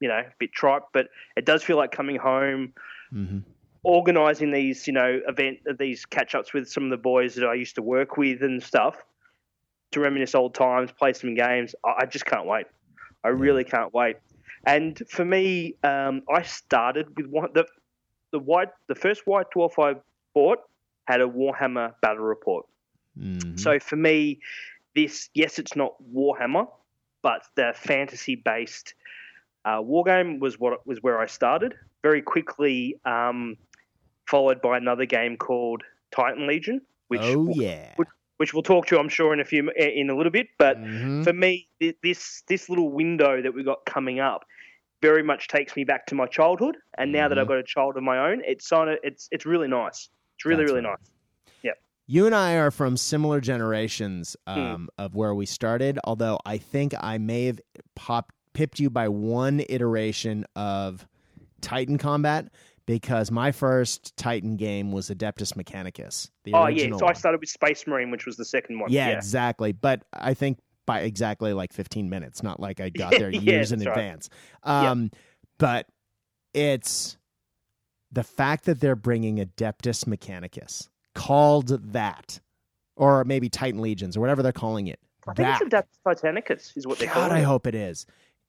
you 0.00 0.08
know, 0.08 0.18
a 0.18 0.32
bit 0.38 0.52
trite, 0.52 0.82
but 0.92 1.08
it 1.36 1.46
does 1.46 1.62
feel 1.62 1.78
like 1.78 1.92
coming 1.92 2.16
home, 2.16 2.74
mm-hmm. 3.12 3.38
organising 3.84 4.52
these, 4.52 4.86
you 4.86 4.92
know, 4.92 5.20
event 5.26 5.60
these 5.78 6.04
catch 6.04 6.34
ups 6.34 6.52
with 6.52 6.68
some 6.68 6.84
of 6.84 6.90
the 6.90 6.98
boys 6.98 7.34
that 7.36 7.46
I 7.46 7.54
used 7.54 7.76
to 7.76 7.82
work 7.82 8.18
with 8.18 8.42
and 8.42 8.62
stuff 8.62 9.02
to 9.92 10.00
reminisce 10.00 10.34
old 10.34 10.54
times, 10.54 10.90
play 10.92 11.12
some 11.12 11.34
games. 11.34 11.74
I 11.84 12.06
just 12.06 12.26
can't 12.26 12.46
wait. 12.46 12.66
I 13.24 13.28
really 13.28 13.64
can't 13.64 13.92
wait. 13.92 14.16
And 14.66 15.00
for 15.08 15.24
me, 15.24 15.74
um, 15.82 16.22
I 16.32 16.42
started 16.42 17.16
with 17.16 17.26
one 17.26 17.50
the 17.54 17.66
the 18.32 18.38
white 18.38 18.68
the 18.88 18.94
first 18.94 19.26
white 19.26 19.46
dwarf 19.54 19.72
I 19.78 19.98
bought 20.34 20.58
had 21.06 21.20
a 21.20 21.26
Warhammer 21.26 21.94
battle 22.02 22.24
report. 22.24 22.66
Mm-hmm. 23.18 23.56
So 23.56 23.78
for 23.78 23.96
me, 23.96 24.40
this 24.94 25.30
yes, 25.34 25.58
it's 25.58 25.74
not 25.74 25.94
Warhammer, 26.14 26.68
but 27.22 27.42
the 27.54 27.72
fantasy 27.74 28.34
based 28.34 28.94
uh, 29.64 29.80
war 29.80 30.04
game 30.04 30.38
was 30.38 30.58
what 30.58 30.86
was 30.86 31.02
where 31.02 31.18
I 31.18 31.26
started. 31.26 31.74
Very 32.02 32.22
quickly, 32.22 32.98
um, 33.04 33.56
followed 34.26 34.60
by 34.60 34.76
another 34.76 35.06
game 35.06 35.36
called 35.36 35.82
Titan 36.14 36.46
Legion, 36.46 36.80
which 37.08 37.22
oh 37.22 37.48
yeah, 37.54 37.92
which, 37.96 38.08
which 38.38 38.54
we'll 38.54 38.62
talk 38.62 38.86
to, 38.86 38.98
I'm 38.98 39.08
sure, 39.08 39.32
in 39.32 39.40
a 39.40 39.44
few 39.44 39.70
in 39.76 40.10
a 40.10 40.16
little 40.16 40.32
bit. 40.32 40.48
But 40.58 40.78
mm-hmm. 40.78 41.22
for 41.22 41.32
me, 41.32 41.68
this 42.02 42.42
this 42.48 42.68
little 42.68 42.90
window 42.90 43.42
that 43.42 43.54
we 43.54 43.62
got 43.62 43.84
coming 43.84 44.18
up 44.20 44.44
very 45.02 45.22
much 45.22 45.48
takes 45.48 45.76
me 45.76 45.84
back 45.84 46.06
to 46.06 46.14
my 46.14 46.26
childhood. 46.26 46.76
And 46.96 47.12
now 47.12 47.24
mm-hmm. 47.24 47.30
that 47.30 47.38
I've 47.38 47.48
got 47.48 47.58
a 47.58 47.64
child 47.64 47.96
of 47.96 48.02
my 48.02 48.30
own, 48.30 48.42
it's 48.44 48.72
on 48.72 48.88
it. 48.88 49.00
It's 49.02 49.28
it's 49.30 49.44
really 49.44 49.68
nice. 49.68 50.08
It's 50.36 50.44
really 50.44 50.62
That's 50.62 50.72
really 50.72 50.86
right. 50.86 50.98
nice. 50.98 51.10
Yeah. 51.62 51.72
You 52.06 52.26
and 52.26 52.34
I 52.34 52.54
are 52.54 52.70
from 52.70 52.96
similar 52.96 53.40
generations 53.40 54.36
hmm. 54.46 54.58
um, 54.58 54.88
mm. 54.98 55.04
of 55.04 55.14
where 55.14 55.34
we 55.34 55.44
started. 55.46 55.98
Although 56.04 56.38
I 56.46 56.58
think 56.58 56.94
I 56.98 57.18
may 57.18 57.46
have 57.46 57.60
popped 57.94 58.34
pipped 58.54 58.80
you 58.80 58.90
by 58.90 59.08
one 59.08 59.62
iteration 59.68 60.44
of 60.56 61.06
Titan 61.60 61.98
combat 61.98 62.48
because 62.88 63.30
my 63.30 63.52
first 63.52 64.16
Titan 64.16 64.56
game 64.56 64.92
was 64.92 65.10
Adeptus 65.10 65.52
Mechanicus. 65.52 66.30
oh 66.54 66.68
yeah, 66.68 66.96
so 66.96 67.06
I 67.06 67.12
started 67.12 67.38
with 67.38 67.50
Space 67.50 67.86
Marine, 67.86 68.10
which 68.10 68.24
was 68.24 68.38
the 68.38 68.46
second 68.46 68.78
one. 68.78 68.90
Yeah, 68.90 69.10
yeah. 69.10 69.16
exactly. 69.16 69.72
But 69.72 70.04
I 70.14 70.32
think 70.32 70.58
by 70.86 71.00
exactly 71.00 71.52
like 71.52 71.74
15 71.74 72.08
minutes, 72.08 72.42
not 72.42 72.60
like 72.60 72.80
I 72.80 72.88
got 72.88 73.10
there 73.18 73.28
years 73.28 73.72
in 73.72 73.80
right. 73.80 73.88
advance. 73.88 74.30
Um, 74.62 75.02
yep. 75.02 75.12
But 75.58 75.86
it's 76.54 77.18
the 78.10 78.24
fact 78.24 78.64
that 78.64 78.80
they're 78.80 78.96
bringing 78.96 79.36
Adeptus 79.36 80.06
Mechanicus, 80.06 80.88
called 81.14 81.92
that, 81.92 82.40
or 82.96 83.22
maybe 83.24 83.50
Titan 83.50 83.82
Legions, 83.82 84.16
or 84.16 84.20
whatever 84.20 84.42
they're 84.42 84.50
calling 84.50 84.86
it. 84.86 84.98
I 85.26 85.34
think 85.34 85.70
that, 85.70 85.86
it's 85.90 85.98
Adeptus 86.06 86.22
Titanicus, 86.22 86.74
is 86.74 86.86
what 86.86 86.98
they 86.98 87.06
call 87.06 87.26
it. 87.26 87.32
I 87.32 87.42
hope 87.42 87.66
it 87.66 87.74
is. 87.74 88.06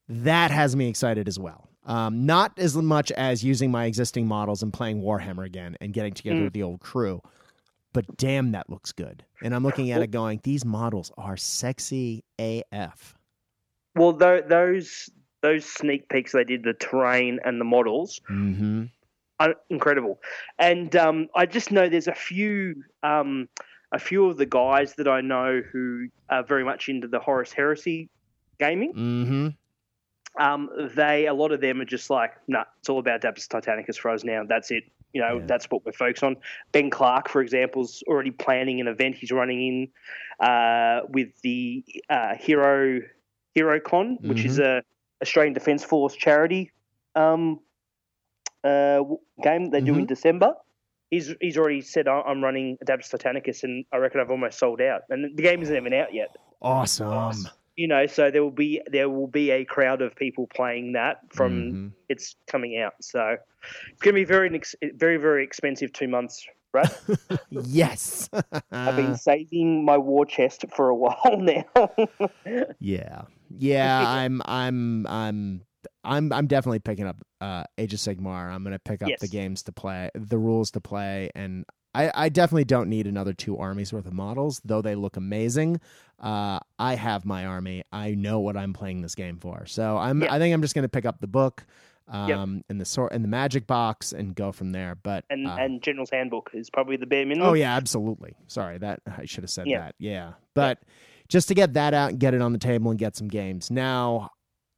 That 0.07 0.49
has 0.49 0.77
me 0.77 0.87
excited 0.87 1.27
as 1.27 1.37
well. 1.37 1.67
Um, 1.89 2.27
not 2.27 2.53
as 2.59 2.77
much 2.77 3.11
as 3.13 3.43
using 3.43 3.71
my 3.71 3.85
existing 3.85 4.27
models 4.27 4.61
and 4.61 4.71
playing 4.71 5.01
Warhammer 5.01 5.43
again 5.43 5.75
and 5.81 5.91
getting 5.91 6.13
together 6.13 6.41
mm. 6.41 6.43
with 6.43 6.53
the 6.53 6.61
old 6.61 6.81
crew, 6.81 7.19
but 7.93 8.05
damn, 8.15 8.51
that 8.51 8.69
looks 8.69 8.91
good. 8.91 9.25
And 9.41 9.55
I'm 9.55 9.63
looking 9.63 9.89
at 9.89 10.01
it 10.01 10.11
going, 10.11 10.39
these 10.43 10.63
models 10.63 11.11
are 11.17 11.35
sexy 11.35 12.23
AF. 12.37 13.15
Well, 13.95 14.13
th- 14.13 14.45
those 14.47 15.09
those 15.41 15.65
sneak 15.65 16.07
peeks 16.09 16.33
they 16.33 16.43
did, 16.43 16.63
the 16.63 16.73
terrain 16.73 17.39
and 17.43 17.59
the 17.59 17.65
models, 17.65 18.21
mm-hmm. 18.29 18.83
are 19.39 19.55
incredible. 19.69 20.19
And 20.59 20.95
um, 20.95 21.27
I 21.35 21.45
just 21.45 21.71
know 21.71 21.89
there's 21.89 22.07
a 22.07 22.13
few 22.13 22.83
um, 23.01 23.49
a 23.91 23.99
few 23.99 24.27
of 24.27 24.37
the 24.37 24.45
guys 24.45 24.93
that 24.95 25.07
I 25.07 25.21
know 25.21 25.61
who 25.71 26.07
are 26.29 26.43
very 26.43 26.63
much 26.63 26.87
into 26.87 27.07
the 27.07 27.19
Horus 27.19 27.51
Heresy 27.51 28.09
gaming. 28.59 28.93
Mm-hmm. 28.93 29.47
Um, 30.39 30.69
they 30.95 31.27
a 31.27 31.33
lot 31.33 31.51
of 31.51 31.61
them 31.61 31.81
are 31.81 31.85
just 31.85 32.09
like, 32.09 32.31
nah, 32.47 32.63
it's 32.79 32.89
all 32.89 32.99
about 32.99 33.21
Adeptus 33.21 33.47
Titanicus 33.47 33.97
for 33.97 34.09
us 34.09 34.23
now. 34.23 34.43
That's 34.47 34.71
it. 34.71 34.85
You 35.13 35.21
know, 35.21 35.37
yeah. 35.37 35.45
that's 35.45 35.65
what 35.65 35.85
we're 35.85 35.91
focused 35.91 36.23
on. 36.23 36.37
Ben 36.71 36.89
Clark, 36.89 37.29
for 37.29 37.41
example, 37.41 37.83
is 37.83 38.03
already 38.07 38.31
planning 38.31 38.79
an 38.79 38.87
event 38.87 39.15
he's 39.15 39.31
running 39.31 39.89
in 40.39 40.47
uh, 40.47 41.01
with 41.09 41.29
the 41.41 41.83
uh, 42.09 42.35
Hero 42.35 43.01
Hero 43.53 43.79
Con, 43.79 44.15
mm-hmm. 44.17 44.29
which 44.29 44.45
is 44.45 44.59
mm-hmm. 44.59 44.79
a 44.79 44.81
Australian 45.21 45.53
Defence 45.53 45.83
Force 45.83 46.15
charity 46.15 46.71
um, 47.15 47.59
uh, 48.63 49.03
game 49.43 49.71
they 49.71 49.79
mm-hmm. 49.79 49.85
do 49.85 49.93
in 49.93 49.97
mm-hmm. 49.99 50.05
December. 50.05 50.53
He's 51.11 51.33
he's 51.41 51.57
already 51.57 51.81
said 51.81 52.07
I'm 52.07 52.41
running 52.41 52.77
Adeptus 52.85 53.13
Titanicus, 53.13 53.63
and 53.63 53.83
I 53.91 53.97
reckon 53.97 54.21
I've 54.21 54.31
almost 54.31 54.59
sold 54.59 54.79
out. 54.79 55.01
And 55.09 55.35
the 55.35 55.41
game 55.41 55.61
isn't 55.63 55.75
even 55.75 55.91
out 55.93 56.13
yet. 56.13 56.35
Awesome 56.61 57.49
you 57.79 57.87
know, 57.87 58.05
so 58.07 58.29
there 58.29 58.43
will 58.43 58.51
be 58.51 58.81
there 58.91 59.09
will 59.09 59.27
be 59.27 59.51
a 59.51 59.63
crowd 59.63 60.01
of 60.01 60.13
people 60.13 60.47
playing 60.53 60.91
that 60.93 61.21
from 61.29 61.53
mm-hmm. 61.53 61.87
it's 62.09 62.35
coming 62.45 62.77
out. 62.77 62.93
So 62.99 63.37
it's 63.89 64.01
going 64.01 64.15
to 64.15 64.19
be 64.19 64.25
very 64.25 64.61
very 64.95 65.15
very 65.15 65.45
expensive 65.45 65.93
two 65.93 66.09
months, 66.09 66.45
right? 66.73 66.89
yes, 67.49 68.29
I've 68.71 68.97
been 68.97 69.15
saving 69.15 69.85
my 69.85 69.97
war 69.97 70.25
chest 70.25 70.65
for 70.75 70.89
a 70.89 70.95
while 71.03 71.37
now. 71.37 71.89
yeah, 72.79 73.21
yeah, 73.57 74.03
I'm 74.05 74.41
I'm 74.43 75.07
I'm 75.07 75.61
I'm 76.03 76.33
I'm 76.33 76.47
definitely 76.47 76.79
picking 76.79 77.07
up 77.07 77.15
uh, 77.39 77.63
Age 77.77 77.93
of 77.93 78.01
Sigmar. 78.01 78.51
I'm 78.51 78.63
going 78.63 78.73
to 78.73 78.79
pick 78.79 79.01
up 79.01 79.07
yes. 79.07 79.21
the 79.21 79.29
games 79.29 79.63
to 79.63 79.71
play, 79.71 80.09
the 80.15 80.37
rules 80.37 80.71
to 80.71 80.81
play, 80.81 81.29
and 81.33 81.63
I, 81.93 82.11
I 82.13 82.29
definitely 82.29 82.65
don't 82.65 82.89
need 82.89 83.07
another 83.07 83.33
two 83.33 83.57
armies 83.57 83.91
worth 83.91 84.05
of 84.05 84.13
models, 84.13 84.61
though 84.63 84.81
they 84.81 84.95
look 84.95 85.17
amazing. 85.17 85.81
Uh, 86.19 86.59
I 86.77 86.95
have 86.95 87.25
my 87.25 87.45
army. 87.45 87.83
I 87.91 88.13
know 88.13 88.39
what 88.39 88.55
I'm 88.55 88.73
playing 88.73 89.01
this 89.01 89.15
game 89.15 89.37
for. 89.37 89.65
So 89.65 89.97
I'm. 89.97 90.23
I 90.23 90.37
think 90.37 90.53
I'm 90.53 90.61
just 90.61 90.75
going 90.75 90.83
to 90.83 90.89
pick 90.89 91.05
up 91.05 91.19
the 91.19 91.27
book, 91.27 91.65
um, 92.07 92.55
yep. 92.55 92.63
in 92.69 92.77
the 92.77 92.85
sort 92.85 93.13
in 93.13 93.21
the 93.21 93.27
magic 93.27 93.67
box 93.67 94.11
and 94.11 94.35
go 94.35 94.51
from 94.51 94.71
there. 94.71 94.95
But 94.95 95.25
and 95.29 95.47
uh, 95.47 95.55
and 95.59 95.81
General's 95.81 96.09
Handbook 96.09 96.51
is 96.53 96.69
probably 96.69 96.97
the 96.97 97.05
bare 97.05 97.25
minimum. 97.25 97.49
Oh 97.49 97.53
yeah, 97.53 97.75
absolutely. 97.75 98.35
Sorry 98.47 98.77
that 98.77 99.01
I 99.17 99.25
should 99.25 99.43
have 99.43 99.51
said 99.51 99.67
yeah. 99.67 99.79
that. 99.79 99.95
Yeah, 99.97 100.33
but 100.53 100.79
just 101.27 101.47
to 101.47 101.53
get 101.53 101.73
that 101.73 101.93
out 101.93 102.11
and 102.11 102.19
get 102.19 102.33
it 102.33 102.41
on 102.41 102.53
the 102.53 102.59
table 102.59 102.91
and 102.91 102.99
get 102.99 103.15
some 103.15 103.27
games. 103.27 103.71
Now 103.71 104.31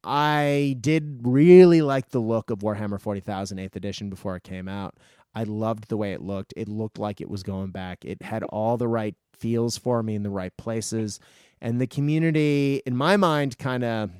I 0.04 0.76
did 0.80 1.20
really 1.22 1.82
like 1.82 2.10
the 2.10 2.20
look 2.20 2.50
of 2.50 2.58
Warhammer 2.58 3.00
40,000 3.00 3.58
8th 3.58 3.76
edition 3.76 4.10
before 4.10 4.36
it 4.36 4.42
came 4.42 4.68
out. 4.68 4.96
I 5.34 5.44
loved 5.44 5.88
the 5.88 5.96
way 5.96 6.12
it 6.12 6.20
looked. 6.20 6.52
It 6.56 6.68
looked 6.68 6.98
like 6.98 7.20
it 7.20 7.30
was 7.30 7.42
going 7.42 7.70
back. 7.70 8.04
It 8.04 8.22
had 8.22 8.42
all 8.44 8.76
the 8.76 8.88
right 8.88 9.14
feels 9.34 9.76
for 9.76 10.02
me 10.02 10.14
in 10.14 10.22
the 10.22 10.30
right 10.30 10.56
places. 10.56 11.20
And 11.60 11.80
the 11.80 11.86
community, 11.86 12.82
in 12.86 12.96
my 12.96 13.16
mind, 13.16 13.58
kind 13.58 13.84
of. 13.84 14.10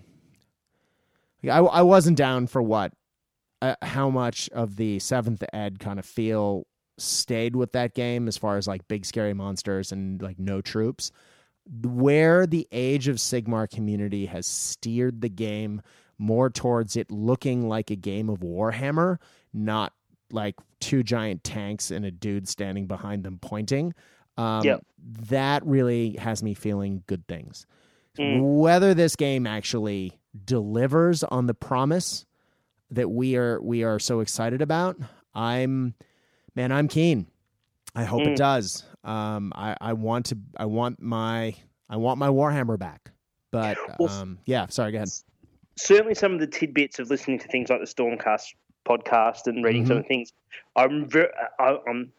I, 1.44 1.58
I 1.58 1.82
wasn't 1.82 2.16
down 2.16 2.46
for 2.46 2.62
what, 2.62 2.92
uh, 3.60 3.74
how 3.82 4.10
much 4.10 4.48
of 4.50 4.76
the 4.76 5.00
seventh 5.00 5.42
ed 5.52 5.80
kind 5.80 5.98
of 5.98 6.06
feel 6.06 6.66
stayed 6.98 7.56
with 7.56 7.72
that 7.72 7.94
game 7.94 8.28
as 8.28 8.36
far 8.36 8.56
as 8.56 8.68
like 8.68 8.86
big 8.86 9.04
scary 9.04 9.34
monsters 9.34 9.90
and 9.90 10.22
like 10.22 10.38
no 10.38 10.60
troops. 10.60 11.10
Where 11.82 12.46
the 12.46 12.66
Age 12.72 13.08
of 13.08 13.16
Sigmar 13.16 13.68
community 13.68 14.26
has 14.26 14.46
steered 14.46 15.20
the 15.20 15.28
game 15.28 15.82
more 16.18 16.50
towards 16.50 16.96
it 16.96 17.10
looking 17.10 17.68
like 17.68 17.90
a 17.90 17.96
game 17.96 18.28
of 18.28 18.40
Warhammer, 18.40 19.18
not 19.52 19.92
like 20.32 20.56
two 20.80 21.02
giant 21.02 21.44
tanks 21.44 21.90
and 21.90 22.04
a 22.04 22.10
dude 22.10 22.48
standing 22.48 22.86
behind 22.86 23.24
them 23.24 23.38
pointing. 23.40 23.94
Um, 24.36 24.64
yep. 24.64 24.84
That 25.28 25.64
really 25.66 26.16
has 26.16 26.42
me 26.42 26.54
feeling 26.54 27.02
good 27.06 27.26
things. 27.26 27.66
Mm. 28.18 28.60
Whether 28.60 28.94
this 28.94 29.16
game 29.16 29.46
actually 29.46 30.18
delivers 30.44 31.22
on 31.24 31.46
the 31.46 31.54
promise 31.54 32.24
that 32.90 33.10
we 33.10 33.36
are 33.36 33.60
we 33.62 33.84
are 33.84 33.98
so 33.98 34.20
excited 34.20 34.62
about, 34.62 34.96
I'm 35.34 35.94
man, 36.54 36.72
I'm 36.72 36.88
keen. 36.88 37.26
I 37.94 38.04
hope 38.04 38.22
mm. 38.22 38.28
it 38.28 38.36
does. 38.36 38.84
Um, 39.04 39.52
I, 39.54 39.76
I 39.80 39.92
want 39.94 40.26
to 40.26 40.38
I 40.56 40.66
want 40.66 41.00
my 41.00 41.54
I 41.88 41.96
want 41.96 42.18
my 42.18 42.28
Warhammer 42.28 42.78
back. 42.78 43.10
But 43.50 43.76
well, 43.98 44.08
um, 44.08 44.38
yeah, 44.46 44.66
sorry, 44.68 44.92
go 44.92 44.96
ahead. 44.96 45.10
Certainly, 45.76 46.14
some 46.14 46.32
of 46.32 46.40
the 46.40 46.46
tidbits 46.46 46.98
of 46.98 47.10
listening 47.10 47.38
to 47.40 47.48
things 47.48 47.68
like 47.70 47.80
the 47.80 47.86
Stormcast 47.86 48.54
podcast 48.84 49.46
and 49.46 49.64
reading 49.64 49.84
mm-hmm. 49.84 49.92
some 49.92 50.04
things, 50.04 50.32
I'm 50.76 51.08
very, 51.08 51.28
I, 51.58 51.78
am 51.88 52.12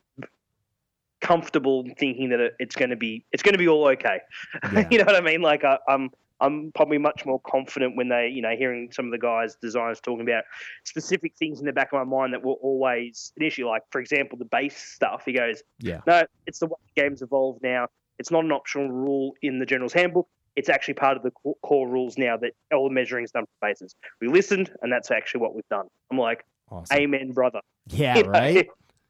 comfortable 1.22 1.85
thinking 1.98 2.30
that 2.30 2.52
it's 2.60 2.76
going 2.76 2.90
to 2.90 2.98
be 2.98 3.23
it's 3.31 3.41
going 3.41 3.53
to 3.53 3.60
be 3.60 3.68
all 3.68 3.88
okay. 3.88 4.19
Yeah. 4.73 4.88
you 4.91 4.98
know 4.99 5.06
what 5.06 5.15
I 5.15 5.22
mean? 5.22 5.41
Like 5.41 5.64
I, 5.64 5.77
I'm 5.88 6.11
I'm 6.41 6.73
probably 6.73 6.98
much 6.98 7.26
more 7.26 7.40
confident 7.40 7.95
when 7.95 8.10
they, 8.10 8.27
you 8.27 8.41
know, 8.41 8.53
hearing 8.56 8.91
some 8.91 9.06
of 9.06 9.11
the 9.11 9.18
guys, 9.18 9.56
designers 9.61 10.02
talking 10.02 10.27
about 10.27 10.44
specific 10.84 11.35
things 11.38 11.60
in 11.60 11.65
the 11.65 11.72
back 11.72 11.94
of 11.94 12.06
my 12.06 12.18
mind 12.18 12.34
that 12.34 12.44
were 12.44 12.56
always 12.56 13.31
an 13.38 13.45
issue. 13.45 13.65
Like, 13.65 13.84
for 13.91 14.02
example, 14.02 14.38
the 14.38 14.45
base 14.45 14.77
stuff. 14.77 15.23
He 15.26 15.31
goes, 15.31 15.64
"Yeah, 15.80 16.02
no, 16.06 16.23
it's 16.45 16.60
the 16.60 16.68
way 16.68 16.76
the 16.94 17.02
game's 17.02 17.22
evolved 17.22 17.64
now. 17.64 17.88
It's 18.19 18.30
not 18.30 18.44
an 18.44 18.52
optional 18.52 18.90
rule 18.91 19.34
in 19.41 19.60
the 19.60 19.65
General's 19.65 19.94
Handbook. 19.94 20.27
it's 20.56 20.69
actually 20.69 20.94
part 20.94 21.18
of 21.18 21.23
the 21.23 21.31
core 21.64 21.88
rules 21.88 22.15
now 22.15 22.38
that 22.38 22.52
all 22.72 22.88
the 22.88 22.94
measuring 22.94 23.23
is 23.23 23.31
done 23.31 23.45
for 23.45 23.68
bases. 23.68 23.95
We 24.22 24.27
listened, 24.27 24.69
and 24.81 24.91
that's 24.91 25.10
actually 25.10 25.41
what 25.41 25.56
we've 25.56 25.68
done. 25.69 25.88
I'm 26.11 26.18
like, 26.19 26.45
awesome. 26.69 26.98
Amen, 26.98 27.31
brother. 27.31 27.61
Yeah, 27.88 28.18
you 28.18 28.23
know? 28.23 28.30
right. 28.30 28.68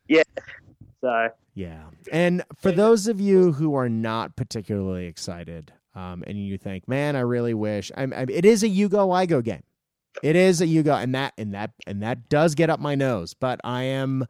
yeah. 0.07 0.23
So 1.01 1.29
yeah, 1.53 1.83
and 2.11 2.43
for 2.57 2.71
those 2.71 3.07
of 3.07 3.19
you 3.19 3.51
who 3.51 3.75
are 3.75 3.89
not 3.89 4.35
particularly 4.35 5.05
excited, 5.05 5.73
um, 5.95 6.23
and 6.25 6.37
you 6.37 6.57
think, 6.57 6.87
man, 6.87 7.15
I 7.15 7.21
really 7.21 7.53
wish. 7.53 7.91
I'm, 7.95 8.13
I'm, 8.13 8.29
it 8.29 8.45
is 8.45 8.63
a 8.63 8.67
you 8.67 8.89
go, 8.89 9.11
I 9.11 9.25
go 9.25 9.41
game. 9.41 9.63
It 10.21 10.35
is 10.35 10.61
a 10.61 10.67
you 10.67 10.83
go, 10.83 10.95
and 10.95 11.13
that 11.15 11.33
and 11.37 11.53
that 11.53 11.71
and 11.87 12.01
that 12.03 12.29
does 12.29 12.55
get 12.55 12.69
up 12.69 12.79
my 12.79 12.95
nose. 12.95 13.33
But 13.33 13.59
I 13.63 13.83
am 13.83 14.25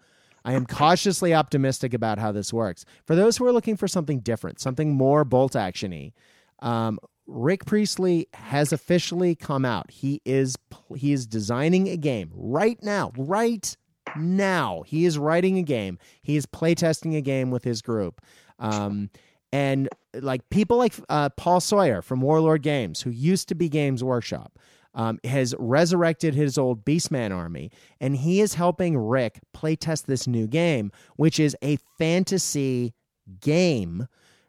I 0.46 0.54
am 0.54 0.66
cautiously 0.66 1.34
optimistic 1.34 1.94
about 1.94 2.20
how 2.20 2.32
this 2.32 2.52
works. 2.52 2.86
For 3.06 3.16
those 3.16 3.38
who 3.38 3.46
are 3.46 3.52
looking 3.52 3.78
for 3.78 3.88
something 3.88 4.20
different, 4.20 4.60
something 4.60 4.94
more 4.94 5.24
bolt 5.24 5.54
actiony, 5.54 6.14
um, 6.60 7.00
Rick 7.26 7.66
Priestley 7.66 8.28
has 8.34 8.74
officially 8.74 9.36
come 9.36 9.66
out. 9.66 9.92
He 9.92 10.22
is 10.26 10.56
he 10.96 11.14
is 11.14 11.26
designing 11.26 11.88
a 11.88 11.98
game 11.98 12.32
right 12.34 12.82
now, 12.82 13.12
right 13.18 13.76
now. 14.18 14.84
He 14.86 15.06
is 15.06 15.18
writing 15.18 15.58
a 15.58 15.64
game. 15.64 15.98
He 16.22 16.36
is 16.36 16.46
playtesting 16.46 17.16
a 17.16 17.22
game 17.22 17.50
with 17.50 17.64
his 17.64 17.82
group. 17.82 18.22
Um, 18.60 19.10
and 19.52 19.88
like 20.20 20.50
people 20.50 20.78
like 20.78 20.94
uh, 21.10 21.30
Paul 21.30 21.62
Sawyer 21.62 22.02
from 22.02 22.22
Warlord 22.22 22.62
Games, 22.62 23.02
who 23.02 23.10
used 23.10 23.48
to 23.50 23.56
be 23.56 23.70
Games 23.70 24.04
Workshop, 24.04 24.58
um, 24.96 25.20
has 25.24 25.56
resurrected 25.58 26.36
his 26.36 26.58
old 26.58 26.86
Beastman 26.86 27.36
army, 27.36 27.72
and 28.00 28.16
he 28.18 28.42
is 28.42 28.54
helping 28.54 28.98
Rick 28.98 29.40
playtest 29.56 30.06
this 30.06 30.28
new 30.28 30.48
game, 30.48 30.92
which 31.16 31.40
is 31.40 31.56
a 31.64 31.78
fantasy 31.98 32.94
game 33.40 34.08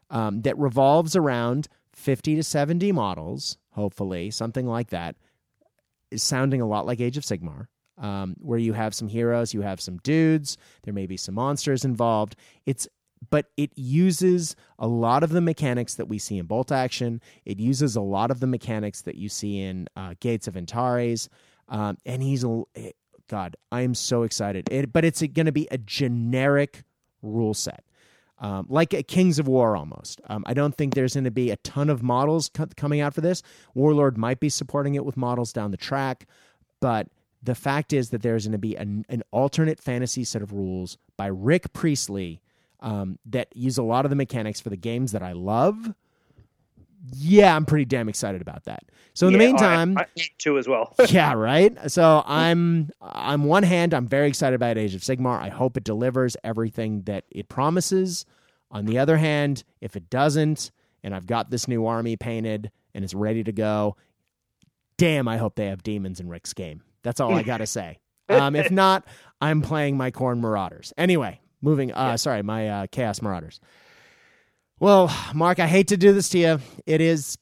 um, 0.09 0.41
that 0.41 0.57
revolves 0.57 1.15
around 1.15 1.67
50 1.95 2.35
to 2.35 2.43
70 2.43 2.91
models, 2.91 3.57
hopefully, 3.71 4.29
something 4.31 4.67
like 4.67 4.89
that, 4.89 5.15
is 6.11 6.21
sounding 6.23 6.61
a 6.61 6.67
lot 6.67 6.85
like 6.85 6.99
Age 6.99 7.17
of 7.17 7.23
Sigmar. 7.23 7.67
Um, 7.97 8.35
where 8.39 8.59
you 8.59 8.73
have 8.73 8.93
some 8.93 9.07
heroes, 9.07 9.53
you 9.53 9.61
have 9.61 9.79
some 9.79 9.99
dudes, 9.99 10.57
there 10.83 10.93
may 10.93 11.05
be 11.05 11.15
some 11.15 11.35
monsters 11.35 11.85
involved. 11.85 12.35
It's 12.65 12.89
but 13.29 13.47
it 13.55 13.71
uses 13.75 14.55
a 14.77 14.87
lot 14.87 15.23
of 15.23 15.29
the 15.29 15.39
mechanics 15.39 15.95
that 15.95 16.07
we 16.07 16.19
see 16.19 16.37
in 16.37 16.45
bolt 16.45 16.73
action. 16.73 17.21
It 17.45 17.57
uses 17.57 17.95
a 17.95 18.01
lot 18.01 18.31
of 18.31 18.41
the 18.41 18.47
mechanics 18.47 19.01
that 19.03 19.15
you 19.15 19.29
see 19.29 19.61
in 19.61 19.87
uh, 19.95 20.15
Gates 20.19 20.47
of 20.47 20.57
Antares. 20.57 21.29
Um, 21.69 21.97
and 22.05 22.21
he's 22.21 22.43
eh, 22.75 22.91
God, 23.27 23.55
I 23.71 23.81
am 23.81 23.95
so 23.95 24.23
excited. 24.23 24.67
It, 24.69 24.93
but 24.93 25.05
it's 25.05 25.21
going 25.21 25.45
to 25.45 25.51
be 25.51 25.67
a 25.71 25.77
generic 25.77 26.83
rule 27.21 27.53
set 27.53 27.83
um, 28.39 28.65
like 28.69 28.93
a 28.93 29.03
Kings 29.03 29.39
of 29.39 29.47
War 29.47 29.77
almost. 29.77 30.21
Um, 30.27 30.43
I 30.45 30.53
don't 30.53 30.75
think 30.75 30.93
there's 30.93 31.13
going 31.13 31.23
to 31.23 31.31
be 31.31 31.51
a 31.51 31.57
ton 31.57 31.89
of 31.89 32.03
models 32.03 32.49
co- 32.53 32.67
coming 32.75 32.99
out 32.99 33.13
for 33.13 33.21
this. 33.21 33.41
Warlord 33.73 34.17
might 34.17 34.39
be 34.39 34.49
supporting 34.49 34.95
it 34.95 35.05
with 35.05 35.15
models 35.15 35.53
down 35.53 35.71
the 35.71 35.77
track, 35.77 36.27
but 36.81 37.07
the 37.41 37.55
fact 37.55 37.93
is 37.93 38.09
that 38.09 38.21
there's 38.21 38.45
going 38.45 38.51
to 38.53 38.57
be 38.57 38.75
an, 38.75 39.05
an 39.07 39.23
alternate 39.31 39.79
fantasy 39.79 40.23
set 40.23 40.41
of 40.41 40.51
rules 40.51 40.97
by 41.15 41.27
Rick 41.27 41.73
Priestley 41.73 42.41
um, 42.81 43.19
that 43.25 43.55
use 43.55 43.77
a 43.77 43.83
lot 43.83 44.05
of 44.05 44.09
the 44.09 44.15
mechanics 44.15 44.59
for 44.59 44.69
the 44.69 44.77
games 44.77 45.11
that 45.11 45.23
I 45.23 45.31
love 45.31 45.93
yeah, 47.13 47.55
I'm 47.55 47.65
pretty 47.65 47.85
damn 47.85 48.09
excited 48.09 48.41
about 48.41 48.65
that. 48.65 48.83
So 49.13 49.27
in 49.27 49.33
yeah, 49.33 49.37
the 49.37 49.45
meantime, 49.45 49.97
I, 49.97 50.01
I 50.01 50.27
too 50.37 50.57
as 50.57 50.67
well. 50.67 50.95
yeah, 51.09 51.33
right. 51.33 51.73
So 51.89 52.23
I'm 52.25 52.91
on 53.01 53.43
one 53.43 53.63
hand, 53.63 53.93
I'm 53.93 54.07
very 54.07 54.27
excited 54.27 54.55
about 54.55 54.77
Age 54.77 54.95
of 54.95 55.01
Sigmar. 55.01 55.39
I 55.39 55.49
hope 55.49 55.77
it 55.77 55.83
delivers 55.83 56.35
everything 56.43 57.03
that 57.03 57.25
it 57.29 57.49
promises. 57.49 58.25
On 58.71 58.85
the 58.85 58.97
other 58.97 59.17
hand, 59.17 59.63
if 59.79 59.95
it 59.95 60.09
doesn't, 60.09 60.71
and 61.03 61.15
I've 61.15 61.27
got 61.27 61.49
this 61.49 61.67
new 61.67 61.85
army 61.85 62.17
painted 62.17 62.71
and 62.93 63.03
it's 63.03 63.13
ready 63.13 63.43
to 63.43 63.51
go, 63.51 63.95
damn, 64.97 65.27
I 65.27 65.37
hope 65.37 65.55
they 65.55 65.67
have 65.67 65.83
demons 65.83 66.19
in 66.19 66.27
Rick's 66.29 66.53
game. 66.53 66.81
That's 67.03 67.19
all 67.19 67.33
I 67.33 67.43
gotta 67.43 67.67
say. 67.67 67.99
Um, 68.27 68.55
if 68.55 68.71
not, 68.71 69.05
I'm 69.39 69.61
playing 69.61 69.97
my 69.97 70.11
Khorne 70.11 70.39
Marauders. 70.39 70.93
Anyway, 70.97 71.39
moving. 71.61 71.91
Uh, 71.93 72.09
yeah. 72.09 72.15
Sorry, 72.15 72.41
my 72.41 72.69
uh, 72.69 72.87
Chaos 72.91 73.21
Marauders. 73.21 73.59
Well, 74.79 75.15
Mark, 75.33 75.59
I 75.59 75.67
hate 75.67 75.87
to 75.89 75.97
do 75.97 76.11
this 76.11 76.29
to 76.29 76.37
you. 76.37 76.59
It 76.85 76.99
is 76.99 77.37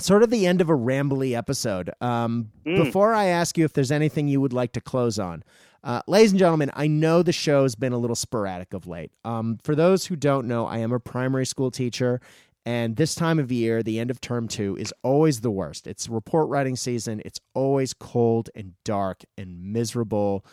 sort 0.00 0.22
of 0.22 0.30
the 0.30 0.46
end 0.46 0.60
of 0.60 0.68
a 0.68 0.74
rambly 0.76 1.36
episode. 1.36 1.90
Um, 2.00 2.50
mm. 2.66 2.84
Before 2.84 3.14
I 3.14 3.26
ask 3.26 3.56
you 3.56 3.64
if 3.64 3.72
there's 3.72 3.92
anything 3.92 4.28
you 4.28 4.40
would 4.40 4.52
like 4.52 4.72
to 4.72 4.80
close 4.80 5.18
on, 5.18 5.44
uh, 5.82 6.02
ladies 6.06 6.32
and 6.32 6.38
gentlemen, 6.38 6.70
I 6.74 6.86
know 6.86 7.22
the 7.22 7.32
show's 7.32 7.74
been 7.74 7.92
a 7.92 7.98
little 7.98 8.16
sporadic 8.16 8.74
of 8.74 8.86
late. 8.86 9.12
Um, 9.24 9.58
for 9.62 9.74
those 9.74 10.06
who 10.06 10.16
don't 10.16 10.46
know, 10.46 10.66
I 10.66 10.78
am 10.78 10.92
a 10.92 11.00
primary 11.00 11.46
school 11.46 11.70
teacher, 11.70 12.20
and 12.66 12.96
this 12.96 13.14
time 13.14 13.38
of 13.38 13.52
year, 13.52 13.82
the 13.82 13.98
end 13.98 14.10
of 14.10 14.20
term 14.20 14.48
two, 14.48 14.76
is 14.76 14.92
always 15.02 15.40
the 15.40 15.50
worst. 15.50 15.86
It's 15.86 16.08
report 16.08 16.48
writing 16.48 16.76
season. 16.76 17.20
It's 17.24 17.40
always 17.52 17.92
cold 17.92 18.48
and 18.54 18.72
dark 18.84 19.24
and 19.36 19.72
miserable 19.72 20.44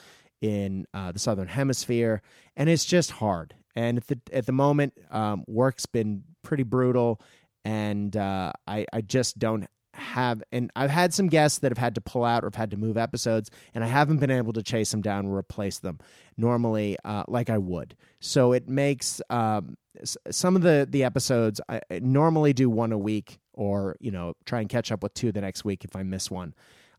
in 0.42 0.86
uh, 0.94 1.12
the 1.12 1.20
southern 1.20 1.48
hemisphere, 1.48 2.22
and 2.58 2.70
it's 2.70 2.86
just 2.86 3.12
hard. 3.12 3.56
And 3.76 3.98
at 3.98 4.08
the 4.08 4.20
at 4.34 4.46
the 4.46 4.52
moment, 4.52 4.94
um, 5.12 5.44
work's 5.48 5.86
been 5.86 6.24
pretty 6.44 6.64
brutal, 6.64 7.22
and 7.64 8.16
uh, 8.16 8.54
I 8.68 8.86
I 8.92 9.02
just 9.02 9.40
don't 9.40 9.68
have 9.94 10.42
and 10.52 10.72
I've 10.76 10.90
had 10.90 11.14
some 11.14 11.28
guests 11.28 11.60
that 11.60 11.72
have 11.72 11.78
had 11.78 11.96
to 11.96 12.02
pull 12.02 12.24
out 12.24 12.44
or 12.44 12.48
have 12.48 12.56
had 12.56 12.72
to 12.72 12.78
move 12.78 12.98
episodes 12.98 13.52
and 13.74 13.84
I 13.84 13.88
haven't 13.88 14.18
been 14.18 14.32
able 14.32 14.54
to 14.54 14.64
chase 14.64 14.92
them 14.92 15.02
down 15.02 15.28
or 15.28 15.38
replace 15.38 15.80
them 15.80 16.00
normally 16.38 16.98
uh, 17.04 17.24
like 17.28 17.50
I 17.50 17.58
would. 17.58 17.96
So 18.20 18.54
it 18.54 18.70
makes 18.70 19.22
um, 19.30 19.78
some 20.30 20.56
of 20.56 20.62
the 20.62 20.88
the 20.90 21.04
episodes 21.04 21.60
I 21.68 21.82
normally 22.02 22.54
do 22.54 22.70
one 22.70 22.92
a 22.92 22.98
week 22.98 23.40
or 23.54 23.98
you 24.00 24.12
know 24.12 24.34
try 24.46 24.62
and 24.62 24.70
catch 24.70 24.92
up 24.92 25.04
with 25.04 25.14
two 25.14 25.32
the 25.32 25.42
next 25.42 25.66
week 25.66 25.84
if 25.84 25.96
I 25.96 26.04
miss 26.04 26.32
one. 26.32 26.54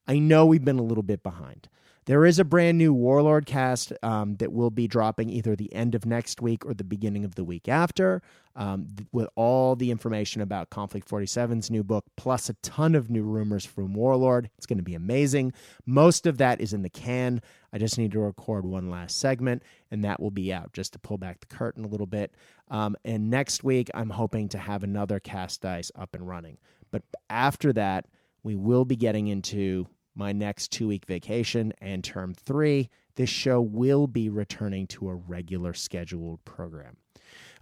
I 0.07 0.19
know 0.19 0.47
we've 0.47 0.65
been 0.65 0.79
a 0.79 0.83
little 0.83 1.05
bit 1.05 1.23
behind. 1.23 1.69
There 2.07 2.25
is 2.25 2.41
a 2.41 2.45
brand 2.45 2.79
new 2.79 2.93
Warlord 2.93 3.47
cast 3.47 3.93
um, 4.03 4.35
that 4.37 4.53
will 4.53 4.71
be 4.71 4.89
dropping 4.89 5.31
either 5.31 5.55
the 5.55 5.73
end 5.73 5.95
of 5.95 6.05
next 6.05 6.43
week 6.43 6.67
or 6.67 6.75
the 6.75 6.83
beginning 6.83 7.25
of 7.25 7.37
the 7.37 7.45
week 7.45 7.69
after, 7.69 8.23
um, 8.57 8.89
th- 8.97 9.07
with 9.13 9.29
all 9.37 9.77
the 9.77 9.93
information 9.93 10.43
about 10.43 10.69
Conflict 10.69 11.09
47's 11.09 11.71
new 11.71 11.85
book, 11.85 12.05
plus 12.17 12.49
a 12.49 12.55
ton 12.55 12.97
of 12.97 13.09
new 13.09 13.23
rumors 13.23 13.65
from 13.65 13.95
Warlord. 13.95 14.51
It's 14.59 14.67
going 14.67 14.79
to 14.79 14.83
be 14.83 14.97
amazing. 14.97 15.53
Most 15.87 16.27
of 16.27 16.39
that 16.39 16.61
is 16.61 16.73
in 16.73 16.83
the 16.83 16.91
can. 16.91 17.41
I 17.73 17.79
just 17.79 17.99
need 17.99 18.11
to 18.13 18.21
record 18.21 18.67
one 18.67 18.91
last 18.91 19.21
segment, 19.21 19.63
and 19.93 20.05
that 20.05 20.19
will 20.19 20.33
be 20.33 20.53
out 20.53 20.73
just 20.73 20.95
to 20.95 20.99
pull 20.99 21.19
back 21.19 21.39
the 21.39 21.55
curtain 21.55 21.85
a 21.85 21.89
little 21.89 22.09
bit. 22.09 22.35
Um, 22.69 22.97
and 23.05 23.31
next 23.31 23.63
week, 23.63 23.91
I'm 23.95 24.11
hoping 24.11 24.49
to 24.49 24.59
have 24.59 24.83
another 24.83 25.21
cast 25.21 25.61
dice 25.61 25.93
up 25.95 26.17
and 26.17 26.27
running. 26.27 26.59
But 26.91 27.05
after 27.31 27.73
that, 27.75 28.07
we 28.43 28.57
will 28.57 28.85
be 28.85 28.97
getting 28.97 29.29
into 29.29 29.87
my 30.15 30.33
next 30.33 30.71
two 30.71 30.89
week 30.89 31.07
vacation 31.07 31.73
and 31.81 32.03
term 32.05 32.35
three, 32.35 32.89
this 33.17 33.31
show 33.31 33.61
will 33.61 34.07
be 34.07 34.29
returning 34.29 34.87
to 34.89 35.09
a 35.09 35.15
regular 35.15 35.75
scheduled 35.75 36.45
program. 36.45 36.97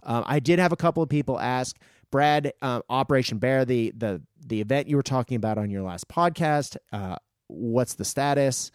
Um, 0.03 0.23
I 0.25 0.39
did 0.39 0.59
have 0.59 0.71
a 0.71 0.77
couple 0.77 1.03
of 1.03 1.09
people 1.09 1.39
ask, 1.39 1.77
Brad, 2.11 2.53
uh, 2.61 2.81
Operation 2.89 3.37
Bear, 3.37 3.65
the 3.65 3.93
the 3.95 4.21
the 4.45 4.61
event 4.61 4.87
you 4.87 4.95
were 4.95 5.03
talking 5.03 5.37
about 5.37 5.57
on 5.57 5.69
your 5.69 5.83
last 5.83 6.07
podcast, 6.07 6.75
uh, 6.91 7.15
what's 7.47 7.93
the 7.93 8.05
status? 8.05 8.71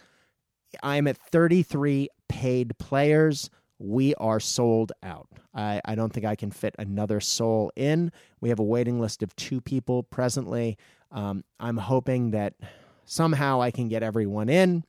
I'm 0.82 1.06
at 1.06 1.16
33 1.16 2.08
paid 2.28 2.78
players. 2.78 3.50
We 3.78 4.14
are 4.14 4.40
sold 4.40 4.92
out. 5.02 5.28
I, 5.54 5.80
I 5.84 5.94
don't 5.94 6.12
think 6.12 6.24
I 6.24 6.34
can 6.34 6.50
fit 6.50 6.74
another 6.78 7.20
soul 7.20 7.70
in. 7.76 8.10
We 8.40 8.48
have 8.48 8.58
a 8.58 8.64
waiting 8.64 9.00
list 9.00 9.22
of 9.22 9.34
two 9.36 9.60
people 9.60 10.02
presently. 10.02 10.78
Um, 11.12 11.44
I'm 11.60 11.76
hoping 11.76 12.30
that 12.30 12.54
somehow 13.06 13.62
I 13.62 13.70
can 13.70 13.88
get 13.88 14.02
everyone 14.02 14.50
in. 14.50 14.84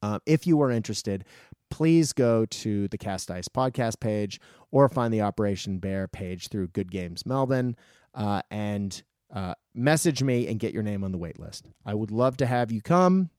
Uh, 0.00 0.20
if 0.26 0.46
you 0.46 0.60
are 0.62 0.70
interested, 0.70 1.24
please 1.70 2.12
go 2.12 2.46
to 2.46 2.86
the 2.88 2.98
Cast 2.98 3.28
Dice 3.28 3.48
podcast 3.48 3.98
page 3.98 4.40
or 4.70 4.88
find 4.88 5.12
the 5.12 5.22
Operation 5.22 5.78
Bear 5.78 6.06
page 6.06 6.48
through 6.48 6.68
Good 6.68 6.92
Games 6.92 7.26
Melbourne 7.26 7.74
uh, 8.14 8.42
and 8.50 9.02
uh, 9.34 9.54
message 9.74 10.22
me 10.22 10.46
and 10.46 10.60
get 10.60 10.72
your 10.72 10.84
name 10.84 11.02
on 11.02 11.10
the 11.10 11.18
wait 11.18 11.40
list. 11.40 11.66
I 11.84 11.94
would 11.94 12.12
love 12.12 12.36
to 12.36 12.46
have 12.46 12.70
you 12.70 12.80
come 12.80 13.30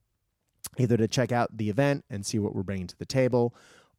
either 0.78 0.98
to 0.98 1.08
check 1.08 1.32
out 1.32 1.56
the 1.56 1.70
event 1.70 2.04
and 2.10 2.26
see 2.26 2.40
what 2.40 2.54
we're 2.54 2.64
bringing 2.64 2.88
to 2.88 2.98
the 2.98 3.06
table 3.06 3.56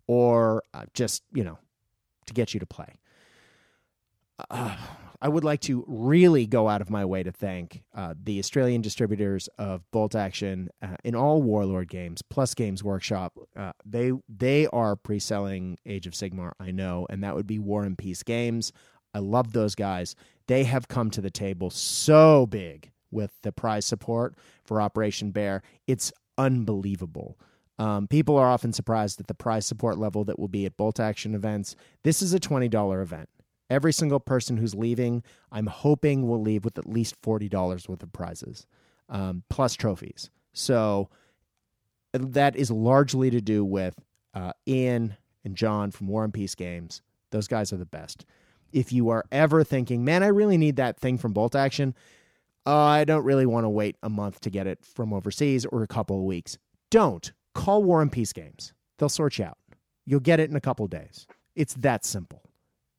or 0.06 0.62
uh, 0.74 0.84
just, 0.92 1.22
you 1.32 1.44
know, 1.44 1.58
to 2.26 2.34
get 2.34 2.52
you 2.52 2.60
to 2.60 2.66
play. 2.66 2.98
I 5.26 5.28
would 5.28 5.42
like 5.42 5.58
to 5.62 5.84
really 5.88 6.46
go 6.46 6.68
out 6.68 6.80
of 6.80 6.88
my 6.88 7.04
way 7.04 7.24
to 7.24 7.32
thank 7.32 7.82
uh, 7.92 8.14
the 8.22 8.38
Australian 8.38 8.80
distributors 8.80 9.48
of 9.58 9.82
Bolt 9.90 10.14
Action 10.14 10.68
uh, 10.80 10.94
in 11.02 11.16
all 11.16 11.42
Warlord 11.42 11.88
games, 11.88 12.22
plus 12.22 12.54
Games 12.54 12.84
Workshop. 12.84 13.36
Uh, 13.56 13.72
they 13.84 14.12
they 14.28 14.68
are 14.68 14.94
pre-selling 14.94 15.78
Age 15.84 16.06
of 16.06 16.12
Sigmar, 16.12 16.52
I 16.60 16.70
know, 16.70 17.08
and 17.10 17.24
that 17.24 17.34
would 17.34 17.48
be 17.48 17.58
War 17.58 17.82
and 17.82 17.98
Peace 17.98 18.22
Games. 18.22 18.72
I 19.14 19.18
love 19.18 19.52
those 19.52 19.74
guys. 19.74 20.14
They 20.46 20.62
have 20.62 20.86
come 20.86 21.10
to 21.10 21.20
the 21.20 21.28
table 21.28 21.70
so 21.70 22.46
big 22.46 22.92
with 23.10 23.32
the 23.42 23.50
prize 23.50 23.84
support 23.84 24.36
for 24.64 24.80
Operation 24.80 25.32
Bear. 25.32 25.64
It's 25.88 26.12
unbelievable. 26.38 27.36
Um, 27.80 28.06
people 28.06 28.36
are 28.36 28.48
often 28.48 28.72
surprised 28.72 29.18
at 29.18 29.26
the 29.26 29.34
prize 29.34 29.66
support 29.66 29.98
level 29.98 30.22
that 30.26 30.38
will 30.38 30.46
be 30.46 30.66
at 30.66 30.76
Bolt 30.76 31.00
Action 31.00 31.34
events. 31.34 31.74
This 32.04 32.22
is 32.22 32.32
a 32.32 32.38
$20 32.38 33.02
event. 33.02 33.28
Every 33.68 33.92
single 33.92 34.20
person 34.20 34.56
who's 34.56 34.74
leaving, 34.74 35.22
I'm 35.50 35.66
hoping 35.66 36.28
will 36.28 36.40
leave 36.40 36.64
with 36.64 36.78
at 36.78 36.88
least 36.88 37.20
$40 37.22 37.88
worth 37.88 38.02
of 38.02 38.12
prizes, 38.12 38.66
um, 39.08 39.42
plus 39.50 39.74
trophies. 39.74 40.30
So 40.52 41.08
that 42.12 42.56
is 42.56 42.70
largely 42.70 43.30
to 43.30 43.40
do 43.40 43.64
with 43.64 43.96
uh, 44.34 44.52
Ian 44.68 45.16
and 45.44 45.56
John 45.56 45.90
from 45.90 46.06
War 46.08 46.24
and 46.24 46.32
Peace 46.32 46.54
Games. 46.54 47.02
Those 47.30 47.48
guys 47.48 47.72
are 47.72 47.76
the 47.76 47.86
best. 47.86 48.24
If 48.72 48.92
you 48.92 49.08
are 49.08 49.24
ever 49.32 49.64
thinking, 49.64 50.04
man, 50.04 50.22
I 50.22 50.28
really 50.28 50.58
need 50.58 50.76
that 50.76 50.98
thing 50.98 51.18
from 51.18 51.32
Bolt 51.32 51.56
Action, 51.56 51.94
uh, 52.66 52.74
I 52.74 53.04
don't 53.04 53.24
really 53.24 53.46
want 53.46 53.64
to 53.64 53.68
wait 53.68 53.96
a 54.02 54.08
month 54.08 54.40
to 54.40 54.50
get 54.50 54.66
it 54.66 54.84
from 54.84 55.12
overseas 55.12 55.64
or 55.66 55.82
a 55.82 55.86
couple 55.86 56.18
of 56.18 56.24
weeks. 56.24 56.58
Don't. 56.90 57.32
Call 57.54 57.82
War 57.84 58.02
and 58.02 58.12
Peace 58.12 58.32
Games. 58.32 58.74
They'll 58.98 59.08
sort 59.08 59.38
you 59.38 59.44
out. 59.44 59.58
You'll 60.04 60.20
get 60.20 60.40
it 60.40 60.50
in 60.50 60.56
a 60.56 60.60
couple 60.60 60.86
days. 60.88 61.26
It's 61.54 61.74
that 61.74 62.04
simple. 62.04 62.42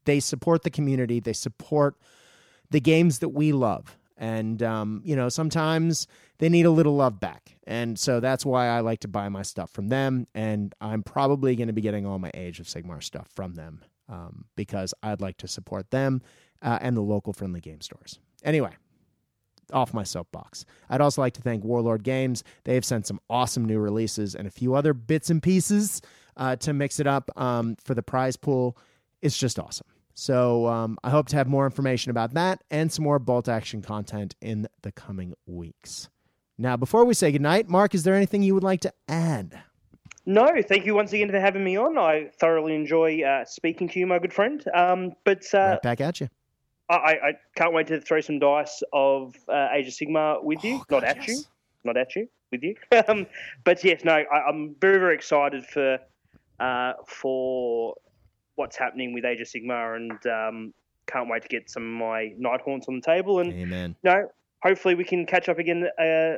They 0.07 0.21
support 0.21 0.63
the 0.63 0.71
community, 0.71 1.19
they 1.19 1.33
support 1.33 1.95
the 2.71 2.79
games 2.79 3.19
that 3.19 3.29
we 3.29 3.51
love. 3.51 3.97
And, 4.17 4.63
um, 4.63 5.01
you 5.03 5.15
know, 5.15 5.29
sometimes 5.29 6.07
they 6.39 6.49
need 6.49 6.65
a 6.65 6.71
little 6.71 6.95
love 6.95 7.19
back. 7.19 7.57
And 7.67 7.99
so 7.99 8.19
that's 8.19 8.45
why 8.45 8.67
I 8.67 8.79
like 8.79 9.01
to 9.01 9.07
buy 9.07 9.29
my 9.29 9.43
stuff 9.43 9.69
from 9.69 9.89
them. 9.89 10.25
And 10.33 10.73
I'm 10.81 11.03
probably 11.03 11.55
going 11.55 11.67
to 11.67 11.73
be 11.73 11.81
getting 11.81 12.07
all 12.07 12.17
my 12.17 12.31
Age 12.33 12.59
of 12.59 12.65
Sigmar 12.65 13.03
stuff 13.03 13.27
from 13.35 13.53
them 13.53 13.83
um, 14.09 14.45
because 14.55 14.93
I'd 15.03 15.21
like 15.21 15.37
to 15.37 15.47
support 15.47 15.91
them 15.91 16.21
uh, 16.61 16.79
and 16.81 16.97
the 16.97 17.01
local 17.01 17.33
friendly 17.33 17.59
game 17.59 17.81
stores. 17.81 18.17
Anyway, 18.43 18.71
off 19.73 19.93
my 19.93 20.03
soapbox. 20.03 20.65
I'd 20.89 21.01
also 21.01 21.21
like 21.21 21.33
to 21.33 21.41
thank 21.41 21.63
Warlord 21.63 22.03
Games. 22.03 22.43
They 22.63 22.75
have 22.75 22.85
sent 22.85 23.05
some 23.05 23.19
awesome 23.29 23.65
new 23.65 23.79
releases 23.79 24.33
and 24.33 24.47
a 24.47 24.51
few 24.51 24.73
other 24.73 24.93
bits 24.93 25.29
and 25.29 25.43
pieces 25.43 26.01
uh, 26.37 26.55
to 26.57 26.73
mix 26.73 26.99
it 26.99 27.07
up 27.07 27.29
um, 27.39 27.75
for 27.83 27.93
the 27.93 28.03
prize 28.03 28.37
pool. 28.37 28.77
It's 29.21 29.37
just 29.37 29.59
awesome. 29.59 29.87
So 30.19 30.65
um, 30.65 30.97
I 31.03 31.11
hope 31.11 31.27
to 31.27 31.35
have 31.35 31.47
more 31.47 31.65
information 31.65 32.09
about 32.09 32.33
that 32.33 32.63
and 32.71 32.91
some 32.91 33.03
more 33.03 33.19
bolt 33.19 33.47
action 33.47 33.83
content 33.83 34.35
in 34.41 34.67
the 34.81 34.91
coming 34.91 35.35
weeks. 35.45 36.09
Now, 36.57 36.75
before 36.75 37.05
we 37.05 37.13
say 37.13 37.31
goodnight, 37.31 37.69
Mark, 37.69 37.93
is 37.93 38.01
there 38.01 38.15
anything 38.15 38.41
you 38.41 38.55
would 38.55 38.63
like 38.63 38.81
to 38.81 38.93
add? 39.07 39.61
No, 40.25 40.49
thank 40.67 40.87
you 40.87 40.95
once 40.95 41.13
again 41.13 41.29
for 41.29 41.39
having 41.39 41.63
me 41.63 41.77
on. 41.77 41.99
I 41.99 42.31
thoroughly 42.39 42.73
enjoy 42.73 43.21
uh, 43.21 43.45
speaking 43.45 43.87
to 43.89 43.99
you, 43.99 44.07
my 44.07 44.17
good 44.17 44.33
friend. 44.33 44.63
Um, 44.73 45.11
but 45.23 45.45
uh, 45.53 45.59
right 45.59 45.81
back 45.83 46.01
at 46.01 46.19
you. 46.19 46.29
I, 46.89 46.95
I, 46.95 47.33
can't 47.55 47.73
wait 47.73 47.85
to 47.87 48.01
throw 48.01 48.19
some 48.19 48.39
dice 48.39 48.81
of 48.93 49.35
uh, 49.47 49.67
Age 49.71 49.87
of 49.87 49.93
Sigmar 49.93 50.43
with 50.43 50.63
you, 50.63 50.77
oh, 50.77 50.85
God, 50.87 51.03
not 51.03 51.09
at 51.11 51.17
yes. 51.17 51.27
you, 51.27 51.43
not 51.83 51.95
at 51.95 52.15
you, 52.15 52.27
with 52.51 52.63
you. 52.63 52.75
um, 53.07 53.27
but 53.63 53.83
yes, 53.83 54.03
no, 54.03 54.13
I, 54.13 54.49
am 54.49 54.75
very 54.81 54.97
very 54.97 55.13
excited 55.13 55.63
for 55.63 55.99
uh, 56.59 56.93
for 57.05 57.93
what's 58.57 58.75
happening 58.75 59.13
with 59.13 59.25
Age 59.25 59.41
of 59.41 59.47
Sigmar, 59.47 59.95
and 59.95 60.27
um, 60.27 60.73
can't 61.05 61.29
wait 61.29 61.43
to 61.43 61.47
get 61.47 61.69
some 61.69 61.83
of 61.83 61.89
my 61.89 62.33
Nighthaunts 62.39 62.89
on 62.89 62.95
the 62.95 63.01
table. 63.01 63.39
And 63.39 63.53
Amen. 63.53 63.95
You 64.03 64.11
know, 64.11 64.27
hopefully 64.61 64.95
we 64.95 65.05
can 65.05 65.25
catch 65.25 65.47
up 65.47 65.57
again, 65.57 65.87
uh, 65.97 66.37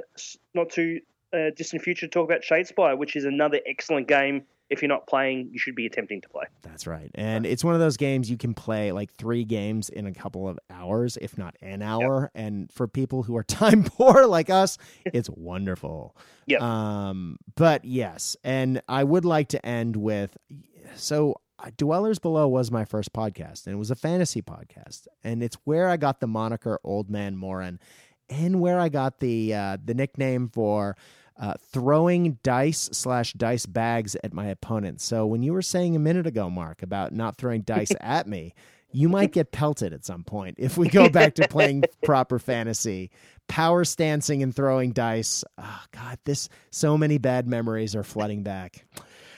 not 0.53 0.69
too 0.69 0.99
uh, 1.33 1.49
distant 1.55 1.81
future, 1.81 2.05
to 2.05 2.11
talk 2.11 2.29
about 2.29 2.41
Shadespire, 2.41 2.97
which 2.97 3.15
is 3.15 3.25
another 3.25 3.59
excellent 3.65 4.07
game 4.07 4.43
if 4.69 4.81
you're 4.81 4.89
not 4.89 5.07
playing, 5.07 5.49
you 5.51 5.59
should 5.59 5.75
be 5.75 5.85
attempting 5.85 6.21
to 6.21 6.29
play. 6.29 6.45
That's 6.61 6.85
right. 6.85 7.09
And 7.15 7.45
it's 7.45 7.63
one 7.63 7.73
of 7.73 7.79
those 7.79 7.97
games 7.97 8.29
you 8.29 8.37
can 8.37 8.53
play 8.53 8.91
like 8.91 9.11
three 9.11 9.43
games 9.43 9.89
in 9.89 10.05
a 10.05 10.13
couple 10.13 10.47
of 10.47 10.59
hours, 10.69 11.17
if 11.21 11.37
not 11.37 11.55
an 11.61 11.81
hour. 11.81 12.31
Yep. 12.35 12.45
And 12.45 12.71
for 12.71 12.87
people 12.87 13.23
who 13.23 13.35
are 13.35 13.43
time 13.47 13.83
poor 13.83 14.25
like 14.25 14.49
us, 14.49 14.77
it's 15.05 15.29
wonderful. 15.29 16.15
Yeah. 16.45 16.59
Um, 16.61 17.37
but 17.55 17.83
yes, 17.83 18.37
and 18.43 18.81
I 18.87 19.03
would 19.03 19.25
like 19.25 19.49
to 19.49 19.65
end 19.65 19.95
with 19.95 20.37
so 20.95 21.35
Dwellers 21.77 22.19
Below 22.19 22.48
was 22.48 22.72
my 22.72 22.86
first 22.86 23.14
podcast, 23.14 23.65
and 23.65 23.73
it 23.76 23.77
was 23.77 23.91
a 23.91 23.95
fantasy 23.95 24.41
podcast, 24.41 25.07
and 25.23 25.44
it's 25.44 25.57
where 25.65 25.90
I 25.90 25.98
got 25.98 26.19
the 26.19 26.27
moniker 26.27 26.80
Old 26.84 27.10
Man 27.10 27.36
Morin, 27.36 27.80
and 28.30 28.61
where 28.61 28.80
I 28.80 28.90
got 28.90 29.19
the 29.19 29.53
uh, 29.53 29.77
the 29.84 29.94
nickname 29.94 30.49
for 30.49 30.95
uh, 31.40 31.53
throwing 31.72 32.38
dice 32.44 32.90
slash 32.91 33.34
dice 33.34 33.65
bags 33.65 34.15
at 34.23 34.34
my 34.34 34.48
opponent. 34.48 35.02
So 35.02 35.26
when 35.26 35.41
you 35.41 35.53
were 35.53 35.61
saying 35.61 35.95
a 35.95 35.99
minute 35.99 36.27
ago, 36.27 36.49
Mark, 36.49 36.84
about 36.84 37.14
not 37.14 37.38
throwing 37.38 37.61
dice 37.61 37.91
at 38.02 38.27
me, 38.27 38.53
you 38.91 39.07
might 39.07 39.31
get 39.31 39.52
pelted 39.52 39.94
at 39.94 40.06
some 40.06 40.23
point 40.23 40.56
if 40.60 40.77
we 40.77 40.90
go 40.90 41.10
back 41.10 41.36
to 41.36 41.48
playing 41.48 41.84
proper 42.03 42.40
fantasy. 42.40 43.11
Power 43.48 43.84
stancing 43.84 44.44
and 44.44 44.56
throwing 44.56 44.91
dice. 44.91 45.44
Oh 45.57 45.84
God, 45.91 46.19
this 46.26 46.49
so 46.72 46.98
many 46.98 47.18
bad 47.18 47.48
memories 47.48 47.95
are 47.95 48.03
flooding 48.03 48.44
back. 48.44 48.86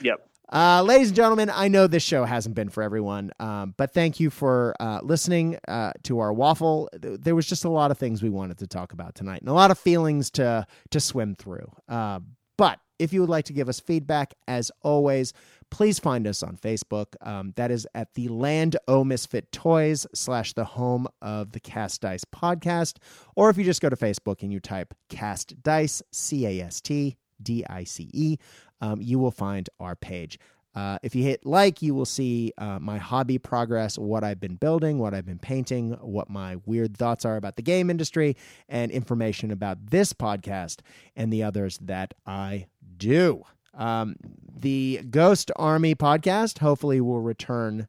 Yep. 0.00 0.28
Uh, 0.52 0.82
ladies 0.82 1.08
and 1.08 1.16
gentlemen, 1.16 1.50
I 1.50 1.68
know 1.68 1.86
this 1.86 2.02
show 2.02 2.26
hasn't 2.26 2.54
been 2.54 2.68
for 2.68 2.82
everyone, 2.82 3.32
um, 3.40 3.72
but 3.78 3.94
thank 3.94 4.20
you 4.20 4.28
for 4.28 4.74
uh, 4.78 5.00
listening 5.02 5.58
uh, 5.66 5.92
to 6.02 6.18
our 6.18 6.30
waffle. 6.30 6.90
There 6.92 7.34
was 7.34 7.46
just 7.46 7.64
a 7.64 7.70
lot 7.70 7.90
of 7.90 7.96
things 7.96 8.22
we 8.22 8.28
wanted 8.28 8.58
to 8.58 8.66
talk 8.66 8.92
about 8.92 9.14
tonight, 9.14 9.40
and 9.40 9.48
a 9.48 9.54
lot 9.54 9.70
of 9.70 9.78
feelings 9.78 10.30
to 10.32 10.66
to 10.90 11.00
swim 11.00 11.36
through. 11.36 11.72
Uh, 11.88 12.20
but 12.58 12.80
if 12.98 13.14
you 13.14 13.22
would 13.22 13.30
like 13.30 13.46
to 13.46 13.54
give 13.54 13.70
us 13.70 13.80
feedback, 13.80 14.34
as 14.46 14.70
always, 14.82 15.32
please 15.70 15.98
find 15.98 16.26
us 16.26 16.42
on 16.42 16.58
Facebook. 16.58 17.06
Um, 17.22 17.54
that 17.56 17.70
is 17.70 17.88
at 17.94 18.12
the 18.12 18.28
Land 18.28 18.76
O 18.86 19.04
Misfit 19.04 19.50
Toys 19.52 20.06
slash 20.14 20.52
the 20.52 20.66
home 20.66 21.08
of 21.22 21.52
the 21.52 21.60
Cast 21.60 22.02
Dice 22.02 22.26
podcast. 22.26 22.98
Or 23.36 23.48
if 23.48 23.56
you 23.56 23.64
just 23.64 23.80
go 23.80 23.88
to 23.88 23.96
Facebook 23.96 24.42
and 24.42 24.52
you 24.52 24.60
type 24.60 24.92
Cast 25.08 25.62
Dice, 25.62 26.02
C 26.12 26.46
A 26.46 26.66
S 26.66 26.82
T 26.82 27.16
D 27.42 27.64
I 27.68 27.84
C 27.84 28.10
E, 28.12 28.36
um, 28.82 29.00
you 29.00 29.18
will 29.18 29.30
find 29.30 29.70
our 29.80 29.96
page. 29.96 30.38
Uh, 30.74 30.98
if 31.02 31.14
you 31.14 31.22
hit 31.22 31.44
like, 31.44 31.82
you 31.82 31.94
will 31.94 32.06
see 32.06 32.52
uh, 32.56 32.78
my 32.78 32.98
hobby 32.98 33.38
progress, 33.38 33.98
what 33.98 34.24
I've 34.24 34.40
been 34.40 34.56
building, 34.56 34.98
what 34.98 35.14
I've 35.14 35.26
been 35.26 35.38
painting, 35.38 35.92
what 36.00 36.30
my 36.30 36.56
weird 36.66 36.96
thoughts 36.96 37.24
are 37.24 37.36
about 37.36 37.56
the 37.56 37.62
game 37.62 37.90
industry, 37.90 38.36
and 38.68 38.90
information 38.90 39.50
about 39.50 39.90
this 39.90 40.12
podcast 40.12 40.80
and 41.14 41.32
the 41.32 41.42
others 41.42 41.78
that 41.82 42.14
I 42.26 42.66
do. 42.96 43.42
Um, 43.74 44.16
the 44.54 45.00
Ghost 45.10 45.50
Army 45.56 45.94
podcast 45.94 46.58
hopefully 46.58 47.00
will 47.00 47.20
return 47.20 47.88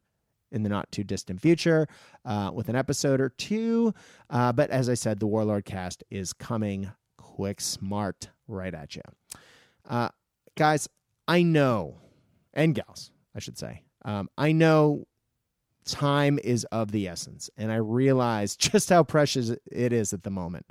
in 0.52 0.62
the 0.62 0.68
not 0.68 0.92
too 0.92 1.04
distant 1.04 1.40
future 1.40 1.88
uh, 2.24 2.50
with 2.54 2.68
an 2.68 2.76
episode 2.76 3.20
or 3.20 3.30
two. 3.30 3.94
Uh, 4.30 4.52
but 4.52 4.70
as 4.70 4.88
I 4.88 4.94
said, 4.94 5.20
the 5.20 5.26
Warlord 5.26 5.64
cast 5.64 6.04
is 6.10 6.32
coming 6.32 6.90
quick, 7.16 7.60
smart, 7.60 8.28
right 8.46 8.74
at 8.74 8.94
you. 8.94 9.02
Guys, 10.56 10.88
I 11.26 11.42
know, 11.42 11.96
and 12.52 12.74
gals, 12.74 13.10
I 13.34 13.40
should 13.40 13.58
say, 13.58 13.82
um, 14.04 14.28
I 14.38 14.52
know 14.52 15.06
time 15.84 16.38
is 16.42 16.64
of 16.64 16.92
the 16.92 17.08
essence, 17.08 17.50
and 17.56 17.72
I 17.72 17.76
realize 17.76 18.56
just 18.56 18.90
how 18.90 19.02
precious 19.02 19.50
it 19.70 19.92
is 19.92 20.12
at 20.12 20.22
the 20.22 20.30
moment. 20.30 20.66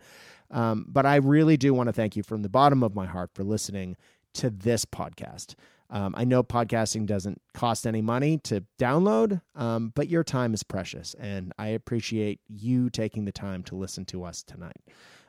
Um, 0.51 0.85
but 0.88 1.05
I 1.05 1.15
really 1.15 1.57
do 1.57 1.73
want 1.73 1.88
to 1.88 1.93
thank 1.93 2.15
you 2.15 2.23
from 2.23 2.43
the 2.43 2.49
bottom 2.49 2.84
of 2.84 2.95
my 2.95 3.05
heart 3.05 3.31
for 3.34 3.43
listening 3.43 3.95
to 4.35 4.49
this 4.49 4.85
podcast. 4.85 5.55
Um, 5.89 6.15
I 6.18 6.23
know 6.23 6.43
podcasting 6.43 7.05
doesn't 7.05 7.41
cost 7.53 7.85
any 7.85 8.01
money 8.01 8.39
to 8.45 8.64
download, 8.80 9.41
um, 9.55 9.91
but 9.95 10.10
your 10.10 10.23
time 10.23 10.53
is 10.53 10.64
precious, 10.64 11.14
and 11.19 11.53
I 11.57 11.68
appreciate 11.68 12.39
you 12.47 12.89
taking 12.89 13.26
the 13.26 13.31
time 13.31 13.64
to 13.64 13.76
listen 13.76 14.05
to 14.05 14.23
us 14.23 14.43
tonight. 14.43 14.81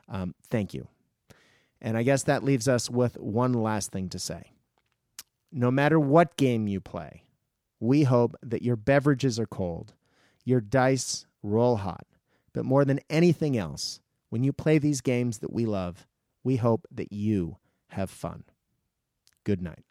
Um, 0.09 0.33
thank 0.49 0.73
you. 0.73 0.87
And 1.85 1.95
I 1.95 2.01
guess 2.01 2.23
that 2.23 2.43
leaves 2.43 2.67
us 2.67 2.89
with 2.89 3.15
one 3.19 3.53
last 3.53 3.91
thing 3.91 4.09
to 4.09 4.17
say. 4.17 4.53
No 5.51 5.69
matter 5.69 5.99
what 5.99 6.35
game 6.35 6.67
you 6.67 6.81
play, 6.81 7.25
we 7.79 8.03
hope 8.03 8.35
that 8.41 8.63
your 8.63 8.75
beverages 8.75 9.39
are 9.39 9.45
cold, 9.45 9.93
your 10.43 10.61
dice 10.61 11.27
roll 11.43 11.77
hot, 11.77 12.07
but 12.53 12.65
more 12.65 12.85
than 12.85 13.01
anything 13.07 13.55
else, 13.55 13.99
when 14.29 14.43
you 14.43 14.51
play 14.51 14.79
these 14.79 15.01
games 15.01 15.37
that 15.37 15.53
we 15.53 15.67
love, 15.67 16.07
we 16.43 16.55
hope 16.55 16.87
that 16.91 17.13
you 17.13 17.57
have 17.89 18.09
fun. 18.09 18.45
Good 19.43 19.61
night. 19.61 19.85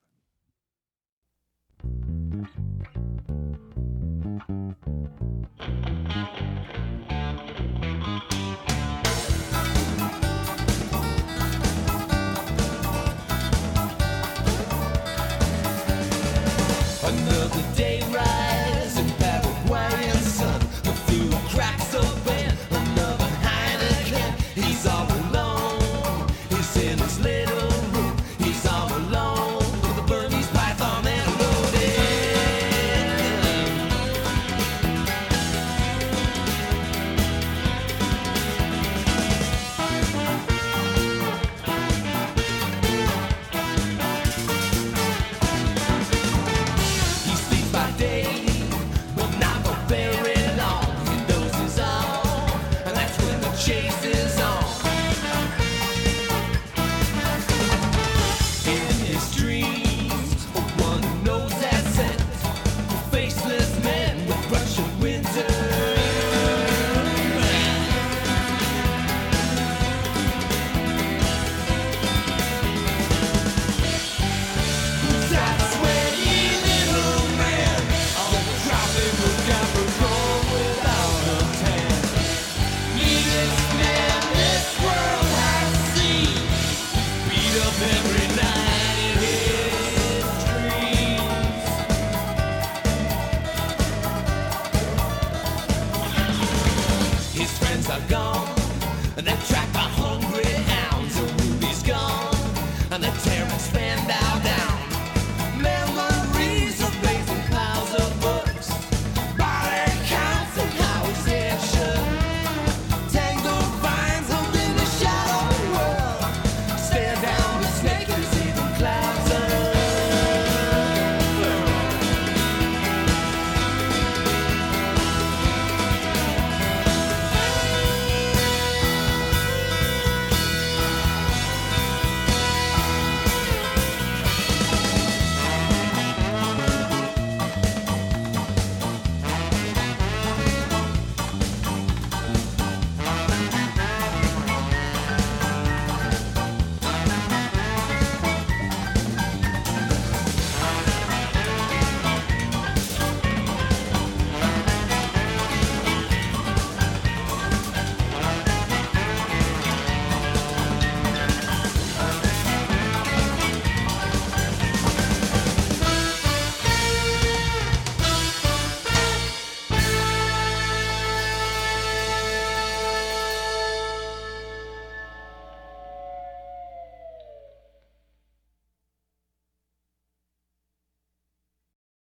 Thank 5.56 5.68
you. 8.08 8.13